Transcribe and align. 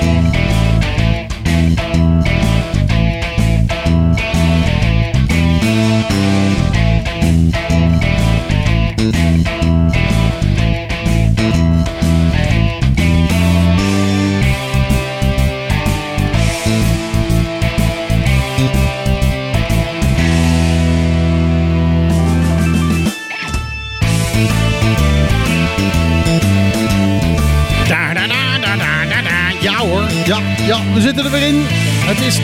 Bye. 0.00 0.35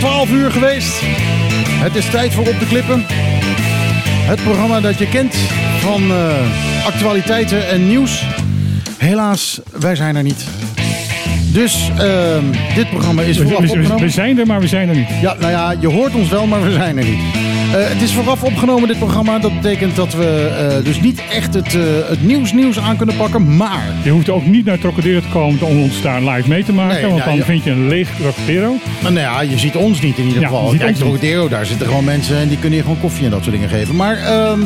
12 0.03 0.31
uur 0.31 0.51
geweest. 0.51 1.01
Het 1.83 1.95
is 1.95 2.11
tijd 2.11 2.33
voor 2.33 2.47
Op 2.49 2.59
de 2.59 2.67
Klippen. 2.67 3.05
Het 4.27 4.43
programma 4.43 4.81
dat 4.81 4.99
je 4.99 5.09
kent 5.09 5.35
van 5.81 6.03
eh, 6.11 6.87
actualiteiten 6.87 7.69
en 7.69 7.89
nieuws. 7.89 8.25
Helaas, 8.99 9.61
wij 9.81 9.95
zijn 9.97 10.17
er 10.17 10.23
niet. 10.23 10.45
Dus 11.53 11.91
ehm, 11.99 12.45
dit 12.75 12.91
programma 12.91 13.23
is 13.23 13.37
vooraf 13.37 13.59
we- 13.61 13.67
we- 13.67 13.73
opgenomen. 13.73 14.11
zijn 14.11 14.39
er, 14.39 14.47
maar 14.47 14.61
we 14.61 14.67
zijn 14.67 14.89
er 14.89 14.97
niet. 14.97 15.09
Ja, 15.21 15.37
nou 15.41 15.53
ja, 15.53 15.75
je 15.81 15.89
hoort 15.89 16.15
ons 16.15 16.29
wel, 16.29 16.47
maar 16.47 16.63
we 16.63 16.73
zijn 16.73 16.97
er 16.99 17.05
niet. 17.05 17.21
Eh, 17.73 17.89
het 17.89 18.03
is 18.03 18.13
vooraf 18.13 18.43
opgenomen, 18.43 18.89
dit 18.89 18.99
programma. 18.99 19.39
Dat 19.39 19.61
betekent 19.61 19.97
dat 19.97 20.15
we 20.15 20.55
eh, 20.59 20.85
dus 20.85 21.01
niet 21.01 21.23
echt 21.31 21.55
het, 21.55 21.75
eh, 21.75 21.81
het 22.09 22.23
nieuws 22.23 22.53
nieuws 22.53 22.79
aan 22.79 22.97
kunnen 22.97 23.17
pakken. 23.17 23.57
Maar 23.57 23.95
Je 24.03 24.11
hoeft 24.11 24.31
ook 24.31 24.47
niet 24.47 24.65
naar 24.65 24.79
Trocadero 24.79 25.21
te 25.21 25.29
komen 25.33 25.63
om 25.63 25.83
ons 25.83 26.03
daar 26.03 26.23
live 26.23 26.49
mee 26.49 26.65
te 26.65 26.73
maken. 26.73 26.95
Nee, 26.95 27.07
want 27.07 27.19
ja, 27.19 27.25
dan 27.25 27.37
ja. 27.37 27.45
vind 27.45 27.65
je 27.65 27.71
een 27.71 27.89
leeg 27.89 28.09
Trocadero. 28.21 28.77
Nou 29.03 29.19
ja, 29.19 29.41
je 29.41 29.59
ziet 29.59 29.77
ons 29.77 30.01
niet 30.01 30.19
in 30.19 30.25
ieder 30.25 30.41
Ja, 30.41 30.49
geval. 30.49 30.75
Kijk. 30.79 30.97
Trocadero, 30.97 31.49
daar 31.49 31.67
zitten 31.67 31.87
gewoon 31.87 32.05
mensen 32.05 32.37
en 32.37 32.49
die 32.49 32.59
kunnen 32.59 32.79
je 32.79 32.85
gewoon 32.85 33.01
koffie 33.01 33.25
en 33.25 33.31
dat 33.31 33.43
soort 33.43 33.55
dingen 33.55 33.69
geven. 33.69 33.97
Maar 33.97 34.17
ehm, 34.17 34.61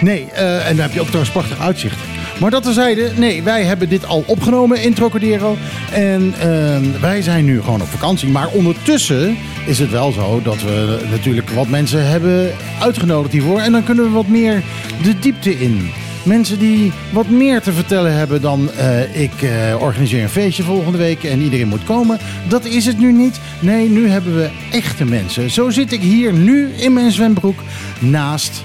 nee, 0.00 0.26
en 0.32 0.76
dan 0.76 0.84
heb 0.84 0.92
je 0.92 1.00
ook 1.00 1.06
trouwens 1.06 1.32
prachtig 1.32 1.60
uitzicht. 1.60 1.96
Maar 2.40 2.50
dat 2.50 2.62
terzijde, 2.62 3.10
nee, 3.16 3.42
wij 3.42 3.64
hebben 3.64 3.88
dit 3.88 4.06
al 4.06 4.24
opgenomen 4.26 4.82
in 4.82 4.94
Trocadero. 4.94 5.56
En 5.92 6.34
ehm, 6.40 7.00
wij 7.00 7.22
zijn 7.22 7.44
nu 7.44 7.62
gewoon 7.62 7.80
op 7.80 7.88
vakantie. 7.88 8.28
Maar 8.28 8.48
ondertussen 8.48 9.36
is 9.68 9.78
het 9.78 9.90
wel 9.90 10.12
zo 10.12 10.42
dat 10.42 10.62
we 10.62 11.06
natuurlijk 11.10 11.50
wat 11.50 11.68
mensen 11.68 12.08
hebben 12.08 12.52
uitgenodigd 12.80 13.32
hiervoor. 13.32 13.60
En 13.60 13.72
dan 13.72 13.84
kunnen 13.84 14.04
we 14.04 14.10
wat 14.10 14.28
meer 14.28 14.62
de 15.02 15.18
diepte 15.18 15.60
in. 15.60 15.90
Mensen 16.22 16.58
die 16.58 16.92
wat 17.12 17.28
meer 17.28 17.60
te 17.60 17.72
vertellen 17.72 18.12
hebben 18.12 18.40
dan 18.40 18.70
eh, 18.72 19.22
ik 19.22 19.42
eh, 19.42 19.82
organiseer 19.82 20.22
een 20.22 20.28
feestje 20.28 20.62
volgende 20.62 20.98
week 20.98 21.24
en 21.24 21.40
iedereen 21.40 21.68
moet 21.68 21.84
komen. 21.84 22.18
Dat 22.48 22.64
is 22.64 22.86
het 22.86 22.98
nu 22.98 23.12
niet. 23.12 23.40
Nee, 23.60 23.88
nu 23.88 24.08
hebben 24.08 24.36
we 24.36 24.50
echte 24.70 25.04
mensen. 25.04 25.50
Zo 25.50 25.70
zit 25.70 25.92
ik 25.92 26.00
hier 26.00 26.32
nu 26.32 26.68
in 26.68 26.92
mijn 26.92 27.10
zwembroek 27.10 27.58
naast 27.98 28.64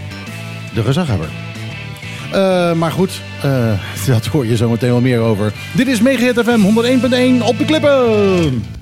de 0.74 0.84
gezaghebber. 0.84 1.30
Eh, 2.32 2.74
maar 2.74 2.92
goed, 2.92 3.22
dat 4.08 4.26
hoor 4.26 4.46
je 4.46 4.58
zo 4.58 4.70
meteen 4.70 4.90
wel 4.90 5.02
meer 5.02 5.20
over. 5.20 5.54
Dit 5.72 5.88
is 5.88 6.02
Megahit 6.02 6.40
FM 6.40 6.60
101.1 7.40 7.46
op 7.46 7.58
de 7.58 7.66
klippen. 7.66 8.82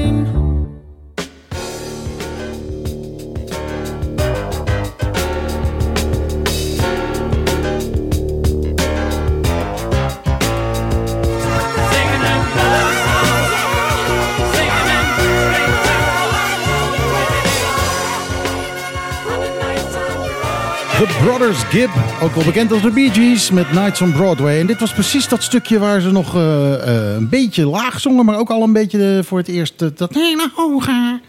The 21.01 21.19
Brothers 21.23 21.63
Gibb, 21.63 21.91
ook 22.21 22.35
wel 22.35 22.43
bekend 22.43 22.71
als 22.71 22.81
de 22.81 22.91
Bee 22.91 23.11
Gees, 23.11 23.51
met 23.51 23.71
Nights 23.71 24.01
on 24.01 24.11
Broadway. 24.11 24.59
En 24.59 24.67
dit 24.67 24.79
was 24.79 24.93
precies 24.93 25.27
dat 25.27 25.43
stukje 25.43 25.79
waar 25.79 26.01
ze 26.01 26.11
nog 26.11 26.35
eh, 26.35 26.73
eh, 26.73 27.15
een 27.15 27.29
beetje 27.29 27.65
laag 27.65 27.99
zongen, 27.99 28.25
maar 28.25 28.37
ook 28.37 28.49
al 28.49 28.63
een 28.63 28.73
beetje 28.73 29.17
eh, 29.17 29.23
voor 29.23 29.37
het 29.37 29.47
eerst 29.47 29.97
dat 29.97 30.13
hele 30.13 30.51
hoge. 30.55 31.19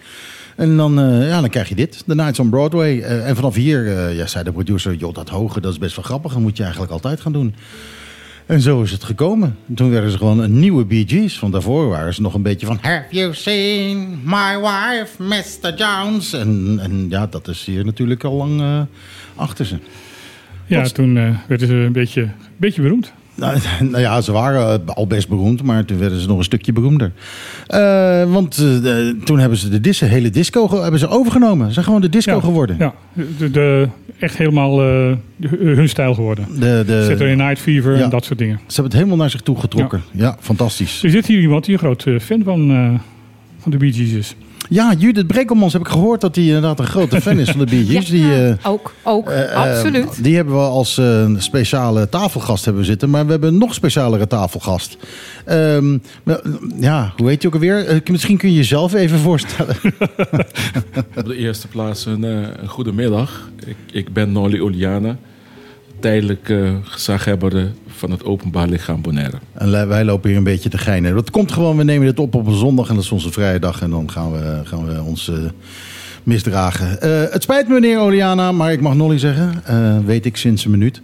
En 0.56 0.76
dan, 0.76 0.94
ja, 1.26 1.40
dan 1.40 1.50
krijg 1.50 1.68
je 1.68 1.74
dit, 1.74 2.02
The 2.06 2.14
Nights 2.14 2.38
on 2.38 2.50
Broadway. 2.50 3.00
En 3.00 3.36
vanaf 3.36 3.54
hier 3.54 4.10
ja, 4.10 4.26
zei 4.26 4.44
de 4.44 4.52
producer, 4.52 4.94
joh, 4.94 5.14
dat 5.14 5.28
hoge, 5.28 5.60
dat 5.60 5.72
is 5.72 5.78
best 5.78 5.96
wel 5.96 6.04
grappig. 6.04 6.32
Dat 6.32 6.42
moet 6.42 6.56
je 6.56 6.62
eigenlijk 6.62 6.92
altijd 6.92 7.20
gaan 7.20 7.32
doen. 7.32 7.54
En 8.46 8.60
zo 8.60 8.82
is 8.82 8.90
het 8.90 9.04
gekomen. 9.04 9.56
Toen 9.74 9.90
werden 9.90 10.10
ze 10.10 10.16
gewoon 10.16 10.38
een 10.38 10.58
nieuwe 10.58 10.84
Bee 10.84 11.04
Gees. 11.08 11.40
Want 11.40 11.52
daarvoor 11.52 11.88
waren 11.88 12.14
ze 12.14 12.20
nog 12.20 12.34
een 12.34 12.42
beetje 12.42 12.66
van... 12.66 12.78
Have 12.80 13.04
you 13.10 13.34
seen 13.34 14.20
my 14.24 14.58
wife, 14.60 15.22
Mr. 15.22 15.74
Jones? 15.74 16.32
En, 16.32 16.78
en 16.82 17.06
ja, 17.08 17.26
dat 17.26 17.48
is 17.48 17.64
hier 17.64 17.84
natuurlijk 17.84 18.24
al 18.24 18.34
lang 18.34 18.86
achter 19.34 19.66
ze. 19.66 19.76
Ja, 20.66 20.82
toen 20.82 21.16
eh, 21.16 21.28
werden 21.48 21.66
ze 21.68 21.74
een 21.74 21.92
beetje, 21.92 22.28
beetje 22.56 22.82
beroemd. 22.82 23.12
Nou, 23.34 23.58
nou 23.90 23.98
ja, 23.98 24.20
ze 24.20 24.32
waren 24.32 24.82
eh, 24.86 24.94
al 24.94 25.06
best 25.06 25.28
beroemd, 25.28 25.62
maar 25.62 25.84
toen 25.84 25.98
werden 25.98 26.20
ze 26.20 26.26
nog 26.26 26.38
een 26.38 26.44
stukje 26.44 26.72
beroemder. 26.72 27.12
Eh, 27.66 28.32
want 28.32 28.56
toen 29.24 29.38
hebben 29.38 29.58
ze 29.58 29.68
de 29.68 29.80
dis 29.80 30.00
hele 30.00 30.30
disco 30.30 30.82
hebben 30.82 31.00
ze 31.00 31.08
overgenomen. 31.08 31.66
Ze 31.66 31.72
zijn 31.72 31.84
gewoon 31.84 32.00
de 32.00 32.08
disco 32.08 32.34
Ja, 32.34 32.40
geworden. 32.40 32.76
Ja, 32.78 32.94
de, 33.38 33.50
de- 33.50 33.88
echt 34.18 34.36
helemaal 34.36 34.80
hun 35.48 35.88
stijl 35.88 36.14
geworden. 36.14 36.46
De, 36.60 36.82
de, 36.86 37.06
Saturday 37.08 37.34
Night 37.34 37.58
Fever 37.58 37.96
ja. 37.96 38.02
en 38.04 38.10
dat 38.10 38.24
soort 38.24 38.38
dingen. 38.38 38.56
ze 38.56 38.64
hebben 38.66 38.84
het 38.84 38.94
helemaal 38.94 39.16
naar 39.16 39.30
zich 39.30 39.40
toe 39.40 39.58
getrokken. 39.60 40.02
Ja, 40.10 40.36
fantastisch. 40.40 41.02
Er 41.02 41.10
zit 41.10 41.26
hier 41.26 41.40
iemand 41.40 41.64
die 41.64 41.74
een 41.74 41.80
groot 41.80 42.06
fan 42.20 42.42
van, 42.44 43.00
van 43.58 43.70
de 43.70 43.76
Bee 43.76 43.92
Gees 43.92 44.12
is. 44.12 44.36
Ja, 44.72 44.94
Judith 44.98 45.26
Brekelmans 45.26 45.72
heb 45.72 45.82
ik 45.82 45.88
gehoord 45.88 46.20
dat 46.20 46.34
hij 46.34 46.44
inderdaad 46.44 46.78
een 46.78 46.86
grote 46.86 47.20
fan 47.20 47.38
is 47.38 47.50
van 47.50 47.58
de 47.58 47.66
Bee 47.66 47.86
Gees. 47.96 48.08
Die, 48.08 48.34
eh, 48.34 48.54
ook, 48.62 48.94
ook, 49.02 49.30
eh, 49.30 49.42
eh, 49.42 49.54
absoluut. 49.54 50.24
die 50.24 50.36
hebben 50.36 50.54
we 50.54 50.60
als 50.60 51.00
speciale 51.36 52.08
tafelgast 52.08 52.64
hebben 52.64 52.84
zitten. 52.84 53.10
Maar 53.10 53.24
we 53.24 53.30
hebben 53.30 53.52
een 53.52 53.58
nog 53.58 53.74
specialere 53.74 54.26
tafelgast. 54.26 54.96
Ehm, 55.44 55.98
maar, 56.22 56.40
ja, 56.80 57.12
hoe 57.16 57.28
heet 57.28 57.42
je 57.42 57.48
ook 57.48 57.54
alweer? 57.54 58.02
Misschien 58.10 58.36
kun 58.36 58.48
je 58.48 58.56
jezelf 58.56 58.94
even 58.94 59.18
voorstellen. 59.18 59.76
Op 61.16 61.24
de 61.24 61.36
eerste 61.36 61.68
plaats 61.68 62.06
een, 62.06 62.24
eh, 62.24 62.62
een 62.62 62.68
goede 62.68 62.92
middag. 62.92 63.50
Ik, 63.64 63.76
ik 63.92 64.12
ben 64.12 64.32
Nolly 64.32 64.60
Oliana, 64.60 65.16
tijdelijk 66.02 66.48
eh, 66.48 66.70
gezaghebber 66.82 67.72
van 67.86 68.10
het 68.10 68.24
openbaar 68.24 68.68
lichaam 68.68 69.02
Bonaire. 69.02 69.36
En 69.52 69.88
wij 69.88 70.04
lopen 70.04 70.28
hier 70.28 70.38
een 70.38 70.44
beetje 70.44 70.68
te 70.68 70.78
geinen. 70.78 71.14
Dat 71.14 71.30
komt 71.30 71.52
gewoon, 71.52 71.76
we 71.76 71.84
nemen 71.84 72.06
dit 72.06 72.18
op 72.18 72.34
op 72.34 72.46
een 72.46 72.56
zondag 72.56 72.88
en 72.88 72.94
dat 72.94 73.04
is 73.04 73.10
onze 73.12 73.32
vrije 73.32 73.58
dag. 73.58 73.82
En 73.82 73.90
dan 73.90 74.10
gaan 74.10 74.32
we, 74.32 74.60
gaan 74.64 74.86
we 74.86 75.02
ons 75.02 75.28
eh, 75.28 75.36
misdragen. 76.22 77.00
Eh, 77.00 77.32
het 77.32 77.42
spijt 77.42 77.68
me, 77.68 77.74
meneer 77.74 77.98
Oliana, 77.98 78.52
maar 78.52 78.72
ik 78.72 78.80
mag 78.80 78.94
Nolly 78.94 79.18
zeggen. 79.18 79.64
Eh, 79.64 79.98
weet 80.04 80.26
ik 80.26 80.36
sinds 80.36 80.64
een 80.64 80.70
minuut. 80.70 81.00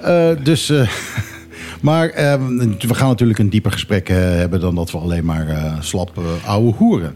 Eh, 0.00 0.28
dus, 0.42 0.70
eh, 0.70 0.88
maar 1.80 2.08
eh, 2.08 2.34
we 2.78 2.94
gaan 2.94 3.08
natuurlijk 3.08 3.38
een 3.38 3.50
dieper 3.50 3.72
gesprek 3.72 4.08
eh, 4.08 4.16
hebben 4.16 4.60
dan 4.60 4.74
dat 4.74 4.90
we 4.90 4.98
alleen 4.98 5.24
maar 5.24 5.48
eh, 5.48 5.80
slap 5.80 6.18
eh, 6.18 6.48
ouwe 6.48 6.72
hoeren. 6.72 7.14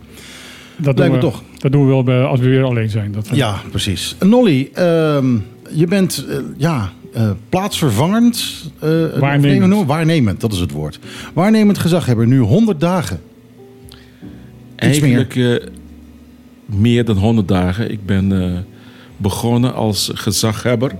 Dat 0.76 0.98
Lijkt 0.98 0.98
doen 0.98 1.08
me 1.08 1.14
we, 1.14 1.32
toch. 1.32 1.42
Dat 1.58 1.72
doen 1.72 1.82
we 1.84 1.88
wel 1.88 2.02
bij, 2.02 2.22
als 2.22 2.40
we 2.40 2.48
weer 2.48 2.62
alleen 2.62 2.90
zijn. 2.90 3.12
Dat, 3.12 3.28
Ja, 3.32 3.60
precies. 3.70 4.16
Nolly, 4.20 4.70
ehm, 4.74 5.36
je 5.70 5.86
bent 5.86 6.26
ja, 6.56 6.92
eh, 7.14 7.30
plaatsvervangend. 7.48 8.70
eh, 8.80 9.18
Waarnemend. 9.18 9.86
waarnemend, 9.86 10.40
dat 10.40 10.52
is 10.52 10.58
het 10.58 10.70
woord. 10.70 10.98
Waarnemend 11.34 11.78
gezaghebber, 11.78 12.26
nu 12.26 12.38
100 12.38 12.80
dagen. 12.80 13.20
Eigenlijk 14.76 15.34
meer. 15.34 15.68
meer 16.66 17.04
dan 17.04 17.16
100 17.16 17.48
dagen. 17.48 17.90
Ik 17.90 18.06
ben 18.06 18.42
eh, 18.42 18.58
begonnen 19.16 19.74
als 19.74 20.10
gezaghebber. 20.14 20.92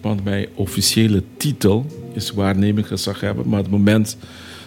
Want 0.00 0.24
mijn 0.24 0.46
officiële 0.54 1.22
titel 1.36 1.86
is 2.12 2.30
waarnemend 2.30 2.86
gezaghebber. 2.86 3.48
Maar 3.48 3.58
op 3.58 3.64
het 3.64 3.74
moment 3.74 4.16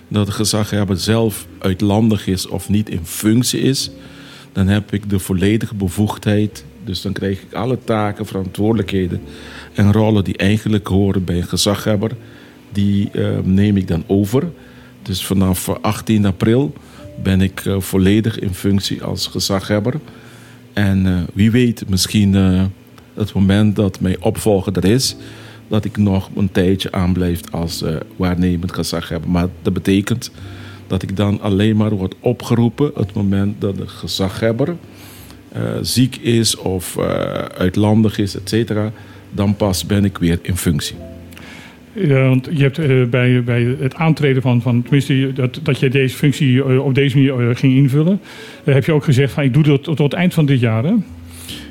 dat 0.07 0.25
de 0.25 0.31
gezaghebber 0.31 0.97
zelf 0.97 1.47
uitlandig 1.59 2.27
is 2.27 2.47
of 2.47 2.69
niet 2.69 2.89
in 2.89 2.99
functie 3.05 3.59
is, 3.59 3.91
dan 4.51 4.67
heb 4.67 4.93
ik 4.93 5.09
de 5.09 5.19
volledige 5.19 5.75
bevoegdheid. 5.75 6.65
Dus 6.83 7.01
dan 7.01 7.13
krijg 7.13 7.41
ik 7.41 7.53
alle 7.53 7.77
taken, 7.83 8.25
verantwoordelijkheden 8.25 9.21
en 9.75 9.91
rollen 9.91 10.23
die 10.23 10.37
eigenlijk 10.37 10.87
horen 10.87 11.23
bij 11.23 11.37
een 11.37 11.47
gezaghebber. 11.47 12.11
Die 12.71 13.09
eh, 13.11 13.37
neem 13.43 13.77
ik 13.77 13.87
dan 13.87 14.03
over. 14.07 14.43
Dus 15.01 15.25
vanaf 15.25 15.67
eh, 15.67 15.75
18 15.81 16.25
april 16.25 16.73
ben 17.23 17.41
ik 17.41 17.65
eh, 17.65 17.79
volledig 17.79 18.39
in 18.39 18.53
functie 18.53 19.03
als 19.03 19.27
gezaghebber. 19.27 19.99
En 20.73 21.05
eh, 21.05 21.21
wie 21.33 21.51
weet, 21.51 21.89
misschien 21.89 22.35
eh, 22.35 22.63
het 23.13 23.33
moment 23.33 23.75
dat 23.75 23.99
mijn 23.99 24.21
opvolger 24.23 24.77
er 24.77 24.85
is, 24.85 25.15
dat 25.67 25.85
ik 25.85 25.97
nog 25.97 26.29
een 26.35 26.51
tijdje 26.51 26.91
aanblijf 26.91 27.41
als 27.51 27.81
eh, 27.81 27.95
waarnemend 28.15 28.73
gezaghebber. 28.73 29.29
Maar 29.29 29.47
dat 29.61 29.73
betekent 29.73 30.31
dat 30.87 31.01
ik 31.03 31.17
dan 31.17 31.41
alleen 31.41 31.75
maar 31.75 31.89
word 31.89 32.15
opgeroepen 32.19 32.89
op 32.89 32.95
het 32.95 33.13
moment 33.13 33.61
dat 33.61 33.77
de 33.77 33.87
gezaghebber 33.87 34.75
eh, 35.51 35.61
ziek 35.81 36.15
is 36.15 36.55
of 36.55 36.97
eh, 36.97 37.05
uitlandig 37.57 38.17
is, 38.17 38.35
et 38.35 38.49
cetera. 38.49 38.91
Dan 39.35 39.55
pas 39.55 39.85
ben 39.85 40.05
ik 40.05 40.17
weer 40.17 40.39
in 40.41 40.57
functie. 40.57 40.95
Ja, 41.95 42.27
want 42.27 42.47
je 42.51 42.61
hebt 42.61 42.77
eh, 42.77 43.03
bij, 43.03 43.43
bij 43.43 43.75
het 43.79 43.95
aantreden 43.95 44.41
van, 44.41 44.61
van 44.61 44.81
tenminste, 44.81 45.33
dat, 45.33 45.59
dat 45.63 45.79
je 45.79 45.89
deze 45.89 46.15
functie 46.15 46.63
eh, 46.63 46.85
op 46.85 46.95
deze 46.95 47.17
manier 47.17 47.49
eh, 47.49 47.55
ging 47.55 47.75
invullen, 47.75 48.19
heb 48.63 48.85
je 48.85 48.91
ook 48.91 49.03
gezegd 49.03 49.33
van 49.33 49.43
ik 49.43 49.53
doe 49.53 49.63
dat 49.63 49.83
tot, 49.83 49.97
tot 49.97 50.11
het 50.11 50.19
eind 50.19 50.33
van 50.33 50.45
dit 50.45 50.59
jaar. 50.59 50.83
Hè? 50.83 50.93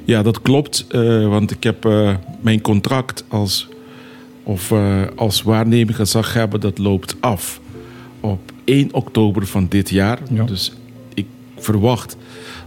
Ja, 0.05 0.23
dat 0.23 0.43
klopt. 0.43 0.87
want 1.29 1.51
ik 1.51 1.63
heb 1.63 1.89
mijn 2.41 2.61
contract 2.61 3.25
als, 3.29 3.69
of, 4.43 4.73
als 5.17 5.43
waarnemend 5.43 5.97
gezaghebber, 5.97 6.61
dat 6.61 6.79
loopt 6.79 7.17
af 7.21 7.61
op 8.21 8.53
1 8.65 8.89
oktober 8.93 9.47
van 9.47 9.67
dit 9.69 9.91
jaar. 9.91 10.19
Ja. 10.31 10.45
Dus 10.45 10.73
ik 11.15 11.27
verwacht 11.57 12.17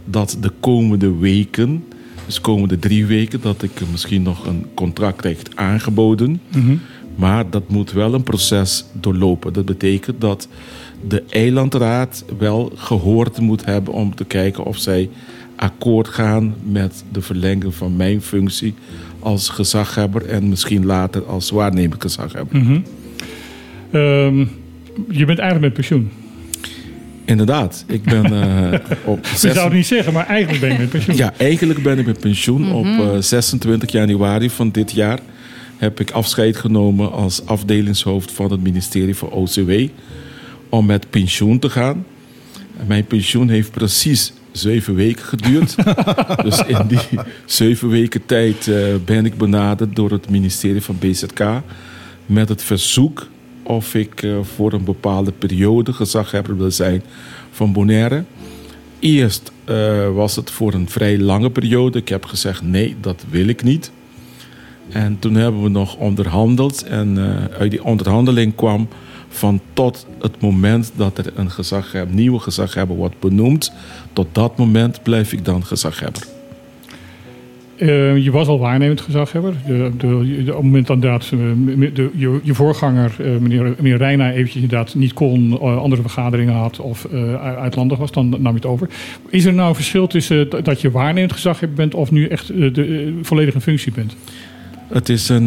dat 0.04 0.36
de 0.40 0.50
komende 0.60 1.18
weken, 1.18 1.84
dus 2.28 2.36
de 2.36 2.42
komende 2.42 2.78
drie 2.78 3.06
weken, 3.06 3.40
dat 3.40 3.62
ik 3.62 3.70
misschien 3.90 4.22
nog 4.22 4.46
een 4.46 4.66
contract 4.74 5.16
krijg 5.16 5.38
aangeboden. 5.54 6.40
Maar 7.16 7.50
dat 7.50 7.68
moet 7.68 7.92
wel 7.92 8.14
een 8.14 8.22
proces 8.22 8.84
doorlopen. 8.92 9.52
Dat 9.52 9.64
betekent 9.64 10.20
dat 10.20 10.48
de 11.08 11.22
eilandraad 11.28 12.24
wel 12.38 12.72
gehoord 12.74 13.40
moet 13.40 13.64
hebben 13.64 13.94
om 13.94 14.14
te 14.14 14.24
kijken 14.24 14.64
of 14.64 14.76
zij 14.76 15.10
akkoord 15.56 16.08
gaan 16.08 16.54
met 16.62 17.04
de 17.12 17.20
verlenging 17.20 17.74
van 17.74 17.96
mijn 17.96 18.22
functie 18.22 18.74
als 19.18 19.48
gezaghebber 19.48 20.26
en 20.26 20.48
misschien 20.48 20.86
later 20.86 21.24
als 21.24 21.50
waarnemend 21.50 22.02
gezaghebber. 22.02 22.62
Ehm, 23.90 24.38
je 25.08 25.24
bent 25.24 25.38
eigenlijk 25.38 25.60
met 25.60 25.72
pensioen. 25.72 26.10
Inderdaad, 27.28 27.84
ik 27.86 28.02
ben 28.02 28.24
eh, 28.24 28.80
op 29.04 29.26
Je 29.26 29.36
zou 29.36 29.58
het 29.58 29.72
niet 29.72 29.86
zeggen, 29.86 30.12
maar 30.12 30.26
eigenlijk 30.26 30.60
ben 30.60 30.72
je 30.72 30.78
met 30.78 30.88
pensioen. 30.88 31.16
Ja, 31.16 31.32
eigenlijk 31.36 31.82
ben 31.82 31.98
ik 31.98 32.06
met 32.06 32.20
pensioen. 32.20 32.72
Op 32.72 32.84
eh, 32.84 33.16
26 33.18 33.92
januari 33.92 34.50
van 34.50 34.70
dit 34.70 34.92
jaar 34.92 35.18
heb 35.76 36.00
ik 36.00 36.10
afscheid 36.10 36.56
genomen 36.56 37.12
als 37.12 37.46
afdelingshoofd 37.46 38.32
van 38.32 38.50
het 38.50 38.62
ministerie 38.62 39.16
van 39.16 39.30
OCW 39.30 39.72
om 40.68 40.86
met 40.86 41.10
pensioen 41.10 41.58
te 41.58 41.70
gaan. 41.70 42.04
En 42.78 42.86
Mijn 42.86 43.04
pensioen 43.04 43.48
heeft 43.48 43.70
precies 43.70 44.32
zeven 44.52 44.94
weken 44.94 45.24
geduurd. 45.24 45.76
dus 46.44 46.62
in 46.66 46.86
die 46.88 47.18
zeven 47.44 47.88
weken 47.88 48.26
tijd 48.26 48.68
eh, 48.68 48.76
ben 49.04 49.26
ik 49.26 49.38
benaderd 49.38 49.96
door 49.96 50.10
het 50.10 50.30
ministerie 50.30 50.82
van 50.82 50.98
BZK 50.98 51.44
met 52.26 52.48
het 52.48 52.62
verzoek 52.62 53.26
of 53.68 53.94
ik 53.94 54.22
eh, 54.22 54.38
voor 54.42 54.72
een 54.72 54.84
bepaalde 54.84 55.32
periode 55.32 55.92
gezaghebber 55.92 56.56
wil 56.56 56.70
zijn 56.70 57.02
van 57.50 57.72
Bonaire. 57.72 58.24
Eerst 58.98 59.52
eh, 59.64 60.14
was 60.14 60.36
het 60.36 60.50
voor 60.50 60.72
een 60.72 60.88
vrij 60.88 61.18
lange 61.18 61.50
periode. 61.50 61.98
Ik 61.98 62.08
heb 62.08 62.24
gezegd 62.24 62.62
nee, 62.62 62.96
dat 63.00 63.24
wil 63.30 63.48
ik 63.48 63.62
niet. 63.62 63.90
En 64.88 65.18
toen 65.18 65.34
hebben 65.34 65.62
we 65.62 65.68
nog 65.68 65.96
onderhandeld. 65.96 66.82
En 66.82 67.18
eh, 67.18 67.58
uit 67.58 67.70
die 67.70 67.84
onderhandeling 67.84 68.54
kwam 68.54 68.88
van 69.28 69.60
tot 69.72 70.06
het 70.20 70.40
moment 70.40 70.92
dat 70.96 71.18
er 71.18 71.32
een 71.34 71.50
nieuwe 72.08 72.38
gezaghebber 72.38 72.96
wordt 72.96 73.20
benoemd. 73.20 73.72
Tot 74.12 74.26
dat 74.32 74.56
moment 74.56 75.02
blijf 75.02 75.32
ik 75.32 75.44
dan 75.44 75.64
gezaghebber. 75.64 76.37
Eh, 77.78 78.16
je 78.16 78.30
was 78.30 78.46
al 78.46 78.58
waarnemend 78.58 79.00
gezaghebber. 79.00 79.52
Op 79.68 80.00
het 80.00 80.62
moment 80.62 80.86
dat 80.86 81.04
eh, 81.04 81.18
je, 82.16 82.40
je 82.42 82.54
voorganger, 82.54 83.14
eh, 83.18 83.36
meneer, 83.36 83.74
meneer 83.80 83.96
Reina, 83.96 84.32
eventjes 84.32 84.62
inderdaad 84.62 84.94
niet 84.94 85.12
kon, 85.12 85.52
eh, 85.52 85.76
andere 85.78 86.02
vergaderingen 86.02 86.54
had 86.54 86.78
of 86.80 87.06
uitlandig 87.56 87.98
was, 87.98 88.12
dan 88.12 88.28
nam 88.28 88.42
je 88.42 88.54
het 88.54 88.66
over. 88.66 88.88
Is 89.30 89.44
er 89.44 89.54
nou 89.54 89.68
een 89.68 89.74
verschil 89.74 90.06
tussen 90.06 90.48
dat- 90.62 90.80
je 90.80 90.90
waarnemend 90.90 91.32
gezaghebber 91.32 91.76
bent 91.76 91.94
of 91.94 92.10
nu 92.10 92.26
echt 92.26 92.46
de, 92.46 93.18
volledig 93.22 93.54
in 93.54 93.60
functie 93.60 93.92
bent? 93.92 94.16
Het 94.88 95.08
is 95.08 95.28
een, 95.28 95.46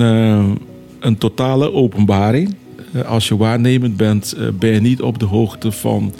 een 0.99 1.17
totale 1.17 1.73
openbaring. 1.73 2.55
Als 3.05 3.27
je 3.27 3.37
waarnemend 3.37 3.97
bent, 3.97 4.35
ben 4.59 4.73
je 4.73 4.79
niet 4.81 5.01
op 5.01 5.19
de 5.19 5.25
hoogte 5.25 5.71
van 5.71 6.13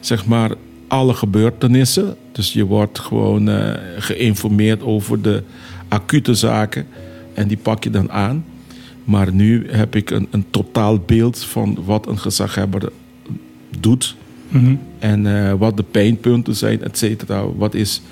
zeg 0.00 0.26
maar 0.26 0.50
alle 0.94 1.14
gebeurtenissen. 1.14 2.16
Dus 2.32 2.52
je 2.52 2.64
wordt 2.64 2.98
gewoon 2.98 3.48
eh, 3.48 3.74
geïnformeerd 3.98 4.82
over 4.82 5.22
de 5.22 5.42
acute 5.88 6.34
zaken 6.34 6.86
en 7.34 7.48
die 7.48 7.56
pak 7.56 7.84
je 7.84 7.90
dan 7.90 8.10
aan. 8.10 8.44
Maar 9.04 9.32
nu 9.32 9.66
heb 9.70 9.96
ik 9.96 10.10
een, 10.10 10.28
een 10.30 10.44
totaal 10.50 10.98
beeld 10.98 11.38
van 11.38 11.78
wat 11.84 12.06
een 12.06 12.18
gezaghebber 12.18 12.92
doet. 13.80 14.16
En 14.98 15.26
eh, 15.26 15.52
wat 15.52 15.76
de 15.76 15.82
pijnpunten 15.82 16.56
zijn, 16.56 16.82
et 16.82 16.98
cetera. 16.98 17.46
Wat 17.56 17.74
is 17.74 18.02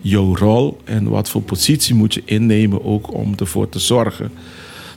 jouw 0.00 0.36
rol 0.36 0.80
en 0.84 1.08
wat 1.08 1.28
voor 1.28 1.42
positie 1.42 1.94
moet 1.94 2.14
je 2.14 2.22
innemen 2.24 2.84
ook 2.84 3.14
om 3.14 3.32
ervoor 3.36 3.68
te 3.68 3.78
zorgen 3.78 4.30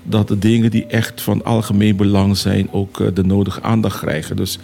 dat 0.04 0.28
de 0.28 0.40
dingen 0.40 0.72
die 0.72 0.86
echt 0.86 1.22
van 1.22 1.44
algemeen 1.44 1.96
belang 1.96 2.38
zijn 2.38 2.68
ook 2.72 3.00
eh, 3.00 3.08
de 3.14 3.24
nodige 3.24 3.62
aandacht 3.62 4.00
krijgen. 4.00 4.36
Dus 4.36 4.60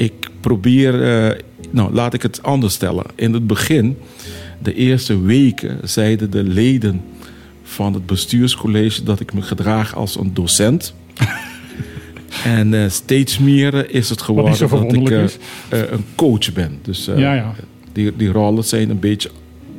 ik 0.00 0.28
probeer, 0.40 1.02
eh, 1.02 1.38
nou 1.70 1.92
laat 1.92 2.14
ik 2.14 2.22
het 2.22 2.42
anders 2.42 2.74
stellen. 2.74 3.04
In 3.14 3.32
het 3.32 3.46
begin, 3.46 3.98
de 4.58 4.74
eerste 4.74 5.20
weken, 5.22 5.78
zeiden 5.82 6.30
de 6.30 6.42
leden 6.42 7.02
van 7.62 7.94
het 7.94 8.06
bestuurscollege 8.06 9.02
dat 9.02 9.20
ik 9.20 9.32
me 9.32 9.42
gedraag 9.42 9.94
als 9.94 10.16
een 10.16 10.34
docent. 10.34 10.94
En 12.44 12.74
eh, 12.74 12.90
steeds 12.90 13.38
meer 13.38 13.90
is 13.90 14.10
het 14.10 14.22
geworden 14.22 14.54
zo 14.56 14.68
dat 14.68 14.92
ik 14.92 15.10
eh, 15.10 15.30
een 15.68 16.04
coach 16.14 16.52
ben. 16.52 16.78
Dus 16.82 17.04
Ja, 17.04 17.34
ja. 17.34 17.54
Die, 17.92 18.16
die 18.16 18.28
rollen 18.28 18.64
zijn 18.64 18.90
een 18.90 18.98
beetje 18.98 19.30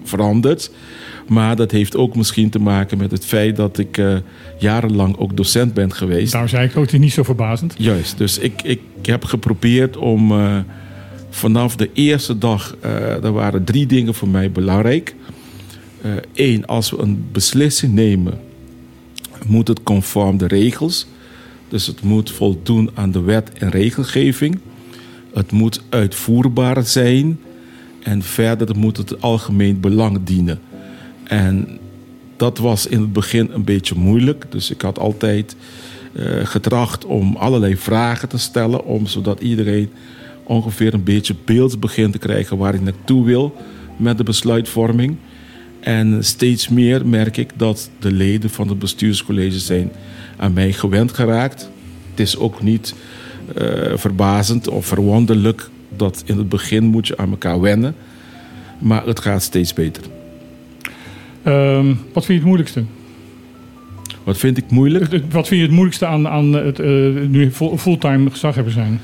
veranderd. 0.04 0.72
Maar 1.32 1.56
dat 1.56 1.72
heeft 1.72 1.96
ook 1.96 2.16
misschien 2.16 2.50
te 2.50 2.60
maken 2.60 2.98
met 2.98 3.12
het 3.12 3.26
feit 3.26 3.56
dat 3.56 3.78
ik 3.78 3.98
eh, 3.98 4.16
jarenlang 4.60 5.18
ook 5.18 5.38
docent 5.38 5.74
ben 5.74 5.94
geweest. 5.94 6.32
Daar 6.32 6.50
zei 6.50 6.68
ik 6.68 6.78
ook, 6.78 6.92
niet 6.92 7.14
zo 7.14 7.24
verbazend. 7.24 7.76
Juist, 7.78 8.18
dus 8.18 8.38
ik, 8.38 8.62
ik 8.62 8.82
heb 9.02 9.24
geprobeerd 9.24 9.98
om 9.98 10.32
eh, 10.32 10.58
vanaf 11.30 11.76
de 11.76 11.90
eerste 11.94 12.38
dag, 12.38 12.76
eh 12.82 13.24
er 13.24 13.32
waren 13.32 13.64
drie 13.64 13.86
dingen 13.86 14.14
voor 14.14 14.28
mij 14.28 14.52
belangrijk. 14.52 15.16
Eén, 16.34 16.66
als 16.66 16.92
we 16.92 16.98
een 16.98 17.26
beslissing 17.32 17.94
nemen, 17.94 18.40
moet 19.46 19.68
het 19.68 19.84
conform 19.84 20.38
de 20.38 20.48
regels. 20.48 21.08
Dus 21.68 21.88
het 21.88 22.02
moet 22.02 22.32
voldoen 22.32 22.90
aan 22.94 23.12
de 23.12 23.22
wet 23.22 23.52
en 23.54 23.70
regelgeving. 23.70 24.60
Het 25.34 25.52
moet 25.52 25.82
uitvoerbaar 25.90 26.84
zijn. 26.84 27.40
En 28.04 28.22
verder 28.22 28.78
moet 28.78 28.98
het 28.98 29.22
algemeen 29.22 29.80
belang 29.80 30.20
dienen. 30.24 30.60
En 31.32 31.80
dat 32.38 32.58
was 32.58 32.88
in 32.88 33.02
het 33.02 33.14
begin 33.14 33.50
een 33.52 33.64
beetje 33.64 33.96
moeilijk. 33.96 34.46
Dus 34.50 34.72
ik 34.72 34.82
had 34.82 35.00
altijd 35.00 35.56
eh, 36.14 36.26
getracht 36.44 37.06
om 37.06 37.36
allerlei 37.36 37.78
vragen 37.78 38.30
te 38.30 38.38
stellen. 38.38 38.86
Om, 38.86 39.08
zodat 39.08 39.42
iedereen 39.42 39.90
ongeveer 40.44 40.94
een 40.94 41.04
beetje 41.04 41.36
beeld 41.46 41.80
begint 41.80 42.12
te 42.12 42.18
krijgen 42.18 42.58
waar 42.58 42.74
ik 42.74 42.82
naartoe 42.82 43.26
wil 43.26 43.56
met 43.98 44.18
de 44.18 44.24
besluitvorming. 44.24 45.16
En 45.80 46.24
steeds 46.24 46.70
meer 46.70 47.08
merk 47.08 47.38
ik 47.38 47.50
dat 47.56 47.90
de 48.00 48.12
leden 48.12 48.50
van 48.50 48.68
het 48.68 48.80
bestuurscollege 48.80 49.60
zijn 49.60 49.92
aan 50.38 50.54
mij 50.54 50.74
gewend 50.74 51.14
geraakt. 51.14 51.70
Het 52.10 52.20
is 52.20 52.38
ook 52.38 52.62
niet 52.62 52.96
eh, 53.56 53.98
verbazend 53.98 54.68
of 54.68 54.86
verwonderlijk 54.86 55.70
dat 55.98 56.24
in 56.26 56.38
het 56.38 56.50
begin 56.50 56.84
moet 56.84 57.08
je 57.08 57.18
aan 57.18 57.30
elkaar 57.30 57.62
wennen. 57.62 57.96
Maar 58.80 59.06
het 59.06 59.20
gaat 59.20 59.44
steeds 59.44 59.74
beter. 59.74 60.04
Ehm, 61.44 61.86
wat 62.14 62.26
vind 62.26 62.28
je 62.28 62.34
het 62.34 62.44
moeilijkste? 62.44 62.84
Wat 64.24 64.38
vind 64.38 64.58
ik 64.58 64.70
moeilijk? 64.70 65.10
Wat 65.32 65.48
vind 65.48 65.60
je 65.60 65.66
het 65.66 65.72
moeilijkste 65.72 66.06
aan, 66.06 66.28
aan 66.28 66.54
het 66.54 66.80
eh, 66.80 66.88
nu 67.28 67.52
full- 67.52 67.78
fulltime 67.78 68.30
gezaghebber 68.30 68.74
zijn? 68.74 69.00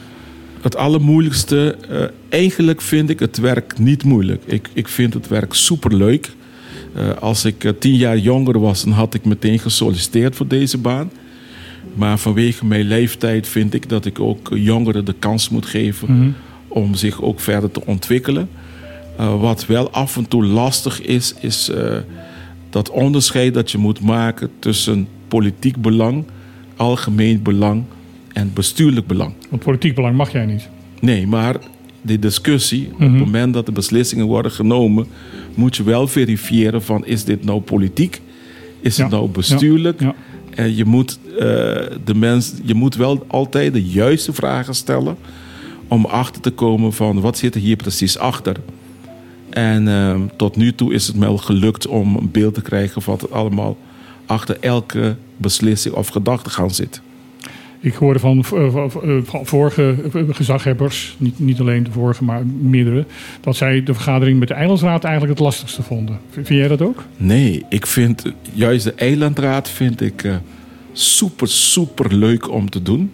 Het 0.62 0.76
allermoeilijkste, 0.76 1.78
eh, 1.90 2.04
eigenlijk 2.30 2.82
vind 2.82 3.10
ik 3.10 3.20
het 3.20 3.38
werk 3.38 3.80
niet 3.80 4.04
moeilijk. 4.04 4.44
Ik, 4.46 4.70
ik 4.74 4.88
vind 4.88 5.14
het 5.14 5.28
werk 5.28 5.54
superleuk. 5.54 6.32
Eh 6.94 7.10
als 7.20 7.46
ik 7.46 7.74
tien 7.80 7.96
jaar 7.96 8.18
jonger 8.18 8.60
was, 8.60 8.84
dan 8.84 8.94
had 8.94 9.14
ik 9.14 9.26
meteen 9.26 9.60
gesolliciteerd 9.60 10.36
voor 10.36 10.48
deze 10.48 10.78
baan. 10.78 11.12
Maar 11.94 12.18
vanwege 12.18 12.66
mijn 12.66 12.88
leeftijd 12.88 13.48
vind 13.48 13.74
ik 13.74 13.90
dat 13.90 14.06
ik 14.06 14.20
ook 14.20 14.50
jongeren 14.54 15.06
de 15.06 15.16
kans 15.20 15.50
moet 15.50 15.66
geven 15.66 16.36
om 16.68 16.96
zich 16.96 17.22
ook 17.22 17.40
verder 17.40 17.72
te 17.72 17.86
ontwikkelen. 17.86 18.50
Wat 19.18 19.66
wel 19.66 19.92
af 19.92 20.18
en 20.18 20.28
toe 20.28 20.46
lastig 20.46 21.02
is, 21.02 21.34
is 21.40 21.72
dat 22.70 22.90
onderscheid 22.90 23.54
dat 23.54 23.72
je 23.72 23.78
moet 23.78 24.02
maken 24.02 24.50
tussen 24.60 25.08
politiek 25.28 25.82
belang, 25.82 26.24
algemeen 26.76 27.42
belang 27.42 27.84
en 28.34 28.52
bestuurlijk 28.54 29.08
belang. 29.08 29.34
Want 29.50 29.64
politiek 29.64 29.96
belang 29.96 30.16
mag 30.16 30.32
jij 30.32 30.46
niet. 30.46 30.70
Nee, 31.00 31.28
maar 31.28 31.56
die 32.02 32.20
discussie, 32.20 32.90
op 32.94 33.00
het 33.00 33.12
moment 33.18 33.54
dat 33.54 33.66
de 33.66 33.72
beslissingen 33.72 34.26
worden 34.26 34.52
genomen, 34.52 35.08
moet 35.56 35.76
je 35.76 35.84
wel 35.84 36.08
verifiëren 36.08 36.84
van 36.84 37.06
is 37.06 37.24
dit 37.24 37.44
nou 37.44 37.62
politiek? 37.62 38.22
Is 38.82 38.96
Ja, 38.96 39.04
het 39.04 39.12
nou 39.12 39.30
bestuurlijk? 39.30 40.02
ja, 40.02 40.16
En 40.56 40.76
je 40.76 40.86
moet, 40.86 41.20
eh, 41.34 41.40
de 42.04 42.16
mens, 42.16 42.54
je 42.64 42.74
moet 42.74 42.96
wel 42.96 43.26
altijd 43.28 43.74
de 43.74 43.84
juiste 43.84 44.34
vragen 44.34 44.76
stellen 44.76 45.18
om 45.88 46.06
achter 46.06 46.42
te 46.42 46.52
komen 46.52 46.94
van 46.94 47.22
wat 47.22 47.38
zit 47.38 47.56
er 47.56 47.62
hier 47.62 47.76
precies 47.76 48.18
achter. 48.18 48.56
En 49.58 49.88
ehm, 49.88 50.22
tot 50.36 50.56
nu 50.56 50.76
toe 50.76 50.94
is 50.94 51.08
het 51.08 51.16
me 51.16 51.26
wel 51.26 51.38
gelukt 51.38 51.88
om 51.88 52.16
een 52.16 52.32
beeld 52.32 52.54
te 52.54 52.62
krijgen 52.62 53.02
van 53.02 53.18
wat 53.20 53.30
er 53.30 53.36
allemaal 53.36 53.78
achter 54.26 54.58
elke 54.60 55.16
beslissing 55.38 55.96
of 55.96 56.08
gedachtegang 56.08 56.76
zit. 56.76 57.02
Ik 57.80 57.94
hoorde 57.94 58.20
van, 58.20 58.38
eh, 58.54 58.72
van- 58.72 59.24
van 59.26 59.46
vorige 59.46 59.96
eh, 60.14 60.22
gezaghebbers, 60.30 61.16
niet, 61.18 61.40
niet 61.40 61.60
alleen 61.60 61.84
de 61.84 61.92
vorige, 61.92 62.24
maar 62.24 62.46
meerdere, 62.46 63.06
dat 63.42 63.56
zij 63.56 63.84
de 63.84 63.94
vergadering 63.94 64.40
met 64.40 64.48
de 64.48 64.54
Eilandsraad 64.54 65.04
eigenlijk 65.04 65.34
het 65.34 65.44
lastigste 65.44 65.84
vonden. 65.84 66.20
Vind 66.30 66.48
jij 66.48 66.68
dat 66.68 66.82
ook? 66.82 67.04
Nee, 67.18 67.66
ik 67.70 67.86
vind 67.86 68.26
eh, 68.26 68.32
juist 68.54 68.84
de 68.84 68.94
eilandraad 68.94 69.70
vind 69.70 70.02
ik 70.02 70.24
eh, 70.24 70.36
super, 70.94 71.48
super 71.48 72.14
leuk 72.16 72.52
om 72.52 72.70
te 72.70 72.82
doen. 72.82 73.12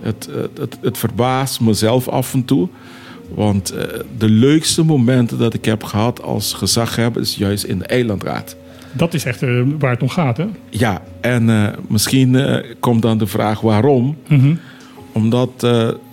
Het, 0.00 0.28
het, 0.32 0.58
het, 0.58 0.78
het 0.80 0.98
verbaast 0.98 1.60
mezelf 1.60 2.08
af 2.08 2.34
en 2.34 2.44
toe. 2.44 2.68
Want 3.28 3.70
eh, 3.70 3.84
de 4.18 4.28
leukste 4.28 4.82
momenten 4.82 5.38
dat 5.38 5.54
ik 5.54 5.64
heb 5.64 5.82
gehad 5.82 6.22
als 6.22 6.52
gezaghebber 6.52 7.22
is 7.22 7.34
juist 7.34 7.64
in 7.64 7.78
de 7.78 7.84
eilandraad. 7.84 8.56
Dat 8.92 9.14
is 9.14 9.24
echt 9.24 9.42
eh, 9.42 9.62
waar 9.78 9.90
het 9.90 10.02
om 10.02 10.08
gaat, 10.08 10.36
hè? 10.36 10.46
Ja, 10.70 11.02
en 11.20 11.50
eh, 11.50 11.68
misschien 11.88 12.62
komt 12.80 13.02
dan 13.02 13.18
de 13.18 13.26
vraag 13.26 13.60
waarom. 13.60 14.16
Mhm. 14.28 14.54
Omdat 15.12 15.66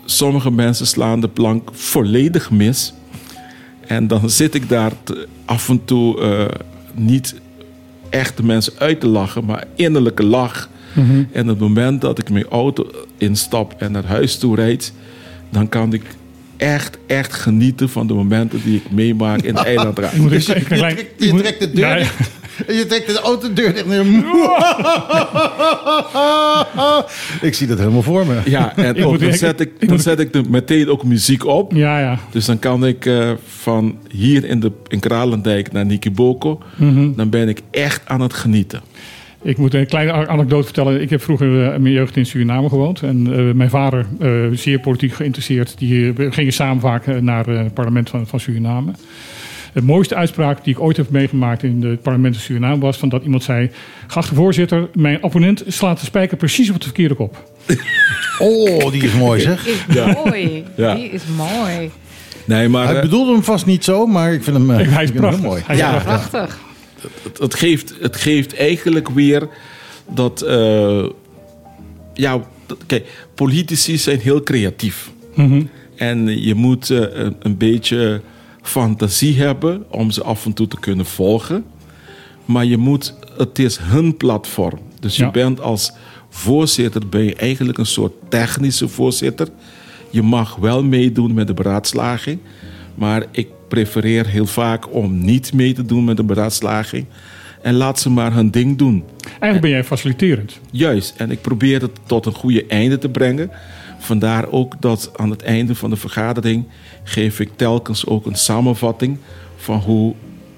sommige 0.06 0.51
mensen 0.51 0.88
slaan 0.88 1.22
de 1.22 1.27
plank 1.27 1.70
volledig 1.74 2.51
mis. 2.51 2.94
En 3.88 4.08
dan 4.08 4.30
zit 4.30 4.56
ik 4.56 4.70
daar 4.70 4.91
af 5.46 5.70
en 5.70 5.86
toe 5.86 6.50
niet 6.94 7.36
echt 8.10 8.38
de 8.38 8.44
mensen 8.44 8.74
uit 8.77 9.00
te 9.00 9.08
lachen, 9.08 9.46
maar 9.46 9.65
innerlijke 9.75 10.24
lach. 10.24 10.70
En 11.32 11.48
het 11.48 11.60
moment 11.60 12.01
dat 12.01 12.20
ik 12.20 12.30
mijn 12.30 12.48
auto 12.50 12.88
instap 13.18 13.74
en 13.77 13.91
naar 13.91 14.06
huis 14.06 14.38
toe 14.38 14.56
rijd, 14.56 14.94
dan 15.50 15.70
kan 15.70 15.94
ik 15.94 16.03
echt, 16.62 16.98
echt 17.08 17.34
genieten 17.34 17.89
van 17.89 18.08
de 18.08 18.13
momenten 18.13 18.62
die 18.63 18.75
ik 18.75 18.91
meemaak 18.91 19.41
in 19.41 19.53
de 19.53 19.60
eilandraad. 19.65 20.30
Dus 20.30 20.46
je, 20.56 20.63
trekt, 20.63 21.06
je 21.18 21.34
trekt 21.36 21.60
de 21.60 21.72
deur 21.72 21.80
Ja, 21.88 21.96
ja. 21.96 21.98
dicht. 21.98 22.30
En 22.68 22.75
je 22.75 22.86
trekt 22.86 23.08
de 23.08 23.20
autodeur 23.20 23.74
dicht. 23.74 23.86
Ik 27.41 27.53
zie 27.53 27.68
dat 27.68 27.77
helemaal 27.77 28.01
voor 28.01 28.25
me. 28.27 28.39
Ja, 28.46 28.75
en 28.75 28.98
ook, 29.06 29.20
dan 29.20 29.34
zet 29.34 29.60
ik, 29.60 29.88
dan 29.89 30.00
zet 30.00 30.20
ik 30.20 30.34
de, 30.34 30.44
meteen 30.50 30.89
ook 30.89 31.03
muziek 31.03 31.46
op. 31.46 31.72
Ja, 31.74 32.00
ja. 32.00 32.20
Dus 32.32 32.46
dan 32.46 32.60
kan 32.60 32.86
ik 32.86 33.06
eh, 33.06 33.32
van 33.48 33.98
hier 34.12 34.46
in, 34.46 34.60
de, 34.60 34.72
in 34.88 35.00
Kralendijk 35.00 35.72
naar 35.72 35.86
Nikiboko, 35.86 36.62
Mhm. 36.77 37.12
dan 37.15 37.30
ben 37.30 37.50
ik 37.50 37.62
echt 37.72 38.01
aan 38.06 38.22
het 38.22 38.34
genieten. 38.34 38.82
Ik 39.43 39.57
moet 39.57 39.74
een 39.74 39.86
kleine 39.86 40.27
anekdote 40.27 40.63
vertellen. 40.63 41.01
Ik 41.01 41.10
heb 41.10 41.21
vroeger 41.21 41.63
eh, 41.63 41.69
mijn 41.79 41.93
jeugd 41.93 42.15
in 42.17 42.25
Suriname 42.25 42.69
gewoond. 42.69 43.01
En 43.01 43.27
eh, 43.48 43.53
mijn 43.53 43.69
vader, 43.69 44.05
eh, 44.19 44.29
zeer 44.53 44.79
politiek 44.79 45.13
geïnteresseerd, 45.13 45.77
die, 45.77 46.13
we 46.13 46.31
gingen 46.31 46.53
samen 46.53 46.81
vaak 46.81 47.21
naar 47.21 47.48
eh, 47.48 47.57
het 47.63 47.74
parlement 47.74 48.10
van, 48.10 48.27
van 48.27 48.39
Suriname. 48.39 48.91
De 49.74 49.81
mooiste 49.81 50.15
uitspraak 50.15 50.63
die 50.63 50.74
ik 50.74 50.79
ooit 50.81 50.98
heb 50.98 51.10
meegemaakt 51.10 51.63
in 51.63 51.83
het 51.83 52.01
parlement 52.01 52.36
van 52.36 52.43
Suriname 52.43 52.79
was 52.81 52.98
van 52.98 53.10
dat 53.10 53.24
iemand 53.24 53.43
zei: 53.43 53.69
Geachte 54.07 54.36
voorzitter, 54.36 54.89
mijn 54.93 55.24
opponent 55.24 55.63
slaat 55.67 56.00
de 56.00 56.05
spijker 56.05 56.38
precies 56.38 56.67
op 56.67 56.74
het 56.74 56.83
verkeerde 56.83 57.13
kop. 57.15 57.43
Oh, 58.39 58.91
die 58.91 59.03
is 59.03 59.13
mooi 59.13 59.39
zeg. 59.41 59.67
Is 59.67 59.86
mooi. 60.25 60.63
Ja. 60.75 60.95
Die 60.95 61.10
is 61.10 61.21
mooi. 61.38 61.91
Nee, 62.45 62.67
maar 62.69 62.88
Hij 62.88 63.01
bedoelde 63.01 63.31
hem 63.31 63.43
vast 63.43 63.65
niet 63.65 63.83
zo, 63.83 64.05
maar 64.05 64.33
ik 64.33 64.43
vind 64.43 64.57
hem, 64.57 64.69
eh, 64.71 64.75
Hij 64.75 64.86
is 64.86 64.89
ik 64.91 64.95
vind 64.98 65.10
hem 65.10 65.19
prachtig. 65.21 65.39
heel 65.41 65.50
mooi. 65.50 65.62
Hij 65.65 65.75
is 65.75 65.81
Ja. 65.81 66.00
prachtig. 66.00 66.60
Het, 67.24 67.38
het, 67.38 67.53
geeft, 67.53 67.93
het 68.00 68.15
geeft 68.15 68.55
eigenlijk 68.55 69.10
weer 69.10 69.48
dat. 70.10 70.41
eh, 70.41 71.05
ja, 72.13 72.41
kijk, 72.86 73.27
politici 73.36 73.98
zijn 73.98 74.20
heel 74.20 74.43
creatief. 74.43 75.12
Mhm. 75.36 75.63
En 75.96 76.41
je 76.41 76.55
moet 76.55 76.89
eh, 76.89 76.98
een, 77.00 77.36
een 77.39 77.58
beetje 77.58 78.22
fantasie 78.62 79.38
hebben 79.41 79.86
om 79.89 80.12
ze 80.12 80.24
af 80.24 80.46
en 80.46 80.53
toe 80.53 80.67
te 80.67 80.79
kunnen 80.79 81.05
volgen. 81.05 81.65
Maar 82.46 82.65
je 82.65 82.77
moet, 82.77 83.13
het 83.38 83.60
is 83.60 83.77
hun 83.77 84.17
platform. 84.17 84.79
Dus 85.00 85.15
je 85.15 85.31
bent 85.31 85.62
als 85.62 85.91
voorzitter 86.29 87.08
ben 87.10 87.24
je 87.24 87.36
eigenlijk 87.36 87.77
een 87.77 87.86
soort 87.86 88.13
technische 88.29 88.88
voorzitter. 88.88 89.48
Je 90.10 90.22
mag 90.22 90.55
wel 90.55 90.84
meedoen 90.84 91.34
met 91.34 91.48
de 91.48 91.53
beraadslaging. 91.53 92.39
Maar 92.96 93.25
ik 93.31 93.48
prefereer 93.72 94.28
heel 94.28 94.46
vaak 94.46 94.94
om 94.94 95.25
niet 95.25 95.54
mee 95.54 95.74
te 95.74 95.86
doen 95.86 96.04
met 96.04 96.18
de 96.18 96.24
beraadslaging. 96.24 97.06
En 97.62 97.74
laat 97.74 98.00
ze 98.00 98.10
maar 98.10 98.34
hun 98.34 98.51
ding 98.51 98.78
doen. 98.78 99.04
Eigenlijk 99.24 99.62
ben 99.62 99.70
jij 99.70 99.84
faciliterend. 99.84 100.60
Juist, 100.72 101.13
en 101.18 101.32
ik 101.32 101.42
probeer 101.42 101.82
het 101.82 101.92
tot 102.06 102.25
een 102.25 102.34
goede 102.34 102.66
einde 102.66 102.98
te 102.98 103.10
brengen. 103.10 103.51
Vandaar 104.00 104.51
ook 104.51 104.82
dat 104.82 105.12
aan 105.16 105.30
het 105.30 105.42
einde 105.42 105.75
van 105.75 105.90
de 105.90 105.96
vergadering 105.96 106.68
geef 107.04 107.40
ik 107.40 107.50
telkens 107.56 108.06
ook 108.06 108.25
een 108.25 108.36
samenvatting 108.36 109.18
van 109.56 109.80
hoe 109.80 110.13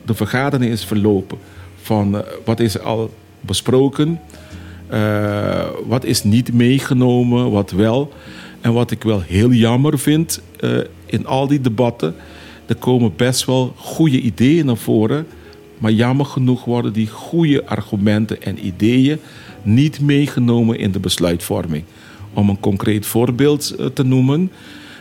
de 0.06 0.14
vergadering 0.14 0.72
is 0.72 0.86
verlopen. 0.86 1.38
Van 1.82 2.18
eh, 2.18 2.24
wat 2.46 2.60
is 2.60 2.80
al 2.80 3.14
besproken, 3.42 4.20
eh, 4.88 5.66
wat 5.86 6.06
is 6.06 6.24
niet 6.24 6.54
meegenomen, 6.54 7.52
wat 7.52 7.72
wel. 7.72 8.14
En 8.62 8.74
wat 8.74 8.92
ik 8.92 9.04
wel 9.04 9.22
heel 9.22 9.52
jammer 9.52 10.00
vind 10.00 10.42
eh, 10.60 10.70
in 11.06 11.26
al 11.26 11.48
die 11.48 11.62
debatten, 11.62 12.16
er 12.66 12.76
komen 12.76 13.14
best 13.16 13.46
wel 13.46 13.74
goede 13.78 14.20
ideeën 14.20 14.66
naar 14.66 14.78
voren. 14.78 15.28
Maar 15.78 15.92
jammer 15.92 16.26
genoeg 16.26 16.66
worden 16.66 16.94
die 16.94 17.08
goede 17.08 17.66
argumenten 17.66 18.42
en 18.42 18.66
ideeën 18.66 19.20
niet 19.62 20.00
meegenomen 20.00 20.78
in 20.78 20.92
de 20.92 21.00
besluitvorming. 21.00 21.84
Om 22.34 22.50
een 22.50 22.60
concreet 22.60 23.06
voorbeeld 23.06 23.76
eh, 23.76 23.86
te 23.86 24.04
noemen, 24.04 24.52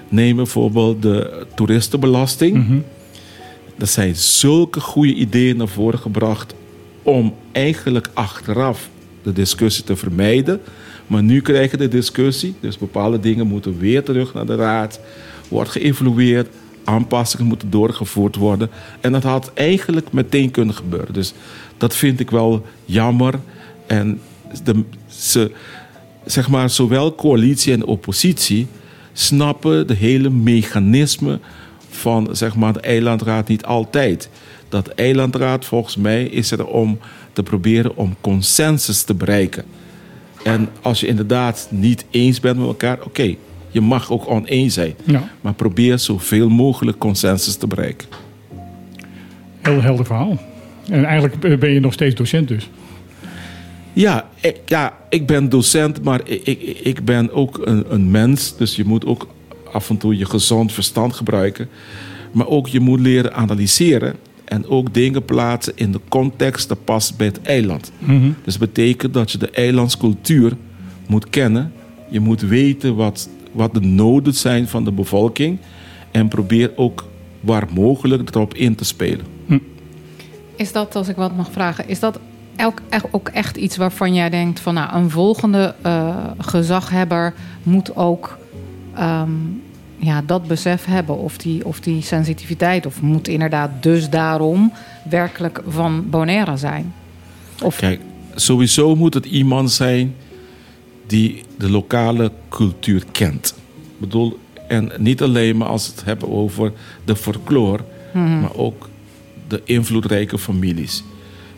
neem 0.08 0.36
bijvoorbeeld 0.36 1.02
de 1.02 1.46
toeristenbelasting. 1.54 2.82
Er 3.78 3.86
zijn 3.86 4.16
zulke 4.16 4.80
goede 4.80 5.14
ideeën 5.14 5.56
naar 5.56 5.68
voren 5.68 5.98
gebracht 5.98 6.54
om 7.02 7.34
eigenlijk 7.52 8.10
achteraf 8.14 8.88
de 9.22 9.32
discussie 9.32 9.84
te 9.84 9.96
vermijden. 9.96 10.60
Maar 11.06 11.22
nu 11.22 11.40
krijg 11.40 11.70
je 11.70 11.76
de 11.76 11.88
discussie, 11.88 12.54
dus 12.60 12.78
bepaalde 12.78 13.20
dingen 13.20 13.46
moeten 13.46 13.78
weer 13.78 14.02
terug 14.02 14.34
naar 14.34 14.46
de 14.46 14.54
raad, 14.54 15.00
wordt 15.48 15.70
geëvalueerd, 15.70 16.48
aanpassingen 16.84 17.46
moeten 17.46 17.70
doorgevoerd 17.70 18.36
worden. 18.36 18.70
En 19.00 19.12
dat 19.12 19.22
had 19.22 19.50
eigenlijk 19.54 20.12
meteen 20.12 20.50
kunnen 20.50 20.74
gebeuren. 20.74 21.12
Dus 21.12 21.34
dat 21.76 21.94
vind 21.94 22.20
ik 22.20 22.30
wel 22.30 22.66
jammer. 22.84 23.34
En 23.86 24.20
de, 24.64 24.84
ze, 25.06 25.50
zeg 26.24 26.48
maar, 26.48 26.70
zowel 26.70 27.14
coalitie 27.14 27.72
en 27.72 27.84
oppositie 27.84 28.66
snappen 29.12 29.86
de 29.86 29.94
hele 29.94 30.30
mechanisme 30.30 31.38
van 31.88 32.28
zeg 32.32 32.56
maar, 32.56 32.72
de 32.72 32.80
eilandraad 32.80 33.48
niet 33.48 33.64
altijd. 33.64 34.28
Dat 34.68 34.88
eilandraad, 34.88 35.64
volgens 35.64 35.96
mij, 35.96 36.24
is 36.24 36.50
er 36.50 36.66
om 36.66 36.98
te 37.32 37.42
proberen 37.42 37.96
om 37.96 38.16
consensus 38.20 39.02
te 39.02 39.14
bereiken. 39.14 39.64
En 40.42 40.68
als 40.82 41.00
je 41.00 41.06
inderdaad 41.06 41.66
niet 41.70 42.04
eens 42.10 42.40
bent 42.40 42.58
met 42.58 42.66
elkaar, 42.66 42.98
oké, 43.04 43.36
je 43.72 43.80
mag 43.80 44.10
ook 44.10 44.28
oneens 44.30 44.74
zijn. 44.74 44.94
Ja, 45.04 45.30
Maar 45.40 45.54
probeer 45.54 45.98
zoveel 45.98 46.48
mogelijk 46.48 46.98
consensus 46.98 47.56
te 47.56 47.66
bereiken. 47.66 48.08
heel 49.60 49.82
helder 49.82 50.06
verhaal. 50.06 50.38
En 50.88 51.04
eigenlijk 51.04 51.44
eh, 51.44 51.58
ben 51.58 51.70
je 51.70 51.80
nog 51.80 51.92
steeds 51.92 52.14
docent 52.14 52.48
dus. 52.48 52.70
Ja, 53.92 54.28
ik, 54.40 54.56
ja, 54.66 54.96
ik 55.08 55.26
ben 55.26 55.48
docent, 55.48 56.02
maar 56.04 56.20
ik, 56.24 56.46
ik, 56.46 56.60
ik 56.82 57.04
ben 57.04 57.32
ook 57.32 57.60
een, 57.66 57.84
een 57.88 58.10
mens. 58.10 58.56
Dus 58.56 58.76
je 58.76 58.84
moet 58.84 59.06
ook 59.06 59.26
af 59.72 59.90
en 59.90 59.96
toe 59.96 60.16
je 60.16 60.24
gezond 60.24 60.72
verstand 60.72 61.14
gebruiken. 61.14 61.68
Maar 62.32 62.46
ook 62.46 62.68
je 62.68 62.80
moet 62.80 63.00
leren 63.00 63.34
analyseren. 63.34 64.14
En 64.44 64.66
ook 64.66 64.94
dingen 64.94 65.24
plaatsen 65.24 65.72
in 65.76 65.92
de 65.92 66.00
context 66.08 66.68
dat 66.68 66.84
past 66.84 67.16
bij 67.16 67.26
het 67.26 67.42
eiland. 67.42 67.92
Dus 68.44 68.58
dat 68.58 68.72
betekent 68.72 69.14
dat 69.14 69.30
je 69.30 69.38
de 69.38 69.50
eilandscultuur 69.50 70.52
moet 71.06 71.30
kennen. 71.30 71.72
Je 72.10 72.20
moet 72.20 72.40
weten 72.40 72.94
wat, 72.94 73.28
wat 73.52 73.74
de 73.74 73.80
noden 73.80 74.34
zijn 74.34 74.68
van 74.68 74.84
de 74.84 74.92
bevolking. 74.92 75.58
En 76.10 76.28
probeer 76.28 76.72
ook 76.76 77.08
waar 77.40 77.66
mogelijk 77.74 78.34
erop 78.34 78.54
in 78.54 78.74
te 78.74 78.84
spelen. 78.84 79.26
Is 80.56 80.72
dat, 80.72 80.96
als 80.96 81.08
ik 81.08 81.16
wat 81.16 81.36
mag 81.36 81.50
vragen, 81.50 81.88
is 81.88 82.00
dat 82.00 82.18
elk, 82.56 82.80
echt- 82.88 83.06
ook 83.10 83.28
echt 83.28 83.56
iets 83.56 83.76
waarvan 83.76 84.14
jij 84.14 84.30
denkt 84.30 84.60
van 84.60 84.74
nou, 84.74 84.94
een 84.94 85.10
volgende 85.10 85.74
eh, 85.82 86.16
gezaghebber 86.38 87.34
moet 87.62 87.96
ook 87.96 88.38
ehm, 88.94 89.30
ja, 89.96 90.22
dat 90.26 90.46
besef 90.46 90.84
hebben 90.84 91.18
of 91.18 91.36
die, 91.36 91.66
of 91.66 91.80
die 91.80 92.02
sensitiviteit 92.02 92.86
of 92.86 93.00
moet 93.02 93.28
inderdaad 93.28 93.70
dus 93.80 94.10
daarom 94.10 94.72
werkelijk 95.10 95.62
van 95.68 96.10
Bonaire 96.10 96.56
zijn? 96.56 96.92
Of 97.62 97.76
Kijk, 97.76 98.00
sowieso 98.34 98.96
moet 98.96 99.14
het 99.14 99.26
iemand 99.26 99.70
zijn 99.70 100.14
die 101.06 101.42
de 101.58 101.70
lokale 101.70 102.32
cultuur 102.48 103.04
kent. 103.12 103.54
Ik 103.76 104.00
bedoel, 104.00 104.38
en 104.68 104.92
niet 104.98 105.22
alleen 105.22 105.56
maar 105.56 105.68
als 105.68 105.86
we 105.86 105.92
het 105.94 106.04
hebben 106.04 106.28
over 106.28 106.72
de 107.04 107.16
folklore, 107.16 107.82
maar 108.12 108.54
ook 108.54 108.88
de 109.48 109.60
invloedrijke 109.64 110.38
families. 110.38 111.04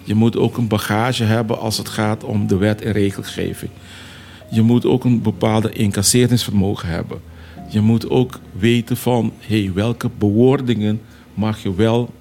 Je 0.02 0.14
moet 0.14 0.36
ook 0.36 0.56
een 0.56 0.68
bagage 0.68 1.24
hebben 1.24 1.58
als 1.58 1.78
het 1.78 1.88
gaat 1.88 2.24
om 2.24 2.46
de 2.46 2.56
wet 2.56 2.80
en 2.82 2.92
regelgeving. 2.92 3.70
Je 4.50 4.62
moet 4.62 4.86
ook 4.86 5.04
een 5.04 5.22
bepaalde 5.22 5.72
incasseringsvermogen 5.72 6.88
hebben. 6.88 7.20
Je 7.68 7.80
moet 7.80 8.10
ook 8.10 8.40
weten 8.52 8.96
van 8.96 9.32
hey, 9.38 9.70
welke 9.74 10.10
bewoordingen 10.18 11.00
mag 11.34 11.62
je 11.62 11.74
wel 11.74 12.12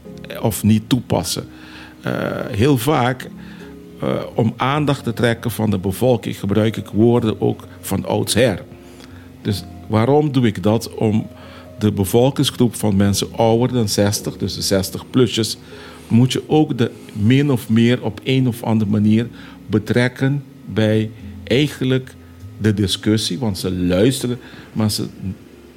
of 0.42 0.64
niet 0.64 0.90
toepassen. 0.90 1.48
Uh, 2.06 2.12
heel 2.52 2.78
vaak, 2.78 3.30
uh, 4.04 4.22
om 4.34 4.54
aandacht 4.58 5.04
te 5.04 5.14
trekken 5.14 5.52
van 5.52 5.70
de 5.70 5.78
bevolking, 5.78 6.40
gebruik 6.40 6.78
ik 6.78 6.88
woorden 6.88 7.42
ook 7.42 7.68
van 7.80 8.06
oudsher. 8.06 8.64
Dus 9.42 9.64
waarom 9.88 10.32
doe 10.32 10.46
ik 10.46 10.64
dat? 10.64 10.94
Om 10.94 11.28
de 11.80 11.92
bevolkingsgroep 11.92 12.76
van 12.76 12.96
mensen 12.96 13.28
ouder 13.36 13.74
dan 13.74 13.90
60, 13.90 14.38
dus 14.38 14.68
de 14.68 14.84
60-plussers, 14.84 15.58
moet 16.08 16.32
je 16.32 16.44
ook 16.48 16.78
de 16.78 16.92
min 17.14 17.52
of 17.52 17.70
meer 17.70 18.04
op 18.04 18.22
een 18.24 18.48
of 18.48 18.64
andere 18.64 18.92
manier 18.92 19.28
betrekken 19.68 20.44
bij 20.66 21.10
eigenlijk 21.44 22.16
de 22.58 22.74
discussie. 22.74 23.40
Want 23.40 23.58
ze 23.58 23.72
luisteren, 23.72 24.40
maar 24.74 24.92
ze 24.92 25.06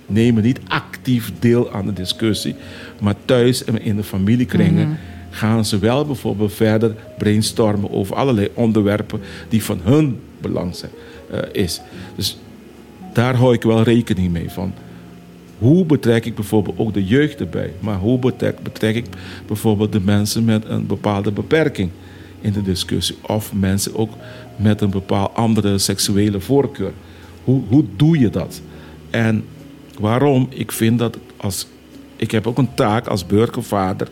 nemen 0.07 0.43
niet 0.43 0.61
actief 0.69 1.33
deel 1.39 1.73
aan 1.73 1.87
de 1.87 1.93
discussie. 1.93 2.55
Maar 3.01 3.15
thuis 3.25 3.65
en 3.65 3.83
in 3.83 3.97
de 3.97 4.05
familiekringen 4.05 4.89
mm 4.89 4.97
gaan 5.37 5.65
ze 5.65 5.79
wel 5.79 6.05
bijvoorbeeld 6.05 6.53
verder 6.53 6.95
brainstormen 7.19 7.91
over 7.91 8.17
allerlei 8.17 8.49
onderwerpen 8.55 9.21
die 9.49 9.65
van 9.65 9.81
hun 9.83 10.21
belang 10.41 10.77
zijn, 10.77 10.91
uh, 11.33 11.39
is. 11.53 11.81
Dus 12.15 12.39
daar 13.13 13.35
hou 13.35 13.55
ik 13.55 13.63
wel 13.63 13.83
rekening 13.83 14.33
mee 14.33 14.51
van. 14.51 14.73
Hoe 15.59 15.85
betrek 15.85 16.25
ik 16.25 16.35
bijvoorbeeld 16.35 16.79
ook 16.79 16.95
de 16.95 17.05
jeugd 17.05 17.41
erbij? 17.41 17.73
Maar 17.81 17.99
hoe 17.99 18.19
betrek, 18.19 18.63
betrek 18.63 18.95
ik 18.95 19.07
bijvoorbeeld 19.47 19.93
de 19.93 20.01
mensen 20.01 20.45
met 20.45 20.65
een 20.69 20.87
bepaalde 20.87 21.33
beperking 21.33 21.91
in 22.41 22.53
de 22.53 22.63
discussie? 22.63 23.17
Of 23.21 23.53
mensen 23.53 23.97
ook 23.97 24.13
met 24.57 24.81
een 24.81 24.91
bepaald 24.91 25.35
andere 25.35 25.79
seksuele 25.79 26.41
voorkeur? 26.41 26.93
Hoe, 27.45 27.63
hoe 27.69 27.85
doe 27.97 28.19
je 28.19 28.31
dat? 28.31 28.61
En 29.11 29.45
waarom? 29.99 30.47
Ik 30.51 30.73
vind 30.73 30.99
dat 30.99 31.19
als. 31.37 31.67
Ik 32.17 32.31
heb 32.31 32.47
ook 32.47 32.59
een 32.59 32.75
taak 32.75 33.07
als 33.07 33.27
burgervader 33.27 34.09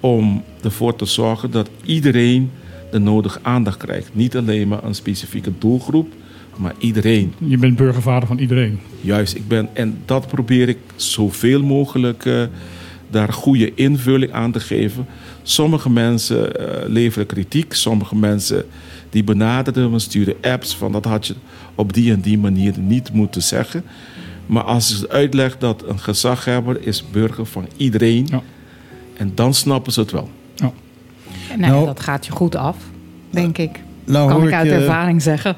om 0.00 0.42
ervoor 0.62 0.96
te 0.96 1.04
zorgen 1.04 1.50
dat 1.50 1.70
iedereen 1.84 2.50
de 2.90 2.98
nodige 2.98 3.38
aandacht 3.42 3.76
krijgt. 3.76 4.10
Niet 4.12 4.36
alleen 4.36 4.68
maar 4.68 4.84
een 4.84 4.94
specifieke 4.94 5.52
doelgroep, 5.58 6.12
maar 6.56 6.74
iedereen. 6.78 7.32
Je 7.38 7.58
bent 7.58 7.76
burgervader 7.76 8.28
van 8.28 8.38
iedereen. 8.38 8.78
Juist, 9.00 9.34
ik 9.34 9.48
ben. 9.48 9.68
En 9.72 9.98
dat 10.04 10.26
probeer 10.26 10.68
ik 10.68 10.78
zoveel 10.96 11.62
mogelijk 11.62 12.24
uh, 12.24 12.42
daar 13.10 13.32
goede 13.32 13.74
invulling 13.74 14.32
aan 14.32 14.52
te 14.52 14.60
geven. 14.60 15.06
Sommige 15.42 15.90
mensen 15.90 16.60
uh, 16.60 16.66
leveren 16.86 17.26
kritiek, 17.26 17.72
sommige 17.74 18.16
mensen 18.16 18.64
die 19.10 19.24
benaderen 19.24 19.90
me, 19.90 19.98
sturen 19.98 20.34
apps 20.42 20.76
van 20.76 20.92
dat 20.92 21.04
had 21.04 21.26
je 21.26 21.34
op 21.74 21.92
die 21.92 22.12
en 22.12 22.20
die 22.20 22.38
manier 22.38 22.78
niet 22.78 23.12
moeten 23.12 23.42
zeggen. 23.42 23.84
Maar 24.46 24.62
als 24.62 25.02
ik 25.02 25.10
uitleg 25.10 25.58
dat 25.58 25.84
een 25.88 25.98
gezaghebber 25.98 26.86
is 26.86 27.04
burger 27.10 27.46
van 27.46 27.66
iedereen, 27.76 28.26
ja. 28.30 28.42
En 29.16 29.32
dan 29.34 29.54
snappen 29.54 29.92
ze 29.92 30.00
het 30.00 30.10
wel. 30.10 30.30
Ja. 30.54 30.72
Nee, 31.48 31.70
nou, 31.70 31.86
dat 31.86 32.00
gaat 32.00 32.26
je 32.26 32.32
goed 32.32 32.56
af, 32.56 32.76
denk 33.30 33.58
ik. 33.58 33.80
Nou, 34.04 34.28
kan 34.28 34.46
ik 34.46 34.52
uit 34.52 34.68
ervaring 34.68 35.22
zeggen. 35.22 35.56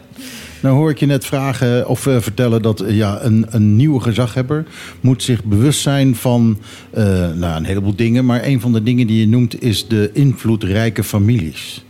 Nou 0.61 0.77
hoor 0.77 0.91
ik 0.91 0.99
je 0.99 1.07
net 1.07 1.27
vragen 1.27 1.89
of 1.89 2.07
uh, 2.07 2.21
vertellen 2.21 2.63
dat 2.63 2.83
uh, 2.83 2.97
ja, 2.97 3.23
een, 3.23 3.47
een 3.49 3.77
nieuwe 3.77 4.01
gezaghebber 4.01 4.67
moet 5.01 5.23
zich 5.23 5.45
bewust 5.45 5.81
zijn 5.81 6.17
van 6.17 6.59
uh, 6.95 7.05
nou, 7.35 7.57
een 7.57 7.65
heleboel 7.65 7.97
dingen. 7.97 8.25
Maar 8.25 8.45
een 8.45 8.61
van 8.61 8.73
de 8.73 8.83
dingen 8.83 9.07
die 9.07 9.21
je 9.21 9.29
noemt 9.29 9.63
is 9.63 9.89
de 9.89 10.11
invloedrijke 10.13 11.05
families. 11.05 11.85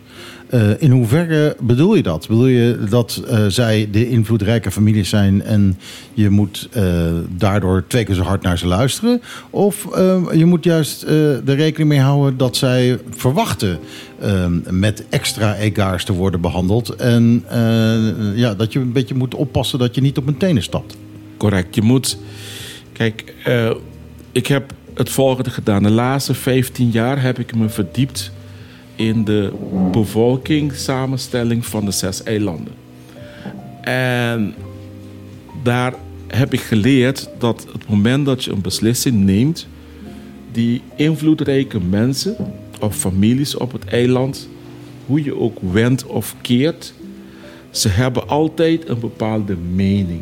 Uh, 0.54 0.82
in 0.82 0.90
hoeverre 0.90 1.56
bedoel 1.60 1.94
je 1.94 2.02
dat? 2.02 2.28
Bedoel 2.28 2.46
je 2.46 2.78
dat 2.88 3.22
uh, 3.30 3.46
zij 3.48 3.88
de 3.90 4.08
invloedrijke 4.08 4.70
families 4.70 5.08
zijn 5.08 5.42
en 5.42 5.78
je 6.14 6.30
moet 6.30 6.68
uh, 6.76 6.82
daardoor 7.36 7.84
twee 7.86 8.04
keer 8.04 8.14
zo 8.14 8.22
hard 8.22 8.42
naar 8.42 8.58
ze 8.58 8.66
luisteren? 8.66 9.22
Of 9.50 9.88
je 10.32 10.44
moet 10.44 10.64
juist 10.64 11.02
er 11.02 11.54
rekening 11.54 11.88
mee 11.88 12.00
houden 12.00 12.37
dat 12.37 12.56
zij 12.56 12.98
verwachten 13.11 13.78
met 14.70 15.04
extra 15.08 15.56
egaars 15.56 16.04
te 16.04 16.12
worden 16.12 16.40
behandeld? 16.40 16.90
En 16.90 17.44
ja, 18.34 18.54
dat 18.54 18.72
je 18.72 18.78
een 18.78 18.92
beetje 18.92 19.14
moet 19.14 19.34
oppassen 19.34 19.78
dat 19.78 19.94
je 19.94 20.00
niet 20.00 20.18
op 20.18 20.24
hun 20.24 20.37
tenen 20.37 20.62
stapt. 20.62 20.96
Correct. 21.37 21.74
Je 21.74 21.82
moet. 21.82 22.18
Kijk, 22.92 23.34
ik 24.32 24.46
heb 24.46 24.72
het 24.94 25.11
volgende 25.11 25.50
gedaan. 25.50 25.82
De 25.82 25.90
laatste 25.90 26.34
15 26.34 26.90
jaar 26.90 27.22
heb 27.22 27.38
ik 27.38 27.54
me 27.54 27.68
verdiept 27.68 28.32
in 28.98 29.24
de 29.24 29.52
bevolkingssamenstelling 29.92 31.66
van 31.66 31.84
de 31.84 31.90
zes 31.90 32.22
eilanden. 32.22 32.72
En 33.80 34.54
daar 35.62 35.94
heb 36.26 36.52
ik 36.52 36.61
geleerd 36.61 37.28
dat 37.38 37.66
het 37.72 37.88
moment 37.88 38.26
dat 38.26 38.44
je 38.44 38.52
een 38.52 38.61
beslissing 38.61 39.24
neemt, 39.24 39.66
die 40.52 40.82
invloedrijke 40.96 41.80
mensen 41.80 42.37
of 42.80 42.96
families 42.96 43.56
op 43.56 43.72
het 43.72 43.84
eiland, 43.84 44.48
hoe 45.06 45.24
je 45.24 45.37
ook 45.37 45.58
wendt 45.72 46.06
of 46.06 46.34
keert, 46.40 46.94
ze 47.70 47.88
hebben 47.88 48.28
altijd 48.28 48.88
een 48.88 49.00
bepaalde 49.00 49.56
mening. 49.56 50.20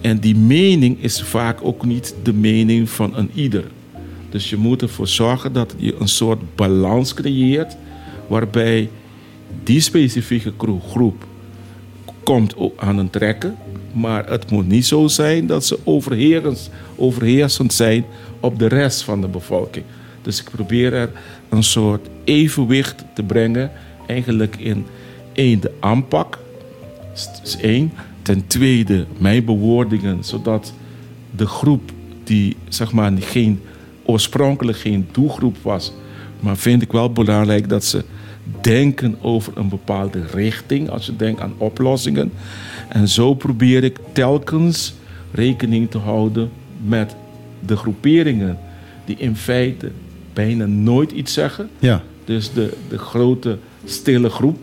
En 0.00 0.18
die 0.18 0.36
mening 0.36 1.02
is 1.02 1.22
vaak 1.22 1.58
ook 1.62 1.84
niet 1.84 2.14
de 2.22 2.32
mening 2.32 2.90
van 2.90 3.16
een 3.16 3.30
ieder. 3.34 3.64
Dus 4.30 4.50
je 4.50 4.56
moet 4.56 4.82
ervoor 4.82 5.08
zorgen 5.08 5.52
dat 5.52 5.74
je 5.76 5.96
een 5.98 6.08
soort 6.08 6.56
balans 6.56 7.14
creëert 7.14 7.76
waarbij 8.26 8.90
die 9.64 9.80
specifieke 9.80 10.52
groep 10.88 11.24
komt 12.22 12.54
aan 12.76 12.98
het 12.98 13.12
trekken. 13.12 13.56
Maar 13.92 14.28
het 14.28 14.50
moet 14.50 14.68
niet 14.68 14.86
zo 14.86 15.08
zijn 15.08 15.46
dat 15.46 15.64
ze 15.64 15.78
overheersend, 16.96 17.72
zijn 17.72 18.04
op 18.40 18.58
de 18.58 18.66
rest 18.66 19.02
van 19.02 19.20
de 19.20 19.28
bevolking. 19.28 19.84
Dus 20.22 20.40
ik 20.40 20.50
probeer 20.50 20.92
er 20.92 21.10
een 21.48 21.62
soort 21.62 22.08
evenwicht 22.24 23.04
te 23.14 23.22
brengen. 23.22 23.70
Eigenlijk 24.06 24.56
in 24.56 24.86
één, 25.32 25.60
de 25.60 25.72
aanpak. 25.80 26.38
Is 27.44 27.56
één. 27.60 27.92
Ten 28.22 28.46
tweede, 28.46 29.06
mijn 29.18 29.44
bewoordingen, 29.44 30.24
zodat 30.24 30.72
de 31.36 31.46
groep 31.46 31.92
die 32.24 32.56
zeg 32.68 32.92
maar 32.92 33.12
geen 33.18 33.60
oorspronkelijk 34.10 34.78
geen 34.78 35.08
doelgroep 35.12 35.56
was. 35.62 35.92
Maar 36.40 36.56
vind 36.56 36.82
ik 36.82 36.92
wel 36.92 37.12
belangrijk 37.12 37.68
dat 37.68 37.84
ze 37.84 38.04
denken 38.60 39.16
over 39.20 39.52
een 39.56 39.68
bepaalde 39.68 40.22
richting 40.32 40.90
als 40.90 41.06
je 41.06 41.16
denkt 41.16 41.40
aan 41.40 41.54
oplossingen. 41.56 42.32
En 42.88 43.08
zo 43.08 43.34
probeer 43.34 43.84
ik 43.84 43.98
telkens 44.12 44.94
rekening 45.32 45.90
te 45.90 45.98
houden 45.98 46.50
met 46.84 47.14
de 47.66 47.76
groeperingen 47.76 48.58
die 49.04 49.16
in 49.18 49.36
feite 49.36 49.90
bijna 50.32 50.66
nooit 50.66 51.12
iets 51.12 51.32
zeggen. 51.32 51.68
Ja. 51.78 52.02
Dus 52.24 52.52
de, 52.52 52.76
de 52.88 52.98
grote 52.98 53.58
stille 53.84 54.28
groep, 54.28 54.58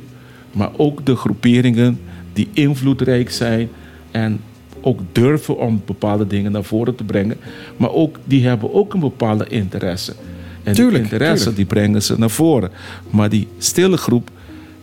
maar 0.51 0.69
ook 0.77 1.05
de 1.05 1.15
groeperingen 1.15 1.99
die 2.33 2.47
invloedrijk 2.53 3.31
zijn 3.31 3.69
en 4.11 4.39
ook 4.81 4.99
durven 5.11 5.57
om 5.57 5.81
bepaalde 5.85 6.27
dingen 6.27 6.51
naar 6.51 6.63
voren 6.63 6.95
te 6.95 7.03
brengen. 7.03 7.37
Maar 7.77 7.91
ook, 7.91 8.19
die 8.23 8.47
hebben 8.47 8.73
ook 8.73 8.93
een 8.93 8.99
bepaalde 8.99 9.45
interesse. 9.47 10.13
En 10.63 10.73
tuurlijk, 10.73 11.03
die 11.03 11.11
interesse 11.11 11.53
die 11.53 11.65
brengen 11.65 12.03
ze 12.03 12.17
naar 12.17 12.29
voren. 12.29 12.69
Maar 13.09 13.29
die 13.29 13.47
stille 13.57 13.97
groep, 13.97 14.29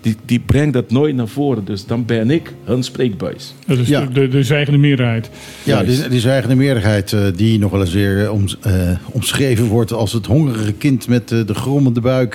die, 0.00 0.16
die 0.24 0.40
brengt 0.40 0.72
dat 0.72 0.90
nooit 0.90 1.16
naar 1.16 1.28
voren. 1.28 1.64
Dus 1.64 1.86
dan 1.86 2.04
ben 2.04 2.30
ik 2.30 2.52
hun 2.64 2.82
spreekbuis. 2.82 3.54
Dat 3.66 3.78
is 3.78 3.88
ja. 3.88 4.06
de, 4.06 4.28
de, 4.28 4.42
zwijgende 4.42 4.78
meerderheid. 4.78 5.30
Ja, 5.62 5.82
die, 5.82 6.08
die 6.08 6.20
zwijgende 6.20 6.54
meerderheid 6.54 7.12
uh, 7.12 7.26
die 7.36 7.58
nog 7.58 7.70
wel 7.70 7.80
eens 7.80 7.92
weer 7.92 8.30
om, 8.30 8.44
uh, 8.66 8.72
omschreven 9.10 9.66
wordt 9.66 9.92
als 9.92 10.12
het 10.12 10.26
hongerige 10.26 10.72
kind 10.72 11.08
met 11.08 11.30
uh, 11.30 11.46
de 11.46 11.54
grommende 11.54 12.00
buik 12.00 12.34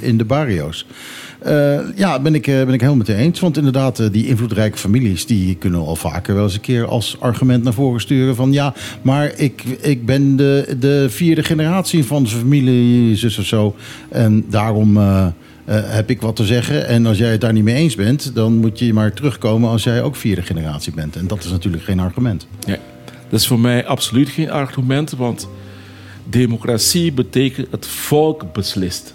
in 0.00 0.18
de 0.18 0.24
barrio's. 0.24 0.86
Uh, 1.46 1.78
ja, 1.96 2.20
ben 2.20 2.34
ik, 2.34 2.44
ben 2.44 2.72
ik 2.72 2.80
helemaal 2.80 2.96
met 3.06 3.08
eens. 3.08 3.40
Want 3.40 3.56
inderdaad, 3.56 4.12
die 4.12 4.26
invloedrijke 4.26 4.78
families... 4.78 5.26
die 5.26 5.54
kunnen 5.54 5.80
al 5.80 5.96
vaker 5.96 6.34
wel 6.34 6.44
eens 6.44 6.54
een 6.54 6.60
keer 6.60 6.86
als 6.86 7.16
argument 7.20 7.64
naar 7.64 7.72
voren 7.72 8.00
sturen... 8.00 8.36
van 8.36 8.52
ja, 8.52 8.74
maar 9.02 9.32
ik, 9.36 9.62
ik 9.80 10.06
ben 10.06 10.36
de, 10.36 10.76
de 10.78 11.06
vierde 11.10 11.42
generatie 11.42 12.04
van 12.04 12.22
de 12.22 12.28
familie, 12.28 13.16
zus 13.16 13.38
of 13.38 13.44
zo. 13.44 13.74
En 14.08 14.44
daarom... 14.48 14.98
Heb 15.72 16.10
ik 16.10 16.20
wat 16.20 16.36
te 16.36 16.44
zeggen. 16.44 16.86
En 16.86 17.06
als 17.06 17.18
jij 17.18 17.30
het 17.30 17.40
daar 17.40 17.52
niet 17.52 17.64
mee 17.64 17.74
eens 17.74 17.94
bent, 17.94 18.34
dan 18.34 18.56
moet 18.56 18.78
je 18.78 18.92
maar 18.92 19.12
terugkomen 19.12 19.70
als 19.70 19.84
jij 19.84 20.02
ook 20.02 20.16
vierde 20.16 20.42
generatie 20.42 20.92
bent. 20.92 21.16
En 21.16 21.26
dat 21.26 21.44
is 21.44 21.50
natuurlijk 21.50 21.82
geen 21.82 22.00
argument. 22.00 22.46
Nee, 22.66 22.78
dat 23.28 23.40
is 23.40 23.46
voor 23.46 23.60
mij 23.60 23.86
absoluut 23.86 24.28
geen 24.28 24.50
argument, 24.50 25.10
want 25.10 25.48
democratie 26.30 27.12
betekent 27.12 27.66
het 27.70 27.86
volk 27.86 28.52
beslist. 28.52 29.14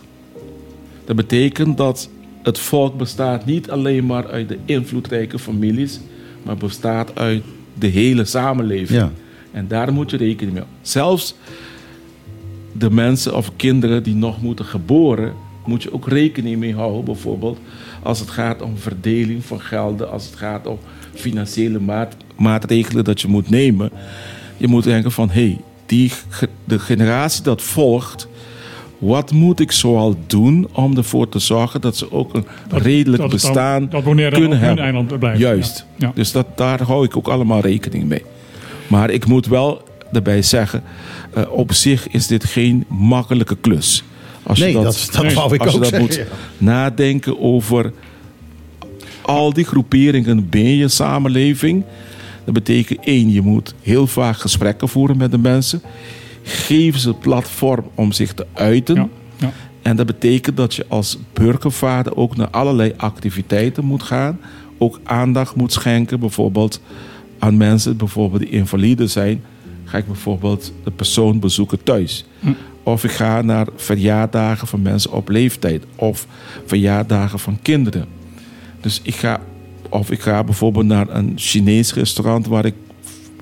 Dat 1.06 1.16
betekent 1.16 1.78
dat 1.78 2.10
het 2.46 2.60
volk 2.60 2.98
bestaat 2.98 3.46
niet 3.46 3.70
alleen 3.70 4.06
maar 4.06 4.28
uit 4.28 4.50
de 4.50 4.58
invloedrijke 4.66 5.40
families, 5.40 6.00
maar 6.44 6.58
bestaat 6.58 7.18
uit 7.18 7.44
de 7.74 7.88
hele 7.88 8.26
samenleving. 8.26 9.00
Ja. 9.00 9.12
En 9.52 9.68
daar 9.68 9.94
moet 9.94 10.12
je 10.12 10.18
rekening 10.18 10.54
mee 10.54 10.64
houden. 10.64 10.88
Zelfs 10.88 11.36
de 12.72 12.92
mensen 12.92 13.36
of 13.36 13.56
kinderen 13.56 14.04
die 14.04 14.16
nog 14.16 14.42
moeten 14.42 14.66
geboren 14.66 15.34
moet 15.66 15.84
je 15.84 15.94
ook 15.94 16.08
rekening 16.08 16.58
mee 16.58 16.74
houden. 16.74 17.06
Bijvoorbeeld 17.06 17.60
als 18.04 18.20
het 18.20 18.30
gaat 18.30 18.62
om 18.62 18.78
verdeling 18.78 19.46
van 19.46 19.62
gelden, 19.62 20.12
als 20.12 20.26
het 20.26 20.36
gaat 20.36 20.68
om 20.68 20.78
financiële 21.14 21.80
maat, 21.80 22.16
maatregelen 22.38 23.04
dat 23.04 23.22
je 23.22 23.28
moet 23.28 23.50
nemen. 23.50 23.92
Je 24.58 24.68
moet 24.68 24.84
denken 24.84 25.12
van 25.12 25.30
hé, 25.30 25.46
hey, 25.46 25.62
die 25.86 26.12
de 26.64 26.80
generatie 26.80 27.44
dat 27.44 27.62
volgt, 27.62 28.28
wat 28.98 29.32
moet 29.32 29.60
ik 29.60 29.72
zoal 29.72 30.16
doen 30.28 30.68
om 30.72 30.98
ervoor 30.98 31.30
te 31.30 31.40
zorgen 31.40 31.82
dat 31.82 31.98
ze 31.98 32.12
ook 32.12 32.34
een 32.34 32.46
redelijk 32.70 33.22
dat 33.22 33.32
het 33.32 33.42
dan- 33.42 33.52
bestaan 33.52 33.88
dat 33.90 34.04
kunnen 34.04 34.28
op 34.28 34.34
hun 34.40 34.52
hebben? 34.58 34.84
eiland 34.84 35.20
blijft. 35.20 35.40
Juist. 35.40 35.86
Ja. 35.98 36.08
Ja. 36.08 36.12
Dus 36.16 36.32
dat, 36.32 36.46
daar 36.58 36.82
hou 36.84 37.06
ik 37.06 37.18
ook 37.18 37.28
allemaal 37.28 37.60
rekening 37.62 38.04
mee. 38.04 38.24
Maar 38.88 39.10
ik 39.10 39.26
moet 39.26 39.48
wel 39.48 39.82
erbij 40.12 40.42
zeggen, 40.42 40.84
eh, 41.34 41.44
op 41.52 41.74
zich 41.74 42.08
is 42.08 42.28
dit 42.28 42.44
geen 42.44 42.86
makkelijke 42.88 43.56
klus. 43.62 44.04
Als 44.44 44.60
Nee, 44.60 44.68
je 44.78 44.82
dat, 44.84 45.10
dat 45.12 45.24
nee, 45.24 45.36
wou 45.36 45.54
ik 45.54 45.62
als 45.62 45.70
je 45.72 45.76
ook 45.78 45.84
dat 45.84 45.94
zeggen. 45.94 46.28
moet 46.28 46.28
nadenken 46.58 47.40
over 47.42 47.92
al 49.22 49.54
die 49.54 49.66
groeperingen 49.66 50.50
binnen 50.50 50.76
je 50.76 50.88
samenleving. 50.88 51.84
Dat 52.44 52.54
betekent 52.54 53.00
één, 53.06 53.32
je 53.32 53.42
moet 53.42 53.74
heel 53.82 54.08
vaak 54.08 54.38
gesprekken 54.38 54.88
voeren 54.90 55.18
met 55.18 55.32
de 55.32 55.38
mensen. 55.38 55.82
Geef 56.48 56.98
ze 56.98 57.14
platform 57.14 57.86
om 57.96 58.12
zich 58.12 58.34
te 58.34 58.46
uiten. 58.54 58.96
Ja, 58.96 59.08
ja. 59.38 59.52
En 59.82 59.96
dat 59.96 60.06
betekent 60.06 60.58
dat 60.58 60.74
je 60.74 60.86
als 60.88 61.18
burgervader 61.34 62.16
ook 62.16 62.36
naar 62.36 62.50
allerlei 62.50 62.94
activiteiten 62.98 63.86
moet 63.86 64.04
gaan. 64.04 64.40
Ook 64.78 65.00
aandacht 65.04 65.56
moet 65.56 65.74
schenken, 65.74 66.20
bijvoorbeeld 66.20 66.82
aan 67.40 67.58
mensen 67.58 67.98
bijvoorbeeld 67.98 68.42
die 68.42 68.52
invalide 68.52 69.08
zijn. 69.08 69.44
Ga 69.84 69.98
ik 69.98 70.06
bijvoorbeeld 70.06 70.74
de 70.84 70.92
persoon 70.92 71.40
bezoeken 71.40 71.84
thuis. 71.84 72.26
Of 72.84 73.04
ik 73.04 73.12
ga 73.12 73.42
naar 73.42 73.68
verjaardagen 73.76 74.68
van 74.68 74.82
mensen 74.82 75.12
op 75.12 75.30
leeftijd. 75.30 75.84
Of 75.96 76.28
verjaardagen 76.66 77.40
van 77.40 77.60
kinderen. 77.62 78.06
Dus 78.82 79.00
ik 79.04 79.16
ga, 79.16 79.42
of 79.90 80.12
ik 80.12 80.22
ga 80.22 80.44
bijvoorbeeld 80.44 80.86
naar 80.86 81.10
een 81.10 81.34
Chinees 81.36 81.94
restaurant 81.94 82.48
waar 82.48 82.66
ik 82.66 82.76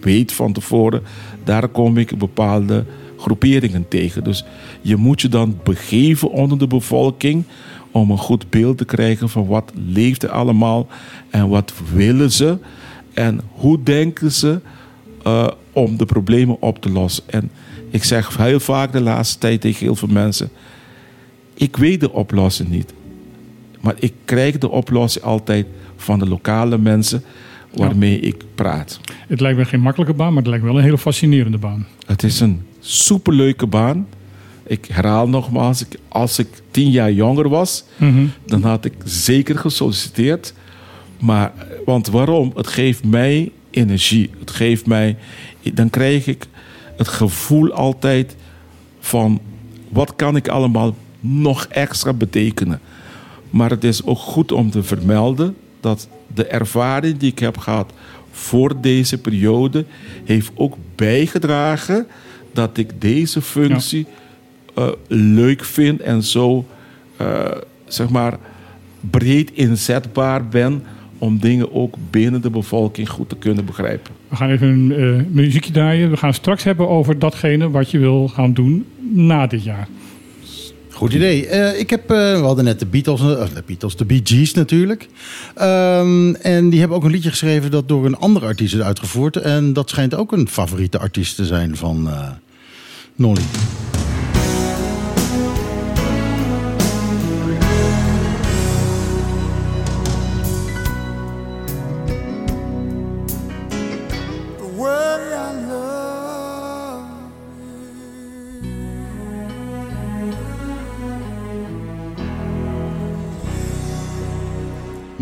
weet 0.03 0.31
van 0.31 0.53
tevoren, 0.53 1.03
daar 1.43 1.67
kom 1.67 1.97
ik 1.97 2.17
bepaalde 2.17 2.85
groeperingen 3.17 3.87
tegen. 3.87 4.23
Dus 4.23 4.45
je 4.81 4.95
moet 4.95 5.21
je 5.21 5.27
dan 5.27 5.59
begeven 5.63 6.31
onder 6.31 6.57
de 6.57 6.67
bevolking 6.67 7.43
om 7.91 8.11
een 8.11 8.17
goed 8.17 8.49
beeld 8.49 8.77
te 8.77 8.85
krijgen 8.85 9.29
van 9.29 9.47
wat 9.47 9.71
leeft 9.87 10.23
er 10.23 10.29
allemaal 10.29 10.87
en 11.29 11.49
wat 11.49 11.73
willen 11.93 12.31
ze 12.31 12.57
en 13.13 13.41
hoe 13.51 13.83
denken 13.83 14.31
ze 14.31 14.59
eh, 15.23 15.47
om 15.71 15.97
de 15.97 16.05
problemen 16.05 16.61
op 16.61 16.81
te 16.81 16.89
lossen. 16.89 17.23
En 17.27 17.51
ik 17.89 18.03
zeg 18.03 18.37
heel 18.37 18.59
vaak 18.59 18.91
de 18.91 19.01
laatste 19.01 19.39
tijd 19.39 19.61
tegen 19.61 19.85
heel 19.85 19.95
veel 19.95 20.07
mensen, 20.07 20.49
ik 21.53 21.77
weet 21.77 21.99
de 21.99 22.11
oplossing 22.11 22.69
niet. 22.69 22.93
Maar 23.81 23.95
ik 23.99 24.13
krijg 24.25 24.57
de 24.57 24.69
oplossing 24.69 25.25
altijd 25.25 25.65
van 25.95 26.19
de 26.19 26.27
lokale 26.27 26.77
mensen 26.77 27.23
waarmee 27.73 28.19
ik 28.19 28.43
praat. 28.55 28.99
Het 29.27 29.39
lijkt 29.39 29.57
me 29.57 29.65
geen 29.65 29.79
makkelijke 29.81 30.13
baan, 30.13 30.27
maar 30.33 30.37
het 30.41 30.47
lijkt 30.47 30.63
me 30.63 30.69
wel 30.69 30.77
een 30.79 30.85
hele 30.85 30.97
fascinerende 30.97 31.57
baan. 31.57 31.85
Het 32.05 32.23
is 32.23 32.39
een 32.39 32.61
superleuke 32.79 33.67
baan. 33.67 34.07
Ik 34.67 34.85
herhaal 34.91 35.29
nogmaals, 35.29 35.85
als 36.07 36.39
ik 36.39 36.47
tien 36.71 36.89
jaar 36.91 37.11
jonger 37.11 37.49
was, 37.49 37.83
Mhm. 37.97 38.25
dan 38.45 38.63
had 38.63 38.85
ik 38.85 38.93
zeker 39.03 39.57
gesolliciteerd. 39.57 40.53
Maar, 41.19 41.51
want 41.85 42.07
waarom? 42.07 42.51
Het 42.55 42.67
geeft 42.67 43.03
mij 43.03 43.51
energie. 43.71 44.29
Het 44.39 44.51
geeft 44.51 44.85
mij, 44.85 45.17
dan 45.73 45.89
krijg 45.89 46.27
ik 46.27 46.47
het 46.97 47.07
gevoel 47.07 47.71
altijd 47.71 48.35
van 48.99 49.39
wat 49.89 50.15
kan 50.15 50.35
ik 50.35 50.47
allemaal 50.47 50.95
nog 51.19 51.65
extra 51.65 52.13
betekenen. 52.13 52.79
Maar 53.49 53.69
het 53.69 53.83
is 53.83 54.05
ook 54.05 54.17
goed 54.17 54.51
om 54.51 54.69
te 54.71 54.83
vermelden 54.83 55.55
dat 55.83 56.07
de 56.33 56.45
ervaring 56.45 57.17
die 57.17 57.31
ik 57.31 57.39
heb 57.39 57.57
gehad 57.57 57.93
voor 58.31 58.81
deze 58.81 59.17
periode 59.17 59.85
heeft 60.23 60.51
ook 60.55 60.77
bijgedragen 60.95 62.07
dat 62.53 62.77
ik 62.77 63.01
deze 63.01 63.41
functie 63.41 64.05
eh, 64.75 64.87
leuk 65.07 65.63
vind 65.63 66.01
en 66.01 66.23
zo 66.23 66.65
eh, 67.17 67.51
zeg 67.85 68.09
maar 68.09 68.37
breed 68.99 69.51
inzetbaar 69.51 70.47
ben 70.47 70.83
om 71.17 71.39
dingen 71.39 71.73
ook 71.73 71.95
binnen 72.09 72.41
de 72.41 72.49
bevolking 72.49 73.09
goed 73.09 73.29
te 73.29 73.35
kunnen 73.35 73.65
begrijpen. 73.65 74.13
We 74.27 74.35
gaan 74.35 74.49
even 74.49 74.67
een 74.67 74.91
eh, 74.91 75.25
muziekje 75.29 75.71
draaien. 75.71 76.09
We 76.09 76.17
gaan 76.17 76.33
straks 76.33 76.63
hebben 76.63 76.89
over 76.89 77.19
datgene 77.19 77.69
wat 77.69 77.91
je 77.91 77.99
wil 77.99 78.27
gaan 78.27 78.53
doen 78.53 78.85
na 79.13 79.47
dit 79.47 79.63
jaar. 79.63 79.87
Goed 81.03 81.13
idee. 81.13 81.47
Eh, 81.47 81.79
ik 81.79 81.89
heb, 81.89 82.11
eh, 82.11 82.17
we 82.17 82.45
hadden 82.45 82.63
net 82.63 82.79
de 82.79 82.85
Beatles, 82.85 83.19
eh, 83.19 83.27
de 83.53 83.63
Beatles, 83.65 83.95
de 83.95 84.05
Bee 84.05 84.21
Gees 84.23 84.53
natuurlijk. 84.53 85.07
Ehm, 85.55 86.33
en 86.33 86.69
die 86.69 86.79
hebben 86.79 86.97
ook 86.97 87.03
een 87.03 87.11
liedje 87.11 87.29
geschreven 87.29 87.71
dat 87.71 87.87
door 87.87 88.05
een 88.05 88.17
andere 88.17 88.45
artiest 88.45 88.73
is 88.73 88.81
uitgevoerd. 88.81 89.37
En 89.37 89.73
dat 89.73 89.89
schijnt 89.89 90.15
ook 90.15 90.31
een 90.31 90.49
favoriete 90.49 90.99
artiest 90.99 91.35
te 91.35 91.45
zijn 91.45 91.77
van 91.77 92.09
Nolly. 93.15 93.41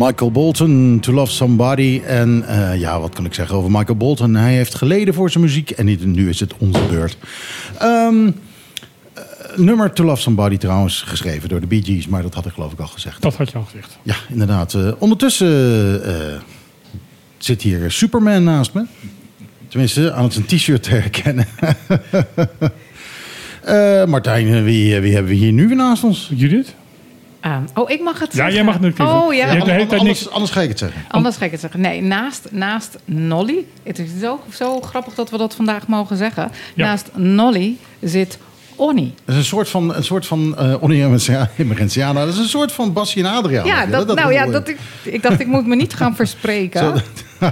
Michael 0.04 0.32
Bolton, 0.32 0.98
To 1.02 1.14
Love 1.14 1.32
Somebody. 1.32 2.02
En 2.06 2.44
eh, 2.48 2.80
ja, 2.80 3.00
wat 3.00 3.16
kan 3.16 3.26
ik 3.26 3.34
zeggen 3.34 3.56
over 3.56 3.72
Michael 3.72 3.98
Bolton? 3.98 4.36
Hij 4.36 4.54
heeft 4.54 4.76
geleden 4.76 5.14
voor 5.14 5.30
zijn 5.30 5.44
muziek 5.44 5.70
en 5.70 6.12
nu 6.12 6.30
is 6.30 6.40
het 6.40 6.54
onze 6.58 6.82
beurt. 6.90 7.18
Ehm, 7.80 8.32
eh, 9.14 9.24
nummer 9.56 9.94
To 9.94 10.04
Love 10.04 10.22
Somebody 10.22 10.58
trouwens, 10.58 11.02
geschreven 11.02 11.50
door 11.50 11.60
de 11.60 11.68
Bee 11.68 11.84
Gees. 11.84 12.08
Maar 12.08 12.22
dat 12.22 12.34
had 12.34 12.46
ik 12.46 12.52
geloof 12.52 12.72
ik 12.72 12.80
al 12.80 12.88
gezegd. 12.88 13.22
Dat 13.22 13.36
had 13.36 13.52
je 13.52 13.58
al 13.58 13.64
gezegd. 13.64 13.98
Ja, 14.02 14.16
inderdaad. 14.30 14.74
Eh, 14.74 14.92
ondertussen 14.98 16.02
zit 17.38 17.62
hier 17.62 17.92
Superman 17.92 18.44
naast 18.44 18.74
me. 18.74 18.86
Tenminste, 19.68 20.14
aan 20.14 20.24
het 20.24 20.34
zijn 20.34 20.46
t-shirt 20.46 20.84
te 20.84 20.90
herkennen. 20.90 21.48
Martijn, 24.12 24.64
wie, 24.64 25.00
wie 25.00 25.14
hebben 25.14 25.32
we 25.32 25.38
hier 25.38 25.52
nu 25.52 25.68
weer 25.68 25.78
naast 25.78 26.04
ons? 26.04 26.32
Judith? 26.36 26.76
Ehm, 27.42 27.62
oh, 27.74 27.90
ik 27.90 28.02
mag 28.02 28.20
het 28.20 28.30
Ja, 28.30 28.36
zeggen. 28.36 28.54
jij 28.54 28.64
mag 28.64 28.74
het 28.74 28.84
natuurlijk 28.84 29.18
Oh 29.24 29.34
ja, 29.34 29.46
Je 29.46 29.52
hebt 29.52 29.66
de 29.66 29.72
hele 29.72 29.86
tijd 29.88 30.00
anders, 30.00 30.20
niks. 30.22 30.34
anders 30.34 30.52
ga 30.52 30.62
ik 30.62 30.70
het 30.70 30.80
zeggen. 30.80 31.02
Anders 31.08 31.38
ga 31.38 31.46
ik 31.46 31.52
het 31.52 31.60
zeggen. 31.60 31.82
Nee, 31.82 32.02
naast, 32.02 32.48
naast 32.52 32.98
Nolly. 33.06 33.66
Het 33.84 34.00
is 34.00 34.10
zo, 34.20 34.40
zo 34.54 34.82
grappig 34.82 35.14
dat 35.14 35.30
we 35.30 35.38
dat 35.38 35.56
vandaag 35.56 35.88
mogen 35.88 36.18
zeggen. 36.18 36.52
Ja. 36.76 36.86
Naast 36.86 37.10
Nolly 37.16 37.78
zit 38.02 38.38
Onnie. 38.82 39.14
Dat 39.26 39.36
is 39.36 39.42
een 39.42 39.48
soort 39.48 39.70
van, 39.70 39.96
een 39.96 40.04
soort 40.04 40.26
van 40.26 40.56
uh, 40.60 40.84
Oniemergentiana. 40.84 42.20
Dat 42.26 42.34
is 42.34 42.40
een 42.40 42.46
soort 42.46 42.72
van 42.72 42.94
Bassie 42.94 43.24
en 43.24 43.32
Adriaan. 43.32 43.66
Ja, 43.66 43.86
dat, 43.86 44.16
nou 44.16 44.34
ja, 44.34 44.46
dat 44.46 44.68
ik, 44.68 44.78
ik 45.04 45.22
dacht 45.22 45.40
ik 45.40 45.48
moet 45.48 45.68
me 45.68 45.76
niet 45.76 45.94
gaan 45.94 46.16
verspreken. 46.16 46.80
Zo, 46.80 46.96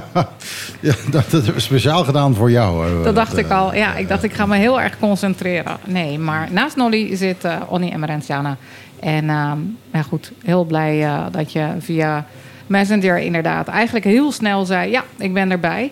ja, 0.80 0.94
dat, 1.12 1.30
we 1.30 1.54
speciaal 1.60 2.04
gedaan 2.04 2.36
voor 2.36 2.52
jou. 2.52 2.88
eh, 2.88 3.04
Dat 3.04 3.15
dacht 3.15 3.34
eh, 3.34 3.46
ik 3.46 3.52
al. 3.52 3.76
Ja, 3.76 3.96
ik 3.96 4.08
dacht 4.08 4.24
ik 4.24 4.34
ga 4.34 4.46
me 4.46 4.58
heel 4.58 4.82
erg 4.82 5.00
concentreren. 5.00 5.78
Nee, 5.86 6.20
maar 6.20 6.48
naast 6.52 6.76
Nolly 6.76 7.15
zit 7.15 7.46
uh, 7.46 7.56
Onnie 7.68 7.94
Emerenciana. 7.94 8.58
En 9.00 9.24
uh, 9.24 9.52
ja, 9.94 10.02
goed, 10.02 10.32
heel 10.44 10.63
blij 10.63 11.04
uh, 11.04 11.26
dat 11.32 11.52
je 11.52 11.68
via 11.80 12.26
Messenger 12.68 13.18
inderdaad 13.18 13.68
eigenlijk 13.68 14.06
heel 14.06 14.32
snel 14.32 14.65
zei... 14.65 14.92
ja, 14.92 15.04
ik 15.18 15.34
ben 15.34 15.52
erbij. 15.52 15.92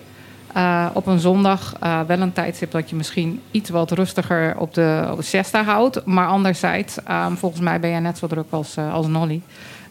Uh, 0.57 0.85
op 0.93 1.07
een 1.07 1.19
zondag 1.19 1.73
uh, 1.83 2.01
wel 2.07 2.19
een 2.19 2.33
tijdstip 2.33 2.71
dat 2.71 2.89
je 2.89 2.95
misschien 2.95 3.39
iets 3.51 3.69
wat 3.69 3.91
rustiger 3.91 4.57
op 4.57 4.73
de, 4.73 5.07
op 5.11 5.17
de 5.17 5.23
siesta 5.23 5.63
houdt. 5.63 6.05
Maar 6.05 6.27
anderzijds, 6.27 6.97
uh, 7.09 7.25
volgens 7.35 7.61
mij 7.61 7.79
ben 7.79 7.89
jij 7.89 7.99
net 7.99 8.17
zo 8.17 8.27
druk 8.27 8.45
als, 8.49 8.77
uh, 8.77 8.93
als 8.93 9.07
Nolly. 9.07 9.41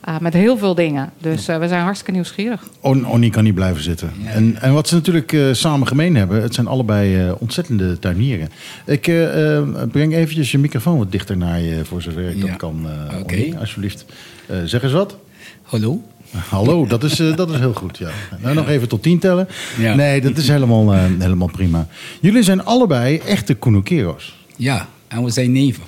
Uh, 0.09 0.19
met 0.19 0.33
heel 0.33 0.59
veel 0.59 0.75
dingen. 0.75 1.11
Dus 1.19 1.49
uh, 1.49 1.59
we 1.59 1.69
zijn 1.69 1.83
hartstikke 1.83 2.13
nieuwsgierig. 2.13 2.63
On, 2.81 3.07
Onnie 3.07 3.31
kan 3.31 3.45
niet 3.45 3.55
blijven 3.55 3.83
zitten. 3.83 4.13
En, 4.25 4.57
en 4.61 4.73
wat 4.73 4.89
ze 4.89 4.95
natuurlijk 4.95 5.33
uh, 5.33 5.53
samen 5.53 5.87
gemeen 5.87 6.17
hebben, 6.17 6.43
het 6.43 6.55
zijn 6.55 6.67
allebei 6.67 7.27
uh, 7.27 7.33
ontzettende 7.39 7.99
tuinieren. 7.99 8.49
Ik 8.85 9.07
uh, 9.07 9.63
breng 9.93 10.15
eventjes 10.15 10.51
je 10.51 10.59
microfoon 10.59 10.99
wat 10.99 11.13
dichter 11.13 11.37
naar 11.37 11.61
je, 11.61 11.85
voor 11.85 12.03
zover 12.03 12.29
ik 12.29 12.37
ja. 12.37 12.47
dat 12.47 12.57
kan. 12.57 12.87
Uh, 13.13 13.21
okay. 13.21 13.55
alsjeblieft. 13.59 14.05
Uh, 14.51 14.57
zeg 14.65 14.83
eens 14.83 14.93
wat. 14.93 15.17
Hallo. 15.63 16.03
Hallo, 16.31 16.87
dat 16.87 17.03
is, 17.05 17.21
uh, 17.21 17.37
dat 17.37 17.51
is 17.51 17.59
heel 17.59 17.73
goed. 17.73 17.99
Ja. 17.99 18.11
Nou, 18.39 18.55
nog 18.55 18.69
even 18.69 18.89
tot 18.89 19.03
tien 19.03 19.19
tellen. 19.19 19.49
Ja. 19.79 19.95
Nee, 19.95 20.21
dat 20.21 20.37
is 20.37 20.49
helemaal, 20.49 20.95
uh, 20.95 21.01
helemaal 21.19 21.51
prima. 21.53 21.87
Jullie 22.21 22.43
zijn 22.43 22.65
allebei 22.65 23.19
echte 23.19 23.55
Kunokero's. 23.55 24.37
Ja, 24.57 24.89
en 25.09 25.25
we 25.25 25.31
zijn 25.31 25.53
neven. 25.53 25.83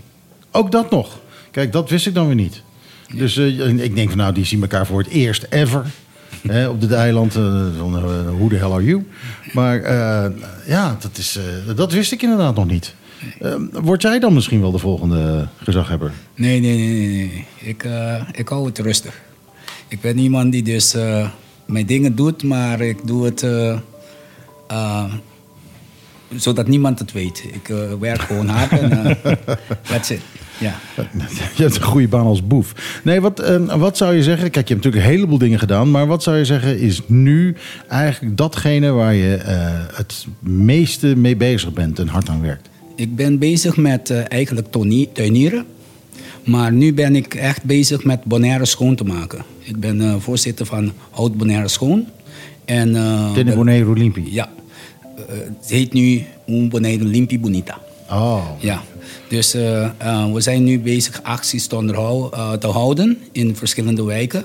Ook 0.51 0.73
dat 0.73 0.91
nog. 0.91 1.19
Kijk, 1.51 1.73
dat 1.73 1.91
wist 1.91 2.07
ik 2.07 2.15
dan 2.15 2.27
weer 2.27 2.35
niet. 2.35 2.63
Ja. 3.07 3.19
Dus 3.19 3.37
uh, 3.37 3.69
ik 3.85 3.95
denk 3.95 4.09
van 4.09 4.19
nou, 4.19 4.33
die 4.33 4.45
zien 4.45 4.61
elkaar 4.61 4.87
voor 4.87 4.99
het 4.99 5.09
eerst 5.09 5.47
ever. 5.51 5.87
hè, 6.49 6.69
op 6.69 6.81
dit 6.81 6.93
eiland. 6.93 7.35
Hoe 8.39 8.49
de 8.49 8.57
hell 8.57 8.71
are 8.71 8.85
you? 8.85 9.07
Maar 9.53 9.83
ja, 10.67 10.97
dat, 11.01 11.19
is, 11.19 11.39
dat 11.77 11.93
wist 11.93 12.13
ik 12.13 12.23
inderdaad 12.23 12.55
nog 12.55 12.67
niet. 12.67 12.95
Ehm, 13.41 13.63
word 13.73 14.03
jij 14.03 14.19
dan 14.19 14.35
misschien 14.35 14.61
wel 14.61 14.71
de 14.71 14.79
volgende 14.79 15.49
gezaghebber? 15.63 16.13
Nee, 16.35 16.61
nee, 16.61 16.77
nee, 16.77 16.99
nee. 16.99 17.17
nee. 17.17 17.47
Ik, 17.59 17.85
eh, 17.85 18.23
ik 18.33 18.49
hou 18.49 18.67
het 18.67 18.79
rustig. 18.79 19.21
Ik 19.89 20.01
ben 20.01 20.19
iemand 20.19 20.53
die 20.53 20.63
dus 20.63 20.95
eh, 20.95 21.29
mijn 21.67 21.87
dingen 21.87 22.15
doet, 22.15 22.43
maar 22.43 22.81
ik 22.81 23.07
doe 23.07 23.25
het 23.25 23.43
eh, 23.43 23.79
eh, 24.69 25.05
zodat 26.37 26.69
niemand 26.69 26.99
het 26.99 27.13
weet. 27.13 27.45
Ik 27.53 27.75
werk 28.01 28.21
gewoon 28.21 28.49
hard 28.49 28.71
en 28.71 29.19
that's 29.91 30.11
it. 30.11 30.21
Ja. 30.59 30.75
Je 31.57 31.63
hebt 31.63 31.77
een 31.77 31.83
goede 31.83 32.09
baan 32.09 32.27
als 32.27 32.47
boef. 32.47 33.01
Nee, 33.05 33.21
wat, 33.21 33.59
wat 33.77 33.97
zou 33.97 34.15
je 34.15 34.23
zeggen? 34.23 34.51
Kijk, 34.51 34.69
je 34.69 34.75
hebt 34.75 34.85
natuurlijk 34.85 35.13
een 35.13 35.19
heleboel 35.19 35.39
dingen 35.39 35.59
gedaan. 35.59 35.91
Maar 35.91 36.07
wat 36.07 36.23
zou 36.23 36.37
je 36.37 36.45
zeggen 36.45 36.79
is 36.79 37.01
nu 37.07 37.57
eigenlijk 37.89 38.37
datgene 38.37 38.91
waar 38.91 39.15
je 39.15 39.39
het 39.95 40.27
meeste 40.41 41.17
mee 41.17 41.37
bezig 41.37 41.73
bent 41.73 41.99
en 41.99 42.09
hard 42.09 42.29
aan 42.29 42.41
werkt? 42.41 42.69
Ik 42.95 43.17
ben 43.17 43.39
bezig 43.39 43.77
met 43.77 44.11
eigenlijk 44.11 44.69
tuinieren. 45.13 45.67
Maar 46.49 46.73
nu 46.73 46.93
ben 46.95 47.17
ik 47.17 47.35
echt 47.35 47.63
bezig 47.65 48.05
met 48.05 48.25
Bonaire 48.25 48.65
schoon 48.65 48.95
te 48.95 49.05
maken. 49.05 49.45
Ik 49.59 49.77
ben 49.81 50.01
eh, 50.01 50.15
voorzitter 50.19 50.67
van 50.67 50.93
Hout 51.11 51.37
Bonaire 51.37 51.69
Schoon. 51.69 52.07
En, 52.65 52.93
Tenne 53.35 53.55
Bonaire 53.55 53.89
Olympi. 53.89 54.25
Ja. 54.31 54.49
Eh, 55.17 55.23
het 55.39 55.69
heet 55.71 55.93
nu 55.93 56.23
Un 56.47 56.69
Bonaire 56.69 57.05
Limpi 57.05 57.41
Bonita. 57.41 57.79
Oh, 58.11 58.45
Ja. 58.61 58.83
Dus 59.29 59.53
we 59.53 60.35
zijn 60.37 60.65
nu 60.65 60.81
bezig 60.81 61.23
acties 61.23 61.67
te, 61.67 61.77
onderhou- 61.77 62.31
te 62.59 62.67
houden 62.67 63.19
in 63.33 63.57
verschillende 63.57 64.05
wijken. 64.05 64.45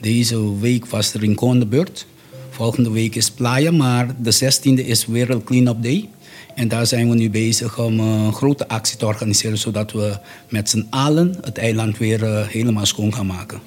Deze 0.00 0.58
week 0.60 0.86
was 0.86 1.12
de 1.12 1.18
Rincon 1.18 1.58
de 1.58 1.66
beurt. 1.66 2.06
Volgende 2.50 2.90
week 2.90 3.14
is 3.14 3.30
Playa, 3.30 3.70
maar 3.70 4.14
de 4.22 4.32
16e 4.32 4.86
is 4.86 5.06
Wereld 5.06 5.44
Clean-up 5.44 5.82
Day. 5.82 6.08
En 6.54 6.68
daar 6.68 6.86
zijn 6.86 7.08
we 7.08 7.14
nu 7.14 7.30
bezig 7.30 7.78
om 7.78 7.98
eh, 7.98 8.06
een 8.06 8.32
grote 8.32 8.68
actie 8.68 8.96
te 8.96 9.06
organiseren... 9.06 9.58
zodat 9.58 9.92
we 9.92 10.18
met 10.48 10.70
z'n 10.70 10.86
allen 10.90 11.36
het 11.40 11.58
eiland 11.58 11.98
weer 11.98 12.24
eh, 12.24 12.46
helemaal 12.46 12.86
schoon 12.86 13.14
gaan 13.14 13.26
maken. 13.26 13.60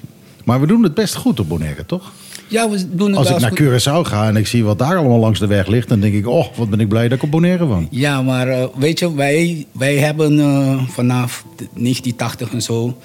maar 0.44 0.60
we 0.60 0.66
doen 0.66 0.82
het 0.82 0.94
best 0.94 1.14
goed 1.14 1.40
op 1.40 1.48
Bonaire, 1.48 1.86
toch? 1.86 2.12
Ja, 2.48 2.70
we 2.70 2.96
doen 2.96 3.08
het 3.08 3.16
Als 3.16 3.30
ik 3.30 3.38
naar 3.38 3.50
goed. 3.50 3.60
Curaçao 3.60 4.08
ga 4.08 4.28
en 4.28 4.36
ik 4.36 4.46
zie 4.46 4.64
wat 4.64 4.78
daar 4.78 4.96
allemaal 4.96 5.18
langs 5.18 5.38
de 5.38 5.46
weg 5.46 5.66
ligt... 5.66 5.88
dan 5.88 6.00
denk 6.00 6.14
ik, 6.14 6.26
oh, 6.26 6.46
wat 6.56 6.70
ben 6.70 6.80
ik 6.80 6.88
blij 6.88 7.08
dat 7.08 7.16
ik 7.16 7.24
op 7.24 7.30
Bonaire 7.30 7.64
woon. 7.64 7.88
Ja, 7.90 8.22
maar 8.22 8.48
eh, 8.48 8.64
weet 8.74 8.98
je, 8.98 9.14
wij, 9.14 9.66
wij 9.72 9.96
hebben 9.96 10.40
eh, 10.40 10.82
vanaf 10.88 11.44
de 11.56 11.68
1980 11.74 12.52
en 12.52 12.62
zo 12.62 12.96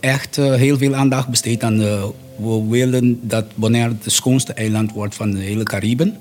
echt 0.00 0.36
heel 0.36 0.78
veel 0.78 0.94
aandacht 0.94 1.28
besteed 1.28 1.62
aan. 1.62 1.78
we 2.36 2.66
willen 2.68 3.20
dat 3.22 3.44
Bonaire 3.54 3.94
het 4.02 4.12
schoonste 4.12 4.52
eiland 4.52 4.92
wordt 4.92 5.14
van 5.14 5.30
de 5.30 5.38
hele 5.38 5.62
Cariben. 5.62 6.16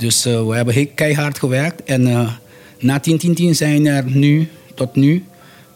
Dus 0.00 0.24
eh, 0.24 0.46
we 0.46 0.54
hebben 0.54 0.74
heel 0.74 0.86
keihard 0.94 1.38
gewerkt. 1.38 1.82
En 1.84 2.06
eh, 2.06 2.30
na 2.78 3.00
10-10-10 3.10 3.50
zijn 3.50 3.86
er 3.86 4.04
nu, 4.10 4.48
tot 4.74 4.94
nu, 4.96 5.24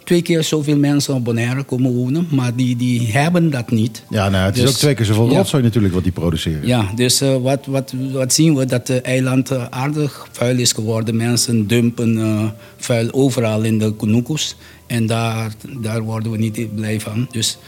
twee 0.04 0.22
keer 0.22 0.42
zoveel 0.42 0.76
mensen 0.76 1.14
op 1.14 1.24
Bonaire 1.24 1.62
komen 1.62 1.92
wonen. 1.94 2.26
Maar 2.30 2.54
die, 2.56 2.76
die 2.76 3.06
hebben 3.12 3.50
dat 3.50 3.70
niet. 3.70 4.02
Ja, 4.10 4.28
nou, 4.28 4.44
het 4.44 4.56
is 4.56 4.60
Dus- 4.62 4.70
ook 4.70 4.76
twee 4.76 4.94
keer 4.94 5.04
zoveel 5.04 5.30
Ja. 5.30 5.36
rotzooi 5.36 5.62
natuurlijk 5.62 5.94
wat 5.94 6.02
die 6.02 6.12
produceren. 6.12 6.66
Ja, 6.66 6.90
dus 6.94 7.20
eh, 7.20 7.36
wat, 7.36 7.66
wat, 7.66 7.94
wat 8.12 8.32
zien 8.32 8.54
we? 8.54 8.64
Dat 8.66 8.88
het 8.88 9.02
eiland 9.02 9.70
aardig 9.70 10.26
vuil 10.32 10.58
is 10.58 10.72
geworden. 10.72 11.16
Mensen 11.16 11.66
dumpen 11.66 12.52
vuil 12.76 13.12
overal 13.12 13.62
in 13.62 13.78
de 13.78 13.96
Kunukus. 13.96 14.56
En 14.86 15.06
daar, 15.06 15.52
daar 15.80 16.02
worden 16.02 16.32
we 16.32 16.38
niet 16.38 16.74
blij 16.74 17.00
van. 17.00 17.28
Dus 17.30 17.58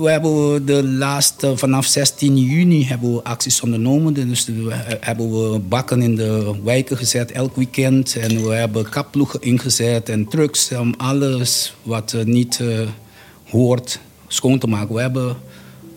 we 0.00 0.10
hebben 0.10 0.66
de 0.66 0.84
laatste, 0.84 1.56
vanaf 1.56 1.86
16 1.86 2.38
juni 2.38 2.84
hebben 2.84 3.14
we 3.14 3.24
acties 3.24 3.60
ondernomen. 3.60 4.14
Dus 4.14 4.44
we 4.44 4.74
hebben 5.00 5.50
we 5.52 5.58
bakken 5.58 6.02
in 6.02 6.16
de 6.16 6.54
wijken 6.64 6.96
gezet 6.96 7.32
elk 7.32 7.56
weekend. 7.56 8.16
En 8.16 8.44
we 8.44 8.54
hebben 8.54 8.88
kapploegen 8.88 9.42
ingezet 9.42 10.08
en 10.08 10.28
trucks 10.28 10.72
om 10.72 10.94
alles 10.96 11.74
wat 11.82 12.12
eh, 12.12 12.24
niet 12.24 12.60
eh, 12.60 12.88
hoort 13.50 14.00
schoon 14.26 14.58
te 14.58 14.66
maken. 14.66 14.94
We 14.94 15.00
hebben 15.00 15.36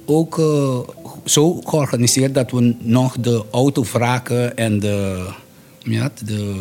ook 0.06 0.40
eh, 0.40 0.80
zo 1.26 1.62
georganiseerd 1.62 2.34
dat 2.34 2.52
we 2.52 2.76
nog 2.80 3.16
de 3.20 3.44
autovraken 3.52 4.58
en 4.58 4.80
de, 4.80 5.28
ja, 5.80 6.12
de 6.26 6.56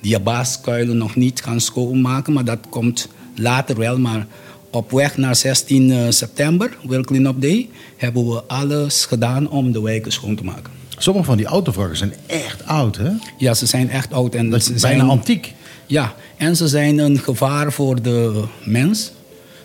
diabaskuilen 0.00 0.96
nog 0.96 1.16
niet 1.16 1.42
gaan 1.42 1.60
schoonmaken. 1.60 2.32
Maar 2.32 2.44
dat 2.44 2.66
komt 2.68 3.08
later 3.34 3.76
wel. 3.78 3.98
Maar 3.98 4.26
op 4.74 4.90
weg 4.90 5.16
naar 5.16 5.36
16 5.36 5.90
eh, 5.90 5.98
september, 6.08 6.76
World 6.82 7.06
Clean-up 7.06 7.40
Day, 7.40 7.68
hebben 7.96 8.28
we 8.28 8.42
alles 8.46 9.04
gedaan 9.04 9.48
om 9.50 9.72
de 9.72 9.82
wijken 9.82 10.12
schoon 10.12 10.34
te 10.34 10.44
maken. 10.44 10.72
Sommige 10.98 11.26
van 11.26 11.36
die 11.36 11.46
autovrakken 11.46 11.96
zijn 11.96 12.12
echt 12.26 12.66
oud, 12.66 12.96
hè? 12.96 13.10
Ja, 13.38 13.54
ze 13.54 13.66
zijn 13.66 13.90
echt 13.90 14.12
oud. 14.12 14.34
En 14.34 14.50
Dat 14.50 14.64
ze 14.64 14.74
is 14.74 14.80
zijn 14.80 14.96
bijna 14.98 15.10
antiek. 15.12 15.52
Ja, 15.86 16.14
en 16.36 16.56
ze 16.56 16.68
zijn 16.68 16.98
een 16.98 17.18
gevaar 17.18 17.72
voor 17.72 18.02
de 18.02 18.44
mens. 18.64 19.12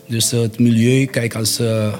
Dus 0.08 0.32
het 0.32 0.60
milieu, 0.60 1.06
kijk, 1.06 1.36
als 1.36 1.60
eh, 1.60 1.94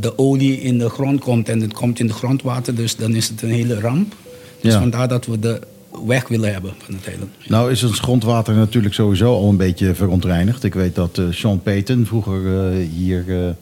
de 0.00 0.18
olie 0.18 0.60
in 0.60 0.78
de 0.78 0.88
grond 0.88 1.20
komt 1.20 1.48
en 1.48 1.60
het 1.60 1.72
komt 1.72 1.98
in 1.98 2.06
het 2.06 2.16
grondwater, 2.16 2.74
dus 2.74 2.96
dan 2.96 3.14
is 3.14 3.28
het 3.28 3.42
een 3.42 3.50
hele 3.50 3.80
ramp. 3.80 4.14
Dus 4.60 4.72
Ja. 4.72 4.78
vandaar 4.78 5.08
dat 5.08 5.26
we 5.26 5.38
de 5.38 5.60
weg 6.06 6.28
willen 6.28 6.52
hebben 6.52 6.74
van 6.78 6.94
het 6.94 7.08
eiland. 7.08 7.30
Nou 7.48 7.70
is 7.70 7.82
ons 7.82 7.98
grondwater 7.98 8.54
natuurlijk 8.54 8.94
sowieso 8.94 9.34
al 9.34 9.48
een 9.48 9.56
beetje 9.56 9.94
verontreinigd. 9.94 10.64
Ik 10.64 10.74
weet 10.74 10.94
dat 10.94 11.18
eh, 11.18 11.24
Sean 11.30 11.62
Payton, 11.62 12.06
vroeger 12.06 12.70
eh, 12.70 12.76
hier 12.96 13.54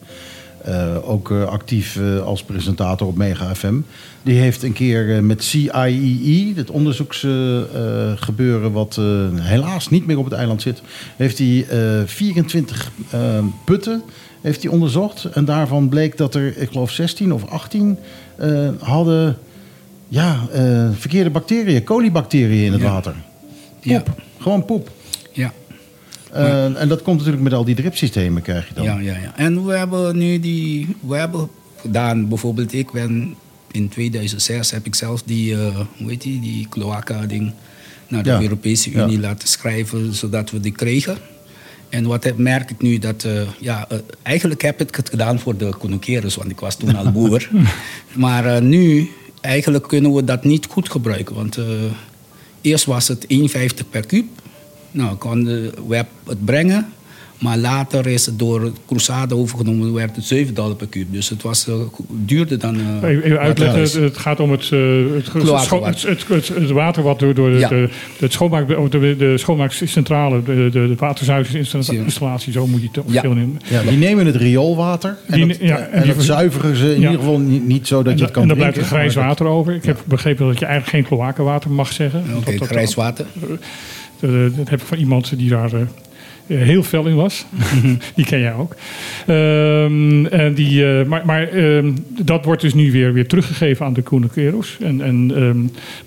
eh, 0.63 1.09
ook 1.09 1.31
actief 1.31 1.99
als 2.25 2.43
presentator 2.43 3.07
op 3.07 3.17
Mega 3.17 3.55
FM... 3.55 3.75
die 4.23 4.39
heeft 4.39 4.63
een 4.63 4.73
keer 4.73 5.23
met 5.23 5.43
CIEE, 5.43 6.53
het 6.55 6.71
onderzoeksgebeuren... 6.71 8.71
wat 8.71 8.99
helaas 9.35 9.89
niet 9.89 10.05
meer 10.05 10.17
op 10.17 10.25
het 10.25 10.33
eiland 10.33 10.61
zit... 10.61 10.81
heeft 11.15 11.37
hij 11.37 11.65
eh 11.69 12.01
24 12.05 12.91
eh, 13.09 13.19
putten 13.65 14.03
heeft 14.45 14.63
hij 14.63 14.71
onderzocht. 14.71 15.25
En 15.25 15.45
daarvan 15.45 15.89
bleek 15.89 16.17
dat 16.17 16.35
er, 16.35 16.57
ik 16.57 16.71
geloof 16.71 16.91
16 16.91 17.33
of 17.33 17.49
18 17.49 17.97
eh, 18.35 18.69
hadden... 18.79 19.37
Ja, 20.07 20.47
eh, 20.53 20.87
verkeerde 20.93 21.29
bacteriën, 21.29 21.83
colibacteriën 21.83 22.65
in 22.65 22.71
het 22.71 22.81
Ja. 22.81 22.91
water. 22.91 23.15
Ja, 23.81 23.99
Poep. 23.99 24.21
Gewoon 24.39 24.65
poep. 24.65 24.91
ja, 25.31 25.53
Eh, 26.31 26.81
en 26.81 26.87
dat 26.87 27.01
komt 27.01 27.17
natuurlijk 27.17 27.43
met 27.43 27.53
al 27.53 27.65
die 27.65 27.75
dripsystemen 27.75 28.41
krijg 28.41 28.67
je 28.67 28.73
dan. 28.73 28.83
ja, 28.83 28.99
ja, 28.99 29.17
ja. 29.17 29.33
En 29.37 29.65
we 29.65 29.77
hebben 29.77 30.17
nu 30.17 30.39
die, 30.39 30.95
we 31.07 31.15
hebben 31.15 31.49
gedaan, 31.81 32.27
bijvoorbeeld 32.27 32.73
ik 32.73 32.91
ben 32.91 33.35
in 33.71 33.89
2006 33.89 34.71
heb 34.71 34.85
ik 34.85 34.95
zelf 34.95 35.23
die, 35.23 35.53
eh, 35.53 35.75
hoe 35.97 36.09
heet 36.09 36.21
die, 36.21 36.39
die 36.41 36.67
cloaca-ding 36.69 37.51
naar 38.07 38.23
de 38.23 38.29
Ja. 38.29 38.41
Europese 38.41 38.91
Ja. 38.91 39.03
Unie 39.03 39.19
laten 39.19 39.47
schrijven, 39.47 40.13
zodat 40.13 40.51
we 40.51 40.59
die 40.59 40.71
kregen. 40.71 41.17
En 41.89 42.05
wat 42.07 42.23
heb- 42.23 42.37
merk 42.37 42.69
ik 42.71 42.81
nu 42.81 42.97
dat, 42.97 43.27
ja, 43.59 43.87
eigenlijk 44.23 44.61
heb 44.61 44.81
ik 44.81 44.95
het 44.95 45.09
gedaan 45.09 45.39
voor 45.39 45.57
de 45.57 45.69
Konokeres, 45.79 46.35
want 46.35 46.51
ik 46.51 46.59
was 46.59 46.75
toen 46.75 46.95
al 46.95 47.11
boer. 47.11 47.49
maar 48.25 48.61
nu, 48.61 49.09
eigenlijk 49.45 49.87
kunnen 49.87 50.13
we 50.13 50.23
dat 50.23 50.43
niet 50.43 50.65
goed 50.65 50.89
gebruiken, 50.89 51.35
want 51.35 51.57
eh, 51.57 51.65
eerst 52.61 52.85
was 52.85 53.07
het 53.07 53.25
1,50 53.33 53.89
per 53.89 54.05
kuub. 54.05 54.25
Nou, 54.91 55.15
kon 55.15 55.43
de 55.43 56.05
het 56.27 56.45
brengen, 56.45 56.93
maar 57.39 57.57
later 57.57 58.07
is 58.07 58.25
het 58.25 58.39
door 58.39 58.71
Cruzade 58.87 59.35
overgenomen, 59.35 59.93
werd 59.93 60.15
het 60.15 60.25
7 60.25 60.53
dollar 60.53 60.75
per 60.75 60.87
kuub. 60.87 61.07
Dus 61.11 61.29
het 61.29 61.41
was 61.41 61.67
eh, 61.67 61.73
duurder 62.09 62.59
dan. 62.59 62.75
eh, 63.01 63.09
Even, 63.09 63.39
uitleggen, 63.39 63.81
het, 63.81 63.93
het 63.93 64.17
gaat 64.17 64.39
om 64.39 64.51
het, 64.51 64.61
eh, 64.71 64.79
het, 65.13 65.27
het, 66.03 66.27
het, 66.27 66.47
het, 66.47 66.69
water 66.69 67.03
wat 67.03 67.19
door, 67.19 67.33
door 67.33 67.49
de, 67.51 67.57
Ja. 67.57 67.67
de, 67.69 67.89
het 68.19 68.31
schoonmaak, 68.33 68.67
de, 68.91 69.15
de 69.17 69.37
schoonmaakcentrale, 69.37 70.43
de, 70.43 70.53
de, 70.55 70.69
de 70.69 70.95
waterzuiveringsinstallatie, 70.97 72.51
zo 72.51 72.67
moet 72.67 72.81
je 72.81 72.87
het 72.91 73.03
Ja. 73.07 73.23
Ja, 73.67 73.81
die 73.89 73.97
nemen 73.97 74.25
het 74.25 74.35
rioolwater 74.35 75.17
en, 75.27 75.33
Die 75.37 75.47
dat, 75.47 75.57
ja, 75.59 75.77
en 75.77 75.91
en 75.91 75.97
die 75.97 76.07
dat 76.07 76.15
ver- 76.15 76.25
zuiveren 76.25 76.75
ze 76.75 76.85
in 76.85 77.01
Ja. 77.01 77.09
ieder 77.09 77.19
geval 77.25 77.39
niet, 77.39 77.67
niet 77.67 77.87
zo 77.87 78.03
dat 78.03 78.11
En, 78.11 78.17
je 78.17 78.23
het 78.23 78.33
kan 78.33 78.41
en 78.41 78.47
dan 78.47 78.57
blijft 78.57 78.77
er 78.77 78.83
drinken, 78.83 78.99
grijs 79.11 79.15
water 79.27 79.45
over. 79.45 79.73
Ik 79.73 79.83
heb 79.85 79.99
begrepen 80.05 80.47
dat 80.47 80.59
je 80.59 80.65
eigenlijk 80.65 81.07
geen 81.07 81.17
kloakenwater 81.17 81.71
mag 81.71 81.91
zeggen. 81.91 82.23
Oké, 82.37 82.65
grijs 82.65 82.93
water. 82.95 83.25
Dat, 84.19 84.55
dat 84.55 84.69
heb 84.69 84.81
ik 84.81 84.85
van 84.87 84.97
iemand 84.97 85.37
die 85.37 85.49
daar 85.49 85.73
eh, 85.73 85.79
heel 86.47 86.83
fel 86.83 87.05
in 87.05 87.15
was. 87.15 87.45
die 88.15 88.25
ken 88.25 88.39
jij 88.39 88.53
ook. 88.53 88.75
Ehm, 89.27 90.25
en 90.25 90.53
die, 90.53 90.85
eh, 90.99 91.05
maar 91.05 91.25
maar 91.25 91.47
ehm, 91.49 91.91
dat 92.07 92.45
wordt 92.45 92.61
dus 92.61 92.73
nu 92.73 92.91
weer, 92.91 93.13
weer 93.13 93.27
teruggegeven 93.27 93.85
aan 93.85 93.93
de 93.93 94.01
Koenikeros. 94.01 94.77
En, 94.81 95.01
en, 95.01 95.31
ehm, 95.35 95.57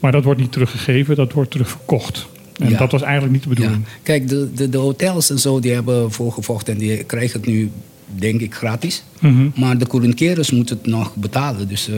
maar 0.01 0.13
dat 0.13 0.25
wordt 0.25 0.41
niet 0.41 0.53
teruggegeven, 0.53 1.17
dat 1.17 1.33
wordt 1.33 1.51
terugverkocht. 1.51 2.27
En 2.59 2.71
Ja. 2.71 2.79
dat 2.79 2.93
was 2.93 3.03
eigenlijk 3.03 3.33
niet 3.33 3.43
de 3.43 3.49
Ja. 3.49 3.55
bedoeling. 3.55 3.85
Kijk, 4.03 4.29
de, 4.29 4.49
de, 4.55 4.69
de 4.69 4.79
hotels 4.79 5.31
en 5.31 5.39
zo 5.39 5.61
die 5.61 5.73
hebben 5.73 6.13
voorgevochten 6.13 6.73
en 6.73 6.79
die 6.79 7.05
krijgen 7.05 7.41
het 7.41 7.49
nu, 7.49 7.71
denk 8.07 8.41
ik, 8.41 8.55
gratis. 8.55 9.05
Mhm. 9.21 9.49
Maar 9.55 9.79
de 9.79 9.87
couranteurs 9.87 10.51
moeten 10.51 10.77
het 10.77 10.87
nog 10.87 11.15
betalen. 11.17 11.69
Dus, 11.69 11.89
eh, 11.89 11.95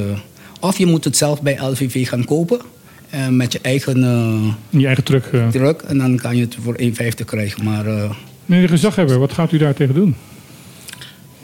of 0.60 0.78
je 0.78 0.86
moet 0.86 1.04
het 1.04 1.16
zelf 1.16 1.42
bij 1.42 1.58
LVV 1.60 2.08
gaan 2.08 2.24
kopen 2.24 2.60
eh, 3.10 3.28
met 3.28 3.52
je 3.52 3.58
eigen 3.62 4.04
eh 4.04 4.80
Je 4.80 4.86
eigen 4.86 5.04
truck. 5.04 5.24
eh. 5.24 5.48
druk 5.48 5.80
en 5.80 5.98
dan 5.98 6.16
kan 6.16 6.36
je 6.36 6.42
het 6.42 6.56
voor 6.62 6.74
1,50 6.80 7.24
krijgen. 7.26 7.64
Maar 7.64 7.86
eh, 7.86 8.10
Meneer 8.50 8.66
de 8.66 8.72
gezaghebber, 8.72 9.18
wat 9.18 9.32
gaat 9.32 9.52
u 9.52 9.58
daar 9.58 9.74
tegen 9.74 9.94
doen? 9.94 10.16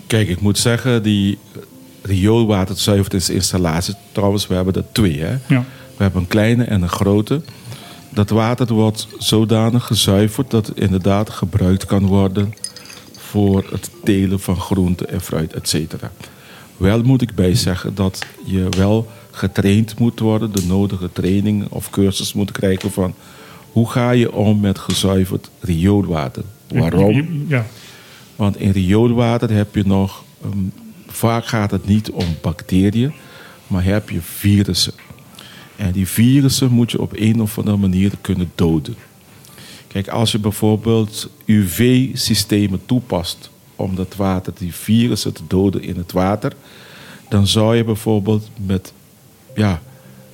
Kijk, 0.07 0.29
ik 0.29 0.41
moet 0.41 0.59
zeggen, 0.59 1.03
die 1.03 1.39
rioolwaterzuiveringsinstallatie, 2.03 3.95
trouwens, 4.13 4.47
we 4.47 4.55
hebben 4.55 4.75
er 4.75 4.85
twee. 4.93 5.21
Hè? 5.21 5.37
Ja. 5.49 5.65
We 5.97 6.03
hebben 6.03 6.21
een 6.21 6.29
kleine 6.29 6.65
en 6.65 6.83
een 6.83 6.89
grote. 6.89 7.41
Dat 8.11 8.31
water 8.31 8.73
wordt 8.75 9.09
zodanig 9.19 9.85
gezuiverd 9.87 10.51
dat 10.51 10.67
het 10.67 10.79
inderdaad 10.79 11.31
gebruikt 11.31 11.85
kan 11.85 12.07
worden 12.07 12.55
voor 13.17 13.65
het 13.71 13.91
telen 14.05 14.41
van 14.41 14.61
groenten 14.61 15.09
en 15.09 15.21
fruit, 15.21 15.53
et 15.53 15.69
cetera. 15.69 16.13
Wel 16.77 17.03
moet 17.03 17.23
ik 17.23 17.35
bij 17.35 17.55
zeggen 17.55 17.95
dat 17.95 18.27
je 18.45 18.67
wel 18.77 19.11
getraind 19.31 19.99
moet 19.99 20.21
worden, 20.21 20.53
de 20.53 20.67
nodige 20.67 21.11
training 21.13 21.67
of 21.69 21.91
cursus 21.91 22.33
moet 22.33 22.53
krijgen 22.53 22.93
van 22.93 23.15
hoe 23.73 23.91
ga 23.91 24.11
je 24.11 24.33
om 24.33 24.61
met 24.61 24.79
gezuiverd 24.79 25.51
rioolwater. 25.61 26.43
Waarom? 26.69 27.45
Ja. 27.49 27.67
Want 28.37 28.61
in 28.61 28.71
rioolwater 28.71 29.51
heb 29.51 29.75
je 29.75 29.87
nog, 29.87 30.25
ehm, 30.43 30.59
vaak 31.07 31.47
gaat 31.47 31.71
het 31.71 31.87
niet 31.87 32.11
om 32.11 32.27
bacteriën, 32.41 33.13
maar 33.67 33.85
heb 33.85 34.11
je 34.11 34.21
virussen. 34.21 34.93
En 35.77 35.93
die 35.93 36.09
virussen 36.09 36.71
moet 36.71 36.91
je 36.91 37.01
op 37.01 37.13
een 37.15 37.41
of 37.41 37.59
andere 37.59 37.77
manier 37.77 38.13
kunnen 38.21 38.51
doden. 38.55 38.95
Kijk, 39.87 40.09
als 40.09 40.33
je 40.33 40.39
bijvoorbeeld 40.39 41.31
UV-systemen 41.45 42.81
toepast 42.87 43.51
om 43.77 43.95
dat 43.95 44.17
water, 44.17 44.53
die 44.59 44.75
virussen 44.75 45.33
te 45.33 45.43
doden 45.47 45.83
in 45.83 45.97
het 45.97 46.13
water, 46.13 46.53
dan 47.29 47.47
zou 47.47 47.77
je 47.77 47.85
bijvoorbeeld 47.85 48.51
met 48.67 48.93
ja, 49.55 49.83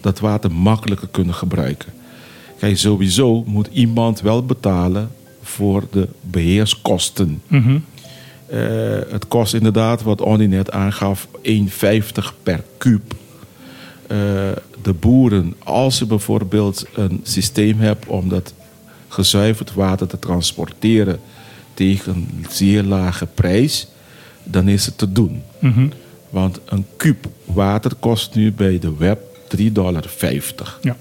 dat 0.00 0.20
water 0.20 0.52
makkelijker 0.52 1.08
kunnen 1.08 1.34
gebruiken. 1.34 1.92
Kijk, 2.58 2.78
sowieso 2.78 3.44
moet 3.46 3.68
iemand 3.72 4.20
wel 4.20 4.44
betalen 4.44 5.10
voor 5.42 5.82
de 5.90 6.08
beheerskosten. 6.20 7.42
Mhm. 7.46 7.78
Eh, 8.46 8.60
het 9.10 9.28
kost 9.28 9.54
inderdaad, 9.54 10.02
wat 10.02 10.20
Onnie 10.20 10.48
net 10.48 10.70
aangaf, 10.70 11.28
1,50 11.42 12.34
per 12.42 12.64
kuub. 12.78 13.14
Eh, 14.06 14.16
de 14.82 14.92
boeren, 15.00 15.54
als 15.58 15.98
je 15.98 16.06
bijvoorbeeld 16.06 16.86
een 16.94 17.20
systeem 17.22 17.78
hebt 17.78 18.06
om 18.06 18.28
dat 18.28 18.54
gezuiverd 19.08 19.74
water 19.74 20.06
te 20.06 20.18
transporteren 20.18 21.20
tegen 21.74 22.14
een 22.14 22.46
zeer 22.50 22.82
lage 22.82 23.26
prijs, 23.26 23.86
dan 24.44 24.68
is 24.68 24.86
het 24.86 24.98
te 24.98 25.12
doen. 25.12 25.42
Mhm. 25.58 25.88
Want 26.30 26.60
een 26.64 26.86
kuub 26.96 27.26
water 27.44 27.94
kost 27.94 28.34
nu 28.34 28.52
bij 28.52 28.78
de 28.78 28.96
web 28.96 29.20
3,50 29.48 29.72
dollar. 29.72 30.04
Ja. 30.80 30.96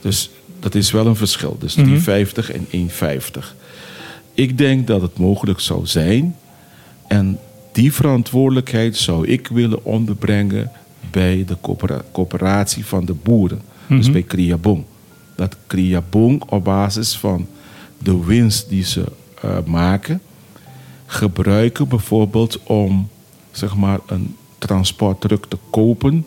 Dus 0.00 0.30
dat 0.60 0.74
is 0.74 0.90
wel 0.90 1.06
een 1.06 1.16
verschil. 1.16 1.56
Dus 1.58 1.74
Mhm. 1.74 1.86
3,50 1.86 2.50
en 2.52 2.66
1,50. 2.70 3.54
Ik 4.34 4.58
denk 4.58 4.86
dat 4.86 5.02
het 5.02 5.18
mogelijk 5.18 5.60
zou 5.60 5.86
zijn. 5.86 6.36
En 7.08 7.38
die 7.72 7.92
verantwoordelijkheid 7.92 8.96
zou 8.96 9.26
ik 9.26 9.48
willen 9.48 9.84
onderbrengen 9.84 10.70
bij 11.10 11.44
de 11.46 11.56
coöpera- 11.60 12.02
coöperatie 12.12 12.86
van 12.86 13.04
de 13.04 13.14
boeren. 13.14 13.60
Dus 13.88 14.04
Mhm. 14.04 14.12
bij 14.12 14.22
Kriabong. 14.22 14.84
Dat 15.36 15.56
Kriabong 15.66 16.42
op 16.48 16.64
basis 16.64 17.16
van 17.16 17.46
de 17.98 18.24
winst 18.24 18.68
die 18.68 18.84
ze 18.84 19.04
eh, 19.42 19.56
maken, 19.66 20.20
gebruiken 21.06 21.88
bijvoorbeeld 21.88 22.58
om 22.62 23.08
zeg 23.50 23.76
maar, 23.76 23.98
een 24.06 24.36
transportdruk 24.58 25.44
te 25.48 25.56
kopen 25.70 26.26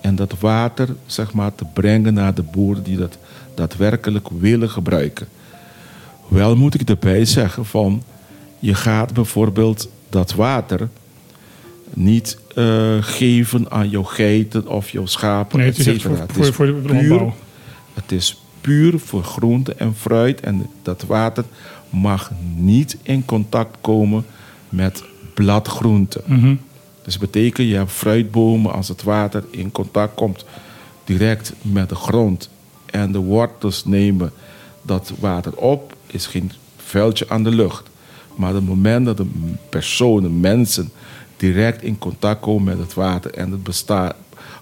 en 0.00 0.16
dat 0.16 0.34
water 0.40 0.96
zeg 1.06 1.32
maar, 1.32 1.54
te 1.54 1.64
brengen 1.74 2.14
naar 2.14 2.34
de 2.34 2.42
boeren 2.42 2.82
die 2.82 2.96
dat 2.96 3.18
daadwerkelijk 3.54 4.28
willen 4.38 4.70
gebruiken. 4.70 5.28
Wel 6.28 6.56
moet 6.56 6.74
ik 6.74 6.88
erbij 6.88 7.24
zeggen 7.24 7.66
van 7.66 8.02
je 8.58 8.74
gaat 8.74 9.14
bijvoorbeeld 9.14 9.88
dat 10.08 10.34
water 10.34 10.88
niet 11.94 12.38
eh, 12.54 12.96
geven 13.00 13.70
aan 13.70 13.88
jouw 13.88 14.02
geiten 14.02 14.68
of 14.68 14.90
jouw 14.90 15.06
schapen, 15.06 15.58
Nee, 15.58 15.68
et 15.68 15.76
het 15.76 15.86
is 15.86 16.02
voor, 16.02 16.16
voor, 16.28 16.52
voor 16.52 16.66
de 16.66 16.82
puur 16.82 17.32
het 17.94 18.12
is 18.12 18.40
puur 18.60 18.98
voor 18.98 19.24
groente 19.24 19.74
en 19.74 19.94
fruit. 19.94 20.40
En 20.40 20.66
dat 20.82 21.02
water 21.02 21.44
mag 21.90 22.30
niet 22.54 22.96
in 23.02 23.24
contact 23.24 23.76
komen 23.80 24.24
met 24.68 25.02
bladgroenten. 25.34 26.22
Mhm. 26.26 26.54
Dus 27.04 27.18
dat 27.18 27.30
betekent, 27.30 27.68
je 27.68 27.74
hebt 27.74 27.92
fruitbomen 27.92 28.72
als 28.72 28.88
het 28.88 29.02
water 29.02 29.44
in 29.50 29.72
contact 29.72 30.14
komt 30.14 30.44
direct 31.04 31.52
met 31.62 31.88
de 31.88 31.94
grond. 31.94 32.50
En 32.90 33.12
de 33.12 33.18
wortels 33.18 33.84
nemen 33.84 34.32
dat 34.82 35.12
water 35.20 35.56
op, 35.56 35.96
is 36.06 36.26
geen 36.26 36.52
vuiltje 36.76 37.28
aan 37.28 37.44
de 37.44 37.50
lucht. 37.54 37.88
Maar 38.36 38.48
op 38.50 38.56
het 38.56 38.66
moment 38.66 39.06
dat 39.06 39.16
de 39.16 39.26
personen, 39.68 40.40
mensen, 40.40 40.90
direct 41.36 41.82
in 41.82 41.98
contact 41.98 42.40
komen 42.40 42.64
met 42.64 42.78
het 42.78 42.94
water 42.94 43.30
en 43.34 43.50
het 43.50 43.62
bestaat, 43.62 44.14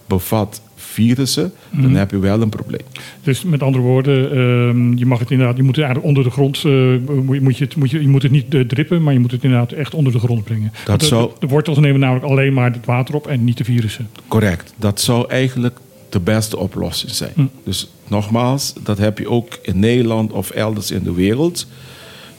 bevat 0.07 0.61
virussen, 0.77 1.53
dan 1.71 1.95
heb 1.95 2.11
je 2.11 2.19
wel 2.19 2.43
een 2.43 2.49
probleem. 2.49 2.81
Dus 3.23 3.43
met 3.45 3.63
andere 3.63 3.85
woorden, 3.85 4.31
ehm, 4.31 4.97
je 4.97 5.07
mag 5.07 5.19
het 5.19 5.31
inderdaad, 5.31 5.57
je 5.57 5.63
moet 5.63 5.77
het 5.77 5.85
eigenlijk 5.85 6.17
onder 6.17 6.25
de 6.25 6.31
grond, 6.37 6.57
eh, 6.65 7.23
moet, 7.25 7.35
je- 7.37 7.43
moet 7.43 7.57
je, 7.59 7.65
het, 7.65 7.77
moet 7.77 7.91
je, 7.91 8.01
je 8.03 8.09
moet 8.09 8.23
het 8.23 8.31
niet 8.33 8.55
eh, 8.55 8.61
drippen, 8.61 9.03
maar 9.03 9.13
je 9.13 9.19
moet 9.19 9.31
het 9.31 9.45
inderdaad 9.45 9.73
echt 9.73 9.95
onder 9.95 10.13
de 10.13 10.19
grond 10.19 10.45
brengen. 10.45 10.73
De, 10.97 11.05
zou- 11.05 11.29
de, 11.29 11.35
de 11.41 11.47
wortels 11.47 11.79
nemen 11.79 12.01
namelijk 12.01 12.25
alleen 12.27 12.53
maar 12.55 12.73
het 12.73 12.87
water 12.87 13.15
op 13.15 13.27
en 13.27 13.45
niet 13.45 13.57
de 13.57 13.65
virussen. 13.65 14.09
Correct. 14.29 14.73
Dat 14.77 15.01
zou 15.01 15.29
eigenlijk 15.31 15.79
de 16.09 16.21
beste 16.21 16.57
oplossing 16.57 17.13
zijn. 17.13 17.33
Hm. 17.35 17.47
Dus 17.65 17.91
nogmaals, 18.07 18.73
dat 18.83 18.99
heb 18.99 19.19
je 19.19 19.31
ook 19.31 19.59
in 19.63 19.79
Nederland 19.79 20.33
of 20.33 20.51
elders 20.51 20.91
in 20.91 21.03
de 21.03 21.13
wereld. 21.13 21.67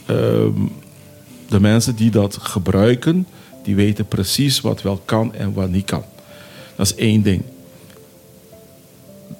Ehm, 0.05 0.53
de 1.49 1.59
mensen 1.59 1.95
die 1.95 2.11
dat 2.11 2.37
gebruiken, 2.41 3.27
die 3.63 3.75
weten 3.75 4.07
precies 4.07 4.61
wat 4.61 4.81
wel 4.81 5.01
kan 5.05 5.33
en 5.33 5.53
wat 5.53 5.69
niet 5.69 5.85
kan. 5.85 6.03
Dat 6.75 6.85
is 6.85 6.95
één 6.95 7.21
ding. 7.21 7.41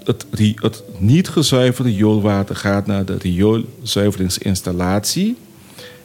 Het, 0.03 0.25
het 0.55 0.83
niet 0.97 1.29
gezuiverde 1.29 1.89
rioolwater 1.89 2.55
gaat 2.55 2.85
naar 2.85 3.05
de 3.05 3.17
rioolzuiveringsinstallatie. 3.17 5.37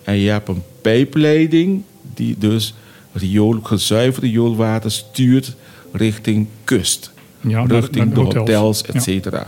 En 0.03 0.17
je 0.17 0.31
hebt 0.31 0.49
een 0.49 0.63
pijpleiding 0.81 1.83
die 2.15 2.39
dus 2.39 2.75
riool, 3.13 3.61
gezuiverde 3.63 4.27
rioolwater 4.27 4.91
stuurt 4.91 5.55
richting 5.93 6.47
kust. 6.65 7.13
Ja, 7.47 7.65
richting 7.65 8.05
naar 8.05 8.15
de 8.15 8.21
hotels. 8.21 8.39
hotels, 8.39 8.83
et 8.83 8.95
Ja. 8.95 9.01
cetera. 9.01 9.47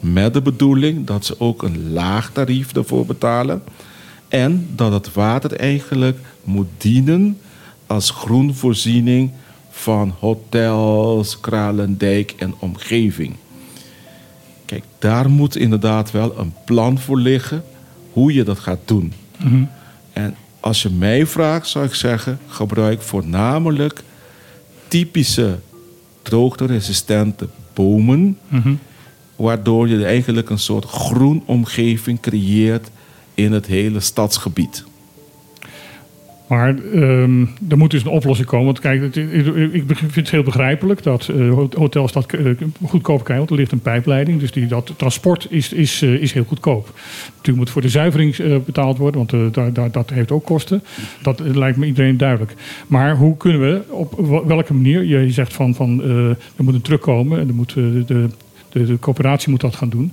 Met 0.00 0.34
de 0.34 0.42
bedoeling 0.42 1.06
dat 1.06 1.24
ze 1.24 1.34
ook 1.40 1.62
een 1.62 1.92
laag 1.92 2.30
tarief 2.32 2.72
ervoor 2.74 3.06
betalen. 3.06 3.62
En 4.28 4.68
dat 4.74 4.92
het 4.92 5.12
water 5.12 5.52
eigenlijk 5.52 6.18
moet 6.44 6.68
dienen 6.76 7.38
als 7.86 8.10
groenvoorziening 8.10 9.30
van 9.70 10.14
hotels, 10.18 11.40
Kralendijk 11.40 12.34
en 12.38 12.54
omgeving. 12.58 13.34
Kijk, 14.64 14.84
daar 14.98 15.30
moet 15.30 15.56
inderdaad 15.56 16.10
wel 16.10 16.38
een 16.38 16.54
plan 16.64 16.98
voor 16.98 17.18
liggen 17.18 17.64
hoe 18.12 18.32
je 18.32 18.42
dat 18.44 18.58
gaat 18.58 18.80
doen. 18.84 19.12
Mhm. 19.38 19.64
En 20.12 20.36
als 20.60 20.82
je 20.82 20.90
mij 20.90 21.26
vraagt, 21.26 21.68
zou 21.68 21.84
ik 21.84 21.94
zeggen: 21.94 22.38
gebruik 22.46 23.02
voornamelijk 23.02 24.02
typische 24.88 25.58
droogteresistente 26.22 27.48
bomen, 27.74 28.38
Mhm. 28.48 28.74
waardoor 29.36 29.88
je 29.88 30.04
eigenlijk 30.04 30.50
een 30.50 30.58
soort 30.58 30.84
groen 30.84 31.42
omgeving 31.46 32.20
creëert 32.20 32.90
in 33.34 33.52
het 33.52 33.66
hele 33.66 34.00
stadsgebied. 34.00 34.84
Maar 36.52 36.74
ehm, 36.92 37.44
er 37.68 37.78
moet 37.78 37.90
dus 37.90 38.04
een 38.04 38.10
oplossing 38.10 38.48
komen. 38.48 38.66
Want 38.66 38.80
kijk, 38.80 39.02
het- 39.02 39.16
ik 39.72 39.96
vind 39.96 40.14
het 40.14 40.30
heel 40.30 40.42
begrijpelijk 40.42 41.02
dat 41.02 41.28
eh, 41.28 41.54
hotels 41.76 42.12
dat 42.12 42.32
eh, 42.32 42.44
goedkoop 42.84 43.24
krijgen. 43.24 43.36
Want 43.36 43.50
er 43.50 43.56
ligt 43.56 43.72
een 43.72 43.80
pijpleiding. 43.80 44.40
Dus 44.40 44.52
die, 44.52 44.66
dat 44.66 44.92
transport 44.96 45.46
is, 45.50 45.72
is, 45.72 46.02
eh, 46.02 46.12
is 46.14 46.32
heel 46.32 46.44
goedkoop. 46.44 46.90
Natuurlijk 47.28 47.56
moet 47.56 47.70
voor 47.70 47.82
de 47.82 47.88
zuivering 47.88 48.36
betaald 48.64 48.98
worden. 48.98 49.26
Want 49.26 49.54
daar, 49.74 49.90
dat 49.90 50.10
heeft 50.10 50.30
ook 50.30 50.44
kosten. 50.44 50.82
Dat 51.22 51.40
lijkt 51.40 51.76
me 51.78 51.86
iedereen 51.86 52.16
duidelijk. 52.16 52.54
Maar 52.86 53.16
hoe 53.16 53.36
kunnen 53.36 53.60
we, 53.60 53.82
op 53.90 54.42
welke 54.46 54.74
manier... 54.74 55.04
Je 55.04 55.30
zegt 55.30 55.52
van, 55.52 55.74
van 55.74 56.02
er 56.56 56.64
moet 56.64 56.74
een 56.74 56.80
terugkomen. 56.82 57.38
En 57.38 57.48
er 57.48 57.54
moet, 57.54 57.74
de, 57.74 58.28
de, 58.72 58.86
de 58.86 58.98
coöperatie 58.98 59.50
moet 59.50 59.60
dat 59.60 59.76
gaan 59.76 59.88
doen. 59.88 60.12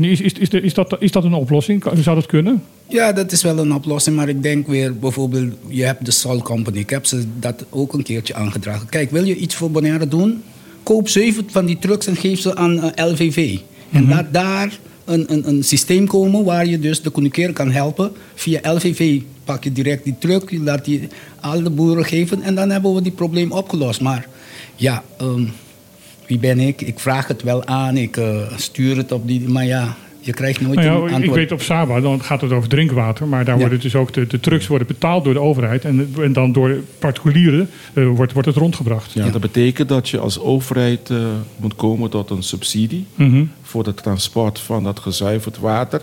Is, 0.00 0.20
is, 0.20 0.32
is, 0.32 0.48
is, 0.48 0.74
dat, 0.74 0.96
is 0.98 1.12
dat 1.12 1.24
een 1.24 1.34
oplossing? 1.34 1.84
Zou 2.02 2.16
dat 2.16 2.26
kunnen? 2.26 2.62
Ja, 2.88 3.12
dat 3.12 3.32
is 3.32 3.42
wel 3.42 3.58
een 3.58 3.74
oplossing, 3.74 4.16
maar 4.16 4.28
ik 4.28 4.42
denk 4.42 4.66
weer 4.66 4.98
bijvoorbeeld, 4.98 5.52
je 5.68 5.84
hebt 5.84 6.04
de 6.04 6.10
Sol 6.10 6.42
Company. 6.42 6.78
Ik 6.78 6.90
heb 6.90 7.06
ze 7.06 7.24
dat 7.38 7.64
ook 7.70 7.92
een 7.92 8.02
keertje 8.02 8.34
aangedragen. 8.34 8.88
Kijk, 8.88 9.10
wil 9.10 9.24
je 9.24 9.36
iets 9.36 9.54
voor 9.54 9.70
Bonaire 9.70 10.08
doen? 10.08 10.42
Koop 10.82 11.08
zeven 11.08 11.44
van 11.50 11.66
die 11.66 11.78
trucks 11.78 12.06
en 12.06 12.16
geef 12.16 12.40
ze 12.40 12.56
aan 12.56 12.82
eh, 12.82 13.06
LVV. 13.10 13.58
En 13.90 14.08
laat 14.08 14.32
daar 14.32 14.78
een, 15.04 15.32
een, 15.32 15.48
een 15.48 15.64
systeem 15.64 16.06
komen 16.06 16.44
waar 16.44 16.66
je 16.66 16.78
dus 16.78 17.02
de 17.02 17.10
communicator 17.10 17.52
kan 17.52 17.70
helpen. 17.70 18.12
Via 18.34 18.74
LVV 18.74 19.20
pak 19.44 19.64
je 19.64 19.72
direct 19.72 20.04
die 20.04 20.14
truck, 20.18 20.50
je 20.50 20.60
laat 20.60 20.84
die 20.84 21.08
alle 21.40 21.62
de 21.62 21.70
boeren 21.70 22.04
geven 22.04 22.42
en 22.42 22.54
dan 22.54 22.70
hebben 22.70 22.94
we 22.94 23.02
die 23.02 23.12
probleem 23.12 23.52
opgelost. 23.52 24.00
Maar 24.00 24.28
ja, 24.76 25.02
ehm, 25.18 25.44
wie 26.30 26.38
ben 26.38 26.58
ik? 26.60 26.80
Ik 26.80 26.98
vraag 26.98 27.26
het 27.28 27.42
wel 27.42 27.66
aan, 27.66 27.96
ik 27.96 28.16
eh, 28.16 28.52
stuur 28.56 28.96
het 28.96 29.12
op 29.12 29.26
die, 29.26 29.48
maar 29.48 29.64
ja, 29.66 29.96
Je 30.20 30.32
krijgt 30.32 30.60
nooit 30.60 30.74
Nou 30.74 30.86
ja, 30.88 30.94
een 30.96 31.06
ik 31.08 31.12
antwoord. 31.14 31.36
weet 31.36 31.52
op 31.52 31.62
Saba, 31.62 32.00
dan 32.00 32.22
gaat 32.22 32.40
het 32.40 32.52
over 32.52 32.68
drinkwater. 32.68 33.26
Maar 33.28 33.44
daar 33.44 33.54
Ja. 33.54 33.60
worden 33.60 33.80
dus 33.80 33.94
ook 33.94 34.12
de, 34.12 34.26
de 34.26 34.40
trucks 34.40 34.66
worden 34.66 34.86
betaald 34.86 35.24
door 35.24 35.32
de 35.34 35.40
overheid. 35.40 35.84
En, 35.84 36.14
en 36.20 36.32
dan 36.32 36.52
door 36.52 36.76
particulieren 36.98 37.70
eh, 37.94 38.08
wordt, 38.08 38.32
wordt 38.32 38.48
het 38.48 38.56
rondgebracht. 38.56 39.12
Ja, 39.12 39.28
dat 39.30 39.40
betekent 39.40 39.88
dat 39.88 40.08
je 40.08 40.18
als 40.18 40.38
overheid 40.40 41.10
eh, 41.10 41.16
moet 41.56 41.74
komen 41.76 42.10
tot 42.10 42.30
een 42.30 42.42
subsidie 42.42 43.06
Mhm. 43.14 43.44
voor 43.62 43.84
het 43.86 43.96
transport 44.02 44.58
van 44.58 44.84
dat 44.84 44.98
gezuiverd 45.00 45.58
water. 45.58 46.00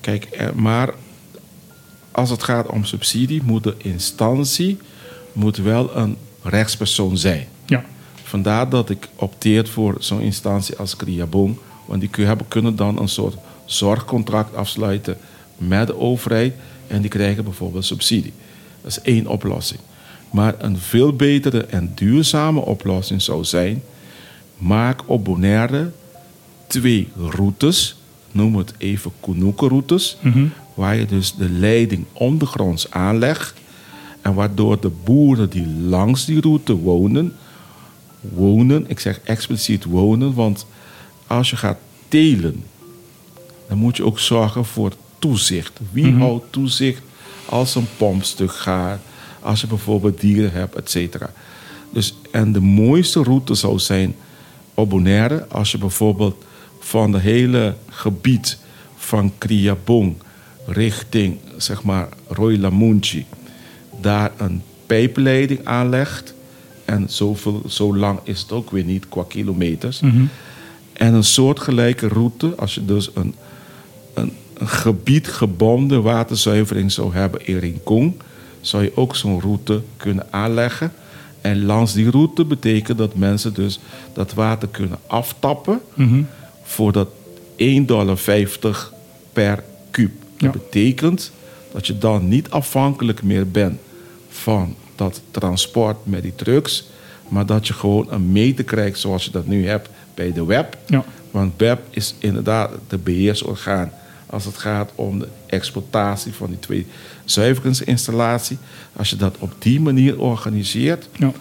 Kijk, 0.00 0.28
maar 0.54 0.90
als 2.10 2.30
het 2.30 2.42
gaat 2.42 2.66
om 2.68 2.84
subsidie, 2.84 3.42
moet 3.44 3.62
de 3.64 3.74
instantie 3.78 4.78
moet 5.32 5.56
wel 5.56 5.96
een 5.96 6.16
rechtspersoon 6.42 7.16
zijn. 7.18 7.46
Vandaar 8.36 8.68
dat 8.68 8.90
ik 8.90 9.08
opteer 9.14 9.68
voor 9.68 9.96
zo'n 9.98 10.20
instantie 10.20 10.76
als 10.76 10.96
Kriabong. 10.96 11.56
Want 11.84 12.00
die 12.00 12.26
hebben, 12.26 12.48
kunnen 12.48 12.76
dan 12.76 12.98
een 12.98 13.08
soort 13.08 13.36
zorgcontract 13.64 14.54
afsluiten 14.54 15.16
met 15.56 15.86
de 15.86 15.98
overheid. 15.98 16.54
En 16.86 17.00
die 17.00 17.10
krijgen 17.10 17.44
bijvoorbeeld 17.44 17.84
subsidie. 17.84 18.32
Dat 18.82 18.90
is 18.90 19.00
één 19.00 19.26
oplossing. 19.26 19.80
Maar 20.30 20.54
een 20.58 20.78
veel 20.78 21.12
betere 21.12 21.64
en 21.64 21.92
duurzame 21.94 22.60
oplossing 22.60 23.22
zou 23.22 23.44
zijn... 23.44 23.82
maak 24.58 25.02
op 25.06 25.24
Bonaire 25.24 25.90
twee 26.66 27.08
routes. 27.16 27.96
Noem 28.32 28.56
het 28.56 28.72
even 28.78 29.12
Kunuke-routes. 29.20 30.16
Waar 30.74 30.96
je 30.96 31.06
dus 31.06 31.34
de 31.34 31.50
leiding 31.50 32.04
ondergronds 32.12 32.90
aanlegt. 32.90 33.54
En 34.22 34.34
waardoor 34.34 34.80
de 34.80 34.90
boeren 35.04 35.50
die 35.50 35.66
langs 35.68 36.24
die 36.24 36.40
route 36.40 36.76
wonen 36.76 37.32
wonen. 38.34 38.84
Ik 38.88 39.00
zeg 39.00 39.20
expliciet 39.24 39.84
wonen, 39.84 40.34
want 40.34 40.66
als 41.26 41.50
je 41.50 41.56
gaat 41.56 41.78
telen, 42.08 42.64
dan 43.68 43.78
moet 43.78 43.96
je 43.96 44.04
ook 44.04 44.18
zorgen 44.18 44.64
voor 44.64 44.92
toezicht. 45.18 45.80
Wie 45.92 46.14
houdt 46.14 46.52
toezicht 46.52 47.02
als 47.48 47.74
een 47.74 47.88
pompstuk 47.96 48.52
gaat, 48.52 49.00
als 49.40 49.60
je 49.60 49.66
bijvoorbeeld 49.66 50.20
dieren 50.20 50.52
hebt, 50.52 50.74
et 50.74 50.90
cetera. 50.90 51.32
Dus, 51.90 52.14
en 52.30 52.52
de 52.52 52.60
mooiste 52.60 53.22
route 53.22 53.54
zou 53.54 53.78
zijn 53.78 54.14
op 54.74 54.90
Bonaire, 54.90 55.46
als 55.48 55.70
je 55.70 55.78
bijvoorbeeld 55.78 56.44
van 56.78 57.12
het 57.12 57.22
hele 57.22 57.76
gebied 57.88 58.58
van 58.96 59.32
Kriabong 59.38 60.14
richting 60.66 61.38
zeg 61.56 61.82
maar 61.82 62.08
Roy 62.28 62.56
Lamunchi 62.56 63.26
daar 64.00 64.32
een 64.36 64.62
pijpleiding 64.86 65.64
aanlegt. 65.64 66.34
En 66.86 67.04
zoveel, 67.08 67.62
zo 67.68 67.96
lang 67.96 68.18
is 68.22 68.40
het 68.40 68.52
ook 68.52 68.70
weer 68.70 68.84
niet 68.84 69.08
qua 69.08 69.24
kilometers. 69.28 70.00
En 70.92 71.14
een 71.14 71.24
soortgelijke 71.24 72.08
route, 72.08 72.54
als 72.56 72.74
je 72.74 72.84
dus 72.84 73.10
een, 73.14 73.34
een, 74.14 74.32
een 74.54 74.68
gebiedgebonden 74.68 76.02
waterzuivering 76.02 76.92
zou 76.92 77.14
hebben 77.14 77.46
in 77.46 77.58
Rincon, 77.58 78.20
zou 78.60 78.82
je 78.82 78.96
ook 78.96 79.16
zo'n 79.16 79.40
route 79.40 79.82
kunnen 79.96 80.26
aanleggen. 80.30 80.92
En 81.40 81.64
langs 81.64 81.92
die 81.92 82.10
route 82.10 82.44
betekent 82.44 82.98
dat 82.98 83.14
mensen 83.14 83.54
dus 83.54 83.80
dat 84.12 84.34
water 84.34 84.68
kunnen 84.68 84.98
aftappen 85.06 85.80
voor 86.62 86.92
dat 86.92 87.08
1,50 87.58 87.84
dollar 87.84 88.18
per 89.32 89.64
kuub. 89.90 90.12
Ja. 90.36 90.50
Dat 90.50 90.52
betekent 90.52 91.32
dat 91.72 91.86
je 91.86 91.98
dan 91.98 92.28
niet 92.28 92.50
afhankelijk 92.50 93.22
meer 93.22 93.50
bent 93.50 93.78
van 94.28 94.74
dat 94.96 95.20
transport 95.30 95.96
met 96.02 96.22
die 96.22 96.34
trucks, 96.34 96.84
maar 97.28 97.46
dat 97.46 97.66
je 97.66 97.72
gewoon 97.72 98.06
een 98.10 98.32
meter 98.32 98.64
krijgt 98.64 98.98
zoals 98.98 99.24
je 99.24 99.30
dat 99.30 99.46
nu 99.46 99.68
hebt 99.68 99.88
bij 100.14 100.32
de 100.32 100.44
web. 100.44 100.76
Ja. 100.86 101.04
Want 101.30 101.52
web 101.56 101.80
is 101.90 102.14
inderdaad 102.18 102.70
de 102.88 102.98
beheersorgaan 102.98 103.92
als 104.26 104.44
het 104.44 104.56
gaat 104.56 104.90
om 104.94 105.18
de 105.18 105.28
exploitatie 105.46 106.32
van 106.32 106.46
die 106.48 106.58
twee 106.58 106.86
zuiveringsinstallaties. 107.24 108.56
Als 108.96 109.10
je 109.10 109.16
dat 109.16 109.36
op 109.38 109.52
die 109.58 109.80
manier 109.80 110.20
organiseert, 110.20 111.08
Ja. 111.16 111.32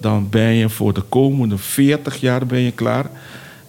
dan 0.00 0.28
ben 0.28 0.52
je 0.54 0.68
voor 0.68 0.94
de 0.94 1.02
komende 1.08 1.58
40 1.58 2.20
jaar 2.20 2.46
ben 2.46 2.60
je 2.60 2.72
klaar. 2.72 3.10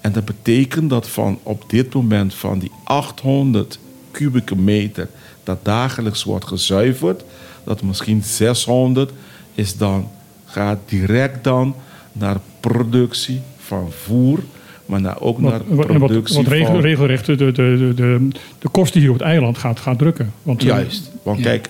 En 0.02 0.12
dat 0.12 0.26
betekent 0.26 0.90
dat 0.90 1.10
van 1.10 1.40
op 1.44 1.64
dit 1.70 1.94
moment 1.94 2.34
van 2.34 2.60
die 2.60 2.72
800 2.84 3.80
kubieke 4.12 4.56
meter 4.56 5.08
dat 5.44 5.66
dagelijks 5.66 6.24
wordt 6.24 6.46
gezuiverd, 6.48 7.24
dat 7.64 7.82
misschien 7.82 8.24
600 8.24 9.12
is 9.54 9.78
dan, 9.78 10.10
gaat 10.46 10.80
direct 10.86 11.44
dan 11.44 11.76
naar 12.12 12.38
productie 12.60 13.42
van 13.58 13.92
voer, 13.92 14.40
maar 14.86 15.02
naar, 15.02 15.22
ook 15.22 15.40
naar 15.40 15.52
wat, 15.52 15.88
en 15.88 16.00
wat, 16.00 16.10
productie 16.10 16.36
wat 16.36 16.48
regel, 16.48 16.72
van... 16.72 16.82
regelrecht 16.82 17.26
de, 17.26 17.36
de, 17.36 17.52
de, 17.52 17.94
de, 17.96 18.28
de 18.60 18.70
kosten 18.70 19.00
hier 19.00 19.10
op 19.10 19.18
het 19.18 19.26
eiland 19.26 19.58
gaat, 19.58 19.80
gaat 19.80 19.98
drukken. 19.98 20.34
Want, 20.44 20.62
eh, 20.62 20.68
Juist. 20.68 21.12
Want 21.24 21.38
Ja. 21.38 21.44
kijk, 21.44 21.70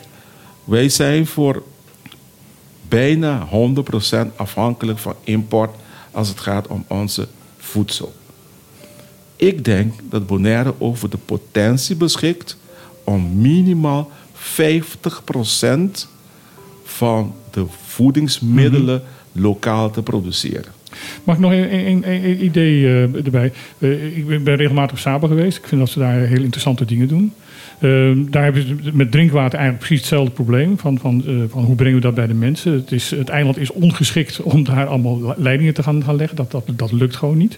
wij 0.63 0.89
zijn 0.89 1.27
voor 1.27 1.63
bijna 2.87 3.47
100% 3.47 4.35
afhankelijk 4.35 4.99
van 4.99 5.15
import 5.23 5.75
als 6.11 6.29
het 6.29 6.39
gaat 6.39 6.67
om 6.67 6.85
onze 6.87 7.27
voedsel. 7.57 8.13
Ik 9.35 9.65
denk 9.65 9.93
dat 10.09 10.27
Bonaire 10.27 10.73
over 10.77 11.09
de 11.09 11.17
potentie 11.17 11.95
beschikt 11.95 12.57
om 13.03 13.41
minimaal 13.41 14.11
50% 14.41 16.07
van 16.83 17.33
de 17.51 17.65
voedingsmiddelen 17.85 19.03
lokaal 19.31 19.91
te 19.91 20.01
produceren. 20.03 20.71
Mag 21.23 21.35
ik 21.35 21.41
nog 21.41 21.51
een, 21.51 21.73
een, 21.75 22.09
een- 22.11 22.23
een 22.25 22.43
idee 22.43 22.85
eh, 22.85 23.01
erbij? 23.25 23.51
Eh, 23.77 24.17
ik 24.17 24.27
ben 24.27 24.43
ben 24.43 24.55
regelmatig 24.55 24.91
op 24.91 24.97
Saba 24.97 25.27
geweest. 25.27 25.57
Ik 25.57 25.67
vind 25.67 25.81
dat 25.81 25.89
ze 25.89 25.99
daar 25.99 26.19
heel 26.19 26.41
interessante 26.41 26.85
dingen 26.85 27.07
doen. 27.07 27.33
Eh, 27.79 28.11
daar 28.29 28.43
hebben 28.43 28.67
ze 28.67 28.75
met 28.93 29.11
drinkwater 29.11 29.59
eigenlijk 29.59 29.77
precies 29.77 29.99
hetzelfde 29.99 30.31
probleem. 30.31 30.77
Van, 30.77 30.99
van, 30.99 31.23
eh, 31.27 31.33
van 31.49 31.63
hoe 31.63 31.75
brengen 31.75 31.95
we 31.95 32.01
dat 32.01 32.15
bij 32.15 32.27
de 32.27 32.33
mensen? 32.33 32.73
Het, 32.73 32.91
is, 32.91 33.11
het 33.11 33.29
eiland 33.29 33.57
is 33.57 33.71
ongeschikt 33.71 34.41
om 34.41 34.63
daar 34.63 34.85
allemaal 34.87 35.33
leidingen 35.37 35.73
te 35.73 35.83
gaan, 35.83 36.03
gaan 36.03 36.15
leggen. 36.15 36.35
Dat, 36.35 36.51
dat, 36.51 36.63
dat 36.75 36.91
lukt 36.91 37.15
gewoon 37.15 37.37
niet. 37.37 37.57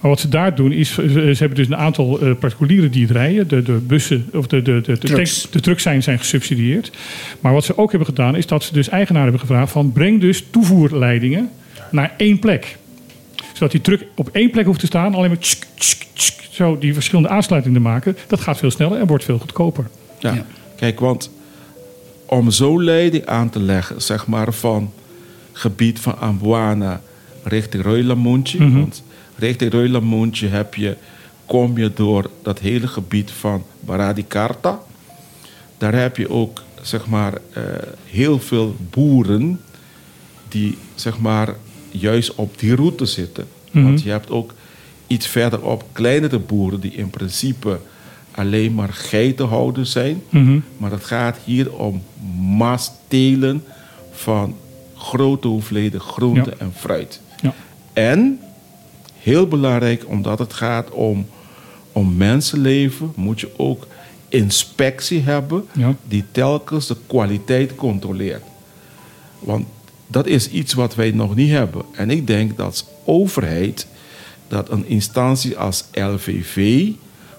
Maar 0.00 0.10
wat 0.10 0.20
ze 0.20 0.28
daar 0.28 0.54
doen 0.54 0.72
is, 0.72 0.94
ze, 0.94 1.08
ze 1.10 1.38
hebben 1.38 1.58
dus 1.58 1.66
een 1.66 1.76
aantal 1.76 2.20
eh, 2.20 2.30
particulieren 2.38 2.90
die 2.90 3.02
het 3.02 3.10
rijden. 3.10 3.48
De, 3.48 3.62
de 3.62 3.72
bussen 3.72 4.28
of 4.32 4.46
de, 4.46 4.62
de, 4.62 4.80
de, 4.80 4.98
de, 4.98 4.98
Trucks. 4.98 5.48
de 5.50 5.60
trucks 5.60 5.82
zijn, 5.82 6.02
zijn 6.02 6.18
gesubsidieerd. 6.18 6.90
Maar 7.40 7.52
wat 7.52 7.64
ze 7.64 7.78
ook 7.78 7.90
hebben 7.90 8.08
gedaan 8.08 8.36
is 8.36 8.46
dat 8.46 8.64
ze 8.64 8.72
dus 8.72 8.88
eigenaren 8.88 9.30
hebben 9.30 9.48
gevraagd 9.48 9.72
van 9.72 9.92
breng 9.92 10.20
dus 10.20 10.44
toevoerleidingen 10.50 11.50
naar 11.90 12.14
één 12.16 12.38
plek. 12.38 12.76
Zodat 13.56 13.70
die 13.70 13.80
truck 13.80 14.06
op 14.14 14.28
één 14.32 14.50
plek 14.50 14.66
hoeft 14.66 14.80
te 14.80 14.86
staan, 14.86 15.14
alleen 15.14 15.30
maar 15.30 15.38
tsk, 15.38 15.66
tsk, 15.78 16.04
tsk, 16.12 16.40
zo 16.50 16.78
die 16.78 16.94
verschillende 16.94 17.28
aansluitingen 17.28 17.82
te 17.82 17.88
maken. 17.88 18.16
Dat 18.26 18.40
gaat 18.40 18.58
veel 18.58 18.70
sneller 18.70 19.00
en 19.00 19.06
wordt 19.06 19.24
veel 19.24 19.38
goedkoper. 19.38 19.86
Ja. 20.18 20.34
Ja. 20.34 20.46
Kijk, 20.76 21.00
want 21.00 21.30
om 22.26 22.50
zo'n 22.50 22.84
leiding 22.84 23.26
aan 23.26 23.50
te 23.50 23.60
leggen, 23.60 24.02
zeg 24.02 24.26
maar 24.26 24.52
van 24.52 24.92
gebied 25.52 26.00
van 26.00 26.18
Ambuana 26.18 27.00
richting 27.42 27.82
Roylamuntje. 27.82 28.62
Mhm. 28.62 28.78
Want 28.78 29.02
richting 29.36 29.72
Roylamuntje 29.72 30.48
heb 30.48 30.74
je, 30.74 30.96
kom 31.46 31.78
je 31.78 31.90
door 31.94 32.30
dat 32.42 32.58
hele 32.58 32.86
gebied 32.86 33.30
van 33.30 33.64
Baradicarta. 33.80 34.80
Daar 35.78 35.94
heb 35.94 36.16
je 36.16 36.30
ook 36.30 36.62
zeg 36.82 37.06
maar, 37.06 37.32
eh, 37.52 37.62
heel 38.04 38.38
veel 38.38 38.76
boeren 38.90 39.60
die 40.48 40.78
zeg 40.94 41.18
maar, 41.18 41.54
juist 41.98 42.34
op 42.34 42.58
die 42.58 42.74
route 42.74 43.04
zitten. 43.06 43.46
Mhm. 43.70 43.84
Want 43.84 44.02
je 44.02 44.10
hebt 44.10 44.30
ook 44.30 44.54
iets 45.06 45.26
verderop 45.26 45.84
kleinere 45.92 46.38
boeren 46.38 46.80
die 46.80 46.92
in 46.92 47.10
principe 47.10 47.78
alleen 48.30 48.74
maar 48.74 48.92
geitenhouders 48.92 49.90
zijn. 49.90 50.22
Mhm. 50.28 50.58
Maar 50.76 50.90
het 50.90 51.04
gaat 51.04 51.38
hier 51.44 51.72
om 51.74 52.02
masstelen 52.40 53.64
van 54.12 54.56
grote 54.96 55.48
hoeveelheden 55.48 56.00
groente 56.00 56.50
Ja. 56.50 56.56
en 56.64 56.72
fruit. 56.76 57.20
Ja. 57.42 57.54
En, 57.92 58.40
heel 59.18 59.46
belangrijk, 59.48 60.04
omdat 60.08 60.38
het 60.38 60.52
gaat 60.52 60.90
om, 60.90 61.26
om 61.92 62.16
mensenleven, 62.16 63.12
moet 63.14 63.40
je 63.40 63.50
ook 63.56 63.86
inspectie 64.28 65.20
hebben 65.22 65.64
Ja. 65.72 65.94
die 66.08 66.24
telkens 66.32 66.86
de 66.86 66.96
kwaliteit 67.06 67.74
controleert. 67.74 68.42
Want 69.38 69.66
dat 70.06 70.26
is 70.26 70.50
iets 70.50 70.72
wat 70.72 70.94
wij 70.94 71.10
nog 71.10 71.34
niet 71.34 71.50
hebben. 71.50 71.84
En 71.92 72.10
ik 72.10 72.26
denk 72.26 72.56
dat 72.56 72.66
als 72.66 72.84
overheid, 73.04 73.86
dat 74.48 74.70
een 74.70 74.86
instantie 74.86 75.58
als 75.58 75.84
LVV 75.92 76.88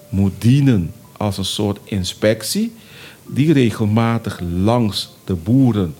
moet 0.08 0.32
dienen 0.38 0.92
als 1.16 1.38
een 1.38 1.44
soort 1.44 1.78
inspectie, 1.84 2.72
die 3.26 3.52
regelmatig 3.52 4.40
langs 4.40 5.16
de 5.24 5.34
boeren 5.34 5.94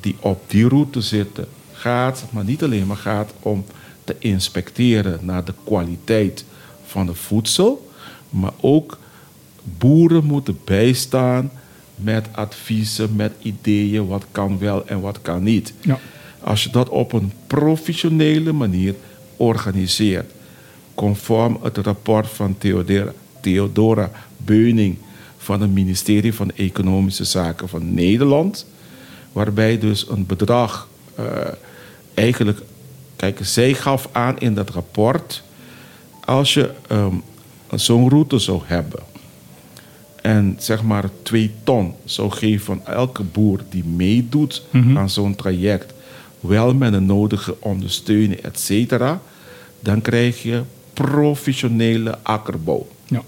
die 0.00 0.16
op 0.20 0.42
die 0.46 0.68
route 0.68 1.00
zitten 1.00 1.46
gaat, 1.72 2.24
maar 2.30 2.44
niet 2.44 2.62
alleen 2.62 2.86
maar 2.86 2.96
gaat 2.96 3.32
om 3.40 3.64
te 4.04 4.16
inspecteren 4.18 5.18
naar 5.22 5.44
de 5.44 5.54
kwaliteit 5.64 6.44
van 6.86 7.06
het 7.06 7.18
voedsel, 7.18 7.90
maar 8.30 8.52
ook 8.60 8.98
boeren 9.78 10.24
moeten 10.24 10.58
bijstaan 10.64 11.50
met 12.02 12.28
adviezen, 12.32 13.16
met 13.16 13.32
ideeën, 13.42 14.06
wat 14.06 14.24
kan 14.32 14.58
wel 14.58 14.86
en 14.86 15.00
wat 15.00 15.22
kan 15.22 15.42
niet. 15.42 15.72
Ja. 15.80 15.98
Als 16.40 16.64
je 16.64 16.70
dat 16.70 16.88
op 16.88 17.12
een 17.12 17.32
professionele 17.46 18.52
manier 18.52 18.94
organiseert, 19.36 20.30
conform 20.94 21.58
het 21.62 21.76
rapport 21.76 22.28
van 22.28 22.56
Theodora 23.40 24.10
Beuning 24.36 24.96
van 25.38 25.60
het 25.60 25.70
ministerie 25.70 26.34
van 26.34 26.50
Economische 26.50 27.24
Zaken 27.24 27.68
van 27.68 27.94
Nederland. 27.94 28.66
Waarbij 29.32 29.78
dus 29.78 30.08
een 30.08 30.26
bedrag 30.26 30.88
eh, 31.14 31.24
eigenlijk, 32.14 32.60
kijk, 33.16 33.38
zij 33.42 33.74
gaf 33.74 34.08
aan 34.12 34.38
in 34.38 34.54
dat 34.54 34.70
rapport, 34.70 35.42
als 36.24 36.54
je 36.54 36.70
ehm, 36.88 37.14
zo'n 37.74 38.08
route 38.08 38.38
zou 38.38 38.60
hebben 38.64 39.09
en 40.22 40.56
zeg 40.58 40.82
maar 40.82 41.10
twee 41.22 41.50
ton 41.64 41.94
zou 42.04 42.30
geven 42.30 42.64
van 42.64 42.86
elke 42.86 43.22
boer 43.22 43.60
die 43.68 43.84
meedoet 43.84 44.62
aan 44.72 45.10
zo'n 45.10 45.34
traject, 45.34 45.92
wel 46.40 46.74
met 46.74 46.92
de 46.92 47.00
nodige 47.00 47.56
ondersteuning, 47.60 48.40
et 48.40 48.58
cetera, 48.58 49.20
dan 49.80 50.00
krijg 50.00 50.42
je 50.42 50.62
professionele 50.94 52.18
akkerbouw. 52.22 52.88
Ja. 53.06 53.22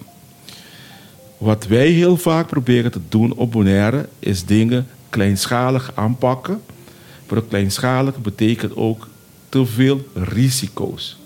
Wat 1.39 1.67
wij 1.67 1.89
heel 1.89 2.17
vaak 2.17 2.47
proberen 2.47 2.91
te 2.91 3.01
doen 3.09 3.35
op 3.35 3.53
Bonaire 3.53 4.09
is 4.19 4.45
dingen 4.45 4.87
kleinschalig 5.11 5.93
aanpakken. 5.95 6.61
Maar 7.29 7.43
kleinschalig 7.43 8.19
betekent 8.19 8.77
ook 8.77 9.09
te 9.49 9.67
veel 9.67 10.07
risico's. 10.15 11.19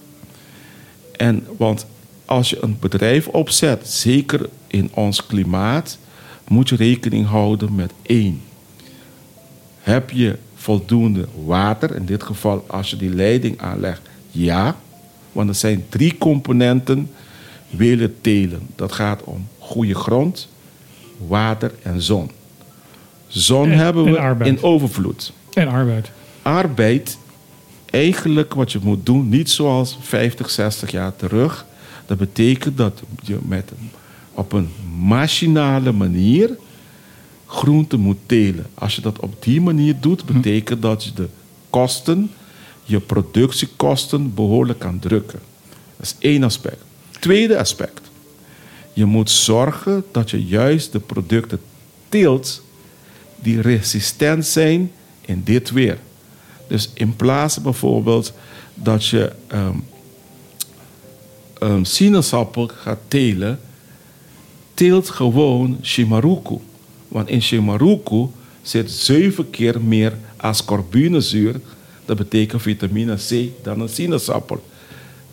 En 1.17 1.47
want 1.57 1.87
als 2.27 2.51
je 2.51 2.59
een 2.63 2.77
bedrijf 2.81 3.27
opzet, 3.29 3.89
zeker 3.89 4.49
in 4.67 4.91
ons 4.95 5.27
klimaat, 5.27 5.99
moet 6.49 6.69
je 6.69 6.77
rekening 6.77 7.27
houden 7.27 7.75
met 7.75 7.93
één. 8.03 8.43
Heb 9.81 10.11
je 10.11 10.37
voldoende 10.55 11.29
water? 11.45 11.95
In 11.95 12.05
dit 12.05 12.23
geval, 12.23 12.65
als 12.67 12.91
je 12.91 12.97
die 12.97 13.15
leiding 13.15 13.61
aanlegt, 13.61 14.01
ja. 14.31 14.77
Want 15.33 15.49
er 15.49 15.55
zijn 15.55 15.85
drie 15.89 16.19
componenten 16.19 17.11
willen 17.71 18.21
telen. 18.21 18.61
Dat 18.77 18.93
gaat 18.93 19.25
om 19.25 19.49
goede 19.59 19.95
grond, 19.95 20.49
water 21.27 21.73
en 21.83 22.03
zon. 22.03 22.31
Zon 23.27 23.71
En- 23.71 23.79
hebben 23.79 24.17
en 24.17 24.39
we 24.39 24.45
in 24.45 24.63
overvloed. 24.63 25.33
En 25.53 25.69
arbeid. 25.69 26.11
Arbeid, 26.43 27.19
eigenlijk 27.91 28.55
wat 28.55 28.73
je 28.73 28.79
moet 28.83 29.07
doen, 29.07 29.29
niet 29.29 29.51
zoals 29.51 29.99
50, 30.01 30.51
60 30.51 30.91
jaar 30.91 31.17
terug. 31.17 31.67
Dat 32.07 32.19
betekent 32.19 32.77
dat 32.77 33.03
je 33.23 33.39
met, 33.43 33.73
op 34.33 34.53
een 34.53 34.69
machinale 34.99 35.93
manier 35.93 36.59
groenten 37.47 38.01
moet 38.01 38.19
telen. 38.27 38.67
Als 38.75 38.95
je 38.95 39.01
dat 39.01 39.21
op 39.21 39.43
die 39.43 39.61
manier 39.61 39.97
doet, 40.01 40.25
betekent 40.25 40.83
dat 40.83 41.05
je 41.05 41.13
de 41.13 41.29
kosten, 41.71 42.31
je 42.85 43.01
productiekosten 43.01 44.35
behoorlijk 44.35 44.79
kan 44.79 44.99
drukken. 44.99 45.39
Dat 45.97 46.07
is 46.07 46.17
één 46.19 46.43
aspect. 46.43 46.83
Tweede 47.21 47.59
aspect. 47.59 48.01
Je 48.93 49.05
moet 49.05 49.31
zorgen 49.31 50.05
dat 50.13 50.31
je 50.31 50.47
juist 50.47 50.93
de 50.93 51.01
producten 51.01 51.61
teelt 52.09 52.63
die 53.43 53.61
resistent 53.61 54.47
zijn 54.47 54.93
in 55.21 55.43
dit 55.45 55.71
weer. 55.71 55.99
Dus 56.69 56.91
in 56.95 57.17
plaats 57.17 57.61
bijvoorbeeld 57.61 58.33
dat 58.75 59.07
je 59.07 59.33
ehm 59.47 59.77
een 61.59 61.85
sinaasappel 61.85 62.71
gaat 62.83 62.99
telen, 63.09 63.61
teelt 64.75 65.09
gewoon 65.09 65.79
Shimaruku. 65.83 66.59
Want 67.09 67.29
in 67.29 67.43
Shimaruku 67.43 68.27
zit 68.63 68.91
zeven 68.91 69.51
keer 69.51 69.81
meer 69.81 70.13
ascorbinezuur, 70.37 71.61
dat 72.05 72.17
betekent 72.17 72.63
vitamine 72.63 73.17
C, 73.17 73.49
dan 73.63 73.81
een 73.81 73.89
sinaasappel. 73.89 74.65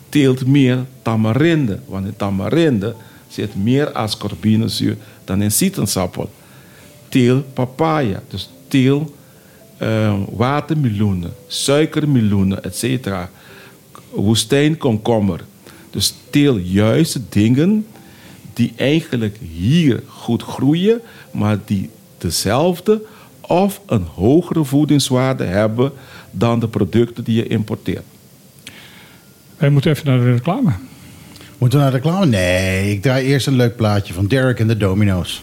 Teelt 0.08 0.46
meer 0.46 0.84
tamarinde, 1.02 1.80
want 1.86 2.06
in 2.06 2.16
tamarinde 2.16 2.94
zit 3.28 3.54
meer 3.54 3.92
ascorbinezuur 3.92 4.96
dan 5.24 5.42
in 5.42 5.52
sinaasappel. 5.52 6.30
Teel 7.08 7.42
papaya, 7.54 8.22
dus 8.28 8.48
teel 8.68 9.14
eh, 9.78 10.14
watermeloenen, 10.30 11.32
suikermeloenen, 11.46 12.64
etc. 12.64 13.08
Woestijnkomkommer. 14.10 15.44
Dus 15.94 16.14
teel 16.30 16.56
juist 16.56 17.18
dingen 17.28 17.86
die 18.52 18.72
eigenlijk 18.76 19.36
hier 19.52 20.02
goed 20.06 20.42
groeien, 20.42 21.00
maar 21.30 21.58
die 21.64 21.90
dezelfde 22.18 23.02
of 23.40 23.80
een 23.86 24.06
hogere 24.14 24.64
voedingswaarde 24.64 25.44
hebben 25.44 25.92
dan 26.30 26.60
de 26.60 26.68
producten 26.68 27.24
die 27.24 27.36
je 27.36 27.46
importeert. 27.46 28.04
Wij 29.56 29.70
moeten 29.70 29.90
even 29.90 30.06
naar 30.06 30.18
de 30.18 30.32
reclame. 30.32 30.72
Moeten 31.58 31.78
we 31.78 31.84
naar 31.84 31.92
de 31.92 32.00
reclame? 32.00 32.26
Nee, 32.26 32.90
ik 32.90 33.02
draai 33.02 33.26
eerst 33.26 33.46
een 33.46 33.56
leuk 33.56 33.76
plaatje 33.76 34.14
van 34.14 34.26
Derek 34.26 34.60
en 34.60 34.66
de 34.66 34.76
Domino's. 34.76 35.42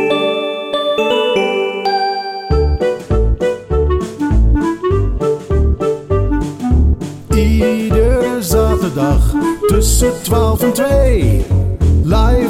Tussen 9.67 10.11
12 10.21 10.61
en 10.61 10.73
2. 10.73 11.45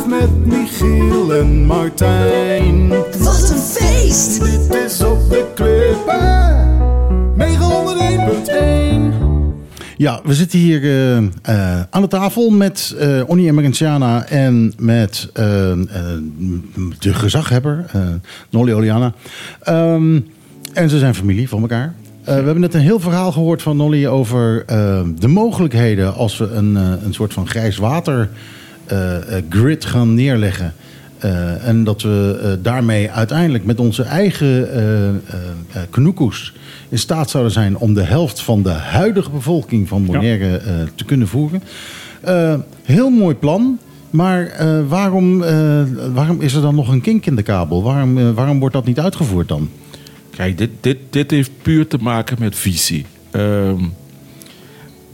met 0.07 0.45
Michiel 0.45 1.33
en 1.33 1.65
Martijn. 1.65 2.87
Wat 3.19 3.49
een 3.49 3.57
feest! 3.57 4.41
Dit 4.43 4.75
is 4.85 5.03
op 5.03 5.29
de 5.29 5.45
klippen. 5.55 6.69
901.1. 7.37 9.31
Ja, 9.97 10.19
we 10.23 10.33
zitten 10.33 10.59
hier 10.59 10.83
eh, 10.83 11.17
eh, 11.17 11.81
aan 11.89 12.01
de 12.01 12.07
tafel 12.07 12.49
met 12.49 12.95
eh 12.99 13.21
Onnie 13.27 13.47
en 13.47 13.55
Marinciana 13.55 14.25
en 14.25 14.73
met 14.77 15.29
eh, 15.33 15.71
eh, 15.71 15.77
de 16.99 17.13
gezaghebber, 17.13 17.85
eh 17.91 18.01
Nolly 18.49 18.73
Oliana. 18.73 19.13
Ehm, 19.61 20.19
en 20.73 20.89
ze 20.89 20.99
zijn 20.99 21.15
familie 21.15 21.49
van 21.49 21.61
elkaar. 21.61 21.93
Eh, 22.23 22.35
we 22.35 22.43
hebben 22.43 22.59
net 22.59 22.73
een 22.73 22.81
heel 22.81 22.99
verhaal 22.99 23.31
gehoord 23.31 23.61
van 23.61 23.77
Nolly 23.77 24.07
over 24.07 24.63
eh, 24.65 25.01
de 25.19 25.27
mogelijkheden 25.27 26.13
als 26.13 26.37
we 26.37 26.45
een, 26.45 26.77
eh, 26.77 26.91
een 27.03 27.13
soort 27.13 27.33
van 27.33 27.47
grijs 27.47 27.77
water 27.77 28.29
grid 29.49 29.85
gaan 29.85 30.13
neerleggen. 30.13 30.73
En 31.63 31.83
dat 31.83 32.01
we 32.01 32.59
daarmee 32.61 33.11
uiteindelijk 33.11 33.65
met 33.65 33.79
onze 33.79 34.03
eigen 34.03 35.21
knoekoes 35.89 36.53
in 36.89 36.99
staat 36.99 37.29
zouden 37.29 37.51
zijn 37.51 37.77
om 37.77 37.93
de 37.93 38.03
helft 38.03 38.41
van 38.41 38.63
de 38.63 38.69
huidige 38.69 39.29
bevolking 39.29 39.87
van 39.87 40.05
Bonaire 40.05 40.61
te 40.95 41.05
kunnen 41.05 41.27
voeren. 41.27 41.63
Heel 42.83 43.09
mooi 43.09 43.35
plan. 43.35 43.79
Maar 44.09 44.51
waarom, 44.87 45.43
waarom 46.13 46.41
is 46.41 46.53
er 46.53 46.61
dan 46.61 46.75
nog 46.75 46.91
een 46.91 47.01
kink 47.01 47.25
in 47.25 47.35
de 47.35 47.43
kabel? 47.43 47.83
Waarom, 47.83 48.33
waarom 48.33 48.59
wordt 48.59 48.75
dat 48.75 48.85
niet 48.85 48.99
uitgevoerd 48.99 49.47
dan? 49.47 49.69
Dit, 50.49 50.69
dit, 50.79 50.97
dit 51.09 51.31
heeft 51.31 51.51
puur 51.61 51.87
te 51.87 51.97
maken 51.97 52.37
met 52.39 52.55
visie. 52.55 53.05
Ehm, 53.31 53.83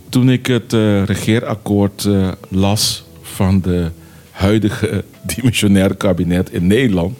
toen 0.09 0.30
ik 0.30 0.45
het 0.45 0.73
eh, 0.73 1.03
regeerakkoord 1.03 2.05
eh, 2.05 2.32
las 2.49 3.05
van 3.21 3.61
de 3.61 3.91
huidige 4.32 5.03
dimensionaire 5.36 5.95
kabinet 5.95 6.51
in 6.51 6.67
Nederland, 6.67 7.17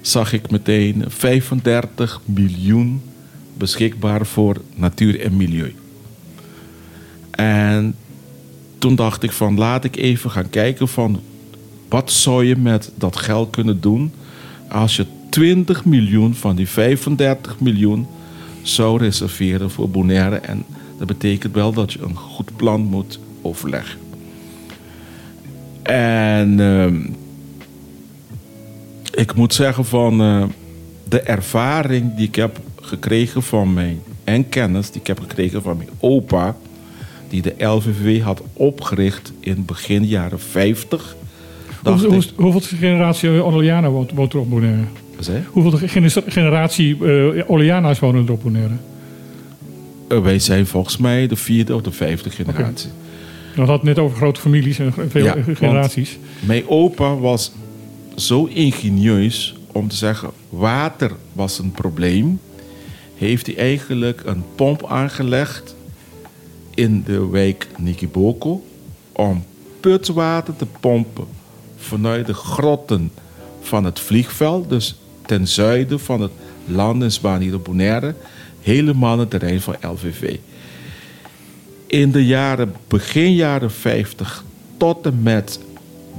zag 0.00 0.32
ik 0.32 0.50
meteen 0.50 1.04
35 1.08 2.20
miljoen 2.24 3.02
beschikbaar 3.54 4.26
voor 4.26 4.56
natuur 4.74 5.20
en 5.20 5.36
milieu. 5.36 5.74
En 7.30 7.94
toen 8.78 8.94
dacht 8.94 9.22
ik 9.22 9.32
van 9.32 9.58
laat 9.58 9.84
ik 9.84 9.96
even 9.96 10.30
gaan 10.30 10.50
kijken 10.50 10.88
van 10.88 11.20
wat 11.88 12.12
zou 12.12 12.44
je 12.44 12.56
met 12.56 12.92
dat 12.94 13.16
geld 13.16 13.50
kunnen 13.50 13.80
doen 13.80 14.12
als 14.68 14.96
je 14.96 15.06
20 15.38 15.84
miljoen 15.84 16.34
van 16.34 16.56
die 16.56 16.68
35 16.68 17.60
miljoen 17.60 18.06
zou 18.62 18.98
reserveren 18.98 19.70
voor 19.70 19.90
Bonaire. 19.90 20.36
En 20.36 20.64
dat 20.98 21.06
betekent 21.06 21.54
wel 21.54 21.72
dat 21.72 21.92
je 21.92 21.98
een 22.02 22.16
goed 22.16 22.56
plan 22.56 22.80
moet 22.80 23.20
overleggen. 23.42 23.98
En 25.82 26.60
ehm, 26.60 26.96
ik 29.14 29.34
moet 29.34 29.54
zeggen 29.54 29.84
van 29.84 30.20
eh, 30.20 30.44
de 31.08 31.20
ervaring 31.20 32.16
die 32.16 32.26
ik 32.26 32.34
heb 32.34 32.60
gekregen 32.80 33.42
van 33.42 33.72
mijn 33.72 34.00
en 34.24 34.48
kennis 34.48 34.90
die 34.90 35.00
ik 35.00 35.06
heb 35.06 35.20
gekregen 35.20 35.62
van 35.62 35.76
mijn 35.76 35.90
opa, 35.98 36.56
die 37.28 37.42
de 37.42 37.54
LVV 37.64 38.22
had 38.22 38.42
opgericht 38.52 39.32
in 39.40 39.64
begin 39.64 40.06
jaren 40.06 40.40
50. 40.40 41.16
Dacht 41.82 42.04
Hoe, 42.04 42.22
hoeveel 42.36 42.60
generatie 42.60 43.44
Orleana 43.44 43.90
woont, 43.90 44.12
woont 44.12 44.32
er 44.32 44.38
op 44.38 44.50
Bonaire? 44.50 44.84
Hoeveel 45.50 45.88
gene- 45.88 46.22
generatie 46.26 46.96
uh, 46.96 47.50
Orleana's 47.50 47.98
wonen 47.98 48.26
er 48.26 48.32
op 48.32 48.42
Bonaire? 48.42 48.74
Eh, 50.08 50.22
wij 50.22 50.38
zijn 50.38 50.66
volgens 50.66 50.96
mij 50.96 51.26
de 51.26 51.36
vierde 51.36 51.74
of 51.74 51.82
de 51.82 51.92
vijfde 51.92 52.30
generatie. 52.30 52.90
We 53.54 53.58
hadden 53.64 53.76
het 53.76 53.84
net 53.84 53.98
over 53.98 54.16
grote 54.16 54.40
families 54.40 54.78
en 54.78 54.92
veel 55.08 55.24
Ja, 55.24 55.36
eh, 55.36 55.44
generaties. 55.56 56.18
Mijn 56.40 56.68
opa 56.68 57.16
was 57.16 57.52
zo 58.16 58.44
ingenieus 58.44 59.54
om 59.72 59.88
te 59.88 59.96
zeggen: 59.96 60.30
water 60.48 61.10
was 61.32 61.58
een 61.58 61.70
probleem. 61.70 62.40
Heeft 63.16 63.46
hij 63.46 63.56
eigenlijk 63.56 64.22
een 64.24 64.44
pomp 64.54 64.86
aangelegd 64.86 65.76
in 66.74 67.02
de 67.06 67.28
wijk 67.28 67.66
Nikiboko 67.78 68.64
om 69.12 69.44
putwater 69.80 70.56
te 70.56 70.66
pompen 70.80 71.26
vanuit 71.76 72.26
de 72.26 72.34
grotten 72.34 73.10
van 73.60 73.84
het 73.84 74.00
vliegveld, 74.00 74.68
dus 74.68 74.96
ten 75.28 75.48
zuiden 75.48 76.00
van 76.00 76.20
het 76.20 76.30
landingsbaan 76.64 77.40
hier 77.40 77.54
op 77.54 77.64
Bonaire, 77.64 78.14
helemaal 78.60 79.18
het 79.18 79.30
terrein 79.30 79.60
van 79.60 79.76
LVV. 79.80 80.36
In 81.86 82.10
de 82.10 82.26
jaren, 82.26 82.74
begin 82.88 83.34
jaren 83.34 83.70
50 83.70 84.44
tot 84.76 85.06
en 85.06 85.22
met 85.22 85.60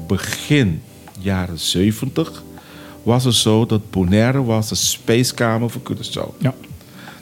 begin 0.07 0.81
jaren 1.19 1.59
70 1.59 2.43
was 3.03 3.23
het 3.23 3.33
zo 3.33 3.65
dat 3.65 3.89
Bonaire 3.89 4.43
was 4.43 4.69
de 4.69 4.75
spijskamer 4.75 5.69
voor 5.69 5.81
Curaçao. 5.81 6.37
Ja. 6.37 6.53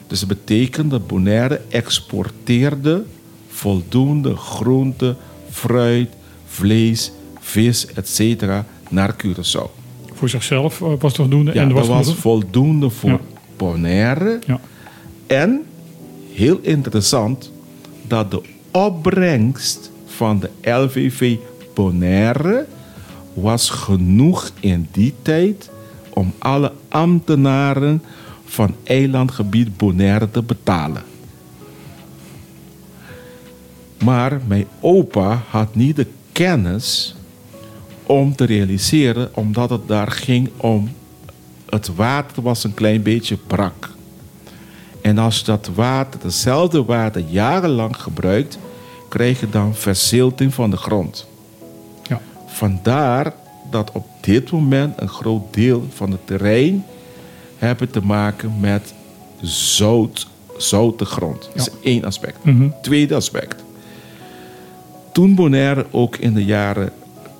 Dus 0.06 0.20
dat 0.20 0.28
betekent 0.28 0.90
dat 0.90 1.06
Bonaire 1.06 1.60
exporteerde 1.68 3.04
voldoende 3.48 4.36
groente, 4.36 5.16
fruit, 5.50 6.08
vlees, 6.46 7.12
vis, 7.40 7.86
etc. 7.86 8.44
naar 8.88 9.16
Curaçao. 9.24 9.77
Voor 10.18 10.28
zichzelf 10.28 10.80
eh, 10.80 10.88
was 10.98 11.14
voldoende. 11.14 11.52
Ja, 11.54 11.62
en 11.62 11.68
er 11.68 11.74
was 11.74 11.86
dat 11.86 11.96
was 11.96 12.14
voldoende 12.14 12.90
voor 12.90 13.10
Ja. 13.10 13.20
Bonaire. 13.56 14.38
Ja. 14.46 14.60
En, 15.26 15.62
heel 16.32 16.58
interessant, 16.62 17.52
dat 18.06 18.30
de 18.30 18.42
opbrengst 18.70 19.90
van 20.06 20.40
de 20.40 20.70
LVV 20.70 21.36
Bonaire 21.74 22.66
was 23.34 23.70
genoeg 23.70 24.50
in 24.60 24.88
die 24.92 25.14
tijd 25.22 25.70
om 26.10 26.32
alle 26.38 26.72
ambtenaren 26.88 28.02
van 28.44 28.74
eilandgebied 28.82 29.76
Bonaire 29.76 30.30
te 30.30 30.42
betalen. 30.42 31.02
Maar 34.04 34.40
mijn 34.46 34.66
opa 34.80 35.42
had 35.48 35.74
niet 35.74 35.96
de 35.96 36.06
kennis 36.32 37.14
om 38.08 38.36
te 38.36 38.44
realiseren, 38.44 39.28
omdat 39.34 39.70
het 39.70 39.88
daar 39.88 40.10
ging 40.10 40.50
om 40.56 40.88
het 41.70 41.94
water 41.94 42.42
was 42.42 42.64
een 42.64 42.74
klein 42.74 43.02
beetje 43.02 43.36
brak. 43.36 43.90
En 45.02 45.18
als 45.18 45.38
je 45.38 45.44
dat 45.44 45.70
water, 45.74 46.20
hetzelfde 46.22 46.84
water, 46.84 47.22
jarenlang 47.28 47.96
gebruikt, 47.96 48.58
krijg 49.08 49.40
je 49.40 49.50
dan 49.50 49.74
verzilting 49.74 50.54
van 50.54 50.70
de 50.70 50.76
grond. 50.76 51.26
Ja. 52.08 52.20
Vandaar 52.46 53.32
dat 53.70 53.92
op 53.92 54.06
dit 54.20 54.50
moment 54.50 55.00
een 55.00 55.08
groot 55.08 55.54
deel 55.54 55.86
van 55.94 56.10
het 56.10 56.26
terrein 56.26 56.84
hebben 57.58 57.90
te 57.90 58.00
maken 58.00 58.60
met 58.60 58.94
zout, 59.40 60.26
zoute 60.56 61.04
grond. 61.04 61.50
Dat 61.54 61.66
is 61.66 61.70
één 61.82 62.04
aspect. 62.04 62.44
Mhm. 62.44 62.68
Tweede 62.82 63.14
aspect. 63.14 63.64
Toen 65.12 65.34
Bonaire 65.34 65.86
ook 65.90 66.16
in 66.16 66.34
de 66.34 66.44
jaren 66.44 66.92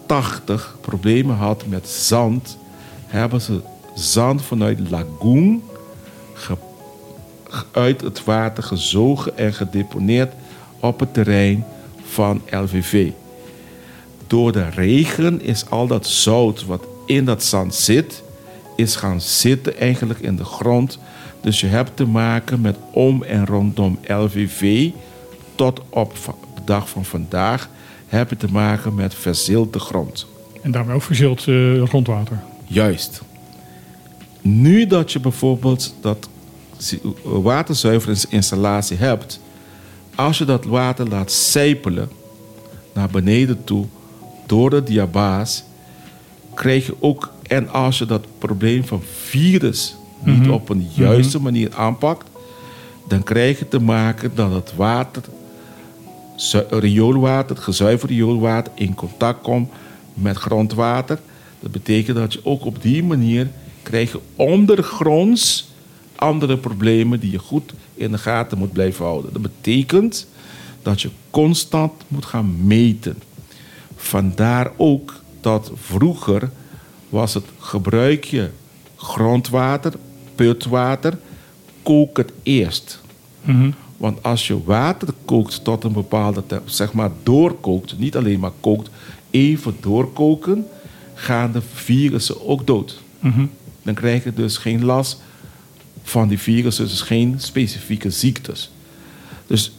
80 0.09 0.77
problemen 0.81 1.37
had 1.37 1.67
met 1.67 1.89
zand, 1.89 2.59
hebben 3.07 3.41
ze 3.41 3.61
zand 3.95 4.43
vanuit 4.43 4.91
lagoon 4.91 5.63
uit 7.73 8.01
het 8.01 8.25
water 8.25 8.63
gezogen 8.63 9.39
en 9.39 9.55
gedeponeerd 9.55 10.33
op 10.81 11.01
het 11.01 11.15
terrein 11.15 11.65
van 12.05 12.43
LVV. 12.51 13.11
Door 14.27 14.53
de 14.53 14.69
regen 14.69 15.41
is 15.41 15.71
al 15.71 15.87
dat 15.87 16.07
zout 16.07 16.65
wat 16.65 16.85
in 17.07 17.25
dat 17.25 17.45
zand 17.45 17.75
zit, 17.75 18.23
is 18.77 18.97
gaan 18.97 19.21
zitten 19.21 19.79
eigenlijk 19.79 20.21
in 20.21 20.37
de 20.37 20.45
grond. 20.45 20.99
Dus 21.41 21.61
je 21.61 21.67
hebt 21.67 21.97
te 21.97 22.07
maken 22.07 22.61
met 22.61 22.77
om 22.93 23.23
en 23.23 23.47
rondom 23.47 23.99
LVV 24.07 24.91
tot 25.55 25.81
op 25.89 26.15
de 26.55 26.61
dag 26.65 26.89
van 26.89 27.05
vandaag 27.05 27.69
heb 28.09 28.31
je 28.31 28.37
te 28.37 28.49
maken 28.51 28.95
met 28.95 29.15
verzilte 29.15 29.79
grond. 29.79 30.27
En 30.63 30.71
daarmee 30.71 30.95
ook 30.95 31.03
verzild 31.03 31.47
eh, 31.49 31.83
grondwater. 31.83 32.41
Juist. 32.67 33.23
Nu 34.41 34.87
dat 34.87 35.13
je 35.13 35.21
bijvoorbeeld 35.21 35.95
dat 36.01 36.29
waterzuiveringsinstallatie 37.23 38.97
hebt, 38.97 39.41
als 40.15 40.39
je 40.39 40.45
dat 40.45 40.65
water 40.65 41.09
laat 41.09 41.31
sijpelen 41.33 42.09
naar 42.95 43.09
beneden 43.09 43.65
toe 43.65 43.87
door 44.47 44.71
de 44.71 44.83
diabaas, 44.83 45.65
krijg 46.55 46.87
je 46.87 46.95
ook, 46.99 47.33
en 47.43 47.69
als 47.69 47.99
je 47.99 48.07
dat 48.07 48.27
probleem 48.39 48.85
van 48.85 49.03
virus 49.25 49.97
niet 50.25 50.39
Mhm. 50.43 50.51
op 50.51 50.69
een 50.69 50.89
juiste 50.95 51.41
manier 51.41 51.75
aanpakt, 51.75 52.27
dan 53.09 53.23
krijg 53.23 53.59
je 53.59 53.69
te 53.69 53.81
maken 53.81 54.31
dat 54.35 54.53
het 54.53 54.73
water, 54.77 55.23
rioolwater, 56.71 57.57
het 57.57 57.65
gezuiverd 57.65 58.11
rioolwater, 58.11 58.73
in 58.75 58.95
contact 58.95 59.43
komt 59.43 59.71
met 60.15 60.37
grondwater. 60.37 61.19
Dat 61.61 61.73
betekent 61.73 62.17
dat 62.17 62.33
je 62.33 62.41
ook 62.45 62.65
op 62.65 62.83
die 62.83 63.05
manier 63.05 63.49
krijg 63.83 64.13
je 64.13 64.21
ondergronds 64.37 65.69
andere 66.19 66.59
problemen 66.59 67.21
die 67.21 67.31
je 67.31 67.39
goed 67.39 67.73
in 67.95 68.11
de 68.11 68.19
gaten 68.19 68.59
moet 68.59 68.73
blijven 68.73 69.05
houden. 69.05 69.33
Dat 69.33 69.43
betekent 69.43 70.27
dat 70.83 71.01
je 71.01 71.11
constant 71.31 71.93
moet 72.09 72.25
gaan 72.25 72.67
meten. 72.67 73.23
Vandaar 73.97 74.71
ook 74.77 75.15
dat 75.41 75.71
vroeger 75.75 76.51
was 77.09 77.35
het 77.35 77.45
gebruik 77.59 78.25
je 78.25 78.51
grondwater, 78.97 79.93
putwater, 80.35 81.19
kook 81.83 82.17
het 82.17 82.33
eerst. 82.43 83.01
Mhm. 83.43 83.71
Want 83.99 84.23
als 84.23 84.47
je 84.47 84.65
water 84.65 85.09
kookt 85.25 85.65
tot 85.65 85.85
een 85.85 85.93
bepaalde 85.93 86.47
temp, 86.47 86.69
zeg 86.69 86.93
maar 86.93 87.11
doorkookt, 87.23 87.99
niet 87.99 88.17
alleen 88.17 88.41
maar 88.41 88.53
kookt, 88.61 88.91
even 89.31 89.77
doorkoken, 89.81 90.67
gaan 91.15 91.53
de 91.53 91.61
virussen 91.73 92.47
ook 92.47 92.67
dood. 92.67 93.03
Mhm. 93.21 93.47
Dan 93.83 93.95
krijg 93.95 94.25
je 94.25 94.33
dus 94.33 94.57
geen 94.57 94.85
last 94.85 95.21
van 96.03 96.29
die 96.29 96.39
virussen, 96.39 96.85
dus 96.85 97.01
geen 97.01 97.35
specifieke 97.39 98.11
ziektes. 98.11 98.71
Dus 99.47 99.73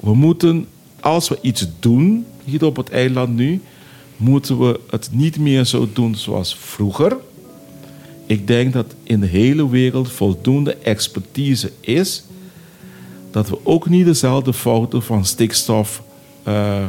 we 0.00 0.14
moeten, 0.14 0.66
als 1.00 1.28
we 1.28 1.38
iets 1.42 1.66
doen 1.80 2.26
hier 2.44 2.64
op 2.64 2.76
het 2.76 2.90
eiland 2.90 3.34
nu, 3.36 3.60
moeten 4.16 4.58
we 4.58 4.80
het 4.90 5.08
niet 5.12 5.38
meer 5.38 5.64
zo 5.64 5.88
doen 5.92 6.14
zoals 6.14 6.56
vroeger. 6.56 7.16
Ik 8.26 8.46
denk 8.46 8.72
dat 8.72 8.94
in 9.02 9.20
de 9.20 9.26
hele 9.26 9.68
wereld 9.68 10.12
voldoende 10.12 10.74
expertise 10.74 11.72
is 11.80 12.24
dat 13.32 13.48
we 13.48 13.58
ook 13.62 13.88
niet 13.88 14.04
dezelfde 14.04 14.52
fouten 14.52 15.02
van 15.02 15.24
stikstof 15.24 16.02
eh, 16.42 16.82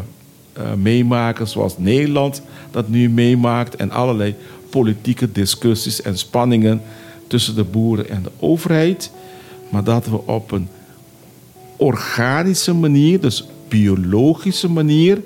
eh, 0.53 0.73
meemaken 0.77 1.47
zoals 1.47 1.77
Nederland 1.77 2.41
dat 2.71 2.87
nu 2.87 3.09
meemaakt 3.09 3.75
en 3.75 3.91
allerlei 3.91 4.35
politieke 4.69 5.31
discussies 5.31 6.01
en 6.01 6.17
spanningen 6.17 6.81
tussen 7.27 7.55
de 7.55 7.63
boeren 7.63 8.09
en 8.09 8.23
de 8.23 8.31
overheid, 8.39 9.11
maar 9.69 9.83
dat 9.83 10.05
we 10.05 10.27
op 10.27 10.51
een 10.51 10.67
organische 11.77 12.73
manier, 12.73 13.19
dus 13.19 13.47
biologische 13.67 14.69
manier, 14.69 15.21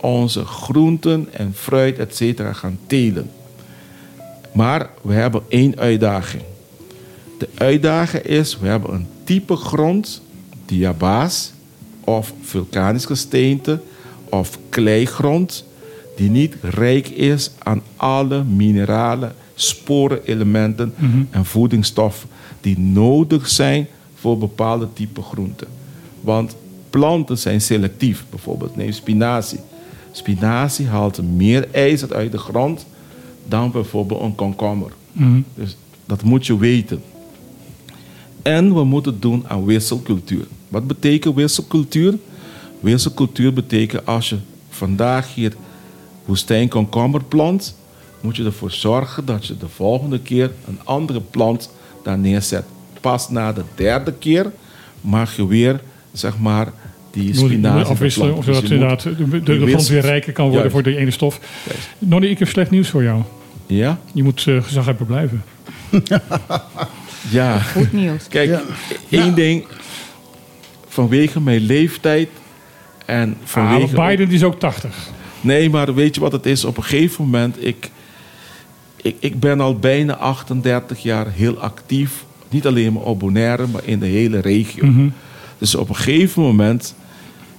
onze 0.00 0.44
groenten 0.44 1.28
en 1.32 1.52
fruit, 1.54 1.98
et 1.98 2.16
cetera, 2.16 2.52
gaan 2.52 2.78
telen. 2.86 3.30
Maar 4.52 4.90
we 5.02 5.12
hebben 5.12 5.42
één 5.48 5.78
uitdaging. 5.78 6.42
De 7.38 7.48
uitdaging 7.54 8.22
is, 8.22 8.58
we 8.58 8.68
hebben 8.68 8.94
een 8.94 9.06
type 9.24 9.56
grond, 9.56 10.22
diabaas 10.70 11.52
of 12.04 12.32
vulkanisch 12.40 13.04
gesteente 13.04 13.80
of 14.28 14.58
kleigrond, 14.68 15.64
die 16.16 16.30
niet 16.30 16.56
rijk 16.60 17.08
is 17.08 17.50
aan 17.58 17.82
alle 17.96 18.44
mineralen, 18.44 19.34
sporenelementen 19.54 20.94
en 21.30 21.44
voedingsstoffen 21.44 22.28
die 22.60 22.78
nodig 22.78 23.48
zijn 23.48 23.86
voor 24.14 24.38
bepaalde 24.38 24.88
type 24.92 25.22
groenten. 25.22 25.68
Want 26.20 26.56
planten 26.90 27.38
zijn 27.38 27.60
selectief. 27.60 28.24
Bijvoorbeeld 28.30 28.76
neem 28.76 28.92
spinazie. 28.92 29.60
Spinazie 30.12 30.86
haalt 30.86 31.22
meer 31.22 31.68
ijzer 31.72 32.14
uit 32.14 32.32
de 32.32 32.38
grond 32.38 32.86
dan 33.48 33.70
bijvoorbeeld 33.70 34.20
een 34.20 34.34
komkommer. 34.34 34.92
Mhm. 35.12 35.40
Dus 35.54 35.76
dat 36.06 36.22
moet 36.22 36.46
je 36.46 36.58
weten. 36.58 37.02
En 38.42 38.74
we 38.74 38.84
moeten 38.84 39.20
doen 39.20 39.44
aan 39.48 39.64
wisselcultuur. 39.64 40.46
Wat 40.70 40.86
betekent 40.86 41.34
wisselcultuur? 41.34 42.14
Wisselcultuur 42.80 43.52
betekent 43.52 44.06
als 44.06 44.28
je 44.28 44.36
vandaag 44.70 45.34
hier 45.34 45.52
woestijnkomkommer 46.24 47.24
plant, 47.24 47.76
moet 48.20 48.36
je 48.36 48.44
ervoor 48.44 48.70
zorgen 48.70 49.24
dat 49.24 49.46
je 49.46 49.56
de 49.56 49.68
volgende 49.68 50.20
keer 50.20 50.50
een 50.68 50.78
andere 50.84 51.20
plant 51.20 51.70
daar 52.02 52.18
neerzet. 52.18 52.64
Pas 53.00 53.28
na 53.28 53.52
de 53.52 53.62
derde 53.74 54.12
keer 54.12 54.52
mag 55.00 55.36
je 55.36 55.46
weer, 55.46 55.80
zeg 56.12 56.38
maar, 56.38 56.72
die 57.10 57.34
spinazie 57.34 57.90
afwisselen, 57.90 58.42
zodat 58.42 58.60
Dus 58.60 58.68
je 58.68 58.74
inderdaad 58.74 59.02
de, 59.02 59.14
de, 59.16 59.52
je 59.52 59.58
de 59.58 59.66
grond 59.66 59.88
weer 59.88 60.00
rijker 60.00 60.32
kan 60.32 60.44
worden 60.44 60.70
Juist. 60.70 60.74
voor 60.74 60.92
de 60.92 60.96
ene 60.98 61.10
stof. 61.10 61.40
Juist. 61.66 61.88
Nonnie, 61.98 62.30
ik 62.30 62.38
heb 62.38 62.48
slecht 62.48 62.70
nieuws 62.70 62.88
voor 62.88 63.02
jou. 63.02 63.22
Ja? 63.66 63.98
Je 64.12 64.22
moet 64.22 64.46
uh, 64.46 64.62
gezaghebber 64.62 65.06
blijven. 65.06 65.42
Ja. 67.30 67.58
Goed 67.58 67.92
nieuws. 67.92 68.28
Kijk, 68.28 68.60
één 69.08 69.34
ding. 69.34 69.64
Vanwege 70.90 71.40
mijn 71.40 71.60
leeftijd 71.60 72.28
en 73.06 73.36
Ah, 73.40 73.46
vanwege... 73.48 73.94
Biden 73.94 74.26
die 74.28 74.36
is 74.36 74.44
ook 74.44 74.58
80. 74.58 75.08
Nee, 75.40 75.70
maar 75.70 75.94
weet 75.94 76.14
je 76.14 76.20
wat 76.20 76.32
het 76.32 76.46
is? 76.46 76.64
Op 76.64 76.76
een 76.76 76.82
gegeven 76.82 77.24
moment, 77.24 77.66
ik, 77.66 77.90
ik, 78.96 79.16
ik 79.20 79.40
ben 79.40 79.60
al 79.60 79.78
bijna 79.78 80.14
38 80.14 81.02
jaar 81.02 81.30
heel 81.30 81.58
actief. 81.58 82.24
Niet 82.48 82.66
alleen 82.66 82.92
maar 82.92 83.02
op 83.02 83.18
Bonaire, 83.18 83.66
maar 83.66 83.82
in 83.84 83.98
de 83.98 84.06
hele 84.06 84.40
regio. 84.40 84.86
Mhm. 84.86 85.08
Dus 85.58 85.74
op 85.74 85.88
een 85.88 85.96
gegeven 85.96 86.42
moment 86.42 86.94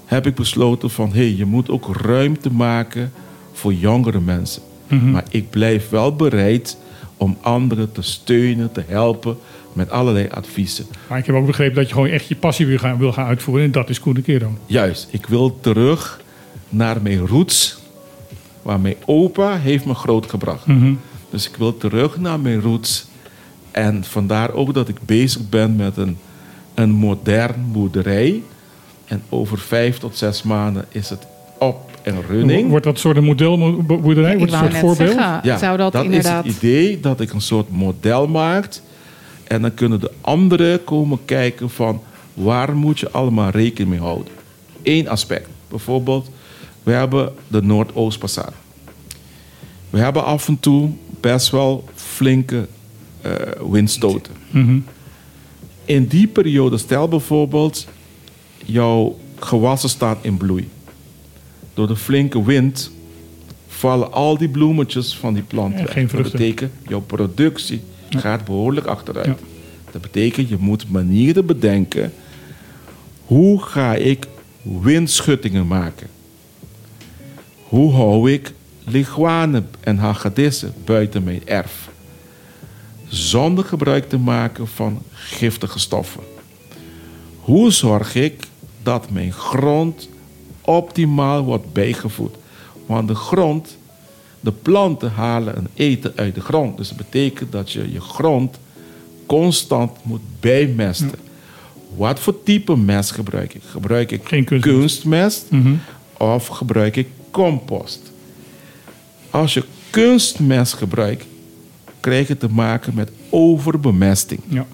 heb 0.05 0.27
ik 0.27 0.35
besloten 0.35 0.89
van... 0.89 1.09
hé, 1.09 1.19
hey, 1.19 1.35
je 1.35 1.45
moet 1.45 1.69
ook 1.69 1.95
ruimte 1.95 2.51
maken 2.51 3.11
voor 3.53 3.73
jongere 3.73 4.19
mensen. 4.19 4.61
Mhm. 4.87 5.11
Maar 5.11 5.23
ik 5.29 5.49
blijf 5.49 5.89
wel 5.89 6.15
bereid 6.15 6.77
om 7.17 7.37
anderen 7.41 7.91
te 7.91 8.01
steunen, 8.01 8.71
te 8.71 8.83
helpen... 8.87 9.37
met 9.73 9.89
allerlei 9.89 10.27
adviezen. 10.29 10.85
Maar 11.07 11.17
ik 11.17 11.25
heb 11.25 11.35
ook 11.35 11.45
begrepen 11.45 11.75
dat 11.75 11.87
je 11.87 11.93
gewoon 11.93 12.09
echt 12.09 12.27
je 12.27 12.35
passie 12.35 12.65
wil 12.65 12.77
gaan, 12.77 12.97
wil 12.97 13.13
gaan 13.13 13.27
uitvoeren. 13.27 13.65
En 13.65 13.71
dat 13.71 13.89
is 13.89 13.99
Koen 13.99 14.13
de 14.13 14.21
Kero. 14.21 14.57
Juist, 14.65 15.07
ik 15.11 15.25
wil 15.25 15.59
terug 15.59 16.21
naar 16.69 17.01
mijn 17.01 17.27
roots. 17.27 17.79
Waar 18.61 18.79
mijn 18.79 18.95
opa 19.05 19.57
heeft 19.57 19.85
me 19.85 19.93
grootgebracht. 19.93 20.65
Mhm. 20.65 20.93
Dus 21.29 21.49
ik 21.49 21.55
wil 21.55 21.77
terug 21.77 22.19
naar 22.19 22.39
mijn 22.39 22.61
roots. 22.61 23.07
En 23.71 24.03
vandaar 24.03 24.53
ook 24.53 24.73
dat 24.73 24.87
ik 24.87 24.97
bezig 25.05 25.49
ben 25.49 25.75
met 25.75 25.97
een, 25.97 26.17
een 26.73 26.91
modern 26.91 27.71
boerderij. 27.71 28.41
En 29.05 29.21
over 29.29 29.59
vijf 29.59 29.97
tot 29.97 30.17
zes 30.17 30.43
maanden 30.43 30.85
is 30.89 31.09
het 31.09 31.27
op 31.59 31.91
en 32.03 32.15
running. 32.27 32.69
Wordt 32.69 32.85
dat 32.85 32.93
een 32.93 32.99
soort 32.99 33.21
modelboerderij? 33.21 34.31
Ik 34.31 34.37
Wordt 34.37 34.53
een 34.53 34.59
soort 34.59 34.71
net 34.71 34.81
voorbeeld? 34.81 35.11
zeggen, 35.11 35.59
zou 35.59 35.77
dat, 35.77 35.93
inderdaad... 35.93 36.45
is 36.45 36.53
het 36.53 36.63
idee 36.63 36.99
dat 36.99 37.21
ik 37.21 37.33
een 37.33 37.41
soort 37.41 37.69
model 37.69 38.27
maak. 38.27 38.79
En 39.51 39.61
dan 39.61 39.73
kunnen 39.73 39.99
de 39.99 40.11
anderen 40.21 40.83
komen 40.83 41.19
kijken 41.25 41.69
van 41.69 42.01
waar 42.33 42.75
moet 42.75 42.99
je 42.99 43.11
allemaal 43.11 43.49
rekening 43.49 43.89
mee 43.89 43.99
houden. 43.99 44.33
Eén 44.83 45.09
aspect. 45.09 45.49
Bijvoorbeeld, 45.67 46.29
we 46.83 46.91
hebben 46.91 47.33
de 47.47 47.61
Noordoostpassage. 47.61 48.53
We 49.89 49.99
hebben 49.99 50.23
af 50.23 50.47
en 50.47 50.59
toe 50.59 50.89
best 51.19 51.49
wel 51.49 51.83
flinke 51.95 52.67
eh, 53.21 53.31
windstoten. 53.71 54.33
Mhm. 54.49 54.79
In 55.85 56.07
die 56.07 56.27
periode, 56.27 56.77
stel 56.77 57.07
bijvoorbeeld, 57.07 57.87
jouw 58.65 59.17
gewassen 59.39 59.89
staan 59.89 60.17
in 60.21 60.37
bloei. 60.37 60.69
Door 61.73 61.87
de 61.87 61.95
flinke 61.95 62.43
wind 62.43 62.91
vallen 63.67 64.11
al 64.11 64.37
die 64.37 64.49
bloemetjes 64.49 65.15
van 65.15 65.33
die 65.33 65.43
plant 65.43 65.75
weg. 65.75 65.91
geen 65.91 66.07
Dat 66.11 66.31
betekent, 66.31 66.71
jouw 66.87 67.01
productie 67.01 67.81
gaat 68.17 68.45
behoorlijk 68.45 68.85
achteruit. 68.85 69.25
Ja. 69.25 69.35
Dat 69.91 70.01
betekent, 70.01 70.49
je 70.49 70.57
moet 70.59 70.89
manieren 70.89 71.45
bedenken. 71.45 72.13
Hoe 73.25 73.61
ga 73.61 73.93
ik 73.93 74.27
windschuttingen 74.61 75.67
maken? 75.67 76.07
Hoe 77.63 77.93
hou 77.93 78.31
ik 78.31 78.53
leguanen 78.83 79.69
en 79.79 79.97
hagedissen 79.97 80.73
buiten 80.85 81.23
mijn 81.23 81.47
erf? 81.47 81.89
Zonder 83.07 83.63
gebruik 83.65 84.09
te 84.09 84.17
maken 84.17 84.67
van 84.67 85.01
giftige 85.11 85.79
stoffen. 85.79 86.23
Hoe 87.39 87.71
zorg 87.71 88.15
ik 88.15 88.47
dat 88.83 89.09
mijn 89.09 89.31
grond 89.33 90.09
optimaal 90.61 91.43
wordt 91.43 91.73
bijgevoed? 91.73 92.35
Want 92.85 93.07
de 93.07 93.15
grond, 93.15 93.77
de 94.41 94.51
planten 94.51 95.11
halen 95.11 95.57
een 95.57 95.67
eten 95.73 96.13
uit 96.15 96.35
de 96.35 96.41
grond. 96.41 96.77
Dus 96.77 96.87
dat 96.87 96.97
betekent 96.97 97.51
dat 97.51 97.71
je 97.71 97.91
je 97.91 98.01
grond 98.01 98.59
constant 99.25 99.91
moet 100.03 100.21
bijmesten. 100.39 101.11
Wat 101.95 102.19
voor 102.19 102.43
type 102.43 102.77
mest 102.77 103.11
gebruik 103.11 103.53
ik? 103.53 103.61
Gebruik 103.65 104.11
ik 104.11 104.21
Geen 104.27 104.43
kunstmest. 104.45 104.77
kunstmest 104.79 105.45
Mhm. 105.49 105.73
of 106.17 106.47
gebruik 106.47 106.95
ik 106.95 107.07
compost? 107.31 108.11
Als 109.29 109.53
je 109.53 109.63
kunstmest 109.89 110.73
gebruikt, 110.73 111.25
krijg 111.99 112.27
je 112.27 112.37
te 112.37 112.49
maken 112.49 112.93
met 112.95 113.11
overbemesting. 113.29 114.39
Ja. 114.47 114.65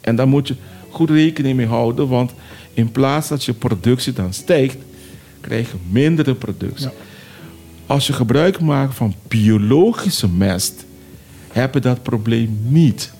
En 0.00 0.16
daar 0.16 0.28
moet 0.28 0.48
je 0.48 0.54
goed 0.90 1.10
rekening 1.10 1.56
mee 1.56 1.66
houden, 1.66 2.08
want 2.08 2.32
in 2.74 2.92
plaats 2.92 3.28
dat 3.28 3.44
je 3.44 3.52
productie 3.52 4.12
dan 4.12 4.32
stijgt, 4.32 4.76
krijg 5.40 5.70
je 5.70 5.76
mindere 5.90 6.34
productie. 6.34 6.86
Ja. 6.86 6.92
Als 7.86 8.06
je 8.06 8.12
gebruik 8.12 8.60
maakt 8.60 8.94
van 8.94 9.14
biologische 9.28 10.28
mest, 10.28 10.84
heb 11.52 11.74
je 11.74 11.80
dat 11.80 12.02
probleem 12.02 12.58
niet. 12.62 13.12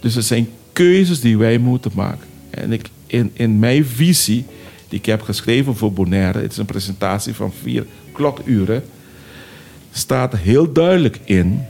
Dus 0.00 0.16
er 0.16 0.22
zijn 0.22 0.48
keuzes 0.72 1.20
die 1.20 1.38
wij 1.38 1.58
moeten 1.58 1.90
maken. 1.94 2.26
En 2.50 2.72
ik, 2.72 2.88
in, 3.06 3.30
in 3.32 3.58
mijn 3.58 3.86
visie, 3.86 4.44
die 4.88 4.98
ik 4.98 5.06
heb 5.06 5.22
geschreven 5.22 5.76
voor 5.76 5.92
Bonaire, 5.92 6.40
het 6.40 6.52
is 6.52 6.58
een 6.58 6.66
presentatie 6.66 7.34
van 7.34 7.52
vier 7.62 7.86
klokuren, 8.12 8.84
staat 9.92 10.36
heel 10.36 10.72
duidelijk 10.72 11.20
in 11.24 11.64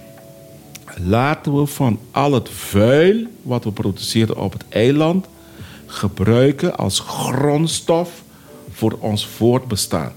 laten 1.04 1.58
we 1.60 1.66
van 1.66 1.98
al 2.10 2.32
het 2.32 2.48
vuil 2.48 3.26
wat 3.42 3.64
we 3.64 3.72
produceren 3.72 4.36
op 4.36 4.52
het 4.52 4.64
eiland 4.68 5.26
gebruiken 5.86 6.76
als 6.76 7.00
grondstof 7.00 8.22
voor 8.70 8.96
ons 9.00 9.26
voortbestaan. 9.26 10.12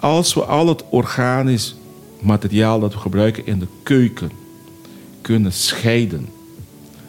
Als 0.00 0.34
we 0.34 0.44
al 0.44 0.68
het 0.68 0.84
organisch 0.88 1.74
materiaal 2.20 2.80
dat 2.80 2.92
we 2.92 2.98
gebruiken 2.98 3.46
in 3.46 3.58
de 3.58 3.66
keuken 3.82 4.30
kunnen 5.20 5.52
scheiden 5.52 6.28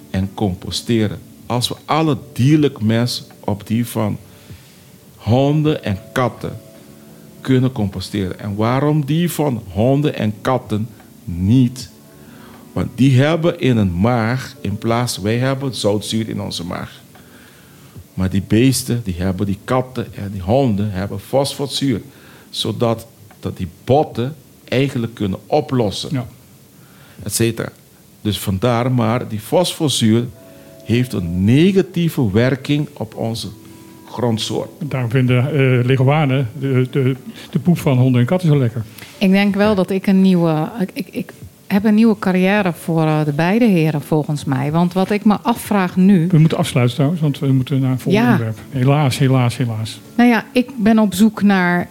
en 0.10 0.30
composteren. 0.34 1.20
Als 1.46 1.68
we 1.68 1.76
alle 1.86 2.18
dierlijk 2.34 2.82
mes 2.82 3.24
op 3.40 3.68
die 3.68 3.88
van 3.88 4.18
honden 5.16 5.84
en 5.84 6.00
katten 6.14 6.60
kunnen 7.42 7.72
composteren. 7.72 8.40
En 8.40 8.56
waarom 8.56 9.06
die 9.06 9.32
van 9.32 9.64
honden 9.72 10.16
en 10.16 10.34
katten 10.42 10.88
niet? 11.24 11.90
Want 12.74 12.90
die 12.96 13.22
hebben 13.22 13.60
in 13.60 13.78
een 13.78 14.00
maag, 14.00 14.56
in 14.62 14.78
plaats 14.78 15.18
wij 15.18 15.38
hebben 15.38 15.76
zoutzuur 15.76 16.30
in 16.30 16.42
onze 16.42 16.66
maag. 16.66 17.02
Maar 18.14 18.30
die 18.30 18.44
beesten, 18.48 19.02
die 19.04 19.16
hebben 19.18 19.46
die 19.46 19.60
katten 19.64 20.14
en 20.16 20.32
die 20.32 20.42
honden 20.42 20.92
hebben 20.92 21.20
fosforzuur. 21.20 22.02
Zodat 22.50 23.08
dat 23.40 23.58
die 23.58 23.68
botten 23.84 24.36
eigenlijk 24.68 25.14
kunnen 25.14 25.40
oplossen. 25.46 26.10
Ja. 26.12 26.26
Et 27.24 27.34
cetera. 27.34 27.70
Dus 28.22 28.40
vandaar 28.40 28.92
maar, 28.92 29.28
die 29.28 29.40
fosforzuur 29.40 30.26
heeft 30.84 31.14
een 31.14 31.44
negatieve 31.44 32.32
werking 32.32 32.88
op 32.94 33.16
onze 33.16 33.48
grondsoort. 34.10 34.70
Daarom 34.80 35.10
vinden 35.10 35.46
eh 35.46 35.86
leguanen 35.86 36.50
de, 36.60 36.88
de, 36.92 37.16
de 37.52 37.60
poep 37.60 37.78
van 37.78 37.98
honden 37.98 38.22
en 38.22 38.28
katten 38.28 38.50
zo 38.50 38.58
lekker. 38.58 38.84
Ik 39.18 39.32
denk 39.32 39.56
wel 39.56 39.76
dat 39.76 39.90
ik 39.90 40.08
een 40.08 40.22
nieuwe. 40.22 40.70
Ik, 40.80 40.90
ik, 40.94 41.08
ik 41.12 41.34
heb 41.68 41.84
een 41.86 41.96
nieuwe 41.96 42.20
carrière 42.20 42.74
voor 42.74 43.04
eh, 43.04 43.26
de 43.26 43.34
beide 43.34 43.66
heren, 43.66 44.02
volgens 44.02 44.46
mij. 44.46 44.72
Want 44.72 44.94
wat 44.94 45.10
ik 45.12 45.26
me 45.26 45.38
afvraag 45.42 45.96
nu. 45.96 46.28
We 46.28 46.40
moeten 46.40 46.58
afsluiten 46.58 46.96
trouwens, 46.96 47.22
want 47.22 47.40
we 47.40 47.48
moeten 47.48 47.80
naar 47.80 47.92
een 47.92 48.00
volgende 48.00 48.28
Ja. 48.28 48.32
onderwerp. 48.32 48.60
Helaas, 48.70 49.18
helaas, 49.18 49.58
helaas. 49.58 50.00
Nou 50.16 50.30
ja, 50.30 50.46
ik 50.52 50.70
ben 50.78 51.00
op 51.00 51.14
zoek 51.14 51.42
naar 51.42 51.90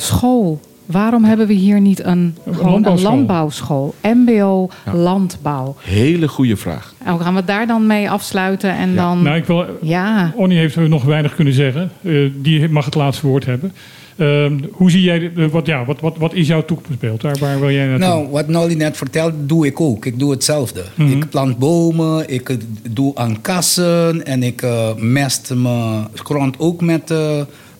school. 0.00 0.60
Waarom 0.86 1.24
hebben 1.24 1.46
we 1.46 1.52
hier 1.52 1.80
niet 1.80 2.04
een, 2.04 2.36
gewoon 2.52 2.84
een 2.86 3.00
landbouwschool. 3.00 3.94
MBO 4.02 4.68
Ja. 4.84 4.94
landbouw. 4.94 5.76
Hele 5.82 6.28
goede 6.28 6.56
vraag. 6.56 6.94
En 7.04 7.18
we 7.18 7.24
gaan 7.24 7.34
we 7.34 7.44
daar 7.44 7.66
dan 7.66 7.86
mee 7.86 8.10
afsluiten 8.10 8.70
en 8.76 8.94
dan. 8.94 9.22
Nou, 9.22 9.36
ik 9.36 9.44
wil, 9.44 9.64
ja. 9.82 10.32
Onnie 10.36 10.58
heeft 10.58 10.76
er 10.76 10.88
nog 10.88 11.04
weinig 11.04 11.34
kunnen 11.34 11.54
zeggen. 11.54 11.90
Eh, 12.02 12.30
die 12.34 12.68
mag 12.68 12.84
het 12.84 12.94
laatste 12.94 13.26
woord 13.26 13.44
hebben. 13.44 13.72
Ehm, 14.16 14.58
hoe 14.72 14.90
zie 14.90 15.02
jij, 15.02 15.32
wat, 15.50 15.66
ja, 15.66 15.84
wat, 15.84 16.00
wat, 16.00 16.16
wat 16.18 16.34
is 16.34 16.46
jouw 16.46 16.64
toekomstbeeld? 16.64 17.20
Daar, 17.20 17.36
waar 17.40 17.60
wil 17.60 17.70
jij 17.70 17.86
naartoe? 17.86 18.08
Nou, 18.08 18.28
wat 18.30 18.48
Nolly 18.48 18.74
net 18.74 18.96
vertelde, 18.96 19.46
doe 19.46 19.66
ik 19.66 19.80
ook. 19.80 20.04
Ik 20.06 20.18
doe 20.18 20.30
hetzelfde. 20.30 20.82
Mhm. 20.94 21.10
Ik 21.10 21.28
plant 21.30 21.58
bomen, 21.58 22.28
ik 22.32 22.48
eh, 22.48 22.56
doe 22.90 23.14
aan 23.14 23.40
kassen 23.40 24.26
en 24.26 24.42
ik 24.42 24.62
eh, 24.62 24.94
mest 24.96 25.54
mijn 25.54 26.06
grond 26.14 26.58
ook 26.58 26.80
met 26.80 27.12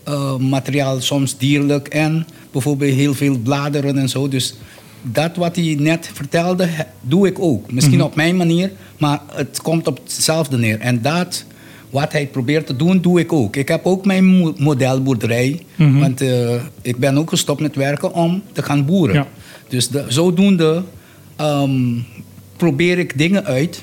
eh, 0.08 0.36
materiaal, 0.36 1.00
soms 1.00 1.36
dierlijk 1.38 1.88
en 1.88 2.26
bijvoorbeeld 2.52 2.94
heel 2.94 3.14
veel 3.14 3.38
bladeren 3.38 3.98
en 3.98 4.08
zo. 4.08 4.28
Dus 4.28 4.54
dat 5.02 5.36
wat 5.36 5.56
hij 5.56 5.76
net 5.78 6.10
vertelde, 6.14 6.68
doe 7.00 7.26
ik 7.26 7.38
ook. 7.38 7.72
Misschien 7.72 7.96
Mhm. 7.96 8.06
op 8.06 8.14
mijn 8.14 8.36
manier, 8.36 8.72
maar 8.98 9.20
het 9.32 9.60
komt 9.62 9.86
op 9.86 10.00
hetzelfde 10.02 10.58
neer. 10.58 10.80
En 10.80 11.02
dat, 11.02 11.44
wat 11.90 12.12
hij 12.12 12.26
probeert 12.26 12.66
te 12.66 12.76
doen, 12.76 13.00
doe 13.00 13.20
ik 13.20 13.32
ook. 13.32 13.56
Ik 13.56 13.68
heb 13.68 13.86
ook 13.86 14.04
mijn 14.04 14.24
mo- 14.24 14.54
modelboerderij, 14.58 15.62
Mhm. 15.76 15.98
want 15.98 16.20
eh, 16.20 16.54
ik 16.82 16.96
ben 16.96 17.18
ook 17.18 17.28
gestopt 17.28 17.60
met 17.60 17.74
werken 17.76 18.12
om 18.14 18.42
te 18.52 18.62
gaan 18.62 18.84
boeren. 18.84 19.14
Ja. 19.14 19.26
Dus 19.68 19.88
de, 19.88 20.04
zodoende 20.08 20.82
ehm, 21.36 21.72
probeer 22.56 22.98
ik 22.98 23.18
dingen 23.18 23.44
uit. 23.44 23.82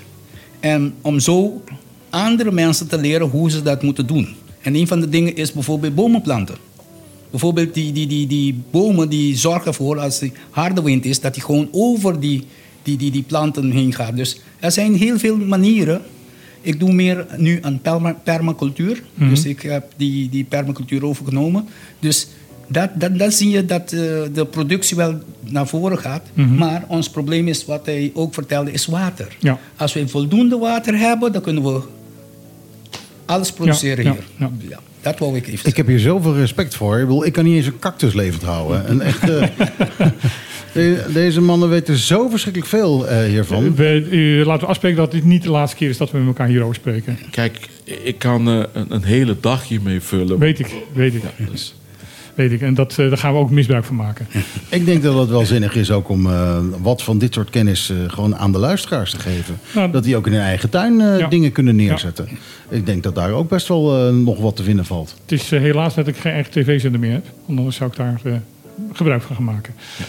En 0.59 0.93
om 1.01 1.19
zo 1.19 1.61
andere 2.09 2.51
mensen 2.51 2.87
te 2.87 2.97
leren 2.97 3.27
hoe 3.27 3.49
ze 3.51 3.61
dat 3.61 3.83
moeten 3.83 4.07
doen. 4.07 4.27
En 4.65 4.75
een 4.75 4.87
van 4.87 4.99
de 4.99 5.09
dingen 5.09 5.35
is 5.35 5.51
bijvoorbeeld 5.51 5.95
bomen 5.95 6.21
planten. 6.21 6.55
Bijvoorbeeld 7.29 7.73
die, 7.73 7.91
die, 7.91 8.07
die, 8.07 8.27
die 8.27 8.61
bomen 8.71 9.09
die 9.09 9.37
zorgen 9.37 9.67
ervoor 9.67 9.99
als 9.99 10.19
die 10.19 10.31
harde 10.49 10.81
wind 10.81 11.05
is, 11.05 11.19
dat 11.19 11.33
die 11.33 11.43
gewoon 11.43 11.67
over 11.71 12.19
die, 12.19 12.45
die, 12.83 12.97
die, 12.97 13.11
die 13.11 13.23
planten 13.23 13.71
heen 13.71 13.93
gaat. 13.93 14.15
Dus 14.15 14.39
er 14.59 14.71
zijn 14.71 14.95
heel 14.95 15.19
veel 15.19 15.37
manieren. 15.37 16.01
Ik 16.61 16.79
doe 16.79 16.93
meer 16.93 17.25
nu 17.37 17.59
aan 17.61 17.79
perma- 17.81 18.17
permacultuur. 18.23 19.03
Mhm. 19.13 19.29
Dus 19.29 19.45
ik 19.45 19.61
heb 19.61 19.91
die, 19.97 20.29
die 20.29 20.43
permacultuur 20.43 21.05
overgenomen. 21.05 21.67
Dus 21.99 22.27
dat, 22.67 22.89
dat, 22.95 23.19
dan 23.19 23.31
zie 23.31 23.49
je 23.49 23.65
dat 23.65 23.91
eh, 23.91 23.99
de 24.33 24.47
productie 24.49 24.97
wel 24.97 25.19
naar 25.39 25.67
voren 25.67 25.97
gaat. 25.97 26.23
Mhm. 26.33 26.55
Maar 26.55 26.85
ons 26.87 27.09
probleem 27.09 27.47
is, 27.47 27.65
wat 27.65 27.85
hij 27.85 28.11
ook 28.13 28.33
vertelde, 28.33 28.71
is 28.71 28.85
water. 28.85 29.37
Ja. 29.39 29.59
Als 29.75 29.93
we 29.93 30.07
voldoende 30.07 30.57
water 30.57 30.97
hebben, 30.97 31.31
dan 31.31 31.41
kunnen 31.41 31.63
we 31.63 31.81
alles 33.25 33.51
produceren 33.51 34.03
ja, 34.03 34.11
hier. 34.11 34.21
ja. 34.37 34.51
Ja, 34.69 34.79
dat 35.01 35.19
wou 35.19 35.35
ik 35.35 35.47
even 35.47 35.69
Ik 35.69 35.77
heb 35.77 35.87
hier 35.87 35.99
zoveel 35.99 36.35
respect 36.35 36.75
voor. 36.75 36.95
Ik, 36.99 37.05
bedoel, 37.05 37.25
ik 37.25 37.33
kan 37.33 37.43
niet 37.43 37.55
eens 37.55 37.65
een 37.65 37.79
cactus 37.79 38.13
levend 38.13 38.41
houden. 38.43 38.87
En 38.87 39.01
echt, 39.01 39.29
eh, 39.29 39.47
de- 40.73 41.05
deze 41.13 41.41
mannen 41.41 41.69
weten 41.69 41.97
zo 41.97 42.29
verschrikkelijk 42.29 42.71
veel 42.71 43.07
eh, 43.07 43.27
hiervan. 43.27 43.75
We, 43.75 44.07
eh, 44.39 44.45
laten 44.45 44.61
we 44.61 44.67
afspreken 44.69 44.97
dat 44.97 45.11
dit 45.11 45.23
niet 45.23 45.43
de 45.43 45.49
laatste 45.49 45.77
keer 45.77 45.89
is 45.89 45.97
dat 45.97 46.11
we 46.11 46.17
met 46.17 46.27
elkaar 46.27 46.47
hierover 46.47 46.75
spreken. 46.75 47.19
Kijk, 47.31 47.59
ik 47.83 48.17
kan 48.17 48.49
eh, 48.49 48.63
een, 48.73 48.85
een 48.93 49.03
hele 49.03 49.35
dag 49.39 49.67
hiermee 49.67 50.01
vullen. 50.01 50.39
Weet 50.39 50.59
ik, 50.59 50.73
weet 50.93 51.13
ik. 51.15 51.21
Dus 51.51 51.75
Weet 52.35 52.51
ik. 52.51 52.61
En 52.61 52.73
dat, 52.73 52.91
eh, 52.91 53.07
daar 53.09 53.17
gaan 53.17 53.33
we 53.33 53.39
ook 53.39 53.49
misbruik 53.49 53.85
van 53.85 53.95
maken. 53.95 54.27
Ik 54.69 54.85
denk 54.85 55.03
dat 55.03 55.17
het 55.17 55.29
wel 55.29 55.45
zinnig 55.45 55.75
is 55.75 55.91
ook 55.91 56.09
om 56.09 56.25
eh, 56.25 56.57
wat 56.81 57.03
van 57.03 57.17
dit 57.17 57.33
soort 57.33 57.49
kennis 57.49 57.89
eh, 57.89 57.97
gewoon 58.07 58.35
aan 58.35 58.51
de 58.51 58.57
luisteraars 58.57 59.11
te 59.11 59.19
geven. 59.19 59.59
Nou, 59.75 59.91
dat 59.91 60.03
die 60.03 60.15
ook 60.15 60.27
in 60.27 60.33
hun 60.33 60.41
eigen 60.41 60.69
tuin 60.69 60.97
Ja. 61.17 61.27
dingen 61.27 61.51
kunnen 61.51 61.75
neerzetten. 61.75 62.27
Ik 62.69 62.85
denk 62.85 63.03
dat 63.03 63.15
daar 63.15 63.31
ook 63.31 63.49
best 63.49 63.67
wel 63.67 64.11
nog 64.13 64.39
wat 64.39 64.55
te 64.55 64.63
vinden 64.63 64.85
valt. 64.85 65.15
Het 65.21 65.31
is 65.31 65.49
helaas 65.49 65.95
dat 65.95 66.07
ik 66.07 66.17
geen 66.17 66.31
eigen 66.33 66.51
tv-zender 66.51 66.99
meer 66.99 67.11
heb. 67.11 67.25
Anders 67.47 67.75
zou 67.75 67.89
ik 67.89 67.95
daar 67.95 68.21
gebruik 68.93 69.21
van 69.21 69.35
gaan 69.35 69.45
maken. 69.45 69.73
Ja, 69.97 70.05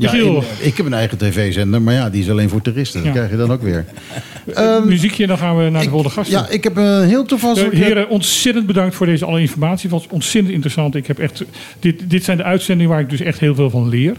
Michiel. 0.00 0.36
in- 0.36 0.42
ik 0.66 0.76
heb 0.76 0.86
een 0.86 0.94
eigen 0.94 1.18
tv-zender, 1.18 1.82
maar 1.82 1.94
ja, 1.94 2.10
die 2.10 2.22
is 2.22 2.30
alleen 2.30 2.48
voor 2.48 2.62
toeristen. 2.62 2.98
Dat 3.04 3.08
Ja. 3.08 3.14
krijg 3.14 3.30
je 3.30 3.36
dan 3.36 3.50
ook 3.52 3.62
weer. 3.62 3.84
Muziekje, 4.86 5.26
dan 5.26 5.38
gaan 5.38 5.56
we 5.64 5.70
naar 5.70 5.82
de 5.82 5.88
volgende 5.88 6.14
gasten. 6.14 6.38
Ja, 6.38 6.48
ik 6.48 6.64
heb 6.64 6.76
een 6.76 7.02
heel 7.04 7.24
toevallig... 7.24 7.62
Eh, 7.70 7.78
heren, 7.80 8.08
ontzettend 8.08 8.66
bedankt 8.66 8.94
voor 8.94 9.06
deze 9.06 9.24
alle 9.24 9.40
informatie. 9.40 9.90
Het 9.90 9.98
was 10.00 10.06
ontzettend 10.10 10.54
interessant. 10.54 10.94
Ik 10.94 11.06
heb 11.06 11.18
echt, 11.18 11.44
dit, 11.80 12.10
dit 12.10 12.24
zijn 12.24 12.36
de 12.36 12.42
uitzendingen 12.42 12.92
waar 12.92 13.00
ik 13.00 13.10
dus 13.10 13.20
echt 13.20 13.40
heel 13.40 13.54
veel 13.54 13.70
van 13.70 13.88
leer. 13.88 14.14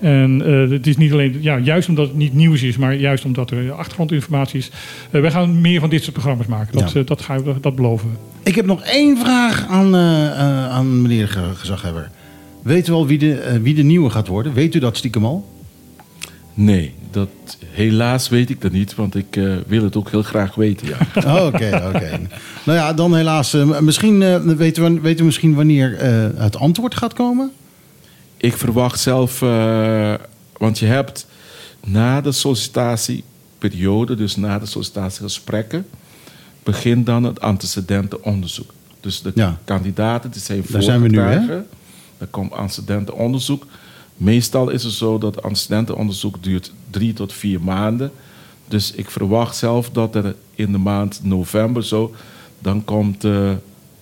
En 0.00 0.42
eh, 0.44 0.70
het 0.70 0.86
is 0.86 0.96
niet 0.96 1.12
alleen, 1.12 1.36
ja, 1.40 1.58
juist 1.58 1.88
omdat 1.88 2.06
het 2.08 2.16
niet 2.16 2.34
nieuws 2.34 2.62
is, 2.62 2.76
maar 2.76 2.94
juist 2.94 3.24
omdat 3.24 3.50
er 3.50 3.72
achtergrondinformatie 3.72 4.58
is. 4.58 4.70
Eh, 5.10 5.20
wij 5.20 5.30
gaan 5.30 5.60
meer 5.60 5.80
van 5.80 5.90
dit 5.90 6.02
soort 6.02 6.12
programma's 6.12 6.46
maken. 6.46 6.78
Dat, 6.78 6.92
Ja. 6.92 7.00
eh, 7.00 7.06
dat, 7.06 7.20
gaan 7.20 7.44
we, 7.44 7.54
dat 7.60 7.76
beloven 7.76 8.08
we. 8.10 8.48
Ik 8.48 8.54
heb 8.54 8.66
nog 8.66 8.82
één 8.82 9.18
vraag 9.18 9.66
aan, 9.68 9.94
eh, 9.94 10.26
eh, 10.26 10.70
aan 10.70 11.02
meneer 11.02 11.26
de 11.26 11.32
ge- 11.32 11.54
gezaghebber. 11.54 12.10
Weet 12.64 12.88
u 12.88 12.92
al 12.92 13.06
wie 13.06 13.18
de, 13.18 13.34
eh, 13.40 13.60
wie 13.60 13.74
de 13.74 13.82
nieuwe 13.82 14.10
gaat 14.10 14.26
worden? 14.28 14.52
Weet 14.54 14.74
u 14.74 14.78
dat 14.78 14.96
stiekem 14.96 15.24
al? 15.24 15.52
nee, 16.54 16.94
dat, 17.10 17.28
helaas 17.70 18.28
weet 18.28 18.50
ik 18.50 18.60
dat 18.60 18.72
niet, 18.72 18.94
want 18.94 19.14
ik 19.14 19.36
eh, 19.36 19.56
wil 19.66 19.82
het 19.84 19.96
ook 19.96 20.10
heel 20.10 20.22
graag 20.22 20.54
weten. 20.54 20.86
Ja. 20.88 20.96
Oh, 21.36 21.46
Oké, 21.54 21.82
oké. 21.94 22.20
Nou 22.64 22.78
ja, 22.78 22.92
dan 22.92 23.14
helaas. 23.16 23.54
eh, 23.54 23.80
misschien 23.80 24.22
u, 24.22 25.00
weet 25.00 25.20
u 25.20 25.24
misschien 25.24 25.54
wanneer 25.54 25.96
het 26.36 26.56
antwoord 26.56 26.94
gaat 26.94 27.12
komen? 27.12 27.50
Ik 28.36 28.56
verwacht 28.56 29.00
zelf, 29.00 29.38
want 30.58 30.78
je 30.78 30.86
hebt 30.86 31.26
na 31.86 32.20
de 32.20 32.32
sollicitatieperiode, 32.32 34.14
dus 34.14 34.36
na 34.36 34.58
de 34.58 34.66
sollicitatiegesprekken, 34.66 35.86
begint 36.62 37.06
dan 37.06 37.24
het 37.24 37.40
antecedentenonderzoek. 37.40 38.72
Dus 39.00 39.22
de 39.22 39.32
Ja. 39.34 39.58
kandidaten 39.64 40.30
die 40.30 40.40
zijn 40.40 40.62
Daar 40.68 40.82
zijn 40.82 41.02
we 41.02 41.08
nu, 41.08 41.18
hè? 41.20 41.62
Dan 42.18 42.30
komt 42.30 42.52
antecedentenonderzoek. 42.52 43.66
Meestal 44.16 44.70
is 44.70 44.84
het 44.84 44.92
zo 44.92 45.18
dat 45.18 45.42
antecedentenonderzoek 45.42 46.42
duurt 46.42 46.72
drie 46.90 47.12
tot 47.12 47.32
vier 47.32 47.60
maanden. 47.60 48.12
Dus 48.68 48.92
ik 48.92 49.10
verwacht 49.10 49.56
zelf 49.56 49.90
dat 49.90 50.14
er 50.14 50.34
in 50.54 50.72
de 50.72 50.78
maand 50.78 51.20
november 51.22 51.84
zo, 51.84 52.14
dan 52.58 52.84
komt 52.84 53.24
eh, 53.24 53.52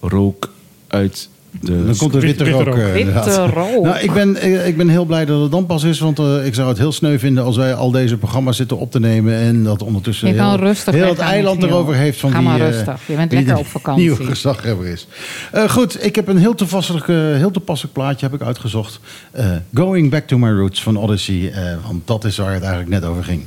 rook 0.00 0.52
uit 0.86 1.28
de... 1.60 1.84
Dan 1.84 1.96
komt 1.96 2.14
er 2.14 2.20
witte, 2.20 2.44
witte 2.44 2.62
rook. 2.62 2.74
rook. 2.74 2.84
eh, 2.84 2.92
Witte 2.92 3.46
rook. 3.46 3.84
Nou, 3.84 3.98
ik 3.98 4.12
ben, 4.12 4.36
eh, 4.36 4.66
ik 4.66 4.76
ben 4.76 4.88
heel 4.88 5.04
blij 5.04 5.24
dat 5.24 5.42
het 5.42 5.50
dan 5.50 5.66
pas 5.66 5.82
is. 5.84 5.98
Want 5.98 6.18
eh, 6.18 6.46
ik 6.46 6.54
zou 6.54 6.68
het 6.68 6.78
heel 6.78 6.92
sneu 6.92 7.18
vinden 7.18 7.44
als 7.44 7.56
wij 7.56 7.74
al 7.74 7.90
deze 7.90 8.16
programma's 8.16 8.56
zitten 8.56 8.78
op 8.78 8.90
te 8.90 9.00
nemen. 9.00 9.34
En 9.34 9.64
dat 9.64 9.82
ondertussen 9.82 10.28
Je 10.28 10.34
heel, 10.42 10.56
rustig 10.56 10.94
heel 10.94 11.08
het 11.08 11.18
eiland 11.18 11.62
erover 11.62 11.94
heeft. 11.94 12.20
Van 12.20 12.30
Ga 12.30 12.38
wie, 12.38 12.46
maar 12.48 12.60
eh, 12.60 12.66
rustig. 12.70 13.00
Je 13.06 13.14
bent 13.16 13.32
lekker 13.32 13.54
de 13.54 13.60
op 13.60 13.66
vakantie. 13.80 14.02
Nieuwe 14.02 14.24
gezaghebber 14.24 14.86
is. 14.86 15.06
Eh, 15.52 15.68
goed, 15.70 16.04
ik 16.04 16.14
heb 16.14 16.28
een 16.28 16.38
heel 16.38 16.54
toepasselijk, 16.54 17.06
heel 17.06 17.50
toepasselijk 17.50 17.94
plaatje 17.94 18.26
heb 18.26 18.40
ik 18.40 18.46
uitgezocht. 18.46 19.00
Eh, 19.30 19.46
Going 19.74 20.10
Back 20.10 20.26
to 20.26 20.38
My 20.38 20.50
Roots 20.50 20.82
van 20.82 20.96
Odyssey. 20.96 21.50
eh, 21.52 21.62
want 21.86 22.06
dat 22.06 22.24
is 22.24 22.36
waar 22.36 22.52
het 22.52 22.62
eigenlijk 22.62 22.90
net 22.92 23.04
over 23.04 23.24
ging. 23.24 23.42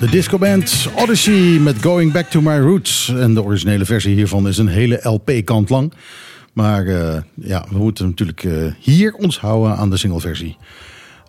De 0.00 0.10
discoband 0.10 0.88
Odyssey 0.96 1.58
met 1.58 1.82
Going 1.82 2.12
Back 2.12 2.26
to 2.26 2.40
My 2.40 2.58
Roots. 2.58 3.08
En 3.08 3.34
de 3.34 3.42
originele 3.42 3.84
versie 3.84 4.14
hiervan 4.14 4.48
is 4.48 4.58
een 4.58 4.68
hele 4.68 5.00
LP-kant 5.02 5.70
lang. 5.70 5.92
Maar 6.52 6.86
eh, 6.86 7.20
ja, 7.34 7.66
we 7.70 7.78
moeten 7.78 8.06
natuurlijk 8.06 8.44
eh, 8.44 8.72
hier 8.80 9.14
ons 9.14 9.38
houden 9.38 9.76
aan 9.76 9.90
de 9.90 9.96
singleversie. 9.96 10.56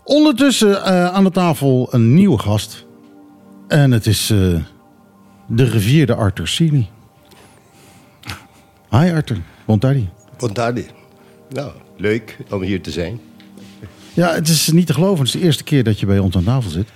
Ondertussen 0.03 0.83
eh, 0.83 1.05
aan 1.05 1.23
de 1.23 1.31
tafel 1.31 1.87
een 1.91 2.13
nieuwe 2.13 2.37
gast. 2.37 2.85
En 3.67 3.91
het 3.91 4.05
is 4.05 4.27
de 5.47 5.63
revierde 5.63 6.15
Arthur 6.15 6.47
Seeley. 6.47 6.89
Hi 8.89 9.11
Arthur, 9.11 9.41
Bontari. 9.65 10.09
Bontari. 10.37 10.85
Nou, 11.49 11.71
leuk 11.97 12.37
om 12.49 12.61
hier 12.61 12.81
te 12.81 12.91
zijn. 12.91 13.19
Ja, 14.13 14.33
het 14.33 14.47
is 14.47 14.67
niet 14.67 14.87
te 14.87 14.93
geloven. 14.93 15.25
Het 15.25 15.33
is 15.33 15.39
de 15.39 15.45
eerste 15.45 15.63
keer 15.63 15.83
dat 15.83 15.99
je 15.99 16.05
bij 16.05 16.19
ons 16.19 16.35
aan 16.35 16.43
tafel 16.43 16.69
zit. 16.69 16.87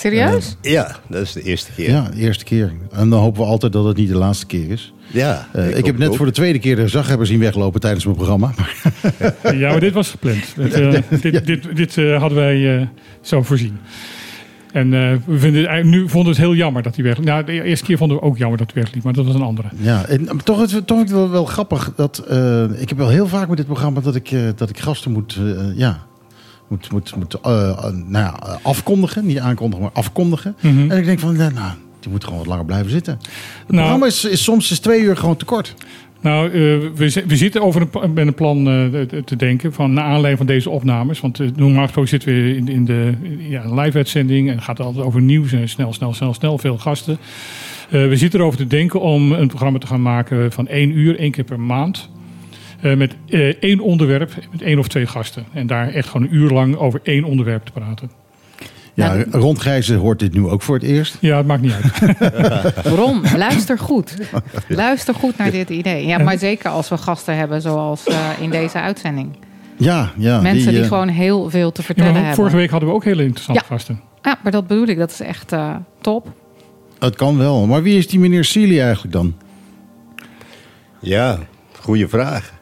Serieus? 0.00 0.56
Ja, 0.62 0.96
dat 1.08 1.22
is 1.22 1.32
de 1.32 1.42
eerste 1.42 1.70
keer. 1.72 1.90
Ja, 1.90 2.08
de 2.14 2.16
eerste 2.16 2.44
keer. 2.44 2.72
En 2.92 3.08
dan 3.10 3.20
hopen 3.20 3.40
we 3.42 3.46
altijd 3.46 3.72
dat 3.72 3.84
het 3.84 3.96
niet 3.96 4.08
de 4.08 4.16
laatste 4.16 4.46
keer 4.46 4.70
is. 4.70 4.92
Ja, 5.12 5.48
Eh, 5.52 5.76
ik, 5.76 5.86
heb 5.86 5.98
net 5.98 6.08
ook. 6.08 6.16
voor 6.16 6.26
de 6.26 6.32
tweede 6.32 6.58
keer 6.58 6.76
de 6.76 6.88
zaghebber 6.88 7.26
zien 7.26 7.38
weglopen 7.38 7.80
tijdens 7.80 8.04
mijn 8.04 8.16
programma. 8.16 8.50
Ja, 9.54 9.70
maar 9.70 9.80
dit 9.80 9.92
was 9.92 10.10
gepland. 10.10 10.54
Dit, 10.56 10.72
eh, 10.72 10.90
dit, 11.20 11.46
dit, 11.46 11.76
dit, 11.76 11.96
eh, 11.98 12.18
hadden 12.20 12.38
wij 12.38 12.76
eh, 12.80 12.86
zo 13.20 13.42
voorzien. 13.42 13.78
En 14.72 14.94
eh, 14.94 15.16
we 15.26 15.38
vinden 15.38 15.88
nu 15.90 15.98
vonden 16.08 16.32
we 16.34 16.38
het 16.38 16.48
heel 16.48 16.54
jammer 16.54 16.82
dat 16.82 16.94
hij 16.96 17.04
weg. 17.04 17.20
Nou, 17.20 17.44
de 17.44 17.62
eerste 17.62 17.84
keer 17.84 17.96
vonden 17.98 18.16
we 18.16 18.22
ook 18.22 18.38
jammer 18.38 18.58
dat 18.58 18.70
hij 18.74 18.82
wegliep, 18.82 19.02
maar 19.04 19.12
dat 19.12 19.26
was 19.26 19.34
een 19.34 19.42
andere. 19.42 19.68
ja, 19.76 20.04
en, 20.06 20.28
toch, 20.44 20.62
is 20.62 20.72
het- 20.72 20.86
toch 20.86 20.96
is 20.96 21.02
het 21.02 21.12
wel, 21.12 21.30
wel 21.30 21.44
grappig 21.44 21.92
dat 21.96 22.18
eh, 22.28 22.64
ik 22.80 22.88
heb 22.88 22.98
wel 22.98 23.08
heel 23.08 23.26
vaak 23.26 23.48
met 23.48 23.56
dit 23.56 23.66
programma 23.66 24.00
dat 24.00 24.14
ik, 24.14 24.30
eh, 24.30 24.40
dat 24.56 24.70
ik 24.70 24.78
gasten 24.80 25.12
moet, 25.12 25.38
eh, 25.40 25.78
ja, 25.78 26.05
moet, 26.68 26.92
moet, 26.92 27.16
moet 27.16 27.34
eh, 27.42 27.68
eh, 27.70 27.82
nou 27.84 28.24
ja, 28.24 28.38
eh, 28.42 28.54
afkondigen, 28.62 29.26
niet 29.26 29.38
aankondigen, 29.38 29.84
maar 29.84 29.94
afkondigen. 29.94 30.56
Mhm. 30.60 30.90
En 30.90 30.98
ik 30.98 31.04
denk 31.04 31.18
van, 31.18 31.36
nou, 31.36 31.52
die 32.00 32.10
moet 32.10 32.24
gewoon 32.24 32.38
wat 32.38 32.46
langer 32.46 32.64
blijven 32.64 32.90
zitten. 32.90 33.18
Het 33.22 33.28
Nou- 33.68 33.76
programma 33.78 34.06
is, 34.06 34.24
is 34.24 34.42
soms 34.44 34.70
is 34.70 34.78
twee 34.78 35.00
uur 35.00 35.16
gewoon 35.16 35.36
te 35.36 35.44
kort. 35.44 35.74
Nou, 36.20 36.50
we, 36.94 37.24
we 37.26 37.36
zitten 37.36 37.62
over 37.62 37.80
een, 37.92 38.12
met 38.12 38.26
een 38.26 38.34
plan 38.34 38.64
te- 39.24 39.36
denken 39.36 39.72
van 39.72 39.92
naar 39.92 40.04
aanleiding 40.04 40.36
van 40.36 40.46
deze 40.46 40.70
opnames. 40.70 41.20
Want 41.20 41.40
eh, 41.40 41.48
normaal 41.56 41.82
gesproken 41.82 42.10
zitten 42.10 42.28
we 42.34 42.56
in, 42.56 42.68
in 42.68 42.84
de 42.84 43.12
ja, 43.38 43.74
live-uitzending 43.74 44.48
en 44.48 44.54
het 44.54 44.64
gaat 44.64 44.80
altijd 44.80 45.04
over 45.06 45.20
nieuws 45.20 45.52
en 45.52 45.68
snel, 45.68 45.92
snel, 45.92 46.14
snel, 46.14 46.34
snel, 46.34 46.58
veel 46.58 46.78
gasten. 46.78 47.18
We 47.90 48.16
zitten 48.16 48.40
erover 48.40 48.58
te 48.58 48.66
denken 48.66 49.00
om 49.00 49.32
een 49.32 49.48
programma 49.48 49.78
te 49.78 49.86
gaan 49.86 50.02
maken 50.02 50.52
van 50.52 50.68
één 50.68 50.90
uur, 50.98 51.18
één 51.18 51.30
keer 51.30 51.44
per 51.44 51.60
maand. 51.60 52.08
Eh, 52.80 52.96
met 52.96 53.14
eh, 53.28 53.40
één 53.40 53.80
onderwerp, 53.80 54.32
met 54.50 54.62
één 54.62 54.78
of 54.78 54.88
twee 54.88 55.06
gasten. 55.06 55.44
En 55.52 55.66
daar 55.66 55.88
echt 55.92 56.08
gewoon 56.08 56.26
een 56.26 56.34
uur 56.34 56.50
lang 56.50 56.76
over 56.76 57.00
één 57.02 57.24
onderwerp 57.24 57.64
te 57.64 57.72
praten. 57.72 58.10
Ja, 58.94 59.24
Rond 59.30 59.60
Gijzen 59.60 59.96
hoort 59.96 60.18
dit 60.18 60.32
nu 60.34 60.46
ook 60.46 60.62
voor 60.62 60.74
het 60.74 60.84
eerst. 60.84 61.16
Ja, 61.20 61.36
het 61.36 61.46
maakt 61.46 61.62
niet 61.62 61.72
uit. 61.72 62.16
Ron, 62.98 63.22
luister 63.36 63.78
goed. 63.78 64.16
Luister 64.68 65.14
goed 65.14 65.36
naar 65.38 65.50
dit 65.50 65.70
idee. 65.70 66.06
Ja, 66.06 66.18
maar 66.18 66.38
zeker 66.38 66.70
als 66.70 66.88
we 66.88 66.96
gasten 66.98 67.36
hebben 67.36 67.60
zoals 67.62 68.04
eh, 68.06 68.28
in 68.40 68.50
deze 68.50 68.80
uitzending. 68.80 69.28
Ja, 69.76 70.12
ja. 70.16 70.40
Mensen 70.40 70.72
die, 70.72 70.84
gewoon 70.84 71.08
heel 71.08 71.50
veel 71.50 71.72
te 71.72 71.80
Ja, 71.80 71.86
vertellen 71.86 72.10
maar 72.12 72.20
hebben. 72.20 72.36
vorige 72.38 72.56
week 72.56 72.70
hadden 72.70 72.88
we 72.88 72.94
ook 72.94 73.04
hele 73.04 73.22
interessante 73.24 73.60
Ja. 73.68 73.74
gasten. 73.74 74.00
Ja, 74.22 74.38
maar 74.42 74.52
dat 74.52 74.66
bedoel 74.66 74.86
ik. 74.86 74.98
Dat 74.98 75.10
is 75.10 75.20
echt 75.20 75.52
eh, 75.52 75.74
top. 76.00 76.32
Het 76.98 77.16
kan 77.16 77.38
wel. 77.38 77.66
Maar 77.66 77.82
wie 77.82 77.98
is 77.98 78.08
die 78.08 78.20
meneer 78.20 78.44
Seeley 78.44 78.82
eigenlijk 78.82 79.12
dan? 79.12 79.34
Ja, 81.00 81.38
goede 81.80 82.08
vraag. 82.08 82.54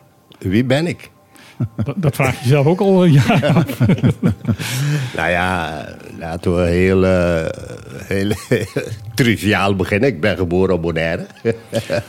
Wie 0.45 0.65
ben 0.65 0.87
ik? 0.87 1.11
Dat, 1.85 1.95
dat 1.97 2.15
vraag 2.15 2.41
je 2.43 2.49
zelf 2.49 2.67
ook 2.67 2.81
al 2.81 3.05
een 3.05 3.13
jaar 3.13 3.47
af. 3.55 3.79
Nou 5.17 5.31
ja, 5.31 5.85
laten 6.19 6.57
we 6.57 6.71
heel, 6.71 7.05
eh, 7.05 7.47
heel 8.05 8.33
triviaal 9.15 9.77
beginnen. 9.77 10.09
Ik 10.09 10.21
ben 10.21 10.37
geboren 10.37 10.75
op 10.75 10.83
Bonaire. 10.83 11.27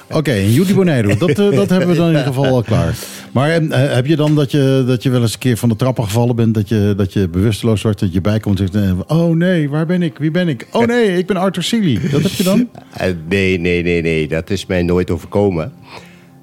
Oké, 0.09 0.31
en 0.31 0.51
Judy 0.51 0.73
Bonaire, 0.73 1.17
dat, 1.17 1.29
eh, 1.29 1.51
dat 1.51 1.69
hebben 1.69 1.89
we 1.89 1.95
dan 1.95 2.07
in 2.07 2.17
ieder 2.17 2.27
geval 2.27 2.45
al 2.45 2.63
klaar. 2.63 2.95
Maar 3.35 3.49
eh, 3.49 3.93
heb 3.93 4.05
je 4.05 4.15
dan 4.15 4.35
dat 4.35 4.51
je, 4.51 4.83
dat 4.87 5.03
je 5.03 5.09
wel 5.09 5.21
eens 5.21 5.33
een 5.33 5.39
keer 5.39 5.57
van 5.57 5.69
de 5.69 5.75
trappen 5.75 6.03
gevallen 6.03 6.35
bent, 6.35 6.53
dat 6.53 6.69
je, 6.69 6.93
dat 6.97 7.13
je 7.13 7.27
bewusteloos 7.27 7.81
wordt, 7.81 7.99
dat 7.99 8.13
je 8.13 8.21
bijkomt 8.21 8.59
en 8.59 8.67
zegt, 8.71 8.85
eh, 8.85 8.99
oh 9.07 9.35
nee, 9.35 9.69
waar 9.69 9.85
ben 9.85 10.01
ik? 10.01 10.17
Wie 10.17 10.31
ben 10.31 10.47
ik? 10.47 10.67
Oh 10.71 10.87
nee, 10.87 11.17
ik 11.17 11.25
ben 11.25 11.37
Arthur 11.37 11.63
Seeley. 11.63 12.09
Dat 12.11 12.21
heb 12.21 12.31
je 12.31 12.43
dan? 12.43 12.69
Eh, 12.95 13.11
nee, 13.29 13.59
nee, 13.59 13.83
nee, 13.83 14.01
nee. 14.01 14.27
Dat 14.27 14.49
is 14.49 14.65
mij 14.65 14.83
nooit 14.83 15.11
overkomen. 15.11 15.73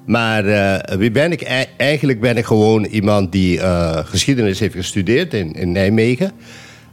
Maar 0.05 0.45
eh, 0.45 0.97
wie 0.97 1.11
ben 1.11 1.31
ik? 1.31 1.41
E- 1.41 1.65
eigenlijk 1.77 2.19
ben 2.19 2.37
ik 2.37 2.45
gewoon 2.45 2.83
iemand 2.83 3.31
die 3.31 3.59
eh, 3.59 3.97
geschiedenis 4.03 4.59
heeft 4.59 4.75
gestudeerd 4.75 5.33
in, 5.33 5.53
in 5.53 5.71
Nijmegen. 5.71 6.31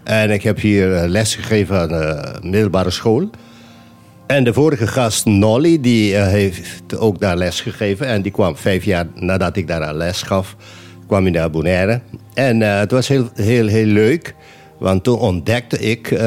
En 0.05 0.31
ik 0.31 0.43
heb 0.43 0.61
hier 0.61 0.95
eh, 0.95 1.09
les 1.09 1.35
gegeven 1.35 1.79
aan 1.79 1.89
de 1.89 2.35
middelbare 2.43 2.91
school. 2.91 3.31
En 4.27 4.45
de 4.45 4.53
vorige 4.53 4.87
gast, 4.87 5.27
Nolly, 5.27 5.81
die 5.81 6.17
heeft 6.17 6.97
ook 6.97 7.21
daar 7.21 7.37
les 7.37 7.61
gegeven. 7.61 8.07
En 8.07 8.23
die 8.23 8.33
kwam 8.33 8.57
vijf 8.57 8.85
jaar 8.85 9.07
nadat 9.15 9.57
ik 9.57 9.67
daar 9.67 9.95
les 9.95 10.23
gaf, 10.23 10.57
kwam 11.07 11.23
hij 11.23 11.33
naar 11.33 11.51
Bonaire. 11.51 12.01
En 12.35 12.61
het 12.61 12.91
was 12.91 13.09
heel, 13.09 13.31
heel, 13.35 13.67
heel 13.67 13.87
leuk. 13.87 14.35
Want 14.79 15.05
toen 15.05 15.19
ontdekte 15.19 15.79
ik 15.79 16.19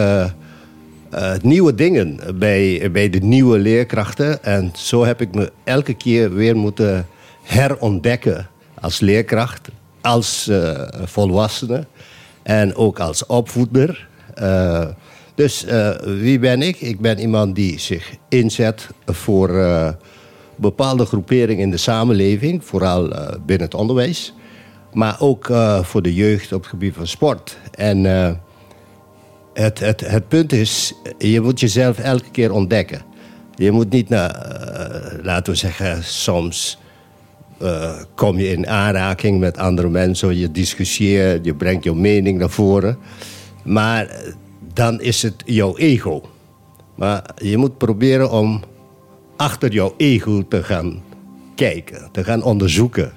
eh, 1.14 1.34
nieuwe 1.42 1.76
dingen 1.76 2.20
bij, 2.40 2.90
bij 2.92 3.10
de 3.10 3.20
nieuwe 3.20 3.58
leerkrachten. 3.58 4.44
En 4.44 4.72
zo 4.76 5.06
heb 5.06 5.22
ik 5.22 5.36
me 5.36 5.52
elke 5.64 5.94
keer 5.94 6.34
weer 6.34 6.56
moeten 6.56 7.08
herontdekken 7.44 8.48
als 8.82 9.00
leerkracht, 9.00 9.70
als 10.02 10.48
eh, 10.48 10.82
volwassene 11.04 11.86
en 12.44 12.76
ook 12.76 13.00
als 13.00 13.26
opvoeder. 13.26 14.08
Eh, 14.34 14.88
dus 15.36 15.66
wie 16.06 16.40
ben 16.40 16.62
ik? 16.62 16.82
Ik 16.82 17.00
ben 17.00 17.20
iemand 17.20 17.56
die 17.56 17.80
zich 17.80 18.16
inzet 18.30 18.90
voor 19.06 19.50
bepaalde 20.56 21.06
groeperingen 21.06 21.64
in 21.64 21.72
de 21.72 21.78
samenleving, 21.78 22.66
vooral 22.66 23.08
binnen 23.46 23.66
het 23.66 23.74
onderwijs, 23.74 24.34
maar 24.94 25.16
ook 25.20 25.52
voor 25.82 26.02
de 26.02 26.14
jeugd 26.14 26.54
op 26.54 26.62
het 26.62 26.70
gebied 26.70 26.94
van 26.94 27.08
sport. 27.08 27.58
En 27.72 28.06
het, 29.54 29.80
het, 29.80 30.00
het 30.00 30.28
punt 30.28 30.52
is, 30.54 30.94
je 31.18 31.42
moet 31.42 31.60
jezelf 31.60 31.98
elke 31.98 32.32
keer 32.32 32.52
ontdekken. 32.52 33.02
Je 33.56 33.72
moet 33.72 33.90
niet, 33.90 34.10
naar, 34.10 34.32
eh, 34.32 35.24
laten 35.24 35.54
we 35.54 35.60
zeggen, 35.60 36.04
soms 36.04 36.78
eh, 37.60 37.92
kom 38.16 38.40
je 38.40 38.52
in 38.52 38.68
aanraking 38.68 39.40
met 39.40 39.58
andere 39.58 39.90
mensen, 39.90 40.38
je 40.38 40.52
discussieert, 40.52 41.46
je 41.46 41.56
brengt 41.56 41.84
je 41.84 41.94
mening 41.94 42.40
naar 42.40 42.50
voren. 42.50 42.98
Maar 43.64 44.22
dan 44.74 45.02
is 45.02 45.22
het 45.22 45.44
jouw 45.46 45.78
ego. 45.78 46.24
Maar 46.96 47.24
je 47.36 47.58
moet 47.58 47.78
proberen 47.78 48.32
om 48.32 48.64
achter 49.36 49.72
jouw 49.72 49.94
ego 49.98 50.48
te 50.48 50.64
gaan 50.64 51.02
kijken, 51.56 52.10
te 52.12 52.24
gaan 52.24 52.44
onderzoeken. 52.44 53.12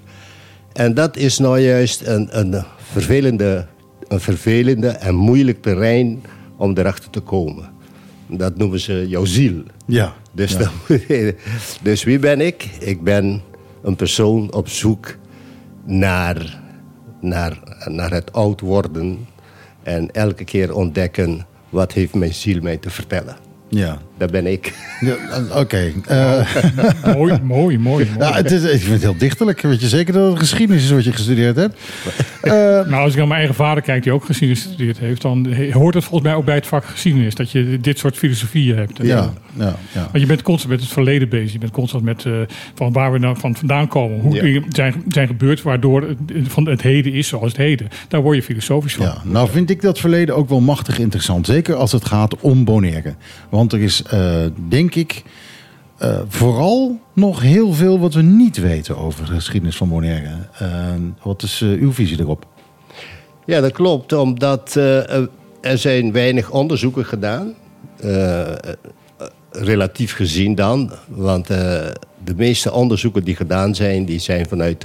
En 0.73 0.95
dat 0.95 1.17
is 1.17 1.39
nou 1.39 1.61
juist 1.61 2.07
een, 2.07 2.39
een, 2.39 2.65
vervelende, 2.93 3.67
een 4.09 4.21
vervelende 4.21 4.89
en 4.89 5.15
moeilijk 5.15 5.63
terrein 5.63 6.23
om 6.57 6.77
erachter 6.77 7.11
te 7.11 7.21
komen. 7.21 7.71
Dat 8.27 8.57
noemen 8.57 8.81
ze 8.81 9.09
jouw 9.09 9.25
ziel. 9.25 9.63
Ja. 9.87 10.15
Dus, 10.33 10.53
ja. 10.53 10.59
dan 10.59 11.01
dus 11.83 12.05
wie 12.05 12.19
ben 12.19 12.41
ik? 12.41 12.69
Ik 12.81 13.03
ben 13.03 13.43
een 13.83 13.97
persoon 13.97 14.53
op 14.53 14.69
zoek 14.69 15.17
naar, 15.85 16.61
naar, 17.21 17.59
naar 17.85 18.11
het 18.11 18.33
oud 18.33 18.61
worden. 18.61 19.27
En 19.83 20.11
elke 20.11 20.45
keer 20.45 20.75
ontdekken 20.75 21.47
wat 21.69 21.93
heeft 21.93 22.15
mijn 22.15 22.35
ziel 22.35 22.63
mij 22.63 22.77
te 22.77 22.91
vertellen. 22.91 23.37
Ja. 23.69 23.99
Dat 24.19 24.31
ben 24.31 24.47
ik. 24.47 24.73
Ja, 25.01 25.15
eh, 25.51 25.59
Oké. 25.61 25.93
eh, 26.07 26.47
mooi, 27.15 27.39
mooi, 27.43 27.79
mooi. 27.79 27.79
mooi. 27.79 28.09
ja, 28.19 28.33
het 28.35 28.51
is, 28.51 28.63
ik 28.63 28.81
vind 28.81 28.93
het 28.93 29.03
heel 29.03 29.17
dichterlijk. 29.19 29.61
Weet 29.61 29.81
je 29.81 29.89
zeker 29.89 30.13
dat 30.13 30.31
het 30.31 30.39
geschiedenis 30.39 30.85
is 30.85 30.91
wat 30.91 31.05
je 31.05 31.13
gestudeerd 31.13 31.57
hebt? 31.57 31.79
Eh, 32.41 32.53
Nou, 32.53 32.95
als 32.95 33.11
ik 33.13 33.17
naar 33.19 33.27
mijn 33.27 33.39
eigen 33.39 33.55
vader 33.57 33.83
kijk, 33.83 34.03
die 34.03 34.13
ook 34.13 34.25
geschiedenis 34.25 34.63
gestudeerd 34.65 34.99
heeft, 34.99 35.23
dan 35.23 35.55
hoort 35.73 35.95
het 35.95 36.05
volgens 36.05 36.23
mij 36.29 36.35
ook 36.39 36.45
bij 36.45 36.55
het 36.55 36.67
vak 36.67 36.85
geschiedenis 36.85 37.35
dat 37.35 37.51
je 37.51 37.79
dit 37.81 37.99
soort 37.99 38.17
filosofieën 38.17 38.77
hebt. 38.77 38.99
Ja, 39.03 39.33
ja, 39.59 39.77
ja. 39.93 40.01
Want 40.01 40.21
je 40.21 40.27
bent 40.27 40.43
constant 40.43 40.73
met 40.73 40.81
het 40.83 40.93
verleden 40.93 41.29
bezig. 41.29 41.53
Je 41.53 41.59
bent 41.59 41.73
constant 41.73 42.05
met 42.05 42.25
eh, 42.25 42.33
van 42.75 42.93
waar 42.93 43.13
we 43.13 43.19
nou 43.19 43.37
van 43.39 43.57
vandaan 43.57 43.89
komen. 43.89 44.21
Hoe 44.21 44.35
Ja. 44.35 44.43
dingen 44.43 44.65
zijn, 44.69 44.95
zijn 45.09 45.27
gebeurd 45.27 45.63
waardoor 45.63 46.03
het, 46.03 46.17
van 46.49 46.67
het 46.69 46.83
heden 46.83 47.13
is 47.13 47.29
zoals 47.29 47.49
het 47.49 47.57
heden. 47.57 47.89
Daar 48.09 48.23
word 48.23 48.37
je 48.37 48.43
filosofisch 48.43 48.95
van. 48.95 49.07
Ja, 49.07 49.17
nou 49.25 49.49
vind 49.51 49.71
ik 49.71 49.81
dat 49.83 49.99
verleden 49.99 50.37
ook 50.37 50.49
wel 50.49 50.61
machtig 50.61 50.99
interessant. 50.99 51.47
Zeker 51.47 51.75
als 51.75 51.93
het 51.93 52.05
gaat 52.05 52.41
om 52.41 52.65
Bonaire. 52.65 53.15
Want 53.49 53.73
er 53.73 53.81
is, 53.81 54.03
eh, 54.11 54.47
denk 54.69 54.95
ik, 54.95 55.23
eh, 55.99 56.19
vooral 56.29 57.01
nog 57.13 57.41
heel 57.41 57.73
veel 57.73 57.99
wat 57.99 58.15
we 58.15 58.23
niet 58.23 58.57
weten 58.57 58.97
over 58.97 59.27
de 59.27 59.33
geschiedenis 59.33 59.77
van 59.77 59.89
Bonaire. 59.89 60.37
Eh, 60.59 60.95
wat 61.23 61.43
is 61.43 61.61
uw 61.61 61.93
visie 61.93 62.21
erop? 62.21 62.47
Ja, 63.45 63.61
dat 63.61 63.73
klopt. 63.73 64.13
Omdat 64.13 64.75
er 65.61 65.79
zijn 65.79 66.13
weinig 66.13 66.51
onderzoeken 66.51 67.05
gedaan. 67.05 67.55
relatief 69.51 70.13
gezien 70.13 70.55
dan. 70.55 70.93
Want 71.09 71.47
de 71.47 72.35
meeste 72.37 72.73
onderzoeken 72.73 73.25
die 73.25 73.37
gedaan 73.37 73.75
zijn... 73.75 74.05
die 74.05 74.19
zijn 74.19 74.47
vanuit, 74.47 74.85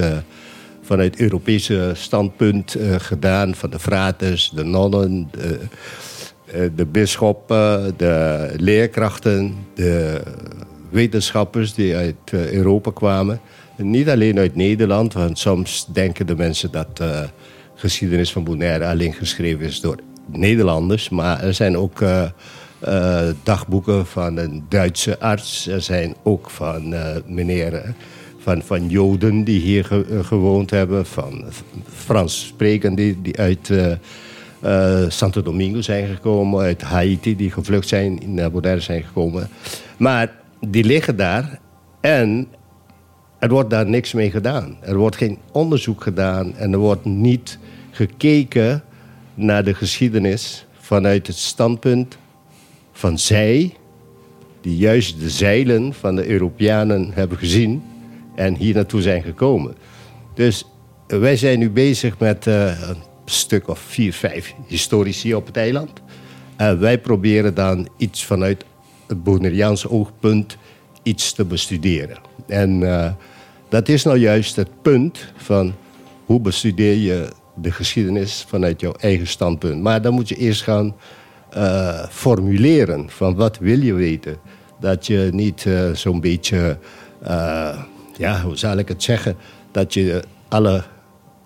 vanuit 0.82 1.20
Europese 1.20 1.92
standpunt 1.96 2.76
gedaan. 2.98 3.56
Van 3.56 3.70
de 3.70 3.80
fraters, 3.80 4.52
de 4.56 4.64
nonnen, 4.64 5.28
de, 5.32 5.60
de 6.76 6.86
bisschoppen, 6.86 7.94
de 7.98 8.48
leerkrachten... 8.58 9.56
de 9.74 10.22
wetenschappers 10.90 11.74
die 11.74 11.96
uit 11.96 12.16
eh, 12.26 12.52
Europa 12.52 12.92
kwamen. 12.92 13.40
Niet 13.78 14.10
alleen 14.10 14.38
uit 14.38 14.56
Nederland, 14.56 15.14
want 15.14 15.40
soms 15.40 15.88
denken 15.94 16.28
de 16.28 16.36
mensen 16.36 16.72
dat 16.72 16.98
de 16.98 17.28
geschiedenis 17.76 18.32
van 18.32 18.44
Bonaire 18.44 18.86
alleen 18.86 19.14
geschreven 19.14 19.66
is 19.66 19.80
door 19.82 19.98
Nederlanders. 20.28 21.10
Maar 21.10 21.44
er 21.44 21.54
zijn 21.54 21.78
ook 21.78 22.02
eh, 22.02 22.24
eh, 22.80 23.34
dagboeken 23.44 24.06
van 24.06 24.38
een 24.38 24.64
Duitse 24.70 25.20
arts. 25.20 25.68
Er 25.68 25.82
zijn 25.82 26.16
ook 26.24 26.50
van 26.50 26.94
eh, 26.94 27.16
meneer 27.28 27.74
eh, 27.74 27.90
van, 28.38 28.62
van 28.62 28.90
Joden 28.90 29.44
die 29.44 29.60
hier 29.60 29.86
ge- 29.86 30.06
eh, 30.10 30.26
gewoond 30.26 30.70
hebben. 30.70 31.06
Van 31.06 31.44
Frans 31.94 32.46
sprekenden 32.48 32.96
die, 33.06 33.22
die 33.22 33.38
uit 33.40 33.72
eh, 34.62 35.04
eh, 35.04 35.10
Santo 35.10 35.42
Domingo 35.42 35.82
zijn 35.82 36.08
gekomen. 36.08 36.60
Uit 36.60 36.82
Haiti 36.82 37.36
die 37.36 37.52
gevlucht 37.52 37.88
zijn, 37.88 38.20
naar 38.26 38.52
Bonaire 38.52 38.82
zijn 38.82 39.04
gekomen. 39.04 39.50
Maar 39.98 40.32
die 40.60 40.84
liggen 40.84 41.16
daar 41.16 41.60
en 42.02 42.48
er 43.40 43.50
wordt 43.50 43.70
daar 43.70 43.86
niks 43.86 44.14
mee 44.14 44.32
gedaan. 44.32 44.78
Er 44.82 44.98
wordt 44.98 45.16
geen 45.16 45.38
onderzoek 45.52 46.04
gedaan 46.04 46.56
en 46.56 46.72
er 46.72 46.80
wordt 46.80 47.06
niet 47.06 47.60
gekeken 47.92 48.84
naar 49.34 49.64
de 49.64 49.74
geschiedenis 49.74 50.66
vanuit 50.80 51.28
het 51.28 51.38
standpunt 51.38 52.18
van 52.92 53.20
zij, 53.20 53.74
die 54.62 54.78
juist 54.78 55.20
de 55.20 55.30
zeilen 55.30 55.94
van 55.94 56.16
de 56.16 56.28
Europeanen 56.28 57.12
hebben 57.14 57.38
gezien 57.38 57.84
en 58.36 58.56
hier 58.56 58.74
naartoe 58.74 59.02
zijn 59.02 59.24
gekomen. 59.24 59.76
Dus 60.34 60.66
eh, 61.08 61.20
wij 61.20 61.38
zijn 61.38 61.60
nu 61.60 61.70
bezig 61.70 62.20
met 62.20 62.48
eh, 62.48 62.90
stuk 63.32 63.68
of 63.68 63.80
vier, 63.80 64.14
vijf 64.14 64.54
historici 64.68 65.36
op 65.36 65.46
het 65.46 65.58
eiland. 65.58 65.92
En 66.56 66.80
wij 66.80 67.00
proberen 67.00 67.54
dan 67.54 67.88
iets 67.98 68.26
vanuit 68.26 68.66
het 69.08 69.24
Bonaireaanse 69.24 69.90
oogpunt 69.90 70.58
iets 71.04 71.34
te 71.34 71.46
bestuderen. 71.46 72.18
En 72.48 72.94
eh, 72.94 73.12
dat 73.70 73.90
is 73.90 74.04
nou 74.04 74.18
juist 74.18 74.56
het 74.56 74.82
punt 74.82 75.34
van 75.36 75.74
hoe 76.26 76.40
bestudeer 76.40 76.96
je 76.96 77.30
de 77.56 77.72
geschiedenis 77.72 78.46
vanuit 78.48 78.82
jouw 78.82 78.94
eigen 78.94 79.28
standpunt. 79.28 79.82
Maar 79.82 80.02
dan 80.02 80.14
moet 80.14 80.30
je 80.30 80.36
eerst 80.36 80.62
gaan 80.62 80.96
eh, 81.50 82.06
formuleren 82.10 83.10
van 83.10 83.36
wat 83.36 83.58
wil 83.58 83.80
je 83.80 83.94
weten. 83.94 84.38
Dat 84.80 85.08
je 85.08 85.30
niet 85.34 85.66
eh, 85.66 85.92
zo'n 85.92 86.20
beetje, 86.20 86.78
eh, 87.22 87.80
ja, 88.18 88.42
hoe 88.42 88.58
zal 88.58 88.78
ik 88.78 88.88
het 88.88 89.04
zeggen, 89.04 89.36
dat 89.72 89.94
je 89.94 90.24
alle, 90.48 90.84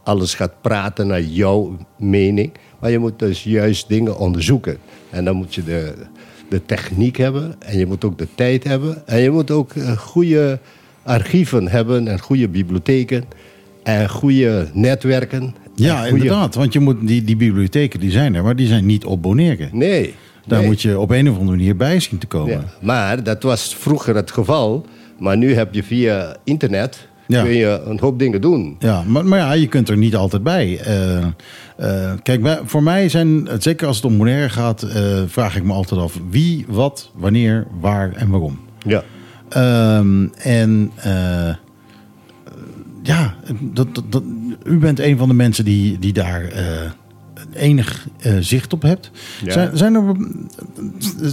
alles 0.05 0.33
gaat 0.33 0.61
praten 0.61 1.07
naar 1.07 1.21
jouw 1.21 1.77
mening. 1.97 2.51
Maar 2.79 2.91
je 2.91 2.99
moet 2.99 3.19
dus 3.19 3.43
juist 3.43 3.87
dingen 3.87 4.17
onderzoeken. 4.17 4.77
En 5.09 5.25
dan 5.25 5.35
moet 5.35 5.55
je 5.55 5.63
de, 5.63 5.93
de 6.49 6.65
techniek 6.65 7.17
hebben 7.17 7.55
en 7.59 7.77
je 7.77 7.85
moet 7.85 8.05
ook 8.05 8.17
de 8.17 8.27
tijd 8.35 8.63
hebben. 8.63 9.07
En 9.07 9.19
je 9.19 9.31
moet 9.31 9.51
ook 9.51 9.71
eh, 9.71 9.97
goede 9.97 10.59
archieven 11.03 11.67
hebben 11.67 12.07
en 12.07 12.19
goede 12.19 12.47
bibliotheken 12.49 13.23
en 13.83 14.09
goede 14.09 14.69
netwerken. 14.73 15.55
Ja, 15.75 16.01
goede- 16.01 16.09
inderdaad. 16.09 16.55
Want 16.55 16.73
je 16.73 16.79
moet, 16.79 17.07
die, 17.07 17.23
die 17.23 17.35
bibliotheken 17.35 17.99
die 17.99 18.11
zijn 18.11 18.35
er, 18.35 18.43
maar 18.43 18.55
die 18.55 18.67
zijn 18.67 18.85
niet 18.85 19.05
op 19.05 19.21
Bonaire. 19.21 19.69
Nee. 19.71 20.13
Daar 20.47 20.59
nee. 20.59 20.67
moet 20.67 20.81
je 20.81 20.99
op 20.99 21.09
een 21.09 21.29
of 21.29 21.37
andere 21.37 21.57
manier 21.57 21.75
bij 21.75 21.99
zien 21.99 22.19
te 22.19 22.27
komen. 22.27 22.53
Ja, 22.53 22.63
maar 22.81 23.23
dat 23.23 23.43
was 23.43 23.75
vroeger 23.75 24.15
het 24.15 24.31
geval. 24.31 24.85
Maar 25.19 25.37
nu 25.37 25.53
heb 25.53 25.73
je 25.73 25.83
via 25.83 26.35
internet 26.43 27.07
Ja. 27.27 27.43
kun 27.43 27.53
je 27.53 27.81
een 27.85 27.99
hoop 27.99 28.19
dingen 28.19 28.41
doen. 28.41 28.75
Ja, 28.79 29.03
maar, 29.07 29.25
maar 29.25 29.39
ja, 29.39 29.51
je 29.51 29.67
kunt 29.67 29.89
er 29.89 29.97
niet 29.97 30.15
altijd 30.15 30.43
bij. 30.43 30.79
Eh, 30.79 31.17
eh, 31.17 32.11
kijk, 32.23 32.61
voor 32.65 32.83
mij 32.83 33.09
zijn, 33.09 33.47
zeker 33.59 33.87
als 33.87 33.95
het 33.95 34.05
om 34.05 34.17
Bonaire 34.17 34.49
gaat, 34.49 34.81
eh, 34.83 35.21
vraag 35.27 35.55
ik 35.55 35.63
me 35.63 35.73
altijd 35.73 36.01
af 36.01 36.19
wie, 36.29 36.65
wat, 36.67 37.11
wanneer, 37.15 37.67
waar 37.79 38.11
en 38.13 38.29
waarom. 38.29 38.59
Ja. 38.87 39.03
Ehm, 39.49 40.27
en 40.37 40.91
ja, 43.03 43.35
dat, 43.59 43.95
dat, 43.95 44.03
dat- 44.11 44.23
u 44.63 44.77
bent 44.77 44.99
een 44.99 45.17
van 45.17 45.27
de 45.27 45.33
mensen 45.33 45.65
die, 45.65 45.99
die 45.99 46.13
daar 46.13 46.43
enig 47.55 48.07
eh, 48.19 48.33
zicht 48.39 48.73
op 48.73 48.81
hebt. 48.81 49.11
Ja. 49.43 49.51
Zijn, 49.51 49.77
zijn, 49.77 49.95
er, 49.95 50.15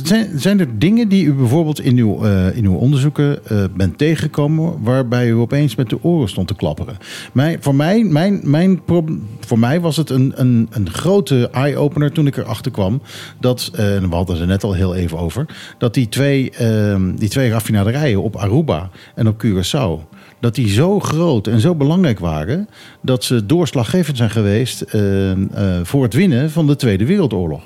zijn, 0.05 0.41
zijn 0.41 0.61
er 0.61 0.79
dingen 0.79 1.09
die 1.09 1.25
u 1.25 1.33
bijvoorbeeld 1.33 1.81
in 1.81 1.97
uw, 1.97 2.25
eh, 2.25 2.57
in 2.57 2.65
uw 2.65 2.75
onderzoeken 2.75 3.47
eh, 3.47 3.65
bent 3.77 3.99
tegengekomen... 3.99 4.83
waarbij 4.83 5.29
u 5.29 5.35
opeens 5.35 5.75
met 5.75 5.91
de 5.91 6.03
oren 6.03 6.29
stond 6.29 6.49
te 6.49 6.55
klapperen? 6.55 6.97
Mij, 7.33 7.57
voor, 7.61 7.75
mij, 7.75 8.05
mijn, 8.05 8.41
mijn 8.43 8.81
voor 9.41 9.59
mij 9.59 9.81
was 9.81 9.97
het 9.97 10.11
een, 10.11 10.33
een, 10.37 10.69
een 10.71 10.91
grote 10.91 11.49
eye-opener 11.53 12.13
toen 12.13 12.27
ik 12.27 12.37
erachter 12.37 12.73
kwam... 12.73 13.03
dat, 13.41 13.71
en 13.73 14.09
we 14.09 14.15
hadden 14.15 14.35
het 14.35 14.45
er 14.45 14.51
net 14.51 14.65
al 14.65 14.73
heel 14.73 14.95
even 14.95 15.19
over... 15.19 15.47
dat 15.79 15.95
die 15.95 16.09
twee, 16.09 16.51
eh, 16.51 16.97
die 17.15 17.29
twee 17.29 17.51
raffinaderijen 17.51 18.23
op 18.23 18.37
Aruba 18.37 18.91
en 19.15 19.29
op 19.29 19.45
Curaçao 19.45 20.12
dat 20.43 20.55
die 20.55 20.69
zo 20.69 21.01
groot 21.01 21.47
en 21.47 21.61
zo 21.61 21.75
belangrijk 21.75 22.19
waren... 22.19 22.69
dat 23.01 23.25
ze 23.25 23.47
doorslaggevend 23.47 24.17
zijn 24.17 24.31
geweest 24.31 24.81
eh, 24.81 25.31
eh, 25.31 25.39
voor 25.83 26.03
het 26.03 26.15
winnen 26.15 26.51
van 26.51 26.67
de 26.67 26.77
Tweede 26.77 27.07
Wereldoorlog. 27.07 27.63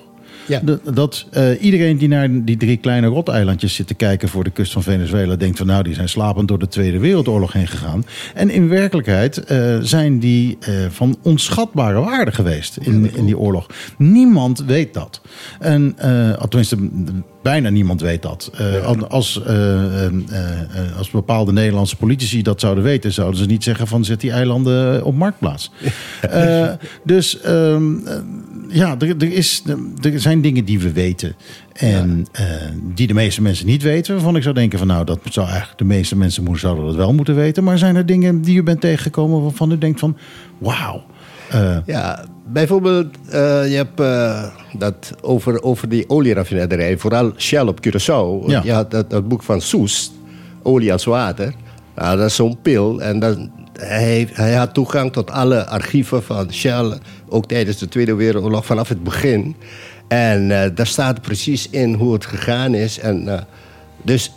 Ja. 0.47 0.61
Dat, 0.63 0.81
dat 0.95 1.27
eh, 1.31 1.63
iedereen 1.63 1.99
die 1.99 2.09
naar 2.09 2.45
die 2.45 2.57
drie 2.57 2.77
kleine 2.77 3.07
roteilandjes 3.07 3.75
zit 3.75 3.87
te 3.87 3.95
kijken 3.95 4.29
voor 4.29 4.45
de 4.45 4.51
kust 4.51 4.73
van 4.73 4.83
Venezuela... 4.83 5.37
denkt 5.37 5.59
van 5.59 5.67
nou, 5.67 5.83
die 5.83 5.95
zijn 5.95 6.09
slapend 6.09 6.49
door 6.49 6.59
de 6.59 6.69
Tweede 6.69 6.99
Wereldoorlog 6.99 7.53
heen 7.53 7.67
gegaan. 7.67 8.05
En 8.35 8.51
in 8.51 8.69
werkelijkheid 8.69 9.43
zijn 9.81 10.19
die 10.19 10.59
van 10.91 11.17
onschatbare 11.23 12.01
waarde 12.01 12.33
geweest 12.33 12.77
in, 12.77 13.15
in 13.15 13.25
die 13.25 13.39
oorlog. 13.39 13.67
Niemand 13.99 14.65
weet 14.65 14.95
dat. 14.95 15.21
En 15.61 15.97
tenminste, 16.49 16.77
bijna 17.47 17.69
niemand 17.69 18.01
weet 18.01 18.23
dat. 18.23 18.51
Eh, 18.55 18.93
als, 19.09 19.43
eh, 19.43 20.07
eh, 20.07 20.13
als 20.99 21.11
bepaalde 21.11 21.53
Nederlandse 21.53 21.97
politici 21.97 22.43
dat 22.43 22.61
zouden 22.61 22.85
weten... 22.85 23.13
zouden 23.13 23.41
ze 23.41 23.47
niet 23.47 23.65
zeggen 23.65 23.87
van 23.87 24.05
zet 24.05 24.21
die 24.21 24.31
eilanden 24.31 25.05
op 25.05 25.15
marktplaats. 25.15 25.71
Dus 27.05 27.41
ehm, 27.41 28.07
eh, 28.07 28.17
ja, 28.69 28.97
er, 28.99 29.09
er, 29.09 29.33
is, 29.33 29.63
er 30.03 30.21
zijn 30.21 30.41
dingen 30.41 30.65
die 30.65 30.79
we 30.79 30.93
weten. 30.93 31.35
En 31.73 32.27
die 32.95 33.07
de 33.07 33.15
meeste 33.15 33.43
mensen 33.43 33.67
niet 33.67 33.83
weten. 33.83 34.15
Waarvan 34.15 34.37
ik 34.37 34.43
zou 34.43 34.55
denken 34.55 34.79
van 34.79 34.87
nou, 34.89 35.05
dat 35.05 35.19
zou 35.31 35.47
eigenlijk 35.47 35.79
de 35.79 35.85
meeste 35.85 36.17
mensen 36.17 36.59
zouden 36.59 36.87
dat 36.87 36.95
wel 36.95 37.15
moeten 37.15 37.35
weten. 37.35 37.65
Maar 37.65 37.79
zijn 37.79 37.97
er 37.97 38.07
dingen 38.07 38.43
die 38.43 38.57
u 38.57 38.63
bent 38.63 38.81
tegengekomen 38.81 39.43
waarvan 39.43 39.73
u 39.73 39.79
denkt 39.79 40.01
van 40.01 40.17
wauw. 40.59 41.05
Eh, 41.51 41.77
Ja, 41.87 42.25
bijvoorbeeld, 42.47 43.07
eh, 43.31 43.71
je 43.71 43.77
hebt 43.77 44.01
eh, 44.01 44.45
dat 44.79 45.13
over, 45.21 45.63
over 45.63 45.89
die 45.89 46.09
olieraffinaderij, 46.09 46.99
vooral 46.99 47.33
Shell 47.37 47.67
op 47.67 47.87
Curaçao. 47.87 48.47
Ja. 48.47 48.61
Je 48.65 48.73
had 48.73 48.91
dat, 48.91 49.11
dat 49.11 49.29
boek 49.29 49.43
van 49.43 49.61
Soest, 49.61 50.13
Olie 50.63 50.93
als 50.93 51.05
Water. 51.05 51.55
Nou, 51.95 52.17
dat 52.17 52.27
is 52.27 52.35
zo'n 52.35 52.59
pil. 52.63 53.01
En 53.01 53.19
dan, 53.19 53.51
hij, 53.79 54.29
hij 54.33 54.55
had 54.55 54.75
toegang 54.75 55.13
tot 55.13 55.31
alle 55.31 55.67
archieven 55.67 56.23
van 56.23 56.53
Shell, 56.53 56.99
ook 57.29 57.47
tijdens 57.47 57.79
de 57.79 57.89
Tweede 57.89 58.15
Wereldoorlog, 58.15 58.67
vanaf 58.67 58.89
het 58.89 59.03
begin. 59.05 59.57
En 60.09 60.49
daar 60.49 60.87
staat 60.87 61.23
precies 61.23 61.71
in 61.71 61.95
hoe 61.95 62.13
het 62.13 62.27
gegaan 62.27 62.75
is. 62.75 62.99
En, 62.99 63.47
dus, 64.03 64.33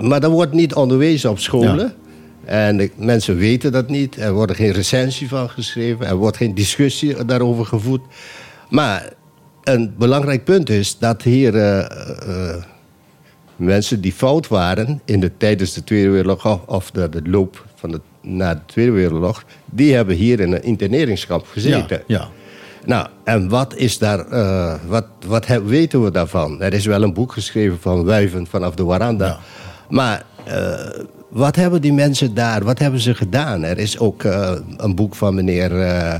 maar 0.00 0.20
dat 0.20 0.30
wordt 0.30 0.52
niet 0.52 0.74
onderwezen 0.74 1.30
op 1.30 1.38
scholen. 1.38 1.94
Ja. 1.96 2.03
En 2.46 2.76
de 2.76 2.90
mensen 2.96 3.36
weten 3.36 3.72
dat 3.72 3.88
niet. 3.88 4.16
Er 4.16 4.32
wordt 4.32 4.54
geen 4.56 4.72
recensie 4.72 5.28
van 5.28 5.50
geschreven. 5.50 6.06
Er 6.06 6.16
wordt 6.16 6.36
geen 6.36 6.54
discussie 6.54 7.24
daarover 7.24 7.66
gevoerd. 7.66 8.02
Maar 8.70 9.12
een 9.62 9.94
belangrijk 9.98 10.44
punt 10.44 10.70
is 10.70 10.98
dat 10.98 11.22
hier 11.22 11.54
eh, 11.56 11.78
eh, 11.80 12.62
mensen 13.56 14.00
die 14.00 14.12
fout 14.12 14.48
waren 14.48 15.00
in 15.04 15.20
de, 15.20 15.30
tijdens 15.36 15.72
de 15.72 15.84
Tweede 15.84 16.08
Wereldoorlog 16.10 16.66
of 16.66 16.90
de, 16.90 17.08
de 17.08 17.22
loop 17.24 17.64
van 17.74 17.90
de, 17.90 18.00
na 18.22 18.54
de 18.54 18.60
Tweede 18.66 18.92
Wereldoorlog, 18.92 19.44
die 19.64 19.94
hebben 19.94 20.14
hier 20.16 20.40
in 20.40 20.52
een 20.52 20.62
interneringskamp 20.62 21.46
gezeten. 21.46 22.02
ja, 22.06 22.18
ja. 22.18 22.28
Nou, 22.86 23.06
en 23.24 23.48
wat 23.48 23.76
is 23.76 23.98
daar, 23.98 24.18
eh, 24.26 24.74
wat, 24.86 25.06
wat 25.26 25.46
he- 25.46 25.62
weten 25.64 26.02
we 26.04 26.10
daarvan? 26.10 26.60
Er 26.62 26.72
is 26.72 26.86
wel 26.86 27.02
een 27.02 27.12
boek 27.12 27.32
geschreven 27.32 27.78
van 27.80 28.04
Wuiven 28.04 28.46
vanaf 28.46 28.74
de 28.74 28.84
Waranda. 28.84 29.26
Ja. 29.26 29.38
Maar 29.88 30.24
wat 31.34 31.56
hebben 31.56 31.80
die 31.80 31.92
mensen 31.92 32.34
daar, 32.34 32.64
wat 32.64 32.78
hebben 32.78 33.00
ze 33.00 33.14
gedaan? 33.14 33.62
Er 33.62 33.78
is 33.78 33.98
ook 33.98 34.24
eh, 34.24 34.52
een 34.76 34.94
boek 34.94 35.14
van 35.14 35.34
meneer, 35.34 35.80
eh, 35.80 36.14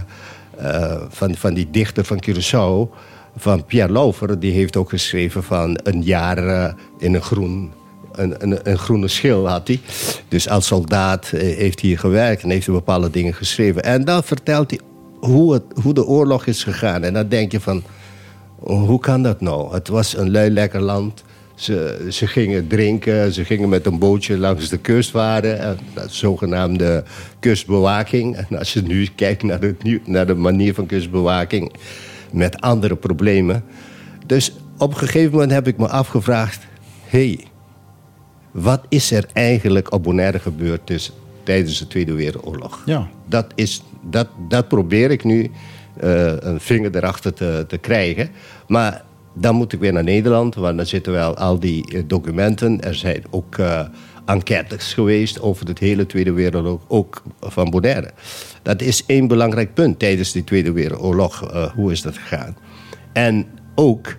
eh, 0.57 1.01
van, 1.09 1.35
van 1.35 1.55
die 1.55 1.70
dichter 1.70 2.05
van 2.05 2.23
Curaçao, 2.28 2.95
van 3.36 3.65
Pierre 3.65 3.93
Lauver. 3.93 4.41
Die 4.41 4.53
heeft 4.53 4.77
ook 4.77 4.89
geschreven 4.89 5.43
van 5.43 5.78
een 5.82 6.03
jaar 6.03 6.74
in 6.99 7.15
een 7.15 7.23
groen 7.23 7.73
een, 8.12 8.35
een, 8.39 8.59
een 8.62 8.78
groene 8.78 9.09
schil 9.09 9.49
had 9.49 9.69
hij. 9.69 9.81
Dus 10.28 10.49
als 10.49 10.66
soldaat 10.66 11.27
heeft 11.27 11.81
hij 11.81 11.89
hier 11.89 11.99
gewerkt 11.99 12.43
en 12.43 12.51
heeft 12.51 12.66
hij 12.66 12.74
bepaalde 12.74 13.11
dingen 13.11 13.35
geschreven. 13.35 13.82
En 13.82 14.05
dan 14.05 14.24
vertelt 14.24 14.70
hij 14.70 14.81
hoe, 15.20 15.53
het, 15.53 15.62
hoe 15.82 15.95
de 15.95 16.07
oorlog 16.07 16.47
is 16.47 16.65
gegaan. 16.65 17.03
En 17.03 17.12
dan 17.12 17.28
denk 17.28 17.53
je 17.53 17.61
van, 17.61 17.82
hoe 18.61 19.01
kan 19.01 19.23
dat 19.23 19.41
nou? 19.41 19.74
Het 19.74 19.89
was 19.89 20.16
een 20.16 20.31
lui 20.31 20.51
lekker 20.51 20.81
land. 20.81 21.24
Ze, 21.55 22.06
ze 22.10 22.26
gingen 22.26 22.66
drinken, 22.66 23.32
ze 23.32 23.44
gingen 23.44 23.68
met 23.68 23.86
een 23.86 23.98
bootje 23.98 24.39
langs 24.39 24.68
de 24.68 24.78
kust 24.78 25.10
varen. 25.10 25.59
En 25.59 25.78
dat 25.94 26.12
zogenaamde 26.12 27.05
kustbewaking. 27.40 28.36
En 28.36 28.59
als 28.59 28.72
je 28.72 28.82
nu 28.82 29.09
kijkt 29.14 29.43
naar 29.43 29.60
de, 29.60 30.01
naar 30.05 30.26
de 30.26 30.35
manier 30.35 30.74
van 30.74 30.86
kustbewaking... 30.86 31.72
met 32.32 32.60
andere 32.60 32.97
problemen. 32.97 33.64
Dus 34.26 34.56
op 34.78 34.90
een 34.90 34.98
gegeven 34.98 35.32
moment 35.32 35.51
heb 35.51 35.66
ik 35.66 35.76
me 35.76 35.89
afgevraagd... 35.89 36.66
hé, 37.05 37.26
hey, 37.26 37.44
wat 38.51 38.81
is 38.89 39.10
er 39.10 39.26
eigenlijk 39.32 39.93
op 39.93 40.02
Bonaire 40.02 40.39
gebeurd 40.39 40.86
tussen 40.86 41.14
tijdens 41.43 41.78
de 41.78 41.86
Tweede 41.86 42.12
Wereldoorlog. 42.12 42.82
Ja. 42.86 43.09
Dat, 43.26 43.47
is, 43.55 43.82
dat, 44.02 44.28
dat 44.48 44.68
probeer 44.68 45.10
ik 45.10 45.24
nu 45.24 45.51
eh, 46.01 46.32
een 46.39 46.60
vinger 46.60 46.97
erachter 46.97 47.35
te, 47.35 47.64
te 47.68 47.78
krijgen. 47.78 48.31
Maar 48.66 49.05
dan 49.35 49.55
moet 49.55 49.73
ik 49.73 49.81
weer 49.81 49.93
naar 49.93 50.05
Nederland, 50.05 50.55
want 50.55 50.77
dan 50.77 50.86
zitten 50.86 51.12
wel 51.12 51.36
al 51.36 51.59
die 51.59 51.93
eh, 51.93 52.02
documenten. 52.06 52.81
Er 52.81 52.94
zijn 52.94 53.23
ook 53.31 53.59
eh, 53.59 53.81
enquêtes 54.24 54.93
geweest 54.94 55.40
over 55.40 55.65
de 55.65 55.73
hele 55.78 56.06
Tweede 56.06 56.32
Wereldoorlog, 56.32 56.81
ook 56.89 57.23
van 57.40 57.70
Bonaire. 57.70 58.11
Dat 58.62 58.82
is 58.82 59.06
één 59.06 59.27
belangrijk 59.27 59.74
punt 59.74 59.98
tijdens 59.98 60.32
die 60.32 60.44
Tweede 60.44 60.73
Wereldoorlog. 60.73 61.51
eh, 61.51 61.70
hoe 61.73 61.93
is 61.93 62.02
dat 62.02 62.19
gegaan? 62.19 62.56
En 63.12 63.47
ook 63.74 64.16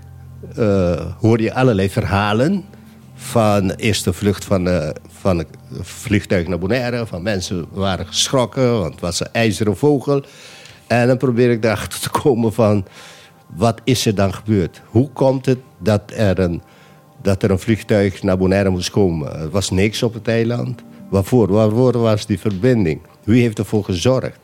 eh, 0.55 1.05
hoor 1.19 1.41
je 1.41 1.53
allerlei 1.53 1.89
verhalen 1.89 2.63
van 3.15 3.71
eerste 3.71 4.13
vlucht 4.13 4.45
van, 4.45 4.93
van 5.19 5.37
het 5.37 5.47
vliegtuig 5.81 6.47
naar 6.47 6.59
Bonaire. 6.59 7.05
Van 7.05 7.21
mensen 7.21 7.65
waren 7.71 8.07
geschrokken, 8.07 8.79
want 8.79 8.91
het 8.91 9.01
was 9.01 9.19
een 9.19 9.29
ijzeren 9.31 9.77
vogel. 9.77 10.23
En 10.87 11.07
dan 11.07 11.17
probeer 11.17 11.51
ik 11.51 11.63
erachter 11.63 11.99
te 11.99 12.09
komen 12.09 12.53
van... 12.53 12.85
wat 13.55 13.81
is 13.83 14.05
er 14.05 14.15
dan 14.15 14.33
gebeurd? 14.33 14.81
Hoe 14.85 15.09
komt 15.09 15.45
het 15.45 15.59
dat 15.77 16.01
er 16.15 16.39
een, 16.39 16.61
dat 17.21 17.43
er 17.43 17.51
een 17.51 17.59
vliegtuig 17.59 18.23
naar 18.23 18.37
Bonaire 18.37 18.69
moest 18.69 18.89
komen? 18.89 19.39
Er 19.39 19.49
was 19.49 19.69
niks 19.69 20.03
op 20.03 20.13
het 20.13 20.27
eiland. 20.27 20.83
Waarvoor? 21.09 21.51
Waarvoor 21.51 21.97
was 21.97 22.25
die 22.25 22.39
verbinding? 22.39 23.01
Wie 23.23 23.41
heeft 23.41 23.59
ervoor 23.59 23.83
gezorgd? 23.83 24.39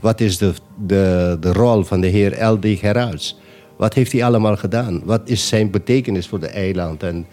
Wat 0.00 0.20
is 0.20 0.38
de, 0.38 0.52
de, 0.86 1.36
de 1.40 1.52
rol 1.52 1.82
van 1.82 2.00
de 2.00 2.06
heer 2.06 2.44
L.D. 2.44 2.66
Gerards? 2.78 3.38
Wat 3.76 3.94
heeft 3.94 4.12
hij 4.12 4.24
allemaal 4.24 4.56
gedaan? 4.56 5.02
Wat 5.04 5.20
is 5.24 5.48
zijn 5.48 5.70
betekenis 5.70 6.28
voor 6.28 6.40
de 6.40 6.46
eiland? 6.46 7.02
En 7.02 7.26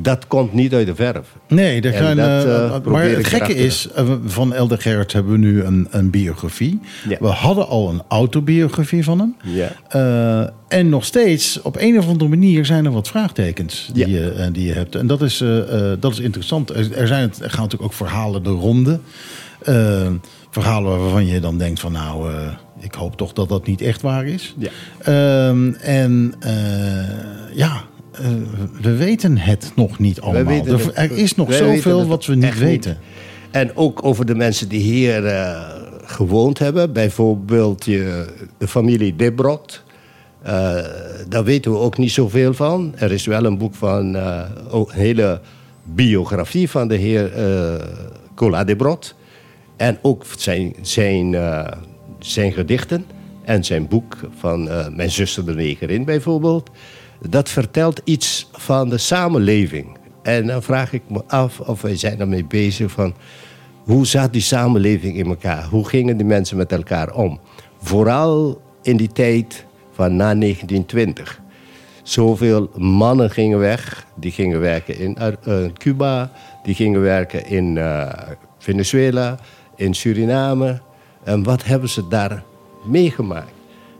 dat 0.00 0.26
komt 0.26 0.52
niet 0.52 0.74
uit 0.74 0.86
de 0.86 0.94
verf. 0.94 1.26
Nee, 1.48 1.80
er 1.80 1.92
gaan, 1.92 2.16
dat, 2.16 2.26
eh, 2.26 2.64
eh, 2.64 2.84
maar 2.84 3.02
het 3.02 3.26
gekke 3.26 3.44
erachter. 3.44 3.64
is, 3.64 3.88
eh, 3.94 4.12
van 4.24 4.54
Elder 4.54 4.78
Gerrit 4.78 5.12
hebben 5.12 5.32
we 5.32 5.38
nu 5.38 5.62
een, 5.62 5.88
een 5.90 6.10
biografie. 6.10 6.80
Ja. 7.08 7.16
We 7.20 7.26
hadden 7.26 7.68
al 7.68 7.88
een 7.88 8.02
autobiografie 8.08 9.04
van 9.04 9.18
hem. 9.18 9.36
Ja. 9.42 10.52
En 10.68 10.88
nog 10.88 11.04
steeds, 11.04 11.62
op 11.62 11.76
een 11.78 11.98
of 11.98 12.08
andere 12.08 12.30
manier, 12.30 12.64
zijn 12.64 12.84
er 12.84 12.90
wat 12.90 13.08
vraagtekens 13.08 13.90
die, 13.92 14.08
Ja. 14.08 14.18
je, 14.18 14.50
die 14.52 14.66
je 14.66 14.72
hebt. 14.72 14.94
En 14.94 15.06
dat 15.06 15.22
is, 15.22 15.44
dat 16.00 16.12
is 16.12 16.18
interessant. 16.18 16.70
Er, 16.70 17.06
zijn, 17.06 17.32
er 17.42 17.50
gaan 17.50 17.62
natuurlijk 17.62 17.82
ook 17.82 17.92
verhalen 17.92 18.42
de 18.42 18.50
ronde. 18.50 19.00
Verhalen 20.50 21.00
waarvan 21.00 21.26
je 21.26 21.40
dan 21.40 21.58
denkt 21.58 21.80
van 21.80 21.92
nou, 21.92 22.30
ik 22.80 22.94
hoop 22.94 23.16
toch 23.16 23.32
dat 23.32 23.48
dat 23.48 23.66
niet 23.66 23.80
echt 23.80 24.02
waar 24.02 24.26
is. 24.26 24.54
Ja. 24.58 24.70
Ehm, 24.98 25.72
en 25.72 26.34
ja, 27.54 27.84
eh, 28.18 28.30
we 28.80 28.96
weten 28.96 29.38
het 29.38 29.72
nog 29.74 29.98
niet 29.98 30.20
allemaal. 30.20 30.66
er, 30.66 30.94
er 30.94 31.12
is 31.12 31.34
nog 31.34 31.48
wij 31.48 31.58
zoveel 31.58 32.06
wat 32.06 32.26
we 32.26 32.34
niet 32.34 32.58
weten. 32.58 32.98
En 33.50 33.76
ook 33.76 34.04
over 34.04 34.26
de 34.26 34.34
mensen 34.34 34.68
die 34.68 34.80
hier 34.80 35.26
eh, 35.26 35.60
gewoond 36.04 36.58
hebben. 36.58 36.92
Bijvoorbeeld 36.92 37.84
je, 37.84 38.26
de 38.58 38.68
familie 38.68 39.16
Debrot. 39.16 39.82
Eh, 40.42 40.76
daar 41.28 41.44
weten 41.44 41.72
we 41.72 41.78
ook 41.78 41.98
niet 41.98 42.10
zoveel 42.10 42.54
van. 42.54 42.92
Er 42.96 43.12
is 43.12 43.26
wel 43.26 43.44
een 43.44 43.58
boek 43.58 43.74
van, 43.74 44.14
een 44.14 44.86
hele 44.88 45.40
biografie 45.84 46.70
van 46.70 46.88
de 46.88 46.96
heer 46.96 47.30
Cola 48.34 48.64
Debrot. 48.64 49.14
En 49.76 49.98
ook 50.02 50.24
zijn, 50.36 50.74
zijn, 50.80 51.36
zijn 52.18 52.52
gedichten 52.52 53.06
en 53.44 53.64
zijn 53.64 53.88
boek 53.88 54.16
van 54.38 54.64
Mijn 54.96 55.10
zuster 55.10 55.46
de 55.46 55.54
Negerin 55.54 56.04
bijvoorbeeld. 56.04 56.70
Dat 57.20 57.48
vertelt 57.48 58.00
iets 58.04 58.48
van 58.52 58.88
de 58.88 58.98
samenleving. 58.98 59.96
En 60.22 60.46
dan 60.46 60.62
vraag 60.62 60.92
ik 60.92 61.02
me 61.08 61.22
af 61.26 61.60
of 61.60 61.82
wij 61.82 61.96
zijn 61.96 62.20
ermee 62.20 62.44
bezig 62.44 62.90
van... 62.90 63.14
hoe 63.84 64.06
zat 64.06 64.32
die 64.32 64.42
samenleving 64.42 65.16
in 65.16 65.26
elkaar? 65.26 65.64
Hoe 65.64 65.88
gingen 65.88 66.16
die 66.16 66.26
mensen 66.26 66.56
met 66.56 66.72
elkaar 66.72 67.14
om? 67.14 67.40
Vooral 67.78 68.60
in 68.82 68.96
die 68.96 69.12
tijd 69.12 69.64
van 69.92 70.16
na 70.16 70.34
1920. 70.34 71.40
Zoveel 72.02 72.70
mannen 72.76 73.30
gingen 73.30 73.58
weg. 73.58 74.06
Die 74.14 74.30
gingen 74.30 74.60
werken 74.60 74.98
in 74.98 75.16
eh, 75.16 75.64
Cuba. 75.72 76.32
Die 76.62 76.74
gingen 76.74 77.00
werken 77.00 77.46
in 77.46 77.78
eh, 77.78 78.12
Venezuela. 78.58 79.38
In 79.76 79.94
Suriname. 79.94 80.80
En 81.24 81.42
wat 81.42 81.64
hebben 81.64 81.88
ze 81.88 82.08
daar 82.08 82.42
meegemaakt? 82.84 83.52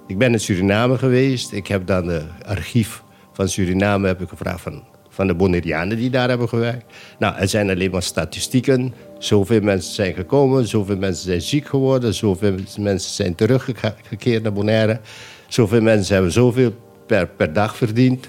Ik 0.07 0.19
ben 0.19 0.33
in 0.33 0.41
Suriname 0.41 0.99
geweest. 0.99 1.53
Ik 1.53 1.67
heb 1.67 1.87
dan 1.87 2.09
het 2.09 2.27
archief 2.47 3.03
van 3.37 3.49
Suriname 3.49 4.07
heb 4.07 4.21
ik 4.21 4.29
gevraagd 4.29 4.61
van, 4.61 4.83
van 5.09 5.27
de 5.27 5.35
Bonaireanen 5.35 5.97
die 5.97 6.11
daar 6.11 6.29
hebben 6.29 6.49
gewerkt. 6.49 6.85
Nou, 7.19 7.37
er 7.37 7.49
zijn 7.49 7.71
alleen 7.71 7.91
maar 7.91 8.03
statistieken. 8.03 8.95
Zoveel 9.19 9.61
mensen 9.61 9.95
zijn 9.95 10.15
gekomen, 10.15 10.67
zoveel 10.67 10.97
mensen 10.97 11.25
zijn 11.25 11.43
ziek 11.43 11.67
geworden, 11.67 12.15
zoveel 12.15 12.55
mensen 12.79 13.11
zijn 13.11 13.35
teruggekeerd 13.35 14.43
naar 14.43 14.53
Bonaire. 14.53 15.01
Zoveel 15.49 15.81
mensen 15.81 16.15
hebben 16.15 16.33
zoveel 16.33 16.75
per, 17.07 17.27
per 17.27 17.53
dag 17.53 17.77
verdiend. 17.77 18.29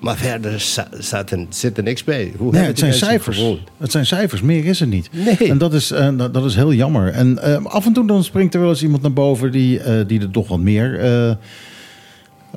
Maar 0.00 0.16
verder 0.16 0.60
staat 0.98 1.30
er, 1.30 1.46
zit 1.48 1.76
er 1.76 1.82
niks 1.82 2.04
bij. 2.04 2.32
Hoe 2.36 2.52
Nee, 2.52 2.62
het 2.62 2.78
zijn 2.78 2.92
cijfers. 2.92 3.36
gewoond? 3.38 3.60
Het 3.78 3.90
zijn 3.90 4.06
cijfers, 4.06 4.42
meer 4.42 4.64
is 4.64 4.80
het 4.80 4.88
niet. 4.88 5.08
Nee. 5.12 5.50
En 5.50 5.58
dat 5.58 5.74
is, 5.74 5.90
eh, 5.90 6.08
dat, 6.16 6.34
dat 6.34 6.44
is 6.44 6.54
heel 6.54 6.72
jammer. 6.72 7.12
En 7.12 7.38
eh, 7.42 7.64
af 7.64 7.86
en 7.86 7.92
toe 7.92 8.06
dan 8.06 8.24
springt 8.24 8.54
er 8.54 8.60
wel 8.60 8.68
eens 8.68 8.82
iemand 8.82 9.02
naar 9.02 9.12
boven 9.12 9.52
die, 9.52 9.80
eh, 9.80 10.06
die 10.06 10.20
er 10.20 10.30
toch 10.30 10.48
wat 10.48 10.58
meer 10.60 11.00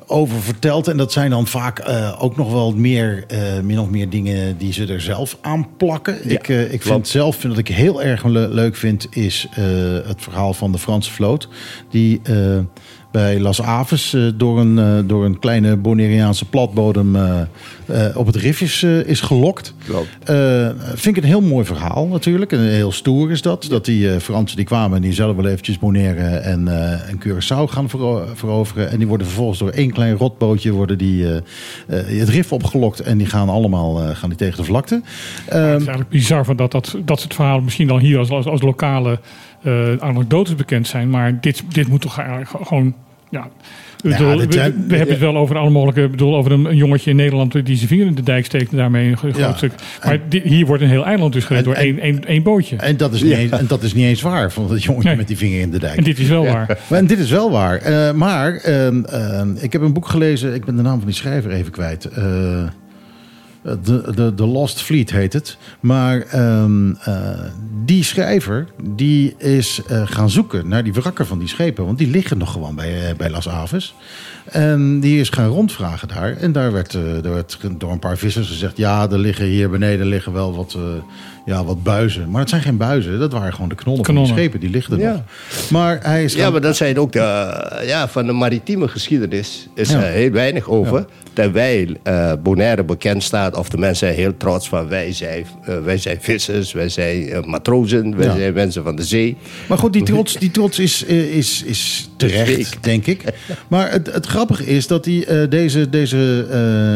over 0.08 0.40
vertelt. 0.42 0.88
En 0.88 0.96
dat 0.96 1.12
zijn 1.12 1.30
dan 1.30 1.46
vaak 1.46 1.78
eh, 1.78 2.16
ook 2.22 2.36
nog 2.36 2.52
wel 2.52 2.72
meer, 2.72 3.24
eh, 3.28 3.60
min 3.60 3.78
of 3.78 3.88
meer 3.88 4.08
dingen 4.08 4.56
die 4.58 4.72
ze 4.72 4.86
er 4.86 5.00
zelf 5.00 5.38
aan 5.40 5.68
plakken. 5.76 6.30
ik 6.30 6.48
eh, 6.48 6.72
ik 6.72 6.82
vind 6.82 7.08
zelf, 7.08 7.36
vind 7.36 7.54
dat 7.54 7.68
ik 7.68 7.74
heel 7.74 8.02
erg 8.02 8.24
le- 8.24 8.48
leuk 8.48 8.76
vind, 8.76 9.06
is 9.10 9.46
het 10.04 10.22
verhaal 10.22 10.54
van 10.54 10.72
de 10.72 10.78
Franse 10.78 11.12
vloot. 11.12 11.48
Die 11.90 12.20
bij 13.10 13.40
Las 13.40 13.62
Aves 13.62 14.14
eh, 14.14 14.22
door, 14.34 14.60
een, 14.60 14.78
eh, 14.78 14.98
door 15.08 15.24
een 15.24 15.38
kleine 15.38 15.76
Bonaireaanse 15.76 16.44
platbodem 16.44 17.16
eh, 17.16 17.40
eh, 17.86 18.16
op 18.16 18.26
het 18.26 18.36
rifjes 18.36 18.82
eh, 18.82 19.04
is 19.06 19.20
gelokt. 19.20 19.74
Eh, 20.24 20.68
vind 20.94 21.16
ik 21.16 21.22
een 21.22 21.28
heel 21.28 21.40
mooi 21.40 21.64
verhaal 21.64 22.06
natuurlijk. 22.06 22.52
En 22.52 22.60
heel 22.60 22.92
stoer 22.92 23.30
is 23.30 23.42
dat. 23.42 23.66
Dat 23.70 23.84
die 23.84 24.10
eh, 24.12 24.18
Fransen 24.20 24.56
die 24.56 24.64
kwamen 24.66 24.96
en 24.96 25.02
die 25.02 25.12
zelf 25.12 25.36
wel 25.36 25.46
eventjes 25.46 25.78
Bonaire 25.78 26.24
en, 26.26 26.68
eh, 26.68 27.08
en 27.08 27.20
Curaçao 27.26 27.70
gaan 27.72 27.88
vero- 27.88 28.26
veroveren. 28.34 28.90
En 28.90 28.98
die 28.98 29.06
worden 29.06 29.26
vervolgens 29.26 29.58
door 29.58 29.70
één 29.70 29.92
klein 29.92 30.16
rotbootje 30.16 30.72
worden 30.72 30.98
die, 30.98 31.24
het 31.86 32.28
rif 32.28 32.52
opgelokt. 32.52 33.00
En 33.00 33.18
die 33.18 33.26
gaan 33.26 33.48
allemaal 33.48 34.02
eh, 34.02 34.16
gaan 34.16 34.28
die 34.28 34.38
tegen 34.38 34.56
de 34.56 34.64
vlakte. 34.64 35.02
het 35.44 35.54
is 35.54 35.86
eigenlijk 35.86 36.08
bizar 36.08 36.44
van 36.44 36.56
dat, 36.56 36.72
dat 36.72 36.96
dat 37.04 37.20
soort 37.20 37.34
verhalen 37.34 37.64
misschien 37.64 37.86
dan 37.86 37.98
hier 37.98 38.18
als, 38.18 38.30
als, 38.30 38.46
als 38.46 38.62
lokale 38.62 39.18
eh, 39.62 39.96
anekdotes 39.98 40.54
bekend 40.54 40.86
zijn. 40.86 41.10
Maar 41.10 41.40
dit, 41.40 41.62
dit 41.68 41.88
moet 41.88 42.00
toch 42.00 42.18
eigenlijk 42.18 42.50
gewoon. 42.66 42.94
Ja, 43.30 43.48
we, 44.02 44.10
zijn- 44.48 44.84
we 44.88 44.96
hebben 44.96 45.14
het 45.14 45.18
wel 45.24 45.36
over 45.36 45.56
alle 45.56 45.70
mogelijke. 45.70 46.02
Ik 46.02 46.10
bedoel, 46.10 46.36
over 46.36 46.52
een, 46.52 46.64
een 46.64 46.76
jongetje 46.76 47.10
in 47.10 47.16
Nederland 47.16 47.52
die 47.66 47.76
zijn 47.76 47.88
vinger 47.88 48.06
in 48.06 48.14
de 48.14 48.22
dijk 48.22 48.44
steekt 48.44 48.70
en 48.70 48.76
daarmee 48.76 49.10
een 49.10 49.16
groot 49.16 49.36
Ja. 49.36 49.56
stuk. 49.56 49.72
Maar 50.04 50.18
di- 50.28 50.40
hier 50.44 50.66
wordt 50.66 50.82
een 50.82 50.88
heel 50.88 51.04
eiland 51.04 51.32
dus 51.32 51.44
gered 51.44 51.58
En- 51.58 51.64
door 51.64 51.74
één, 51.78 51.98
één, 51.98 52.24
één 52.24 52.42
bootje. 52.42 52.76
en, 52.76 52.96
dat 52.96 53.12
is 53.12 53.22
niet 53.22 53.32
eens, 53.32 53.50
en 53.50 53.66
dat 53.66 53.82
is 53.82 53.94
niet 53.94 54.04
eens 54.04 54.22
waar 54.22 54.52
van 54.52 54.68
dat 54.68 54.82
jongetje 54.82 55.08
Nee. 55.08 55.16
met 55.18 55.28
die 55.28 55.36
vinger 55.36 55.60
in 55.60 55.70
de 55.70 55.78
dijk. 55.78 55.96
En 55.96 56.04
dit 56.04 56.18
is 56.18 56.28
wel 56.28 56.44
waar. 56.44 56.78
Maar, 56.88 56.98
en 56.98 57.06
dit 57.06 57.18
is 57.18 57.30
wel 57.30 57.50
waar. 57.50 57.76
Eh, 57.76 58.12
maar 58.12 58.54
ehm, 58.56 59.04
ehm, 59.04 59.48
ik 59.60 59.72
heb 59.72 59.82
een 59.82 59.92
boek 59.92 60.08
gelezen. 60.08 60.54
Ik 60.54 60.64
ben 60.64 60.76
de 60.76 60.82
naam 60.82 60.96
van 60.98 61.06
die 61.06 61.16
schrijver 61.16 61.50
even 61.50 61.72
kwijt. 61.72 62.08
Eh, 63.68 63.74
de, 63.82 64.12
de, 64.14 64.34
de 64.34 64.46
Lost 64.46 64.82
Fleet 64.82 65.10
heet 65.10 65.32
het. 65.32 65.56
Maar 65.80 66.20
ehm, 66.20 66.90
eh, 66.90 67.30
die 67.84 68.04
schrijver 68.04 68.66
die 68.82 69.34
is 69.38 69.82
eh, 69.86 70.02
gaan 70.04 70.30
zoeken 70.30 70.68
naar 70.68 70.84
die 70.84 70.92
wrakken 70.92 71.26
van 71.26 71.38
die 71.38 71.48
schepen. 71.48 71.84
Want 71.84 71.98
die 71.98 72.10
liggen 72.10 72.38
nog 72.38 72.52
gewoon 72.52 72.74
bij, 72.74 73.14
bij 73.16 73.30
Las 73.30 73.48
Aves. 73.48 73.94
En 74.44 75.00
die 75.00 75.20
is 75.20 75.28
gaan 75.28 75.48
rondvragen 75.48 76.08
daar. 76.08 76.36
En 76.36 76.52
daar 76.52 76.72
werd, 76.72 76.92
werd 77.22 77.58
door 77.78 77.92
een 77.92 77.98
paar 77.98 78.18
vissers 78.18 78.48
gezegd... 78.48 78.76
ja, 78.76 79.10
er 79.10 79.18
liggen 79.18 79.46
hier 79.46 79.70
beneden 79.70 80.06
liggen 80.06 80.32
wel 80.32 80.54
wat, 80.54 80.78
ja, 81.48 81.64
wat 81.64 81.82
buizen. 81.82 82.30
Maar 82.30 82.40
het 82.40 82.50
zijn 82.50 82.62
geen 82.62 82.76
buizen. 82.76 83.18
Dat 83.18 83.32
waren 83.32 83.52
gewoon 83.52 83.68
de 83.68 83.74
knollen, 83.74 84.04
van 84.04 84.14
die 84.14 84.26
schepen. 84.26 84.60
Die 84.60 84.70
liggen 84.70 84.94
er 84.94 85.00
Ja. 85.00 85.12
nog. 85.12 85.70
Maar 85.70 85.98
hij 86.02 86.24
is 86.24 86.32
Ja, 86.34 86.50
maar 86.50 86.60
dat 86.60 86.76
zijn 86.76 86.98
ook 86.98 87.12
de, 87.12 87.18
eh, 87.20 87.88
ja, 87.88 88.08
van 88.08 88.26
de 88.26 88.32
maritieme 88.32 88.88
geschiedenis 88.88 89.68
is 89.74 89.90
Ja. 89.90 90.02
er 90.02 90.12
heel 90.12 90.30
weinig 90.30 90.68
over. 90.68 91.04
Terwijl 91.32 91.88
eh 92.02 92.32
Bonaire 92.42 92.84
bekend 92.84 93.22
staat, 93.22 93.56
of 93.56 93.68
de 93.68 93.78
mensen 93.78 94.06
zijn 94.06 94.18
heel 94.20 94.36
trots 94.36 94.68
van 94.68 94.88
wij 94.88 95.12
zijn, 95.12 95.46
eh, 95.62 95.74
wij 95.84 95.98
zijn 95.98 96.16
vissers, 96.20 96.72
wij 96.72 96.88
zijn 96.88 97.44
matrozen, 97.46 98.16
wij 98.16 98.26
Ja. 98.26 98.36
zijn 98.36 98.54
mensen 98.54 98.82
van 98.84 98.96
de 98.96 99.04
zee. 99.04 99.36
Maar 99.68 99.78
goed, 99.78 99.92
die 99.92 100.02
trots, 100.12 100.34
die 100.38 100.50
trots 100.50 100.78
is, 100.78 101.02
is, 101.02 101.62
is 101.62 102.10
terecht, 102.16 102.46
Zeker. 102.48 102.78
denk 102.80 103.06
ik. 103.06 103.24
Maar 103.68 103.90
het, 103.90 104.12
het 104.12 104.26
grappige 104.26 104.66
is 104.66 104.86
dat 104.86 105.04
die, 105.04 105.26
eh, 105.26 105.50
deze, 105.50 105.88
deze, 105.90 106.46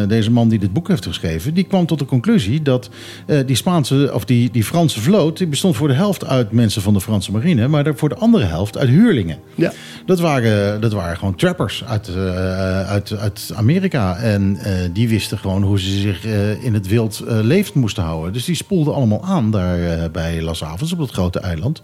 eh, 0.03 0.09
deze 0.09 0.31
man 0.31 0.49
die 0.49 0.59
dit 0.59 0.73
boek 0.73 0.89
heeft 0.89 1.07
geschreven... 1.07 1.55
die 1.55 1.65
kwam 1.65 1.87
tot 1.87 1.99
de 1.99 2.05
conclusie 2.05 2.63
dat 2.63 2.91
eh, 3.27 3.39
die 3.47 3.57
Spaanse 3.57 4.11
of 4.15 4.25
die 4.25 4.42
die, 4.43 4.51
die 4.51 4.65
Franse 4.65 5.01
vloot 5.01 5.39
die 5.39 5.47
bestond 5.47 5.77
voor 5.77 5.89
de 5.89 5.95
helft 5.95 6.27
uit 6.27 6.53
mensen 6.53 6.83
van 6.83 6.95
de 6.95 7.01
Franse 7.01 7.33
marine, 7.33 7.69
maar 7.69 7.93
voor 7.95 8.09
de 8.09 8.15
andere 8.15 8.45
helft 8.45 8.79
uit 8.79 8.89
huurlingen. 8.89 9.39
Ja. 9.55 9.73
Dat 10.07 10.21
waren, 10.21 10.81
dat 10.81 10.93
waren 10.93 11.17
gewoon 11.17 11.35
trappers 11.35 11.85
uit, 11.85 12.09
eh, 12.09 12.91
uit, 12.91 13.19
uit 13.19 13.53
Amerika. 13.55 14.17
En 14.17 14.57
eh, 14.57 14.73
die 14.93 15.09
wisten 15.09 15.39
gewoon 15.39 15.63
hoe 15.63 15.81
ze 15.81 16.01
zich 16.01 16.27
eh, 16.27 16.65
in 16.65 16.75
het 16.75 16.87
wild 16.87 17.23
levend 17.27 17.75
moesten 17.75 18.03
houden. 18.03 18.33
Dus 18.33 18.45
die 18.45 18.55
spoelden 18.55 18.95
allemaal 18.95 19.25
aan 19.25 19.51
daar 19.51 20.11
bij 20.11 20.43
Las 20.43 20.61
Havens 20.61 20.93
op 20.93 20.99
dat 20.99 21.11
grote 21.11 21.41
eiland. 21.41 21.83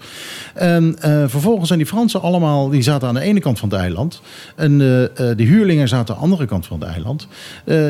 En 0.55 0.97
vervolgens 1.27 1.67
zijn 1.67 1.79
die 1.79 1.89
Fransen 1.89 2.21
allemaal, 2.21 2.69
die 2.69 2.83
zaten 2.83 3.09
aan 3.09 3.15
de 3.15 3.21
ene 3.21 3.41
kant 3.41 3.59
van 3.59 3.69
het 3.69 3.79
eiland. 3.79 4.21
En 4.57 4.79
de 4.79 5.35
huurlingen 5.37 5.89
zaten 5.89 6.15
aan 6.15 6.21
de 6.21 6.27
andere 6.27 6.47
kant 6.47 6.67
van 6.67 6.81
het 6.81 6.89
eiland. 6.89 7.29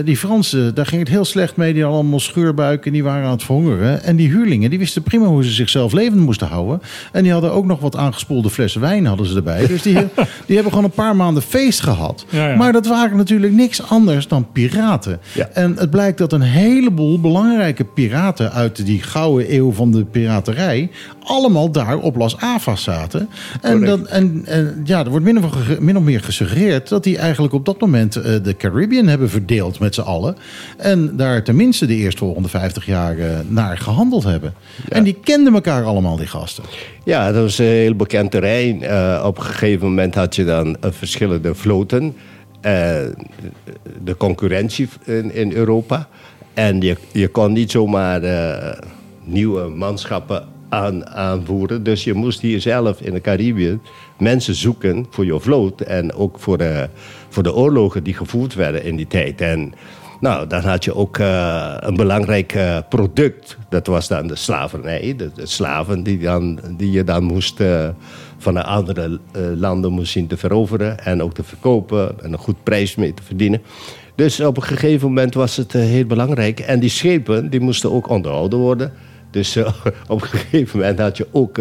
Die 0.05 0.17
Fransen, 0.17 0.75
daar 0.75 0.87
ging 0.87 1.01
het 1.01 1.11
heel 1.11 1.25
slecht 1.25 1.57
mee. 1.57 1.73
Die 1.73 1.83
hadden 1.83 2.01
allemaal 2.01 2.21
schuurbuiken, 2.21 2.93
die 2.93 3.03
waren 3.03 3.25
aan 3.25 3.31
het 3.31 3.43
verhongeren. 3.43 4.03
En 4.03 4.17
die 4.17 4.29
huurlingen, 4.29 4.58
die 4.61 4.79
wisten 4.79 5.03
prima 5.03 5.27
hoe 5.27 5.45
ze 5.45 5.51
zichzelf 5.51 5.93
levend 5.93 6.21
moesten 6.21 6.47
houden. 6.49 6.81
En 7.13 7.23
die 7.23 7.33
hadden 7.33 7.53
ook 7.53 7.65
nog 7.67 7.81
wat 7.81 7.97
aangespoelde 7.97 8.51
flessen 8.51 8.81
wijn 8.81 9.07
hadden 9.07 9.27
ze 9.27 9.37
erbij. 9.37 9.67
Dus 9.67 9.83
die, 9.83 9.95
die 10.47 10.55
hebben 10.55 10.69
gewoon 10.73 10.85
een 10.85 10.91
paar 10.91 11.17
maanden 11.17 11.43
feest 11.43 11.81
gehad. 11.81 12.25
Ja, 12.29 12.49
ja. 12.49 12.57
Maar 12.57 12.73
dat 12.73 12.87
waren 12.87 13.17
natuurlijk 13.17 13.53
niks 13.53 13.83
anders 13.89 14.29
dan 14.29 14.47
piraten. 14.53 15.21
Ja. 15.35 15.49
En 15.53 15.77
het 15.77 15.91
blijkt 15.91 16.19
dat 16.19 16.33
een 16.33 16.41
heleboel 16.41 17.21
belangrijke 17.21 17.85
piraten 17.85 18.53
uit 18.53 18.87
die 18.87 19.03
gouden 19.03 19.55
eeuw 19.55 19.73
van 19.73 19.91
de 19.91 20.05
piraterij 20.05 20.91
allemaal 21.23 21.71
daar 21.71 21.97
op 21.99 22.17
Las 22.17 22.37
Avas 22.37 22.83
zaten. 22.83 23.29
En, 23.61 23.81
dat, 23.85 24.03
en, 24.07 24.43
en 24.47 24.81
ja, 24.85 25.05
er 25.05 25.11
wordt 25.11 25.25
min 25.25 25.45
of, 25.45 25.51
ge- 25.51 25.77
min 25.81 25.97
of 25.97 26.03
meer 26.03 26.21
gesuggereerd 26.21 26.89
dat 26.89 27.05
die 27.05 27.19
eigenlijk 27.19 27.55
op 27.55 27.65
dat 27.65 27.81
moment 27.81 28.17
eh, 28.17 28.33
de 28.43 28.57
Caribbean 28.57 29.07
hebben 29.07 29.31
verdeeld 29.31 29.79
met 29.79 29.95
z'n 29.95 30.01
allen. 30.01 30.37
En 30.77 31.17
daar 31.17 31.43
tenminste 31.45 31.87
de 31.87 31.95
eerstvolgende 31.95 32.49
50 32.49 32.87
jaar 32.87 33.17
naar 33.49 33.79
gehandeld 33.79 34.25
hebben. 34.25 34.48
En 34.89 35.05
die 35.05 35.17
kenden 35.25 35.55
elkaar 35.55 35.85
allemaal, 35.85 36.17
die 36.17 36.27
gasten. 36.27 36.65
Ja, 37.05 37.33
dat 37.33 37.43
was 37.43 37.59
een 37.59 37.65
heel 37.65 37.95
bekend 37.95 38.31
terrein. 38.31 38.83
Eh, 38.83 39.23
op 39.27 39.39
een 39.39 39.45
gegeven 39.45 39.89
moment 39.89 40.15
had 40.15 40.37
je 40.37 40.45
dan 40.45 40.77
eh, 40.81 40.91
verschillende 40.91 41.55
vloten. 41.55 42.17
Eh, 42.61 42.97
de 44.05 44.17
concurrentie 44.17 44.89
in, 45.05 45.35
in 45.35 45.53
Europa. 45.53 46.09
En 46.55 46.81
je, 46.81 46.97
je 47.13 47.29
kon 47.29 47.53
niet 47.53 47.71
zomaar 47.71 48.21
nieuwe 49.25 49.69
manschappen 49.69 50.45
aan, 50.69 51.09
aanvoeren. 51.09 51.83
Dus 51.83 52.05
je 52.05 52.15
moest 52.15 52.41
hier 52.41 52.61
zelf 52.61 53.01
in 53.01 53.13
de 53.13 53.21
Caribië 53.21 53.79
mensen 54.19 54.55
zoeken 54.55 55.07
voor 55.11 55.25
je 55.25 55.41
vloot. 55.41 55.81
En 55.81 56.13
ook 56.13 56.39
voor 56.39 56.59
de, 56.59 56.89
voor 57.29 57.43
de 57.43 57.55
oorlogen 57.55 58.03
die 58.03 58.15
gevoerd 58.15 58.55
werden 58.55 58.85
in 58.85 58.97
die 58.97 59.07
tijd. 59.07 59.41
En 59.41 59.75
nou, 60.21 60.47
dan 60.47 60.63
had 60.63 60.85
je 60.85 60.95
ook 60.95 61.19
eh, 61.19 61.75
een 61.79 61.97
belangrijk 61.97 62.53
eh, 62.53 62.79
product. 62.89 63.57
Dat 63.69 63.87
was 63.87 64.09
dan 64.09 64.27
de 64.27 64.35
slavernij. 64.35 65.15
De, 65.17 65.31
slaven 65.35 66.03
die, 66.03 66.19
dan, 66.19 66.61
die 66.77 66.91
je 66.91 67.05
dan 67.05 67.25
moest 67.25 67.61
eh, 67.61 67.89
van 68.39 68.55
de 68.55 68.65
andere 68.65 69.19
landen 69.57 69.93
moest 69.93 70.13
zien 70.13 70.27
te 70.27 70.37
veroveren. 70.37 70.99
En 71.05 71.23
ook 71.23 71.35
te 71.35 71.43
verkopen 71.43 72.23
en 72.23 72.33
een 72.33 72.39
goed 72.39 72.63
prijs 72.63 72.95
mee 72.95 73.15
te 73.15 73.23
verdienen. 73.23 73.63
Dus 74.15 74.41
op 74.41 74.57
een 74.57 74.63
gegeven 74.63 75.09
moment 75.09 75.35
was 75.35 75.57
het 75.57 75.73
heel 75.73 76.07
belangrijk. 76.07 76.61
En 76.61 76.81
die 76.81 76.91
schepen 76.91 77.51
die 77.51 77.61
moesten 77.61 77.93
ook 77.93 78.09
onderhouden 78.09 78.59
worden. 78.59 78.93
Dus 79.31 79.57
op 80.09 80.23
een 80.23 80.29
gegeven 80.29 80.79
moment 80.79 80.99
had 80.99 81.17
je 81.17 81.27
ook 81.31 81.61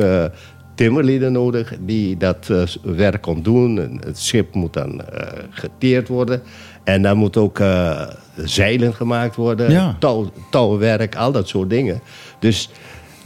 timmerlieden 0.75 1.31
nodig 1.31 1.73
die 1.79 2.17
dat 2.17 2.51
werk 2.83 3.21
kon 3.21 3.41
doen. 3.41 3.79
En 3.79 3.99
Het 4.05 4.17
schip 4.19 4.53
moet 4.53 4.73
dan 4.73 5.01
geteerd 5.49 6.07
worden. 6.07 6.41
En 6.87 7.01
dan 7.01 7.17
moet 7.17 7.37
ook 7.37 7.59
eh, 7.59 8.01
zeilen 8.35 8.93
gemaakt 8.93 9.35
worden, 9.35 9.71
Ja. 9.71 9.95
touw, 9.99 10.31
touwwerk, 10.49 11.15
al 11.15 11.31
dat 11.31 11.47
soort 11.47 11.69
dingen. 11.69 12.01
Dus 12.39 12.69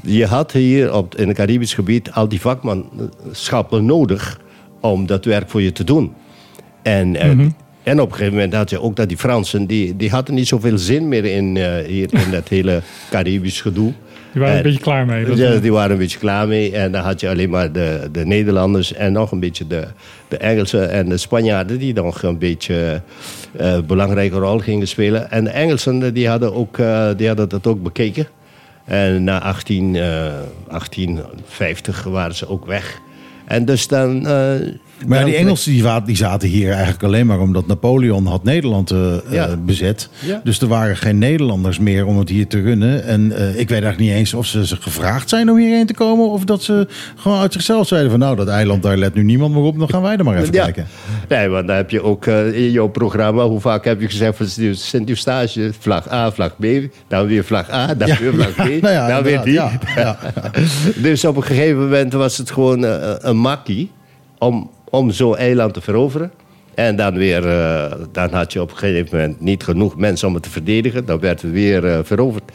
je 0.04 0.26
had 0.26 0.52
hier 0.52 0.94
op, 0.94 1.16
in 1.16 1.28
het 1.28 1.38
Caribisch 1.38 1.74
gebied 1.74 2.12
al 2.12 2.28
die 2.28 2.42
vakmanschappen 2.42 3.86
nodig 3.86 4.40
om 4.80 5.06
dat 5.06 5.26
werk 5.26 5.50
voor 5.50 5.62
je 5.62 5.72
te 5.72 5.84
doen. 5.84 6.14
En, 6.82 7.16
eh, 7.16 7.30
en 7.84 8.02
op 8.02 8.08
een 8.10 8.16
gegeven 8.16 8.34
moment 8.34 8.54
had 8.54 8.70
je 8.70 8.82
ook 8.82 8.96
dat 8.96 9.08
die 9.08 9.18
Fransen, 9.18 9.66
die, 9.66 9.96
die 9.96 10.10
hadden 10.10 10.36
niet 10.36 10.48
zoveel 10.48 10.78
zin 10.78 11.08
meer 11.08 11.26
in, 11.26 11.58
eh, 11.58 11.86
hier, 11.86 12.14
in 12.14 12.32
dat 12.32 12.48
hele 12.48 12.82
Caribisch 13.10 13.62
gedoe. 13.62 13.94
Die 14.32 14.41
waren 14.41 14.58
een 14.58 14.64
En- 14.64 14.64
beetje 14.64 14.80
klaar 14.84 15.06
mee. 15.06 15.26
Dat- 15.26 15.38
ja, 15.38 15.56
die 15.58 15.72
waren 15.72 15.91
een 15.91 15.98
beetje 15.98 16.18
klaar 16.20 16.48
mee. 16.48 16.72
En 16.76 16.91
dan 16.91 17.02
had 17.03 17.20
je 17.20 17.30
alleen 17.30 17.49
maar 17.49 17.72
de, 17.72 18.10
de 18.12 18.26
Nederlanders 18.26 18.94
en 18.94 19.12
nog 19.14 19.32
een 19.32 19.40
beetje 19.40 19.68
de, 19.68 19.84
de 20.28 20.38
Engelsen 20.38 20.90
en 20.90 21.10
de 21.10 21.18
Spanjaarden... 21.18 21.80
die 21.80 21.94
nog 21.94 22.24
een 22.24 22.38
beetje 22.38 23.02
eh 23.58 23.80
belangrijke 23.88 24.38
rol 24.38 24.58
gingen 24.60 24.88
spelen. 24.88 25.32
En 25.32 25.44
de 25.44 25.49
Engelsen 25.49 26.14
die 26.14 26.28
hadden, 26.28 26.53
ook, 26.53 26.78
eh, 26.78 27.10
die 27.18 27.28
hadden 27.28 27.49
dat 27.49 27.68
ook 27.68 27.84
bekeken. 27.84 28.28
En 28.86 29.24
na 29.24 29.41
18, 29.41 29.95
eh, 29.95 30.02
1850 30.68 32.03
waren 32.03 32.36
ze 32.36 32.48
ook 32.49 32.66
weg. 32.66 32.99
En 33.45 33.66
dus 33.66 33.88
dan... 33.88 34.28
Maar 35.07 35.19
ja, 35.19 35.26
die 35.26 35.36
Engelsen 35.36 36.03
die, 36.06 36.15
zaten 36.15 36.49
hier 36.49 36.72
eigenlijk 36.72 37.03
alleen 37.03 37.26
maar 37.26 37.40
omdat 37.40 37.68
Napoleon 37.68 38.26
had 38.26 38.44
Nederland 38.44 38.91
eh, 38.91 39.14
eh, 39.15 39.22
Ja. 39.30 39.57
bezet. 39.57 40.10
Ja. 40.19 40.41
Dus 40.44 40.60
er 40.61 40.68
waren 40.68 40.98
geen 40.98 41.18
Nederlanders 41.18 41.80
meer 41.80 42.06
om 42.06 42.18
het 42.19 42.30
hier 42.30 42.48
te 42.48 42.61
runnen. 42.61 43.03
En 43.06 43.32
eh, 43.32 43.48
ik 43.49 43.56
weet 43.56 43.69
eigenlijk 43.84 43.99
niet 43.99 44.11
eens 44.11 44.34
of 44.34 44.45
ze, 44.45 44.65
ze 44.68 44.76
gevraagd 44.80 45.30
zijn 45.30 45.49
om 45.49 45.57
hierheen 45.57 45.86
te 45.86 45.94
komen. 45.94 46.30
Of 46.30 46.44
dat 46.44 46.64
ze 46.64 46.88
gewoon 47.15 47.40
uit 47.40 47.53
zichzelf 47.53 47.88
zeiden 47.88 48.11
van 48.11 48.19
nou, 48.19 48.36
dat 48.36 48.48
eiland 48.48 48.84
daar 48.84 48.98
let 48.98 49.14
nu 49.14 49.23
niemand 49.23 49.53
meer 49.53 49.64
op. 49.64 49.80
Dan 49.80 49.90
gaan 49.90 50.02
wij 50.02 50.18
er 50.18 50.23
maar 50.23 50.38
even 50.38 50.53
Ja. 50.53 50.64
kijken. 50.64 50.88
Nee, 51.30 51.48
want 51.48 51.68
dan 51.68 51.76
heb 51.76 51.90
je 51.90 52.03
ook 52.03 52.26
in 52.53 52.72
jouw 52.72 52.88
programma, 52.88 53.44
hoe 53.48 53.60
vaak 53.60 53.86
heb 53.86 54.02
je 54.02 54.07
gezegd 54.10 54.38
van 54.38 54.48
Sint-Eustatius, 54.76 55.76
vlag 55.80 56.11
A, 56.11 56.32
vlag 56.32 56.56
B, 56.60 56.65
dan 57.07 57.28
weer 57.28 57.44
vlag 57.44 57.72
A, 57.72 57.94
dan 57.95 58.07
weer 58.19 58.34
vlag 58.34 58.52
B, 58.56 58.57
Nou 58.82 58.94
ja, 58.94 59.07
dan 59.07 59.23
weer 59.23 59.41
die. 59.44 59.60
dus 61.10 61.26
op 61.26 61.36
een 61.36 61.44
gegeven 61.44 61.80
moment 61.80 62.14
was 62.14 62.38
het 62.38 62.52
gewoon 62.52 62.84
een 63.22 63.38
makkie 63.38 63.91
om, 64.38 64.69
om 64.91 65.11
zo'n 65.11 65.38
eiland 65.38 65.73
te 65.73 65.81
veroveren. 65.81 66.31
En 66.73 66.95
dan 66.95 67.13
weer, 67.13 67.47
eh, 67.47 67.91
dan 68.11 68.34
had 68.34 68.53
je 68.53 68.61
op 68.61 68.72
een 68.72 68.77
gegeven 68.77 69.18
moment 69.18 69.41
niet 69.41 69.63
genoeg 69.63 69.97
mensen 69.97 70.27
om 70.27 70.34
het 70.34 70.43
te 70.43 70.49
verdedigen. 70.49 71.05
Dan 71.05 71.19
werd 71.19 71.41
het 71.41 71.51
weer 71.51 71.85
eh, 71.85 71.99
veroverd. 72.03 72.51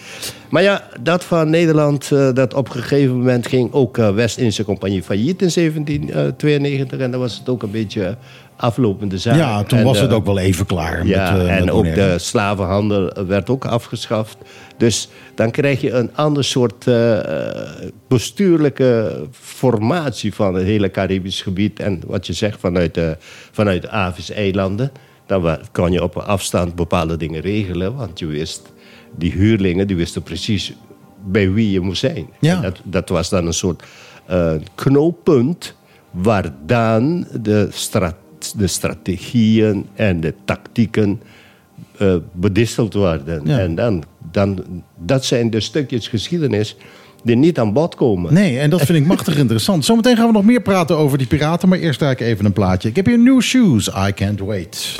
Maar 0.56 0.64
ja, 0.64 0.82
dat 1.00 1.24
van 1.24 1.50
Nederland, 1.50 2.12
eh, 2.12 2.32
dat 2.32 2.54
op 2.54 2.66
een 2.66 2.80
gegeven 2.80 3.16
moment 3.16 3.46
ging 3.46 3.72
ook 3.72 3.98
eh, 3.98 4.14
West-Indische 4.14 4.64
Compagnie 4.64 5.02
failliet 5.02 5.42
in 5.42 5.50
1792. 5.50 6.98
En 6.98 7.10
dan 7.10 7.20
was 7.20 7.38
het 7.38 7.48
ook 7.48 7.62
een 7.62 7.70
beetje 7.70 8.16
aflopende 8.56 9.18
zaak. 9.18 9.36
Ja, 9.36 9.62
toen 9.62 9.78
En, 9.78 9.84
was 9.84 10.00
het 10.00 10.10
eh, 10.10 10.16
ook 10.16 10.24
wel 10.24 10.38
even 10.38 10.66
klaar. 10.66 11.06
ja, 11.06 11.32
met, 11.32 11.42
eh, 11.42 11.56
en 11.56 11.64
met 11.64 11.74
ook 11.74 11.94
de 11.94 12.14
slavenhandel 12.18 13.12
werd 13.26 13.50
ook 13.50 13.64
afgeschaft. 13.64 14.36
Dus 14.76 15.08
dan 15.34 15.50
krijg 15.50 15.80
je 15.80 15.90
een 15.90 16.10
ander 16.14 16.44
soort 16.44 16.86
eh, 16.86 17.18
bestuurlijke 18.08 19.20
formatie 19.30 20.34
van 20.34 20.54
het 20.54 20.64
hele 20.64 20.90
Caribisch 20.90 21.42
gebied. 21.42 21.80
En 21.80 22.00
wat 22.06 22.26
je 22.26 22.32
zegt 22.32 22.60
vanuit 22.60 22.94
de, 22.94 23.16
vanuit 23.52 23.82
de 23.82 23.90
Avis-eilanden, 23.90 24.90
dan 25.26 25.58
kan 25.72 25.92
je 25.92 26.02
op 26.02 26.14
een 26.14 26.22
afstand 26.22 26.74
bepaalde 26.74 27.16
dingen 27.16 27.40
regelen. 27.40 27.96
Want 27.96 28.18
je 28.18 28.26
wist, 28.26 28.72
die 29.16 29.32
huurlingen, 29.32 29.86
die 29.86 29.96
wisten 29.96 30.22
precies 30.22 30.74
bij 31.24 31.52
wie 31.52 31.70
je 31.70 31.80
moest 31.80 32.00
zijn. 32.00 32.26
Ja. 32.40 32.60
Dat, 32.60 32.80
dat 32.84 33.08
was 33.08 33.28
dan 33.28 33.46
een 33.46 33.54
soort 33.54 33.82
eh, 34.26 34.52
knooppunt 34.74 35.74
waar 36.10 36.52
dan 36.66 37.26
de, 37.40 37.68
de 38.56 38.66
strategieën 38.66 39.86
en 39.94 40.20
de 40.20 40.34
tactieken 40.44 41.20
eh, 41.98 42.16
bedisteld 42.32 42.94
worden. 42.94 43.40
Ja. 43.44 43.58
En 43.58 43.74
dan, 43.74 44.04
dan, 44.32 44.64
dat 45.04 45.24
zijn 45.24 45.50
de 45.50 45.60
stukjes 45.60 46.08
geschiedenis 46.08 46.76
die 47.22 47.36
niet 47.36 47.58
aan 47.58 47.72
bod 47.72 47.94
komen. 47.94 48.34
Nee, 48.34 48.58
en 48.58 48.70
dat 48.70 48.82
vind 48.82 48.98
ik 48.98 49.06
machtig 49.06 49.36
interessant. 49.36 49.84
Zometeen 49.84 50.16
gaan 50.16 50.26
we 50.26 50.32
nog 50.32 50.44
meer 50.44 50.62
praten 50.62 50.96
over 50.96 51.18
die 51.18 51.26
piraten. 51.26 51.68
Maar 51.68 51.78
eerst 51.78 52.02
ik 52.02 52.20
even 52.20 52.44
een 52.44 52.52
plaatje. 52.52 52.88
Ik 52.88 52.96
heb 52.96 53.06
hier 53.06 53.18
New 53.18 53.40
Shoes. 53.40 53.88
I 53.88 54.12
Can't 54.14 54.40
Wait. 54.40 54.98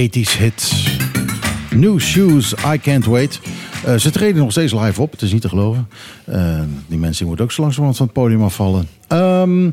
80s 0.00 0.38
hit. 0.38 0.72
New 1.70 1.98
Shoes, 1.98 2.54
I 2.74 2.78
Can't 2.78 3.04
Wait. 3.04 3.40
Eh, 3.84 3.94
ze 3.94 4.10
treden 4.10 4.42
nog 4.42 4.50
steeds 4.50 4.72
live 4.72 5.02
op, 5.02 5.10
het 5.10 5.22
is 5.22 5.32
niet 5.32 5.42
te 5.42 5.48
geloven. 5.48 5.88
Eh, 6.24 6.60
die 6.86 6.98
mensen 6.98 7.26
moeten 7.26 7.44
ook 7.44 7.52
zo 7.52 7.60
langzamerhand 7.60 7.98
van 7.98 8.06
het 8.06 8.14
podium 8.14 8.42
afvallen. 8.42 8.88
Ehm, 9.08 9.70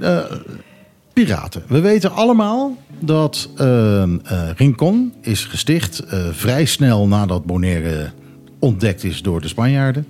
eh, 0.00 0.18
piraten. 1.12 1.62
We 1.66 1.80
weten 1.80 2.12
allemaal 2.12 2.76
dat 2.98 3.48
ehm, 3.56 4.18
eh, 4.24 4.48
Rincon 4.56 5.12
is 5.20 5.44
gesticht 5.44 6.02
vrij 6.30 6.64
snel 6.64 7.08
nadat 7.08 7.44
Bonaire 7.44 8.10
ontdekt 8.58 9.04
is 9.04 9.22
door 9.22 9.40
de 9.40 9.48
Spanjaarden. 9.48 10.06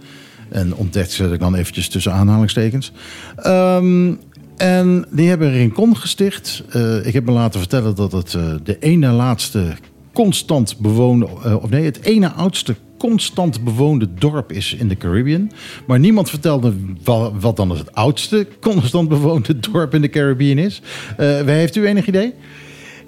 En 0.49 0.75
ontdekt 0.75 1.19
ik 1.19 1.41
dan 1.41 1.55
eventjes 1.55 1.89
tussen 1.89 2.13
aanhalingstekens. 2.13 2.93
Ehm, 3.37 4.15
En 4.57 5.07
die 5.11 5.29
hebben 5.29 5.51
Rincon 5.53 5.97
gesticht. 5.97 6.63
Eh, 6.71 7.07
ik 7.07 7.13
heb 7.13 7.25
me 7.25 7.33
laten 7.33 7.61
vertellen 7.61 7.95
dat 7.95 8.13
het 8.13 8.35
eh, 8.35 8.55
de 8.63 8.79
ene 8.79 9.11
laatste 9.11 9.67
constant 10.13 10.79
bewoonde... 10.79 11.29
eh, 11.45 11.63
of 11.63 11.71
nee, 11.71 11.85
het 11.85 12.03
ene 12.03 12.31
oudste 12.33 12.75
constant 12.99 13.65
bewoonde 13.65 14.09
dorp 14.19 14.53
is 14.53 14.75
in 14.79 14.89
de 14.89 14.97
Caribbean. 14.97 15.51
Maar 15.87 15.99
niemand 15.99 16.31
vertelde 16.31 16.73
wa- 17.05 17.33
wat 17.33 17.57
dan 17.57 17.71
het 17.71 17.95
oudste 17.95 18.47
constant 18.61 19.09
bewoonde 19.09 19.59
dorp 19.71 19.95
in 19.95 20.01
de 20.01 20.09
Caribbean 20.09 20.59
is. 20.59 20.83
Eh, 21.17 21.41
heeft 21.45 21.77
u 21.77 21.87
enig 21.87 22.07
idee? 22.07 22.35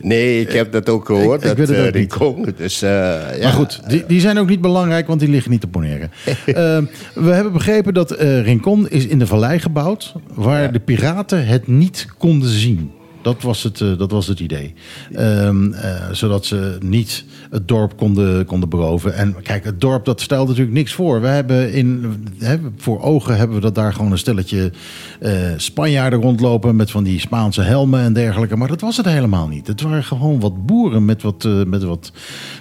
Nee, 0.01 0.41
ik 0.41 0.53
heb 0.53 0.73
dat 0.73 0.89
ook 0.89 1.07
gehoord. 1.07 1.43
ik 1.43 1.49
dat 1.49 1.57
weet 1.57 1.69
het 1.69 1.77
eh, 1.77 1.85
ook. 1.85 1.95
Rincon. 1.95 2.55
Dus, 2.57 2.83
eh, 2.83 2.91
ja. 2.91 3.43
Maar 3.43 3.53
goed, 3.53 3.81
die, 3.89 4.05
die 4.07 4.21
zijn 4.21 4.39
ook 4.39 4.49
niet 4.49 4.61
belangrijk, 4.61 5.07
want 5.07 5.21
die 5.21 5.29
liggen 5.29 5.51
niet 5.51 5.61
te 5.61 5.67
poneren. 5.67 6.11
Eh, 6.55 6.79
we 7.15 7.31
hebben 7.31 7.53
begrepen 7.53 7.95
dat 7.95 8.11
eh, 8.11 8.43
Rincon 8.43 8.89
is 8.89 9.07
in 9.07 9.19
de 9.19 9.27
vallei 9.27 9.59
gebouwd... 9.59 10.15
waar 10.35 10.73
de 10.73 10.81
piraten 10.81 11.47
het 11.47 11.67
niet 11.67 12.07
konden 12.19 12.49
zien. 12.49 12.91
Dat 13.25 13.43
was 13.43 13.63
het, 13.63 13.81
eh, 13.81 13.99
dat 13.99 14.11
was 14.11 14.27
het 14.27 14.41
idee. 14.41 14.75
Ehm, 15.13 15.73
eh, 15.73 16.11
zodat 16.13 16.47
ze 16.47 16.77
niet 16.81 17.25
het 17.51 17.69
dorp 17.69 17.97
konden, 17.97 18.45
konden 18.47 18.69
beroven. 18.69 19.15
En 19.15 19.37
kijk, 19.43 19.65
het 19.65 19.81
dorp 19.81 20.05
dat 20.05 20.21
stelt 20.21 20.49
natuurlijk 20.49 20.77
niks 20.77 20.93
voor. 20.93 21.21
We 21.21 21.27
hebben 21.27 21.73
in, 21.73 22.17
hè, 22.39 22.57
voor 22.77 23.01
ogen 23.01 23.37
hebben 23.37 23.57
we 23.57 23.63
dat 23.63 23.75
daar 23.75 23.93
gewoon 23.93 24.13
een 24.13 24.19
stelletje 24.19 24.73
eh, 25.21 25.33
Spanjaarden 25.57 26.21
rondlopen... 26.21 26.77
met 26.77 26.91
van 26.91 27.05
die 27.05 27.21
Spaanse 27.21 27.63
helmen 27.63 28.01
en 28.01 28.13
dergelijke. 28.13 28.57
Maar 28.57 28.69
dat 28.69 28.81
was 28.81 28.97
het 28.97 29.07
helemaal 29.07 29.49
niet. 29.49 29.67
Het 29.67 29.81
waren 29.81 30.05
gewoon 30.05 30.41
wat 30.41 30.67
boeren 30.67 31.05
met 31.05 31.23
wat, 31.23 31.49
met 31.67 31.83
wat, 31.83 32.13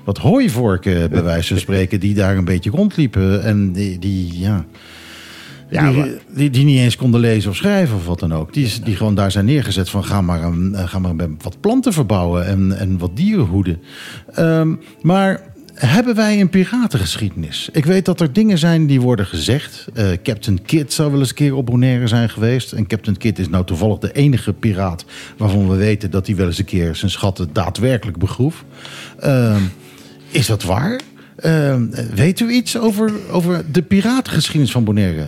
wat 0.03 0.18
hooivorken, 0.18 1.10
bij 1.10 1.23
wijze 1.23 1.48
van 1.48 1.57
spreken... 1.68 1.99
die 1.99 2.14
daar 2.14 2.38
een 2.38 2.45
beetje 2.45 2.72
rondliepen. 2.72 3.44
En 3.44 3.72
die, 3.72 3.99
die 3.99 4.40
ja... 4.40 4.65
Ja, 5.69 5.90
die, 5.90 5.98
maar- 5.98 6.10
die, 6.35 6.49
die 6.49 6.65
niet 6.65 6.80
eens 6.80 6.95
konden 6.95 7.19
lezen 7.19 7.49
of 7.49 7.56
schrijven 7.56 7.95
of 7.95 8.06
wat 8.06 8.19
dan 8.19 8.34
ook. 8.34 8.53
Die, 8.53 8.80
die 8.84 8.95
gewoon 8.95 9.15
daar 9.15 9.31
zijn 9.31 9.45
neergezet 9.45 9.90
van 9.90 10.06
ga 10.06 10.22
maar, 10.22 10.44
een, 10.44 10.76
eh, 10.76 10.88
ga 10.88 10.99
maar 10.99 11.15
wat 11.41 11.60
planten 11.61 11.94
verbouwen 11.94 12.45
en, 12.45 12.77
en 12.77 12.98
wat 12.98 13.15
dieren 13.18 13.45
hoeden. 13.45 13.81
Ehm, 14.34 14.76
maar 15.02 15.41
hebben 15.73 16.15
wij 16.15 16.40
een 16.41 16.49
piratengeschiedenis? 16.49 17.69
Ik 17.72 17.85
weet 17.85 18.06
dat 18.06 18.22
er 18.22 18.34
dingen 18.34 18.57
zijn 18.57 18.85
die 18.88 19.02
worden 19.02 19.26
gezegd. 19.26 19.88
Eh, 19.94 20.06
Captain 20.23 20.61
Kidd 20.61 20.94
zou 20.94 21.11
wel 21.11 21.19
eens 21.19 21.30
een 21.30 21.35
keer 21.35 21.56
op 21.56 21.65
Bonaire 21.65 22.07
zijn 22.07 22.30
geweest. 22.30 22.72
En 22.72 22.88
Captain 22.88 23.18
Kidd 23.18 23.40
is 23.40 23.49
nou 23.49 23.65
toevallig 23.65 23.98
de 23.99 24.11
enige 24.11 24.53
piraat 24.53 25.06
waarvan 25.38 25.69
we 25.69 25.76
weten 25.76 26.11
dat 26.11 26.27
hij 26.27 26.35
wel 26.35 26.48
eens 26.48 26.57
een 26.57 26.65
keer 26.65 26.95
zijn 26.95 27.11
schatten 27.11 27.49
daadwerkelijk 27.53 28.18
begroef. 28.18 28.65
Ehm, 29.19 29.61
is 30.31 30.45
dat 30.48 30.64
waar? 30.64 30.99
Ehm, 31.44 31.86
weet 32.15 32.40
u 32.40 32.49
iets 32.49 32.78
over, 32.78 33.11
over 33.32 33.64
de 33.72 33.82
piratengeschiedenis 33.82 34.72
van 34.72 34.84
Bonaire? 34.84 35.26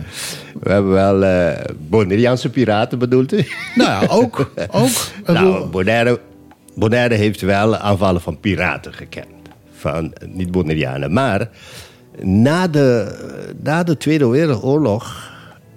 We 0.60 0.72
hebben 0.72 0.92
wel 0.92 1.24
eh 1.24 1.64
Bonaireaanse 1.88 2.50
piraten, 2.50 2.98
bedoelt 2.98 3.32
u? 3.32 3.36
Nou 3.74 3.90
ja, 3.90 4.08
ook. 4.10 4.50
ook. 4.70 4.90
Nou, 5.26 5.66
Bonaire, 5.66 6.20
Bonaire 6.74 7.14
heeft 7.14 7.40
wel 7.40 7.76
aanvallen 7.76 8.20
van 8.20 8.40
piraten 8.40 8.92
gekend. 8.92 9.26
Van 9.72 10.12
eh, 10.12 10.28
niet 10.28 10.50
Bonaireanen. 10.50 11.12
Maar 11.12 11.48
na 12.22 12.68
de, 12.68 13.16
na 13.62 13.82
de 13.82 13.96
Tweede 13.96 14.28
Wereldoorlog 14.28 15.32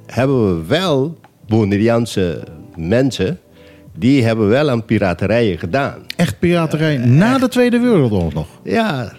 hebben 0.05 0.57
we 0.57 0.65
wel 0.67 1.19
Bonaireaanse 1.47 2.43
mensen... 2.75 3.39
die 3.97 4.23
hebben 4.23 4.47
wel 4.47 4.69
aan 4.69 4.85
piraterijen 4.85 5.57
gedaan. 5.57 5.97
echt 6.15 6.39
piraterij 6.39 6.97
na 6.97 7.37
de 7.37 7.47
Tweede 7.47 7.79
Wereldoorlog. 7.79 8.47
Ja, 8.63 9.11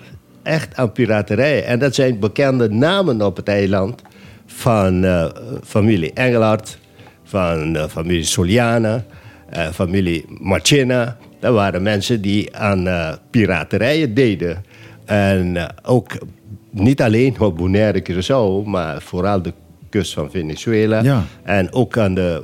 echt 0.42 0.76
aan 0.76 0.92
piraterij. 0.92 1.64
En 1.64 1.78
dat 1.78 1.94
zijn 1.94 2.18
bekende 2.18 2.68
namen 2.68 3.22
op 3.22 3.36
het 3.36 3.48
eiland 3.48 4.02
van 4.46 5.04
eh, 5.04 5.26
familie 5.64 6.12
Engelhard, 6.12 6.78
van 7.24 7.76
eh, 7.76 7.84
familie 7.88 8.24
Soliana, 8.24 9.04
eh, 9.50 9.68
familie 9.68 10.24
Marchena. 10.28 11.16
Dat 11.40 11.54
waren 11.54 11.82
mensen 11.82 12.20
die 12.20 12.56
aan 12.56 13.18
piraterijen 13.30 14.14
deden. 14.14 14.64
En 15.04 15.74
ook 15.82 16.10
niet 16.70 17.02
alleen 17.02 17.40
op 17.40 17.56
Bonaire, 17.56 18.02
Curaçao, 18.02 18.66
maar 18.68 19.02
vooral 19.02 19.42
de 19.42 19.52
kust 19.88 20.12
van 20.12 20.30
Venezuela. 20.30 21.02
Ja. 21.02 21.24
En 21.42 21.72
ook 21.72 21.98
aan 21.98 22.14
de 22.14 22.42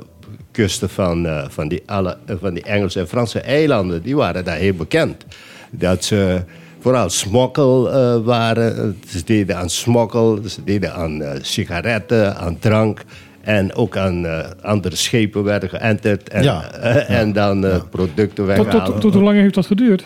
kusten 0.51 0.89
van, 0.89 1.27
van, 1.49 1.67
die, 1.67 1.83
alle, 1.85 2.17
van 2.39 2.53
die 2.53 2.63
Engelse 2.63 2.99
en 2.99 3.07
Franse 3.07 3.39
eilanden. 3.39 4.01
Die 4.01 4.15
waren 4.15 4.45
daar 4.45 4.57
heel 4.57 4.73
bekend. 4.73 5.25
Dat 5.71 6.03
ze 6.03 6.41
vooral 6.87 7.09
smokkel 7.09 7.91
eh, 7.91 8.17
waren. 8.23 8.97
Ze 9.07 9.21
deden 9.25 9.57
aan 9.57 9.69
smokkel, 9.69 10.39
ze 10.47 10.63
deden 10.63 10.93
aan 10.93 11.21
eh, 11.21 11.29
sigaretten, 11.41 12.37
aan 12.37 12.59
drank. 12.59 13.01
En 13.41 13.73
ook 13.75 13.97
aan 13.97 14.25
eh, 14.25 14.39
andere 14.61 14.95
schepen 14.95 15.43
werden 15.43 15.69
geënterd. 15.69 16.29
En, 16.29 16.43
Ja. 16.43 16.71
eh, 16.71 17.19
en 17.19 17.33
dan 17.33 17.65
eh, 17.65 17.77
producten 17.89 18.35
Tot, 18.35 18.45
weggehaald. 18.45 18.85
tot, 18.85 19.01
tot 19.01 19.13
hoe 19.13 19.23
lang 19.23 19.37
heeft 19.37 19.53
dat 19.53 19.65
geduurd? 19.65 20.05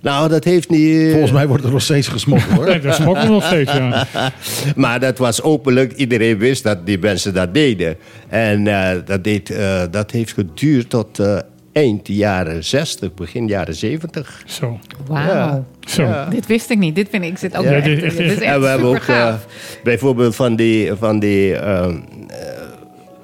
Nou, 0.00 0.28
dat 0.28 0.44
heeft 0.44 0.68
niet... 0.70 0.96
eh, 1.00 1.10
Volgens 1.10 1.32
mij 1.32 1.46
wordt 1.46 1.64
er 1.64 1.70
nog 1.70 1.82
steeds 1.82 2.08
gesmokkeld 2.08 2.52
hoor. 2.52 2.64
Nee, 2.70 2.80
dat 2.80 2.94
smokkelen 2.94 3.30
nog 3.32 3.44
steeds, 3.44 3.72
ja. 3.72 4.06
Maar 4.76 5.00
dat 5.00 5.18
was 5.18 5.42
openlijk. 5.42 5.92
Iedereen 5.92 6.38
wist 6.38 6.62
dat 6.62 6.86
die 6.86 6.98
mensen 6.98 7.34
dat 7.34 7.54
deden. 7.54 7.96
En 8.28 8.66
eh, 8.66 8.96
dat, 9.04 9.24
deed, 9.24 9.50
eh, 9.50 9.82
dat 9.90 10.10
heeft 10.10 10.32
geduurd 10.32 10.90
tot 10.90 11.18
eh, 11.18 11.38
eind 11.78 12.08
jaren 12.08 12.64
60, 12.64 13.14
begin 13.14 13.46
jaren 13.46 13.74
70. 13.74 14.42
Zo. 14.46 14.78
Wauw. 15.06 15.26
Ja. 15.26 15.64
Zo. 15.80 16.08
Dit 16.30 16.46
wist 16.46 16.70
ik 16.70 16.78
niet. 16.78 16.94
Dit 16.94 17.08
vind 17.10 17.24
ik, 17.24 17.30
ik 17.30 17.38
zit 17.38 17.56
ook 17.56 17.64
Ja, 17.64 17.70
echt, 17.72 17.84
dit 17.84 18.02
echt- 18.02 18.16
dit 18.16 18.26
is 18.30 18.38
echt 18.38 18.54
en 18.54 18.60
we 18.60 18.66
hebben 18.66 18.88
ook 18.88 18.94
eh, 18.94 19.00
supergaaf. 19.00 19.46
bijvoorbeeld 19.82 20.34
van 20.36 20.56
die, 20.56 20.92
van 20.94 21.18
die 21.18 21.54
ehm, 21.56 21.96
eh, 22.28 22.36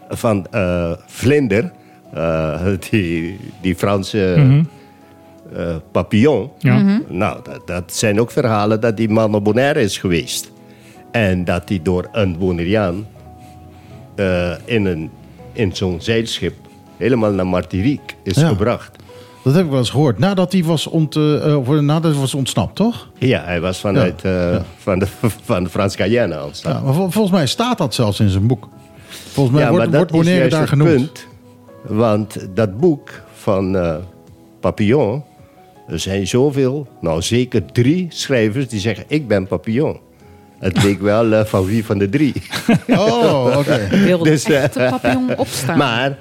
van 0.08 0.46
eh, 0.50 0.92
Vlinder, 1.06 1.72
eh, 2.14 2.60
die, 2.90 3.38
die 3.60 3.74
Franse 3.74 4.34
eh, 5.56 5.76
papillon. 5.92 6.50
Ja. 6.58 6.74
Mhm. 6.76 6.98
Nou, 7.08 7.40
dat, 7.42 7.66
dat 7.66 7.92
zijn 7.94 8.20
ook 8.20 8.30
verhalen 8.30 8.80
dat 8.80 8.96
die 8.96 9.08
man 9.08 9.34
op 9.34 9.44
Bonaire 9.44 9.80
is 9.80 9.98
geweest. 9.98 10.52
En 11.10 11.44
dat 11.44 11.68
hij 11.68 11.80
door 11.82 12.08
een 12.12 12.38
Bonaireaan 12.38 13.06
eh, 14.16 14.52
in, 14.64 14.84
een, 14.84 15.10
in 15.52 15.76
zo'n 15.76 16.00
zeilschip 16.00 16.54
helemaal 16.96 17.30
naar 17.32 17.46
Martinique 17.46 18.14
is 18.22 18.34
Ja. 18.36 18.48
gebracht. 18.48 18.96
Dat 19.44 19.54
heb 19.54 19.64
ik 19.64 19.70
wel 19.70 19.78
eens 19.78 19.90
gehoord. 19.90 20.18
Nadat 20.18 20.52
hij 20.52 20.64
was, 20.64 20.86
ont, 20.86 21.16
eh, 21.16 21.50
eh, 21.52 21.58
of, 21.58 21.80
nadat 21.80 22.10
hij 22.10 22.20
was 22.20 22.34
ontsnapt, 22.34 22.76
toch? 22.76 23.08
Ja, 23.18 23.42
hij 23.44 23.60
was 23.60 23.78
vanuit 23.80 24.22
eh, 24.24 24.56
Van, 24.78 24.98
de, 24.98 25.06
van 25.44 25.64
de 25.64 25.70
Frans 25.70 25.96
Guyana 25.96 26.44
ontstaan. 26.44 26.72
Ja, 26.72 26.80
maar 26.80 26.94
vol- 26.94 27.10
volgens 27.10 27.34
mij 27.34 27.46
staat 27.46 27.78
dat 27.78 27.94
zelfs 27.94 28.20
in 28.20 28.28
zijn 28.28 28.46
boek. 28.46 28.68
Volgens 29.08 29.56
mij 29.56 29.64
ja, 29.64 29.70
wordt, 29.70 29.94
wordt 29.94 30.10
Bonaire 30.12 30.48
daar 30.48 30.60
het 30.60 30.68
genoemd. 30.68 30.94
punt. 30.94 31.26
Want 31.82 32.36
dat 32.54 32.78
boek 32.78 33.10
van 33.34 33.76
eh, 33.76 33.94
Papillon... 34.60 35.22
Er 35.88 35.98
zijn 35.98 36.26
zoveel, 36.26 36.86
nou 37.00 37.22
zeker 37.22 37.64
drie 37.72 38.06
schrijvers 38.08 38.68
die 38.68 38.80
zeggen... 38.80 39.04
ik 39.08 39.28
ben 39.28 39.46
Papillon. 39.46 39.98
Het 40.58 40.72
bleek 40.72 41.00
wel 41.12 41.32
eh, 41.32 41.44
van 41.44 41.64
wie 41.64 41.84
van 41.84 41.98
de 41.98 42.08
drie. 42.08 42.32
Oh, 42.88 43.54
oké. 43.58 43.88
Wilde 43.90 44.30
dus, 44.30 44.44
eh, 44.44 44.90
papillon 44.90 45.36
opstaan. 45.36 45.78
Maar 45.78 46.06
eh, 46.10 46.16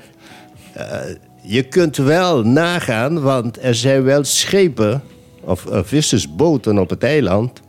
je 1.42 1.64
kunt 1.64 1.98
wel 1.98 2.44
nagaan, 2.44 3.22
want 3.22 3.64
er 3.64 3.76
zijn 3.76 4.04
wel 4.04 4.24
schepen... 4.24 5.02
of 5.42 5.66
eh, 5.66 5.80
vissersboten 5.84 6.78
op 6.78 6.90
het 6.90 7.04
eiland... 7.04 7.62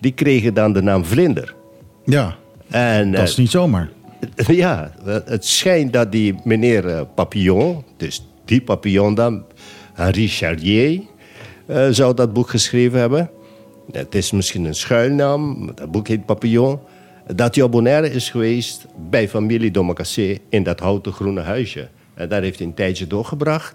die 0.00 0.12
kregen 0.12 0.54
dan 0.54 0.72
de 0.72 0.82
naam 0.82 1.04
Vlinder. 1.04 1.54
Ja, 2.04 2.36
En, 2.70 3.10
dat 3.10 3.20
eh, 3.20 3.26
is 3.26 3.36
niet 3.36 3.50
zomaar. 3.50 3.90
Ja, 4.46 4.92
het 5.04 5.46
schijnt 5.46 5.92
dat 5.92 6.12
die 6.12 6.34
meneer 6.44 6.88
eh, 6.88 7.00
Papillon, 7.14 7.84
dus 7.96 8.26
die 8.44 8.60
Papillon 8.60 9.14
dan, 9.14 9.44
Henri 9.94 10.28
Charlier, 10.28 11.00
eh, 11.66 11.86
zou 11.90 12.14
dat 12.14 12.32
boek 12.32 12.50
geschreven 12.50 12.98
hebben. 12.98 13.30
Het 13.92 14.14
is 14.14 14.30
misschien 14.30 14.64
een 14.64 14.74
schuilnaam, 14.74 15.64
maar 15.64 15.74
dat 15.74 15.90
boek 15.90 16.08
heet 16.08 16.26
Papillon. 16.26 16.78
Dat 17.34 17.54
hij 17.54 17.64
op 17.64 17.70
Bonaire 17.70 18.10
is 18.10 18.30
geweest 18.30 18.86
bij 19.10 19.28
familie 19.28 19.70
Domacassé 19.70 20.38
in 20.48 20.62
dat 20.62 20.80
houten 20.80 21.12
groene 21.12 21.40
huisje. 21.40 21.88
En 22.22 22.28
daar 22.28 22.42
heeft 22.42 22.58
hij 22.58 22.66
een 22.66 22.74
tijdje 22.74 23.06
doorgebracht. 23.06 23.74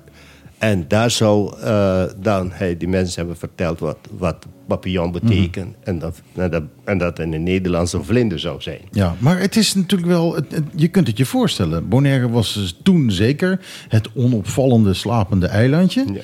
En 0.57 0.85
daar 0.87 1.11
zou 1.11 1.59
eh, 1.61 2.03
dan 2.17 2.51
hij 2.51 2.77
die 2.77 2.87
mensen 2.87 3.15
hebben 3.19 3.37
verteld 3.37 3.79
wat, 3.79 3.97
wat 4.17 4.45
papillon 4.67 5.11
betekent. 5.11 5.75
en, 5.83 5.99
dat, 5.99 6.21
en, 6.35 6.51
dat, 6.51 6.63
en 6.83 6.97
dat 6.97 7.19
in 7.19 7.31
het 7.33 7.41
Nederlands 7.41 7.93
een 7.93 8.03
vlinder 8.03 8.39
zou 8.39 8.61
zijn. 8.61 8.79
Ja, 8.91 9.15
maar 9.19 9.39
het 9.39 9.55
is 9.55 9.75
natuurlijk 9.75 10.09
wel... 10.11 10.35
het- 10.35 10.51
het- 10.51 10.63
je 10.75 10.87
kunt 10.87 11.07
het 11.07 11.17
je 11.17 11.25
voorstellen. 11.25 11.87
Bonaire 11.89 12.29
was 12.29 12.53
dus 12.53 12.77
toen 12.83 13.11
zeker 13.11 13.59
het 13.87 14.09
onopvallende 14.15 14.93
slapende 14.93 15.47
eilandje. 15.47 16.05
Ja. 16.13 16.21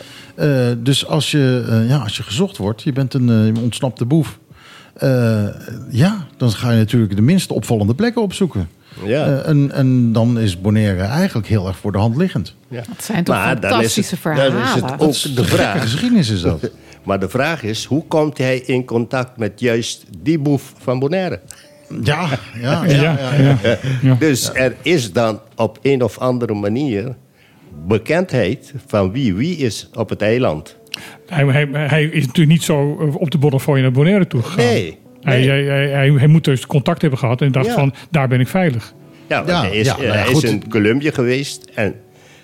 Eh, 0.70 0.76
dus 0.84 1.06
als 1.08 1.32
je, 1.32 1.66
eh, 1.70 1.90
ja, 1.90 1.98
als 1.98 2.18
je 2.18 2.24
gezocht 2.24 2.58
wordt, 2.58 2.82
je 2.84 2.92
bent 2.94 3.14
een 3.14 3.56
eh, 3.56 3.64
ontsnapte 3.64 4.06
boef... 4.06 4.40
eh, 4.94 5.44
ja, 5.90 6.28
dan 6.38 6.52
ga 6.52 6.72
je 6.72 6.78
natuurlijk 6.78 7.16
de 7.16 7.22
minst 7.22 7.52
opvallende 7.52 7.96
plekken 7.96 8.22
opzoeken. 8.22 8.70
Ja. 9.06 9.26
Eh, 9.26 9.48
en, 9.50 9.72
en 9.72 10.12
dan 10.14 10.40
is 10.40 10.62
Bonaire 10.62 11.02
eigenlijk 11.04 11.48
heel 11.48 11.68
erg 11.68 11.78
voor 11.78 11.92
de 11.92 11.98
hand 11.98 12.16
liggend. 12.18 12.56
Ja. 12.68 12.82
Dat 12.96 13.04
zijn 13.04 13.24
toch 13.24 13.36
Maar 13.36 13.60
dan 13.60 13.64
is 13.64 13.70
fantastische 13.70 14.16
het- 14.16 14.24
dan 14.24 14.46
is 14.46 14.50
het 14.52 14.62
verhalen. 14.72 15.00
ook 15.00 15.16
Gekke 15.16 15.34
de 15.42 15.46
vraag. 15.46 15.82
geschiedenis 15.82 16.30
is 16.30 16.42
dat. 16.42 16.70
Maar 17.04 17.20
de 17.20 17.30
vraag 17.30 17.64
is, 17.64 17.86
hoe 17.86 18.06
komt 18.08 18.38
hij 18.38 18.58
in 18.60 18.86
contact 18.86 19.38
met 19.38 19.60
juist 19.60 20.04
die 20.22 20.40
boef 20.40 20.74
van 20.78 21.00
Bonaire? 21.00 21.40
Ja, 22.04 22.28
ja, 22.62 22.86
ja. 22.86 22.92
Ja, 23.02 23.18
ja, 23.20 23.34
ja. 23.34 23.58
ja. 23.64 23.78
Ja. 24.02 24.16
Dus 24.26 24.54
er 24.54 24.76
is 24.82 25.12
dan 25.12 25.40
op 25.56 25.80
een 25.82 26.04
of 26.04 26.18
andere 26.18 26.54
manier 26.54 27.16
bekendheid 27.88 28.74
van 28.88 29.12
wie 29.12 29.34
wie 29.34 29.58
is 29.58 29.90
op 29.94 30.10
het 30.10 30.22
eiland. 30.22 30.76
Hij, 31.28 31.46
hij, 31.46 31.68
hij 31.72 32.04
is 32.04 32.26
natuurlijk 32.26 32.52
niet 32.52 32.64
zo 32.64 32.98
eh, 33.00 33.16
op 33.16 33.32
de 33.32 33.38
Bonnefoy 33.38 33.80
naar 33.80 33.92
Bonaire 33.92 34.28
toe 34.28 34.42
gegaan. 34.42 34.66
Nee. 34.66 34.98
Hij, 35.22 35.40
nee. 35.40 35.50
hij, 35.50 35.64
hij, 35.64 35.90
hij, 35.90 36.10
hij 36.10 36.28
moet 36.28 36.44
dus 36.44 36.66
contact 36.66 37.02
hebben 37.02 37.20
gehad 37.20 37.42
en 37.42 37.52
dacht 37.52 37.66
Ja. 37.66 37.74
van, 37.74 37.94
daar 38.10 38.28
ben 38.28 38.40
ik 38.40 38.48
veilig. 38.48 38.94
Ja, 39.28 39.46
hij 39.46 39.78
is, 39.78 39.86
ja, 39.86 39.94
nou 39.94 40.08
ja, 40.08 40.14
hij 40.14 40.26
goed. 40.26 40.44
is 40.44 40.50
in 40.50 40.70
Colombia 40.70 41.12
geweest. 41.12 41.72
En 41.74 41.96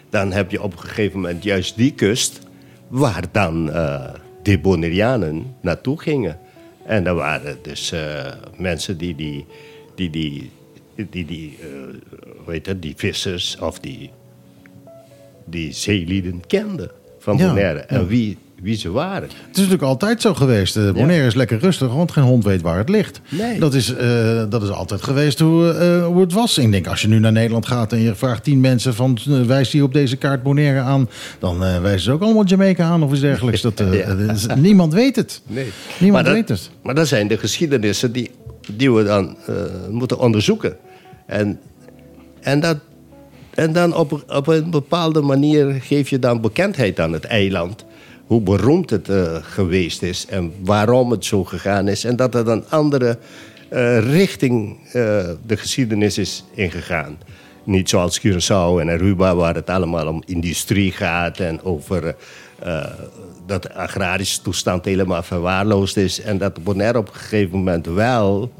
dan 0.09 0.31
heb 0.31 0.51
je 0.51 0.63
op 0.63 0.71
een 0.71 0.79
gegeven 0.79 1.19
moment 1.19 1.43
juist 1.43 1.77
die 1.77 1.93
kust... 1.93 2.39
waar 2.87 3.23
dan 3.31 3.71
eh, 3.71 4.03
de 4.43 4.59
Bonaireanen 4.59 5.55
naartoe 5.61 5.99
gingen. 6.01 6.37
En 6.85 7.03
dat 7.03 7.15
waren 7.15 7.57
dus 7.61 7.91
eh, 7.91 8.25
mensen 8.57 8.97
die 8.97 9.15
die, 9.15 9.45
die, 9.95 10.09
die, 10.09 10.51
die, 11.09 11.25
die, 11.25 11.57
eh, 11.61 11.67
hoe 12.43 12.53
heet 12.53 12.65
dat, 12.65 12.81
die 12.81 12.93
vissers 12.95 13.57
of 13.59 13.79
die, 13.79 14.09
die 15.45 15.71
zeelieden 15.71 16.41
kenden 16.47 16.91
van 17.29 17.37
Ja, 17.37 17.47
Bonaire. 17.53 17.79
En 17.79 18.07
wie, 18.07 18.37
wie 18.61 18.75
ze 18.77 18.91
waren. 18.91 19.21
Het 19.21 19.31
is 19.51 19.55
natuurlijk 19.55 19.81
altijd 19.83 20.21
zo 20.21 20.33
geweest. 20.33 20.77
Eh, 20.77 20.91
Bonaire 20.91 21.25
is 21.27 21.33
lekker 21.35 21.59
rustig, 21.59 21.93
want 21.93 22.11
geen 22.11 22.23
hond 22.23 22.43
weet 22.43 22.61
waar 22.61 22.77
het 22.77 22.89
ligt. 22.89 23.21
Nee. 23.29 23.59
Dat, 23.59 23.73
is, 23.73 23.95
eh, 23.95 24.43
dat 24.49 24.63
is 24.63 24.69
altijd 24.69 25.01
geweest 25.01 25.39
hoe, 25.39 25.71
eh, 25.71 26.05
hoe 26.05 26.21
het 26.21 26.33
was. 26.33 26.57
Ik 26.57 26.71
denk, 26.71 26.87
als 26.87 27.01
je 27.01 27.07
nu 27.07 27.19
naar 27.19 27.31
Nederland 27.31 27.65
gaat 27.67 27.91
en 27.93 27.99
je 27.99 28.15
vraagt 28.15 28.43
tien 28.43 28.59
mensen 28.59 28.93
van... 28.95 29.17
eh, 29.29 29.41
wijs 29.41 29.69
die 29.69 29.83
op 29.83 29.93
deze 29.93 30.15
kaart 30.15 30.43
Bonaire 30.43 30.79
aan... 30.79 31.09
dan 31.39 31.59
wijzen 31.59 31.99
ze 32.01 32.11
ook 32.11 32.21
allemaal 32.21 32.45
Jamaica 32.45 32.83
aan 32.83 33.03
of 33.03 33.11
iets 33.11 33.21
dergelijks. 33.21 33.61
Dat, 33.61 33.83
Ja. 33.91 34.55
niemand 34.55 34.93
weet 34.93 35.15
het. 35.15 35.41
Nee. 35.47 35.71
Niemand 35.99 36.25
maar 36.25 36.33
weet 36.33 36.47
dat, 36.47 36.57
het. 36.57 36.69
Maar 36.83 36.95
dat 36.95 37.07
zijn 37.07 37.27
de 37.27 37.37
geschiedenissen 37.37 38.11
die, 38.11 38.31
die 38.71 38.91
we 38.91 39.03
dan 39.03 39.37
moeten 39.89 40.19
onderzoeken. 40.19 40.75
En, 41.25 41.59
en, 42.41 42.59
dat, 42.59 42.77
en 43.59 43.73
dan 43.73 43.95
op, 43.95 44.23
op 44.27 44.47
een 44.47 44.69
bepaalde 44.69 45.21
manier 45.21 45.81
geef 45.81 46.09
je 46.09 46.19
dan 46.19 46.41
bekendheid 46.41 46.99
aan 46.99 47.13
het 47.13 47.25
eiland. 47.25 47.85
Hoe 48.25 48.41
beroemd 48.41 48.89
het 48.89 49.09
eh, 49.09 49.35
geweest 49.41 50.01
is 50.01 50.25
en 50.25 50.53
waarom 50.63 51.11
het 51.11 51.25
zo 51.25 51.43
gegaan 51.43 51.87
is. 51.87 52.03
En 52.03 52.15
dat 52.15 52.33
het 52.33 52.47
een 52.47 52.63
andere 52.69 53.17
eh, 53.69 53.99
richting 53.99 54.77
eh, 54.85 54.93
de 55.45 55.57
geschiedenis 55.57 56.17
is 56.17 56.43
ingegaan. 56.53 57.17
Niet 57.63 57.89
zoals 57.89 58.19
Curaçao 58.19 58.79
en 58.79 58.89
Aruba, 58.89 59.35
waar 59.35 59.55
het 59.55 59.69
allemaal 59.69 60.07
om 60.07 60.23
industrie 60.25 60.91
gaat 60.91 61.39
en 61.39 61.63
over 61.63 62.15
dat 63.45 63.63
de 63.63 63.73
agrarische 63.73 64.41
toestand 64.41 64.85
helemaal 64.85 65.23
verwaarloosd 65.23 65.97
is. 65.97 66.21
En 66.21 66.37
dat 66.37 66.63
Bonaire 66.63 66.97
op 66.97 67.07
een 67.07 67.13
gegeven 67.13 67.57
moment 67.57 67.85
wel, 67.85 68.51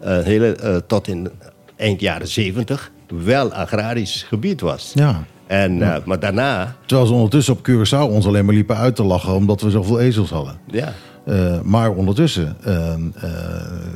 hele, 0.00 0.82
tot 0.86 1.08
in 1.08 1.28
eind 1.76 2.00
jaren 2.00 2.28
zeventig, 2.28 2.90
wel 3.10 3.52
agrarisch 3.52 4.22
gebied 4.28 4.60
was. 4.60 4.92
Ja. 4.94 5.24
En, 5.46 5.82
eh, 5.82 5.96
maar 6.04 6.20
daarna, 6.20 6.74
Terwijl 6.86 7.08
ze 7.08 7.14
ondertussen 7.14 7.54
op 7.54 7.68
Curaçao 7.68 8.12
ons 8.12 8.26
alleen 8.26 8.44
maar 8.44 8.54
liepen 8.54 8.76
uit 8.76 8.96
te 8.96 9.02
lachen... 9.02 9.32
omdat 9.34 9.60
we 9.60 9.70
zoveel 9.70 10.00
ezels 10.00 10.30
hadden. 10.30 10.58
ja. 10.70 10.92
Eh, 11.24 11.60
maar 11.62 11.90
ondertussen, 11.90 12.56
eh, 12.64 12.92
eh, 12.92 13.00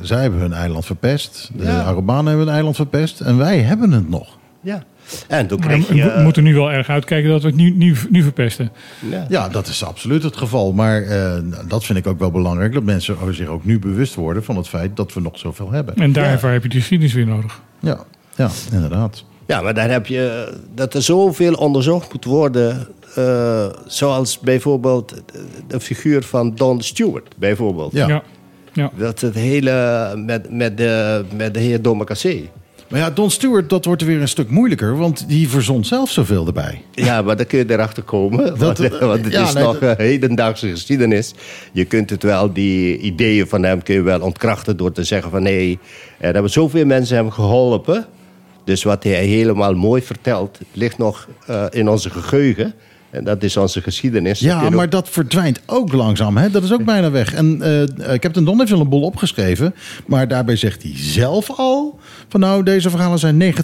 zij 0.01 0.21
hebben 0.21 0.39
hun 0.39 0.53
eiland 0.53 0.85
verpest. 0.85 1.49
De 1.55 1.63
Ja. 1.63 1.81
Arubanen 1.83 2.25
hebben 2.25 2.45
hun 2.45 2.53
eiland 2.55 2.75
verpest. 2.75 3.19
En 3.19 3.37
wij 3.37 3.59
hebben 3.59 3.91
het 3.91 4.09
nog. 4.09 4.37
ja. 4.61 4.83
En 5.27 5.47
toen 5.47 5.59
kreeg 5.59 5.87
we 5.87 5.95
je... 5.95 6.13
we 6.15 6.21
moeten 6.21 6.43
nu 6.43 6.53
wel 6.53 6.71
erg 6.71 6.89
uitkijken 6.89 7.29
dat 7.29 7.41
we 7.41 7.47
het 7.47 7.55
nu, 7.55 7.69
nu, 7.69 7.95
nu 8.09 8.21
verpesten. 8.23 8.71
ja. 9.11 9.25
Ja, 9.29 9.49
dat 9.49 9.67
is 9.67 9.83
absoluut 9.83 10.23
het 10.23 10.37
geval. 10.37 10.73
Maar 10.73 11.01
eh, 11.01 11.33
dat 11.67 11.85
vind 11.85 11.99
ik 11.99 12.07
ook 12.07 12.19
wel 12.19 12.31
belangrijk. 12.31 12.73
Dat 12.73 12.83
mensen 12.83 13.17
zich 13.35 13.47
ook 13.47 13.65
nu 13.65 13.79
bewust 13.79 14.15
worden 14.15 14.43
van 14.43 14.57
het 14.57 14.67
feit 14.67 14.95
dat 14.95 15.13
we 15.13 15.21
nog 15.21 15.39
zoveel 15.39 15.71
hebben. 15.71 15.95
En 15.95 16.11
daarvoor 16.11 16.49
heb 16.49 16.63
je 16.63 16.69
de 16.69 16.77
geschiedenis 16.77 17.13
weer 17.13 17.25
nodig. 17.27 17.61
Ja, 17.79 17.99
ja 18.35 18.49
inderdaad. 18.71 19.23
Ja, 19.45 19.61
maar 19.61 19.73
dan 19.73 19.89
heb 19.89 20.05
je 20.07 20.53
dat 20.75 20.93
er 20.93 21.01
zoveel 21.01 21.53
onderzocht 21.53 22.13
moet 22.13 22.25
worden. 22.25 22.87
eh, 23.15 23.65
zoals 23.87 24.39
bijvoorbeeld 24.39 25.13
de 25.67 25.79
figuur 25.79 26.23
van 26.23 26.55
Don 26.55 26.81
Stewart, 26.81 27.33
bijvoorbeeld. 27.37 27.93
Ja. 27.93 28.07
Ja. 28.07 28.23
ja. 28.73 28.91
Dat 28.97 29.21
het 29.21 29.35
hele 29.35 30.13
met, 30.25 30.51
met, 30.51 30.77
de, 30.77 31.23
met 31.35 31.53
de 31.53 31.59
heer 31.59 31.81
Domakase. 31.81 32.41
Maar 32.89 32.99
ja, 33.01 33.09
Don 33.09 33.31
Stewart, 33.31 33.69
dat 33.69 33.85
wordt 33.85 34.01
weer 34.01 34.21
een 34.21 34.27
stuk 34.27 34.49
moeilijker. 34.49 34.97
Want 34.97 35.27
die 35.27 35.49
verzond 35.49 35.87
zelf 35.87 36.09
zoveel 36.11 36.45
erbij. 36.47 36.81
Ja, 36.91 37.21
maar 37.21 37.37
dan 37.37 37.45
kun 37.45 37.57
je 37.59 37.71
erachter 37.71 38.03
komen. 38.03 38.45
Dat- 38.45 38.77
want, 38.77 38.97
want 38.99 39.23
het 39.23 39.33
ja, 39.33 39.43
is 39.47 39.53
nee, 39.53 39.63
nog 39.63 39.79
dat- 39.79 39.97
eh, 39.97 40.05
hedendaagse 40.05 40.67
geschiedenis. 40.69 41.33
Je 41.71 41.85
kunt 41.85 42.09
het 42.09 42.23
wel, 42.23 42.53
die 42.53 42.97
ideeën 42.97 43.47
van 43.47 43.63
hem 43.63 43.83
kun 43.83 43.95
je 43.95 44.01
wel 44.01 44.21
ontkrachten 44.21 44.77
door 44.77 44.91
te 44.91 45.03
zeggen 45.03 45.31
van 45.31 45.43
nee, 45.43 45.79
er 46.19 46.33
hebben 46.33 46.51
zoveel 46.51 46.85
mensen 46.85 47.15
hem 47.15 47.31
geholpen. 47.31 48.05
Dus 48.63 48.83
wat 48.83 49.03
hij 49.03 49.25
helemaal 49.25 49.73
mooi 49.73 50.01
vertelt, 50.01 50.59
ligt 50.71 50.97
nog 50.97 51.27
eh, 51.47 51.65
in 51.69 51.89
onze 51.89 52.09
geheugen. 52.09 52.73
En 53.13 53.23
dat 53.23 53.43
is 53.43 53.57
onze 53.57 53.81
geschiedenis. 53.81 54.39
Ja, 54.39 54.69
maar 54.69 54.89
dat 54.89 55.09
verdwijnt 55.09 55.61
ook 55.65 55.91
langzaam. 55.91 56.37
Hè? 56.37 56.49
Dat 56.49 56.63
is 56.63 56.73
ook 56.73 56.85
bijna 56.85 57.11
weg. 57.11 57.33
En 57.33 57.61
eh 57.61 58.19
Captain 58.19 58.45
Don 58.45 58.57
heeft 58.57 58.69
wel 58.69 58.79
een 58.79 58.89
bol 58.89 59.01
opgeschreven. 59.01 59.75
Maar 60.05 60.27
daarbij 60.27 60.55
zegt 60.55 60.83
hij 60.83 60.91
zelf 60.95 61.49
al... 61.51 61.99
van 62.29 62.39
nou, 62.39 62.63
deze 62.63 62.89
verhalen 62.89 63.19
zijn 63.19 63.41
90% 63.41 63.55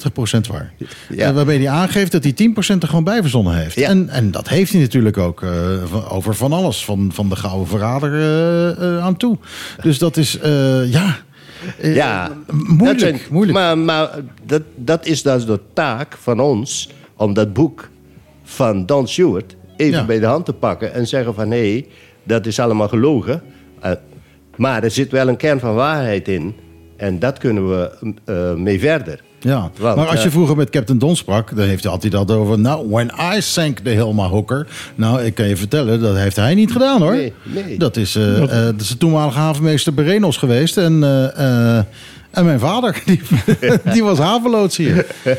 waar. 0.50 0.74
Ja. 1.10 1.28
Eh, 1.28 1.34
waarbij 1.34 1.58
hij 1.58 1.70
aangeeft 1.70 2.12
dat 2.12 2.24
hij 2.24 2.34
10% 2.34 2.82
er 2.82 2.88
gewoon 2.88 3.04
bij 3.04 3.22
verzonnen 3.22 3.56
heeft. 3.56 3.76
Ja. 3.76 3.88
En, 3.88 4.10
en 4.10 4.32
dat 4.32 4.50
heeft 4.50 4.72
hij 4.72 4.82
natuurlijk 4.82 5.18
ook 5.18 5.42
eh, 5.42 6.14
over 6.16 6.36
van 6.36 6.54
alles. 6.54 6.86
Van, 6.86 7.12
van 7.14 7.30
de 7.30 7.36
gouden 7.36 7.68
verrader 7.68 8.14
eh, 8.14 8.70
eh, 8.70 9.04
aan 9.04 9.18
toe. 9.18 9.38
Dus 9.82 9.98
dat 9.98 10.18
is, 10.18 10.40
eh, 10.40 10.92
ja... 10.92 11.18
eh, 11.80 11.96
Ja, 11.96 12.32
moeilijk, 12.52 12.80
dat 12.86 13.00
zijn- 13.00 13.20
moeilijk. 13.32 13.58
Maar, 13.58 13.78
maar 13.78 14.10
dat, 14.46 14.62
dat 14.76 15.06
is 15.06 15.22
dus 15.24 15.46
de 15.46 15.60
taak 15.74 16.18
van 16.18 16.40
ons 16.40 16.90
om 17.16 17.34
dat 17.34 17.54
boek 17.54 17.90
van 18.44 18.86
Don 18.86 19.08
Stewart 19.08 19.56
even 19.78 20.00
Ja. 20.00 20.06
bij 20.06 20.20
de 20.20 20.26
hand 20.26 20.46
te 20.46 20.54
pakken 20.54 20.94
en 20.94 21.08
zeggen 21.08 21.34
van 21.34 21.52
hé, 21.52 21.86
dat 22.24 22.46
is 22.46 22.60
allemaal 22.60 22.88
gelogen. 22.88 23.42
Eh, 23.80 23.92
maar 24.56 24.84
er 24.84 24.92
zit 24.92 25.12
wel 25.12 25.28
een 25.28 25.38
kern 25.38 25.60
van 25.60 25.76
waarheid 25.76 26.28
in 26.28 26.56
en 26.98 27.20
dat 27.20 27.38
kunnen 27.38 27.70
we 27.70 27.92
eh, 28.26 28.54
mee 28.54 28.80
verder. 28.80 29.24
Ja, 29.40 29.72
Want, 29.78 29.96
maar 29.96 30.08
als 30.08 30.20
je 30.20 30.26
eh, 30.26 30.32
vroeger 30.32 30.56
met 30.56 30.70
Captain 30.70 31.00
Don 31.00 31.16
sprak, 31.16 31.56
dan 31.56 31.68
heeft 31.68 31.84
hij 31.84 31.92
altijd 31.92 32.12
dat 32.12 32.32
over. 32.32 32.60
Nou, 32.60 32.90
when 32.90 33.12
I 33.36 33.42
sank 33.42 33.80
the 33.80 33.90
Hilma 33.90 34.28
Hooker. 34.28 34.68
Nou, 34.96 35.22
ik 35.24 35.36
kan 35.36 35.48
je 35.48 35.56
vertellen, 35.58 36.02
dat 36.02 36.16
heeft 36.16 36.36
hij 36.36 36.56
niet 36.56 36.72
gedaan 36.72 37.02
hoor. 37.02 37.14
Nee, 37.14 37.34
nee. 37.44 37.78
Dat 37.78 37.98
is, 37.98 38.16
eh, 38.16 38.44
eh, 38.44 38.50
dat 38.50 38.82
is 38.82 38.88
de 38.88 38.98
toenmalige 38.98 39.40
havenmeester 39.40 39.94
Berenos 39.94 40.38
geweest. 40.38 40.78
En, 40.78 41.04
eh, 41.04 41.78
eh, 41.78 41.84
en 42.32 42.46
mijn 42.46 42.60
vader, 42.60 43.02
die, 43.06 43.22
die 43.94 44.04
was 44.04 44.18
havenloods 44.18 44.78
hier. 44.78 45.06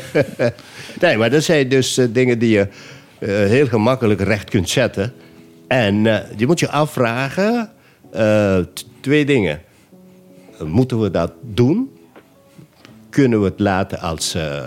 Nee, 0.99 1.17
maar 1.17 1.29
dat 1.29 1.43
zijn 1.43 1.69
dus 1.69 1.99
dingen 2.11 2.39
die 2.39 2.49
je 2.49 2.67
eh, 3.21 3.29
heel 3.29 3.67
gemakkelijk 3.67 4.21
recht 4.21 4.49
kunt 4.49 4.69
zetten. 4.69 5.13
En 5.67 6.05
eh, 6.05 6.37
je 6.37 6.47
moet 6.47 6.59
je 6.59 6.69
afvragen, 6.69 7.69
eh, 8.11 8.57
twee 8.99 9.25
dingen. 9.25 9.61
Moeten 10.63 11.01
we 11.01 11.11
dat 11.11 11.31
doen? 11.41 11.89
Kunnen 13.11 13.39
we 13.39 13.45
het 13.45 13.59
laten 13.59 13.99
als 13.99 14.35
eh, 14.35 14.65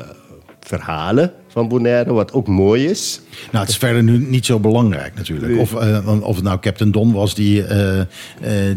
verhalen 0.61 1.33
van 1.49 1.69
Bonaire, 1.69 2.13
wat 2.13 2.33
ook 2.33 2.47
mooi 2.47 2.85
is? 2.85 3.21
Nou, 3.53 3.65
het 3.65 3.69
is 3.69 3.77
verder 3.77 4.03
nu 4.03 4.19
niet 4.19 4.47
zo 4.47 4.61
belangrijk 4.61 5.15
natuurlijk. 5.15 5.59
Of, 5.59 5.75
eh, 5.75 6.23
of 6.23 6.35
het 6.35 6.45
nou 6.45 6.59
Captain 6.61 6.91
Don 6.91 7.13
was 7.13 7.35
die, 7.35 7.65
eh, 7.65 8.01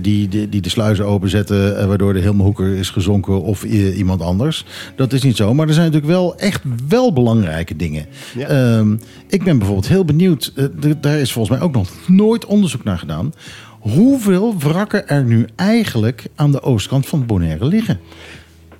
die, 0.01 0.27
die, 0.27 0.49
die 0.49 0.61
de 0.61 0.69
sluizen 0.69 1.05
openzette... 1.05 1.85
waardoor 1.87 2.13
de 2.13 2.19
Hilma 2.19 2.43
Hoeker 2.43 2.75
is 2.75 2.89
gezonken 2.89 3.41
of 3.41 3.63
iemand 3.63 4.21
anders. 4.21 4.65
Dat 4.95 5.13
is 5.13 5.21
niet 5.21 5.35
zo. 5.35 5.53
Maar 5.53 5.67
er 5.67 5.73
zijn 5.73 5.85
natuurlijk 5.85 6.13
wel 6.13 6.37
echt 6.37 6.61
wel 6.87 7.13
belangrijke 7.13 7.75
dingen. 7.75 8.05
Ja. 8.35 8.47
Ehm, 8.47 8.95
ik 9.27 9.43
ben 9.43 9.57
bijvoorbeeld 9.57 9.87
heel 9.87 10.05
benieuwd... 10.05 10.53
daar 11.01 11.17
is 11.17 11.31
volgens 11.31 11.57
mij 11.57 11.67
ook 11.67 11.73
nog 11.73 11.89
nooit 12.07 12.45
onderzoek 12.45 12.83
naar 12.83 12.99
gedaan... 12.99 13.33
Hoeveel 13.79 14.57
wrakken 14.57 15.07
er 15.07 15.23
nu 15.23 15.47
eigenlijk 15.55 16.27
aan 16.35 16.51
de 16.51 16.61
oostkant 16.61 17.07
van 17.07 17.25
Bonaire 17.25 17.65
liggen? 17.65 17.99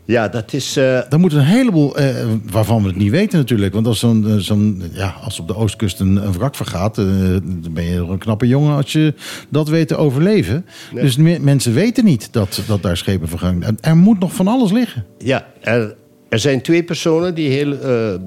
Ja, 0.07 0.27
dat 0.27 0.53
is... 0.53 0.77
eh, 0.77 1.11
Er 1.13 1.19
moeten 1.19 1.39
een 1.39 1.45
heleboel, 1.45 1.97
eh, 1.97 2.15
waarvan 2.51 2.81
we 2.81 2.87
het 2.87 2.97
niet 2.97 3.11
weten 3.11 3.37
natuurlijk. 3.39 3.73
Want 3.73 3.87
als, 3.87 3.99
zo'n, 3.99 4.27
eh, 4.27 4.35
zo'n, 4.35 4.83
ja, 4.93 5.15
als 5.23 5.39
op 5.39 5.47
de 5.47 5.55
oostkust 5.55 5.99
een, 5.99 6.15
een 6.15 6.31
wrak 6.33 6.55
vergaat... 6.55 6.95
dan 6.95 7.67
ben 7.71 7.83
je 7.83 7.95
een 7.95 8.17
knappe 8.17 8.47
jongen 8.47 8.75
als 8.75 8.91
je 8.91 9.13
dat 9.49 9.69
weet 9.69 9.87
te 9.87 9.95
overleven. 9.95 10.65
Dus 10.93 11.17
me- 11.17 11.39
mensen 11.39 11.73
weten 11.73 12.05
niet 12.05 12.33
dat, 12.33 12.61
dat 12.67 12.81
daar 12.83 12.97
schepen 12.97 13.27
vergaan. 13.27 13.63
Er 13.81 13.97
moet 13.97 14.19
nog 14.19 14.33
van 14.33 14.47
alles 14.47 14.71
liggen. 14.71 15.05
Ja, 15.17 15.47
er, 15.61 15.95
er 16.29 16.39
zijn 16.39 16.61
twee 16.61 16.83
personen 16.83 17.35
die 17.35 17.49
heel 17.49 17.75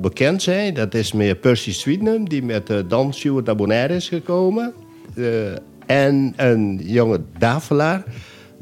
bekend 0.01 0.43
zijn. 0.43 0.75
Dat 0.75 0.95
is 0.95 1.13
meneer 1.13 1.35
Percy 1.37 1.73
Sweetnam, 1.73 2.29
die 2.29 2.43
met 2.43 2.71
uh, 2.71 2.77
Dan 2.89 3.15
Stewart 3.15 3.47
naar 3.47 3.57
Bonaire 3.57 3.95
is 3.95 4.09
gekomen. 4.09 4.73
En 5.87 6.33
een 6.37 6.81
jonge 6.85 7.21
Davelaar, 7.39 8.05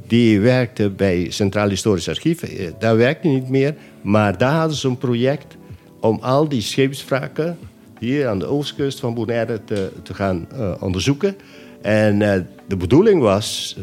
die 0.09 0.41
werkte 0.41 0.91
bij 0.91 1.31
Centraal 1.31 1.69
Historisch 1.69 2.09
Archief. 2.09 2.43
Eh, 2.43 2.71
daar 2.79 2.97
werkte 2.97 3.29
hij 3.29 3.37
niet 3.37 3.49
meer, 3.49 3.75
maar 4.03 4.39
daar 4.39 4.55
hadden 4.55 4.77
ze 4.77 4.89
een 4.89 4.99
project... 4.99 5.57
om 6.01 6.19
al 6.21 6.49
die 6.49 6.61
scheepswrakken 6.61 7.59
hier 7.99 8.29
aan 8.29 8.39
de 8.39 8.47
oostkust 8.47 9.01
van 9.01 9.15
Bonaire 9.15 9.65
te, 9.65 9.91
te 10.03 10.15
gaan 10.15 10.47
eh, 10.53 10.75
onderzoeken. 10.81 11.37
En 11.83 12.23
eh, 12.23 12.41
de 12.69 12.77
bedoeling 12.77 13.21
was... 13.21 13.77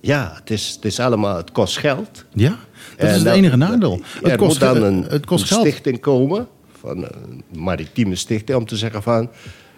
ja, 0.00 0.32
het, 0.34 0.50
is, 0.50 0.72
het 0.74 0.84
is 0.84 1.00
allemaal, 1.00 1.36
het 1.36 1.52
kost 1.52 1.76
geld. 1.76 2.24
Ja, 2.32 2.58
dat 2.96 3.10
is 3.10 3.16
het 3.16 3.26
enige 3.26 3.56
nadeel. 3.56 4.00
Het 4.22 4.30
er 4.30 4.36
kost, 4.36 4.60
moet 4.60 4.74
dan 4.74 4.82
een, 4.82 5.04
het 5.08 5.26
kost 5.26 5.42
een 5.42 5.48
geld. 5.48 5.66
stichting 5.66 6.00
komen 6.00 6.48
van 6.80 7.04
een 7.04 7.42
maritieme 7.52 8.14
stichting 8.14 8.58
om 8.58 8.66
te 8.66 8.76
zeggen 8.76 9.02
van... 9.02 9.30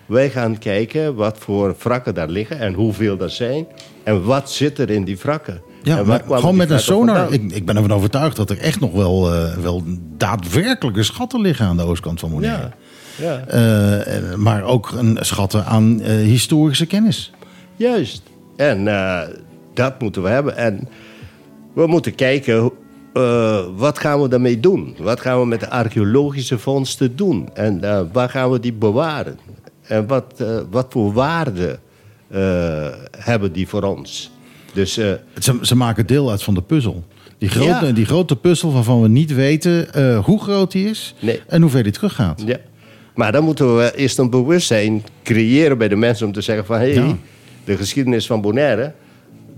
wij 0.07 0.31
gaan 0.31 0.59
kijken 0.59 1.15
wat 1.15 1.39
voor 1.39 1.77
wrakken 1.79 2.15
daar 2.15 2.29
liggen 2.29 2.59
en 2.59 2.75
hoeveel 2.75 3.19
er 3.19 3.31
zijn. 3.31 3.67
En 4.03 4.25
wat 4.25 4.51
zit 4.51 4.79
er 4.79 4.91
in 4.91 5.05
die 5.05 5.19
wrakken. 5.19 5.63
Ja, 5.83 6.03
maar 6.03 6.23
gewoon 6.27 6.57
met 6.57 6.71
een 6.71 6.81
sonar. 6.81 7.33
Ik, 7.33 7.53
ik 7.53 7.67
ben 7.67 7.77
ervan 7.77 7.93
overtuigd 7.93 8.37
dat 8.37 8.51
er 8.51 8.59
echt 8.59 8.81
nog 8.81 8.93
wel, 8.93 9.35
eh, 9.35 9.57
wel 9.57 9.83
daadwerkelijke 10.17 11.03
schatten 11.03 11.41
liggen 11.41 11.67
aan 11.67 11.77
de 11.77 11.83
oostkant 11.83 12.21
van 12.21 12.31
Bonaire. 12.31 12.71
Ja, 13.17 13.33
ja. 13.33 13.45
Eh, 13.47 14.17
eh, 14.17 14.35
maar 14.35 14.63
ook 14.63 14.91
een 14.91 15.19
schatten 15.21 15.65
aan 15.65 16.01
historische 16.03 16.87
kennis. 16.87 17.33
Juist. 17.77 18.23
En 18.57 18.85
dat 19.75 20.01
moeten 20.01 20.23
we 20.23 20.29
hebben. 20.29 20.57
En 20.57 20.89
we 21.75 21.87
moeten 21.87 22.15
kijken, 22.15 22.71
wat 23.77 23.99
gaan 23.99 24.23
we 24.23 24.29
daarmee 24.29 24.61
doen? 24.61 24.97
Wat 24.99 25.21
gaan 25.21 25.41
we 25.41 25.47
met 25.47 25.61
de 25.61 25.71
archeologische 25.71 26.59
vondsten 26.59 27.17
doen? 27.17 27.49
En 27.55 27.81
waar 28.13 28.29
gaan 28.29 28.51
we 28.51 28.61
die 28.61 28.73
bewaren? 28.73 29.39
En 29.83 30.07
wat, 30.07 30.45
wat 30.71 30.87
voor 30.89 31.13
waarde 31.13 31.79
hebben 33.19 33.53
die 33.53 33.69
voor 33.69 33.83
ons? 33.83 34.31
Dus 34.73 34.97
eh, 34.97 35.13
Ze, 35.39 35.59
ze 35.63 35.77
maken 35.77 36.07
deel 36.07 36.31
uit 36.31 36.43
van 36.43 36.55
de 36.55 36.63
puzzel. 36.63 37.05
Die 37.39 37.49
grote, 37.49 37.87
Ja. 37.87 37.93
die 37.93 38.05
grote 38.07 38.37
puzzel 38.37 38.73
waarvan 38.73 39.03
we 39.03 39.09
niet 39.09 39.35
weten 39.35 39.95
eh, 39.95 40.25
hoe 40.25 40.41
groot 40.43 40.73
die 40.73 40.89
is 40.89 41.15
Nee. 41.21 41.41
en 41.47 41.63
hoe 41.63 41.71
ver 41.71 41.83
die 41.83 41.93
teruggaat. 41.93 42.43
ja. 42.47 42.57
Maar 43.15 43.33
dan 43.33 43.45
moeten 43.45 43.77
we 43.77 43.93
eerst 43.97 44.19
een 44.19 44.31
bewustzijn 44.31 45.05
creëren 45.23 45.79
bij 45.79 45.89
de 45.89 45.97
mensen 45.97 46.27
om 46.27 46.33
te 46.33 46.41
zeggen 46.41 46.67
van... 46.67 46.77
hé, 46.79 46.93
hey, 46.95 47.05
Ja. 47.07 47.17
de 47.65 47.77
geschiedenis 47.77 48.27
van 48.27 48.41
Bonaire, 48.41 48.93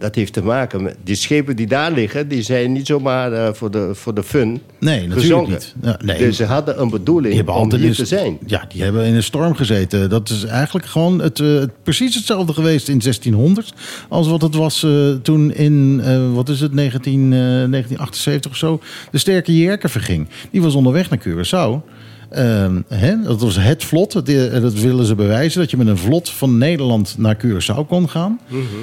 dat 0.02 0.14
heeft 0.14 0.32
te 0.32 0.42
maken 0.42 0.82
met... 0.82 0.96
Die 1.04 1.14
schepen 1.14 1.56
die 1.56 1.66
daar 1.66 1.92
liggen, 1.92 2.28
die 2.28 2.42
zijn 2.42 2.72
niet 2.72 2.86
zomaar 2.86 3.32
eh, 3.32 3.52
voor, 3.52 3.70
de, 3.70 3.94
voor 3.94 4.14
de 4.14 4.22
fun 4.22 4.60
Nee, 4.78 5.00
natuurlijk 5.08 5.20
gezonken. 5.20 5.52
niet. 5.52 5.74
Ja, 5.82 5.98
nee. 6.04 6.18
Dus 6.18 6.36
ze 6.36 6.44
hadden 6.44 6.80
een 6.80 6.90
bedoeling 6.90 7.34
hebben 7.34 7.54
om 7.54 7.74
hier 7.74 7.94
te 7.94 8.04
zijn. 8.04 8.38
Ja, 8.46 8.64
die 8.68 8.82
hebben 8.82 9.04
in 9.04 9.14
een 9.14 9.22
storm 9.22 9.54
gezeten. 9.54 10.10
Dat 10.10 10.28
is 10.28 10.44
eigenlijk 10.44 10.86
gewoon 10.86 11.18
het, 11.18 11.40
eh, 11.40 11.62
precies 11.82 12.14
hetzelfde 12.14 12.52
geweest 12.52 12.88
in 12.88 13.00
1600 13.00 13.72
als 14.08 14.28
wat 14.28 14.42
het 14.42 14.54
was 14.54 14.82
eh, 14.82 15.10
toen 15.22 15.54
in, 15.54 16.02
wat 16.34 16.48
is 16.48 16.60
het, 16.60 16.72
19, 16.72 17.22
eh, 17.22 17.38
1978 17.38 18.50
of 18.50 18.56
zo, 18.56 18.80
de 19.10 19.18
sterke 19.18 19.56
Jerker 19.58 19.90
verging. 19.90 20.28
Die 20.50 20.62
was 20.62 20.74
onderweg 20.74 21.10
naar 21.10 21.22
Curaçao. 21.28 21.90
Ehm, 22.32 22.80
hè, 22.88 23.22
dat 23.22 23.40
was 23.40 23.56
het 23.56 23.84
vlot. 23.84 24.12
Dat, 24.12 24.28
eh, 24.28 24.60
dat 24.60 24.72
willen 24.72 25.04
ze 25.04 25.14
bewijzen. 25.14 25.60
Dat 25.60 25.70
je 25.70 25.76
met 25.76 25.86
een 25.86 25.98
vlot 25.98 26.30
van 26.30 26.58
Nederland 26.58 27.14
naar 27.18 27.36
Curaçao 27.36 27.86
kon 27.88 28.08
gaan. 28.08 28.40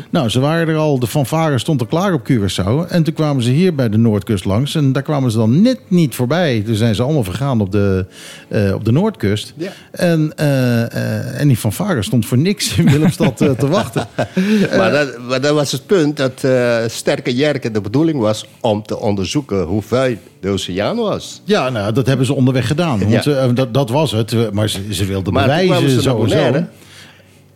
Nou, 0.10 0.30
ze 0.30 0.40
waren 0.40 0.68
er 0.68 0.76
al. 0.76 1.00
De 1.00 1.08
fanfare 1.08 1.60
stond 1.60 1.82
er 1.82 1.88
klaar 1.88 2.14
op 2.14 2.30
Curaçao. 2.32 2.90
En 2.90 3.04
toen 3.04 3.14
kwamen 3.14 3.44
ze 3.44 3.50
hier 3.50 3.76
bij 3.76 3.90
de 3.90 3.98
Noordkust 3.98 4.46
langs. 4.46 4.76
En 4.76 4.92
daar 4.92 5.04
kwamen 5.04 5.32
ze 5.32 5.38
dan 5.38 5.62
net 5.62 5.80
niet 5.88 6.16
voorbij. 6.16 6.62
Toen 6.66 6.76
zijn 6.76 6.96
ze 6.96 7.04
allemaal 7.04 7.24
vergaan 7.24 7.62
op 7.62 7.72
de, 7.72 8.06
eh, 8.48 8.74
op 8.74 8.86
de 8.86 8.92
Noordkust. 8.92 9.54
Ja. 9.58 9.72
En, 9.92 10.32
eh, 10.36 11.40
en 11.40 11.48
die 11.48 11.58
fanfare 11.58 12.04
stond 12.04 12.26
voor 12.26 12.38
niks 12.38 12.78
in 12.78 12.90
Willemstad 12.92 13.38
te 13.38 13.68
wachten. 13.68 14.08
maar, 14.78 14.92
dat, 14.92 15.18
maar 15.28 15.42
dat 15.42 15.54
was 15.54 15.72
het 15.72 15.86
punt 15.86 16.18
dat 16.18 16.48
Sterke 16.92 17.36
Jerken 17.36 17.74
de 17.74 17.82
bedoeling 17.82 18.20
was 18.20 18.46
om 18.60 18.84
te 18.84 19.00
onderzoeken 19.00 19.64
hoe 19.64 19.82
vuil 19.82 20.18
de 20.40 20.50
oceaan 20.50 20.98
was. 20.98 21.42
Ja, 21.46 21.70
nou, 21.70 21.94
dat 21.94 22.08
hebben 22.08 22.26
ze 22.26 22.34
onderweg 22.34 22.68
gedaan. 22.68 23.00
Want 23.10 23.24
Ja. 23.24 23.32
eh, 23.44 23.50
dat, 23.54 23.74
dat 23.74 23.90
was 23.90 24.12
het. 24.12 24.54
Maar 24.54 24.70
ze, 24.70 24.94
ze 24.94 25.06
wilden 25.06 25.34
Maar 25.34 25.44
bewijzen 25.44 25.90
ze 25.90 26.02
sowieso. 26.02 26.16
Bonaire. 26.38 26.66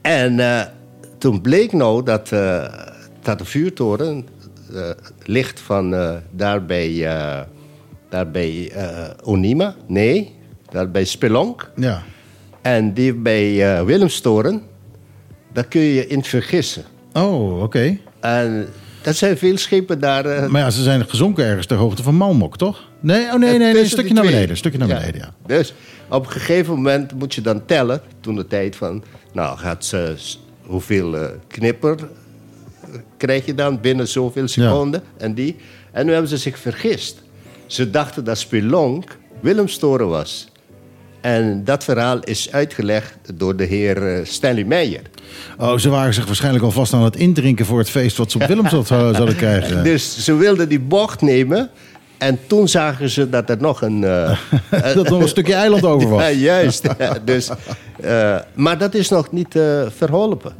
En 0.01 0.39
eh, 0.39 0.61
toen 1.17 1.41
bleek 1.41 1.71
nou 1.73 2.03
dat, 2.03 2.31
eh, 2.31 2.63
dat 3.21 3.37
de 3.37 3.45
vuurtoren 3.45 4.25
ligt 5.25 5.59
van 5.59 5.93
eh, 5.95 6.11
daar 6.31 6.65
bij, 6.65 7.05
eh, 7.07 7.39
daar 8.09 8.31
bij 8.31 8.71
eh, 8.73 9.09
Onima. 9.23 9.75
Nee, 9.87 10.35
daar 10.71 10.91
bij 10.91 11.03
Spelonk. 11.05 11.71
Ja. 11.75 12.01
En 12.61 12.93
die 12.93 13.13
bij 13.13 13.85
Willemstoren, 13.85 14.61
daar 15.53 15.65
kun 15.65 15.81
je 15.81 16.07
in 16.07 16.23
vergissen. 16.23 16.83
Oh, 17.13 17.61
oké. 17.63 17.97
En 18.19 18.67
dat 19.03 19.15
zijn 19.15 19.37
veel 19.37 19.57
schepen 19.57 19.99
daar. 19.99 20.25
eh, 20.25 20.47
Maar 20.49 20.61
ja, 20.61 20.69
ze 20.69 20.83
zijn 20.83 21.09
gezonken 21.09 21.45
ergens 21.45 21.65
ter 21.67 21.77
hoogte 21.77 22.03
van 22.03 22.15
Malmok, 22.15 22.57
toch? 22.57 22.83
Nee, 22.99 23.25
oh 23.25 23.31
nee, 23.39 23.57
nee, 23.57 23.73
nee, 23.73 23.81
een 23.81 23.89
stukje 23.89 24.13
naar 24.13 24.23
beneden. 24.25 24.49
Een 24.49 24.57
stukje 24.57 24.77
naar 24.77 24.87
beneden, 24.87 25.15
ja. 25.21 25.33
Dus 25.45 25.73
op 26.09 26.25
een 26.25 26.31
gegeven 26.31 26.73
moment 26.73 27.13
moet 27.13 27.33
je 27.35 27.41
dan 27.41 27.65
tellen, 27.65 28.01
toen 28.19 28.35
de 28.35 28.47
tijd 28.47 28.75
van, 28.75 29.03
nou 29.33 29.57
gaat 29.57 29.85
ze, 29.85 30.15
hoeveel 30.61 31.17
eh, 31.17 31.25
knipper 31.47 31.97
eh, 31.99 32.99
krijg 33.17 33.45
je 33.45 33.55
dan 33.55 33.79
binnen 33.81 34.07
zoveel 34.07 34.47
seconden 34.47 35.03
en 35.17 35.33
die. 35.33 35.55
En 35.91 36.05
nu 36.05 36.11
hebben 36.11 36.29
ze 36.29 36.37
zich 36.37 36.59
vergist. 36.59 37.21
Ze 37.65 37.89
dachten 37.89 38.23
dat 38.23 38.37
Spelonk 38.37 39.17
Willemstoren 39.41 40.07
was. 40.07 40.47
En 41.23 41.63
dat 41.63 41.83
verhaal 41.83 42.19
is 42.19 42.51
uitgelegd 42.51 43.15
door 43.33 43.55
de 43.55 43.63
heer 43.63 44.15
eh, 44.15 44.25
Stanley 44.25 44.63
Meijer. 44.63 45.01
Oh, 45.57 45.77
ze 45.77 45.89
waren 45.89 46.13
zich 46.13 46.25
waarschijnlijk 46.25 46.63
alvast 46.63 46.93
aan 46.93 47.03
het 47.03 47.15
indrinken 47.15 47.65
voor 47.65 47.77
het 47.77 47.89
feest 47.89 48.17
wat 48.17 48.31
ze 48.31 48.37
op 48.37 48.47
Willemstad 48.47 48.87
zou- 48.87 49.13
zouden 49.13 49.35
krijgen. 49.45 49.83
Dus 49.83 50.23
ze 50.23 50.35
wilden 50.35 50.69
die 50.69 50.79
bocht 50.79 51.21
nemen. 51.21 51.69
En 52.17 52.39
toen 52.47 52.67
zagen 52.67 53.09
ze 53.09 53.29
dat 53.29 53.49
er 53.49 53.57
nog 53.59 53.81
een... 53.81 54.03
eh, 54.03 54.37
Dat 54.95 55.05
er 55.05 55.11
nog 55.11 55.21
een 55.21 55.27
stukje 55.27 55.53
eiland 55.53 55.83
over 55.85 56.09
was. 56.09 56.21
Ja, 56.27 56.29
juist. 56.29 56.87
dus, 57.25 57.49
eh, 58.01 58.35
maar 58.53 58.77
dat 58.77 58.93
is 58.93 59.09
nog 59.09 59.31
niet 59.31 59.55
eh, 59.55 59.81
verholpen. 59.95 60.53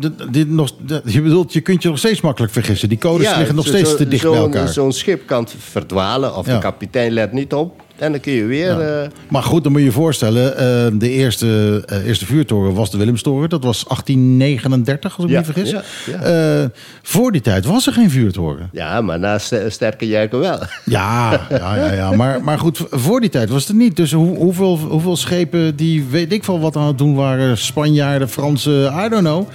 D- 0.00 0.32
dit 0.32 0.48
nog, 0.50 0.70
je 1.04 1.22
bedoelt, 1.22 1.52
je 1.52 1.60
kunt 1.60 1.82
je 1.82 1.88
nog 1.88 1.98
steeds 1.98 2.20
makkelijk 2.20 2.52
vergissen. 2.52 2.88
Die 2.88 2.98
codes 2.98 3.36
liggen 3.36 3.54
nog 3.54 3.66
steeds 3.66 3.96
te 3.96 4.08
dicht 4.08 4.22
bij 4.30 4.32
elkaar. 4.34 4.68
Zo'n 4.68 4.92
schip 4.92 5.26
kan 5.26 5.48
verdwalen 5.58 6.36
of 6.36 6.46
Ja. 6.46 6.54
de 6.54 6.60
kapitein 6.60 7.12
let 7.12 7.32
niet 7.32 7.52
op. 7.54 7.84
En 7.98 8.10
dan 8.12 8.20
kun 8.20 8.32
je 8.32 8.44
weer... 8.44 8.80
eh, 8.80 9.08
Maar 9.28 9.42
goed, 9.42 9.62
dan 9.62 9.72
moet 9.72 9.80
je 9.80 9.86
je 9.86 9.92
voorstellen, 9.92 10.56
eh, 10.56 10.98
de 10.98 11.10
eerste, 11.10 11.82
eh, 11.86 12.06
eerste 12.06 12.26
vuurtoren 12.26 12.74
was 12.74 12.90
de 12.90 12.98
Willemstoren. 12.98 13.48
Dat 13.48 13.64
was 13.64 13.84
1839, 13.88 15.16
als 15.16 15.24
ik 15.24 15.30
me 15.30 15.36
niet 15.36 15.46
vergis. 15.46 15.70
ja, 15.70 16.70
voor 17.02 17.32
die 17.32 17.40
tijd 17.40 17.64
was 17.64 17.86
er 17.86 17.92
geen 17.92 18.10
vuurtoren. 18.10 18.68
ja, 18.72 19.00
maar 19.00 19.18
na 19.18 19.38
st- 19.38 19.54
sterke 19.68 20.06
jerken 20.08 20.38
wel. 20.38 20.58
Ja, 20.84 21.46
ja, 21.50 21.76
ja, 21.76 21.92
ja. 21.92 22.10
Maar, 22.12 22.42
maar 22.44 22.58
goed, 22.58 22.80
voor 22.90 23.20
die 23.20 23.30
tijd 23.30 23.48
was 23.50 23.60
het 23.60 23.68
er 23.70 23.74
niet. 23.76 23.96
Dus 23.96 24.12
hoe, 24.12 24.36
hoeveel, 24.36 24.78
hoeveel 24.78 25.16
schepen 25.16 25.76
die 25.76 26.04
weet 26.04 26.32
ik 26.32 26.44
wel 26.44 26.60
wat 26.60 26.76
aan 26.76 26.86
het 26.86 26.98
doen 26.98 27.14
waren, 27.14 27.58
Spanjaarden, 27.58 28.28
Fransen, 28.28 28.92
I 29.04 29.08
don't 29.08 29.22
know. 29.24 29.48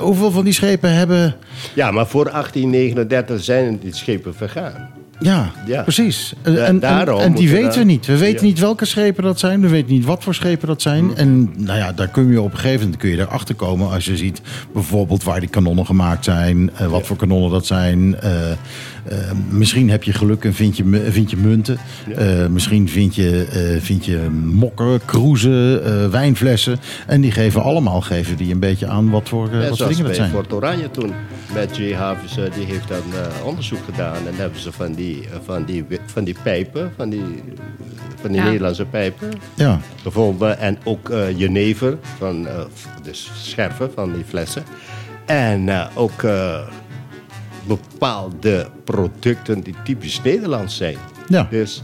Hoeveel 0.00 0.30
van 0.30 0.44
die 0.44 0.52
schepen 0.52 0.94
hebben. 0.94 1.34
Ja, 1.74 1.90
maar 1.90 2.06
voor 2.06 2.24
1839 2.30 3.44
zijn 3.44 3.78
die 3.82 3.94
schepen 3.94 4.34
vergaan. 4.34 4.88
Ja, 5.20 5.50
Ja. 5.66 5.82
precies. 5.82 6.32
En, 6.42 6.66
en, 6.66 6.82
en, 6.82 7.34
die 7.34 7.50
weten 7.50 7.78
we 7.78 7.84
niet. 7.84 8.06
We 8.06 8.16
weten 8.16 8.40
Ja. 8.40 8.46
niet 8.46 8.58
welke 8.58 8.84
schepen 8.84 9.22
dat 9.22 9.38
zijn. 9.38 9.60
We 9.60 9.68
weten 9.68 9.92
niet 9.92 10.04
wat 10.04 10.22
voor 10.22 10.34
schepen 10.34 10.68
dat 10.68 10.82
zijn. 10.82 11.04
Hmm. 11.04 11.14
En 11.16 11.52
nou 11.56 11.78
ja, 11.78 11.92
daar 11.92 12.08
kun 12.08 12.30
je 12.30 12.40
op 12.40 12.52
een 12.52 12.58
gegeven 12.58 12.80
moment 12.80 12.96
kun 12.96 13.10
je 13.10 13.18
erachter 13.18 13.54
komen 13.54 13.90
als 13.90 14.04
je 14.04 14.16
ziet 14.16 14.40
bijvoorbeeld 14.72 15.22
waar 15.22 15.40
die 15.40 15.48
kanonnen 15.48 15.86
gemaakt 15.86 16.24
zijn, 16.24 16.70
eh, 16.76 16.86
wat 16.86 17.06
voor 17.06 17.16
kanonnen 17.16 17.50
dat 17.50 17.66
zijn. 17.66 18.20
Eh, 18.20 18.30
eh, 19.10 19.30
misschien 19.48 19.90
heb 19.90 20.02
je 20.02 20.12
geluk 20.12 20.44
en 20.44 20.54
vind 20.54 20.76
je, 20.76 21.06
vind 21.10 21.30
je 21.30 21.36
munten. 21.36 21.78
Eh, 22.16 22.46
misschien 22.46 22.88
vind 22.88 23.14
je, 23.14 23.46
eh, 23.52 23.82
vind 23.82 24.04
je 24.04 24.18
mokken, 24.44 25.00
kroezen, 25.04 25.84
eh, 25.84 26.08
wijnflessen. 26.08 26.78
En 27.06 27.20
die 27.20 27.30
geven 27.32 27.62
allemaal 27.62 28.00
geven 28.00 28.36
die 28.36 28.52
een 28.52 28.58
beetje 28.60 28.86
aan 28.86 29.10
wat 29.10 29.28
voor, 29.28 29.50
wat 29.50 29.78
voor 29.78 29.88
dingen 29.88 30.04
dat 30.04 30.14
zijn. 30.14 30.30
Fort 30.30 30.52
Oranje 30.52 30.90
toen. 30.90 31.12
Met 31.54 31.76
J. 31.76 31.92
Havens, 31.94 32.34
die 32.34 32.64
heeft 32.64 32.88
dan 32.88 33.02
onderzoek 33.44 33.84
gedaan. 33.84 34.26
En 34.26 34.34
hebben 34.34 34.60
ze 34.60 34.72
van 34.72 34.92
die, 34.92 35.28
van 35.44 35.64
die, 35.64 35.84
van 36.06 36.24
die 36.24 36.36
pijpen, 36.42 36.92
van 36.96 37.08
die, 37.10 37.24
van 38.20 38.30
die 38.32 38.40
Ja. 38.40 38.46
Nederlandse 38.46 38.84
pijpen 38.84 39.28
Ja. 39.54 39.80
gevonden. 40.02 40.58
En 40.58 40.78
ook 40.84 41.10
eh 41.10 41.38
jenever, 41.38 41.98
van, 42.18 42.48
eh, 42.48 42.54
dus 43.02 43.30
scherven 43.42 43.90
van 43.94 44.12
die 44.12 44.24
flessen. 44.28 44.62
En 45.26 45.68
eh, 45.68 45.86
ook 45.94 46.22
eh, 46.22 46.58
bepaalde 47.78 48.66
producten 48.84 49.60
die 49.60 49.74
typisch 49.84 50.20
Nederlands 50.24 50.76
zijn. 50.76 50.96
Ja. 51.28 51.46
Dus, 51.50 51.82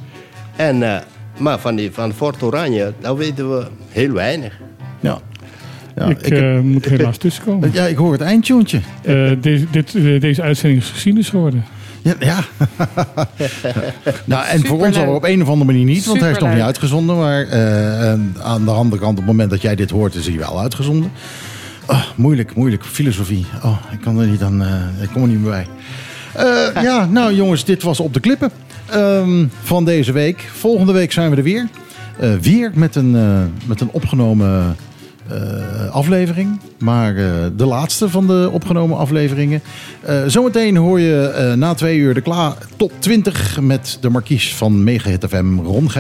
en, 0.57 0.83
eh, 0.83 0.97
maar 1.39 1.59
van, 1.59 1.77
die, 1.77 1.93
van 1.93 2.13
Fort 2.13 2.43
Oranje, 2.43 2.93
daar 3.01 3.17
weten 3.17 3.51
we 3.59 3.67
heel 3.89 4.13
weinig. 4.13 4.59
Ja. 5.01 5.19
Ja, 5.97 6.05
ik 6.07 6.21
ik 6.23 6.33
heb- 6.33 6.43
eh, 6.57 6.61
moet 6.61 6.85
er 6.85 6.91
helaas 6.91 7.17
tussenkomen. 7.17 7.71
ja, 7.73 7.85
ik 7.87 7.97
hoor 7.97 8.13
het 8.13 8.21
eindtoontje. 8.21 8.81
Eh, 9.03 9.31
deze, 9.41 9.67
dit, 9.71 9.93
deze 10.21 10.43
uitzending 10.43 10.83
is 10.83 10.91
geschiedenis 10.91 11.29
geworden. 11.29 11.65
Ja. 12.03 12.15
ja. 12.19 12.45
nou, 14.25 14.47
en 14.47 14.67
voor 14.67 14.87
ons 14.87 14.97
al 14.99 15.15
op 15.15 15.25
een 15.25 15.43
of 15.43 15.49
andere 15.49 15.65
manier 15.73 15.85
niet, 15.85 16.07
want 16.07 16.21
hij 16.21 16.31
is 16.31 16.39
nog 16.39 16.53
niet 16.53 16.63
uitgezonden. 16.63 17.17
Maar 17.17 17.47
aan 18.43 18.65
de 18.65 18.71
andere 18.71 19.01
kant, 19.03 19.11
op 19.13 19.17
het 19.17 19.27
moment 19.27 19.51
dat 19.51 19.63
jij 19.63 19.75
dit 19.75 19.91
hoort, 19.91 20.15
is 20.15 20.27
hij 20.27 20.37
wel 20.39 20.61
uitgezonden. 20.61 21.11
Oh, 21.87 22.03
moeilijk, 22.17 22.55
moeilijk. 22.55 22.85
Filosofie. 22.85 23.47
Oh, 23.65 23.79
ik 23.93 24.01
kan 24.01 24.19
er 24.21 24.27
niet 24.27 24.43
aan. 24.43 24.63
eh, 24.63 25.03
ik 25.03 25.09
kom 25.13 25.23
er 25.23 25.29
niet 25.29 25.41
meer 25.41 25.51
bij. 25.51 25.67
Eh, 26.35 26.83
ja, 26.83 27.07
nou 27.11 27.35
jongens, 27.35 27.65
dit 27.65 27.83
was 27.83 28.01
op 28.01 28.15
de 28.15 28.21
klippen 28.21 28.51
ehm, 28.87 29.47
van 29.63 29.85
deze 29.85 30.13
week. 30.13 30.41
Volgende 30.53 30.93
week 30.93 31.13
zijn 31.13 31.31
we 31.31 31.37
er 31.37 31.43
weer. 31.43 31.69
Eh, 32.19 32.35
weer 32.35 32.71
met 32.75 32.95
een, 32.95 33.11
met 33.67 33.81
een 33.81 33.89
opgenomen 33.93 34.77
aflevering. 35.91 36.61
Maar 36.79 37.15
de 37.57 37.67
laatste 37.67 38.09
van 38.09 38.27
de 38.27 38.49
opgenomen 38.53 38.97
afleveringen. 38.99 39.63
Zometeen 40.27 40.77
hoor 40.77 41.01
je 41.01 41.53
na 41.57 41.75
twee 41.75 41.99
uur 41.99 42.15
de 42.15 42.21
Kla 42.21 42.57
top 42.77 42.93
20 42.99 43.61
met 43.61 43.99
de 44.01 44.11
markies 44.11 44.55
van 44.55 44.85
Megahit 44.85 45.25
FM 45.29 45.59
Ron. 45.59 45.91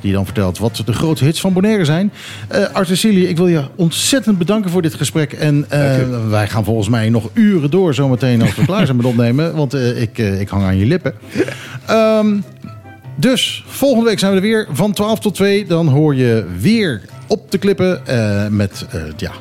Die 0.00 0.12
dan 0.12 0.24
vertelt 0.24 0.58
wat 0.58 0.82
de 0.84 0.92
grote 0.92 1.24
hits 1.24 1.40
van 1.40 1.52
Bonaire 1.52 1.84
zijn. 1.84 2.12
Arthur 2.72 2.96
Silly, 2.96 3.24
ik 3.24 3.36
wil 3.36 3.46
je 3.46 3.62
ontzettend 3.74 4.38
bedanken 4.38 4.70
voor 4.70 4.82
dit 4.82 4.94
gesprek. 4.94 5.32
En 5.32 5.64
eh, 5.68 6.28
wij 6.28 6.48
gaan 6.48 6.64
volgens 6.64 6.88
mij 6.88 7.08
nog 7.08 7.30
uren 7.32 7.70
door 7.70 7.94
zometeen 7.94 8.42
als 8.42 8.54
we 8.54 8.64
klaar 8.64 8.84
zijn 8.84 8.96
met 8.96 9.06
opnemen. 9.06 9.54
Want 9.54 9.74
eh, 9.74 10.02
ik, 10.02 10.18
ik 10.18 10.48
hang 10.48 10.64
aan 10.64 10.76
je 10.76 10.86
lippen. 10.86 11.14
Ehm, 11.86 12.36
dus 13.16 13.64
volgende 13.66 14.04
week 14.04 14.18
zijn 14.18 14.30
we 14.30 14.36
er 14.36 14.42
weer 14.42 14.66
van 14.72 14.92
12 14.92 15.18
tot 15.18 15.34
2. 15.34 15.66
Dan 15.66 15.88
hoor 15.88 16.14
je 16.14 16.46
weer 16.58 17.02
op 17.26 17.50
de 17.50 17.58
klippen 17.58 18.00
met 18.56 18.86
ja, 19.16 19.32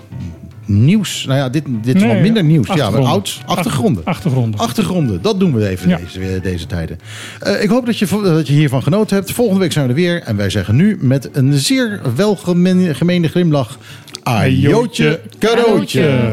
nieuws. 0.65 1.25
Nou 1.27 1.39
ja, 1.39 1.49
dit, 1.49 1.63
dit 1.81 1.95
is 1.95 2.01
Nee, 2.01 2.11
wat 2.11 2.21
minder 2.21 2.43
nieuws. 2.43 2.67
Ja, 2.67 2.73
achtergronden. 2.73 3.09
ouds, 3.11 3.41
achtergronden. 3.45 4.05
Achtergronden. 4.05 4.59
Achtergronden, 4.59 5.21
dat 5.21 5.39
doen 5.39 5.53
we 5.53 5.67
even 5.67 5.89
Ja. 5.89 5.97
deze, 5.97 6.39
deze 6.43 6.65
tijden. 6.65 6.99
Eh, 7.39 7.63
ik 7.63 7.69
hoop 7.69 7.85
dat 7.85 7.97
je, 7.97 8.07
dat 8.23 8.47
je 8.47 8.53
hiervan 8.53 8.83
genoten 8.83 9.15
hebt. 9.15 9.31
Volgende 9.31 9.59
week 9.59 9.71
zijn 9.71 9.85
we 9.85 9.89
er 9.93 9.99
weer. 9.99 10.21
En 10.21 10.35
wij 10.35 10.49
zeggen 10.49 10.75
nu 10.75 10.97
met 10.99 11.29
een 11.31 11.53
zeer 11.53 12.01
welgemeende 12.15 13.27
glimlach... 13.29 13.77
Ajootje 14.23 15.19
cadeautje. 15.39 16.31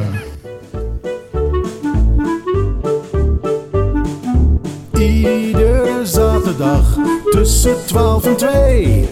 Iedere 4.98 6.00
zaterdag 6.04 6.96
tussen 7.30 7.76
12 7.86 8.24
en 8.26 8.36
2. 8.36 9.08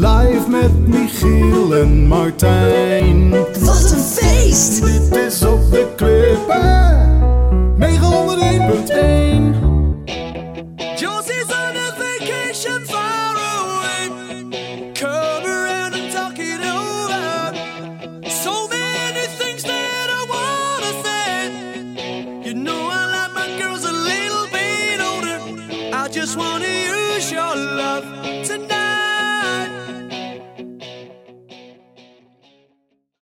Live 0.00 0.48
met 0.48 0.88
Michiel 0.88 1.76
en 1.76 2.06
Martijn. 2.06 3.30
Wat 3.60 3.90
een 3.92 3.98
feest! 3.98 4.84
Dit 4.84 5.16
is 5.16 5.42
op 5.42 5.70
de 5.70 5.86
klippen. 5.96 6.78
901.1. 7.78 9.49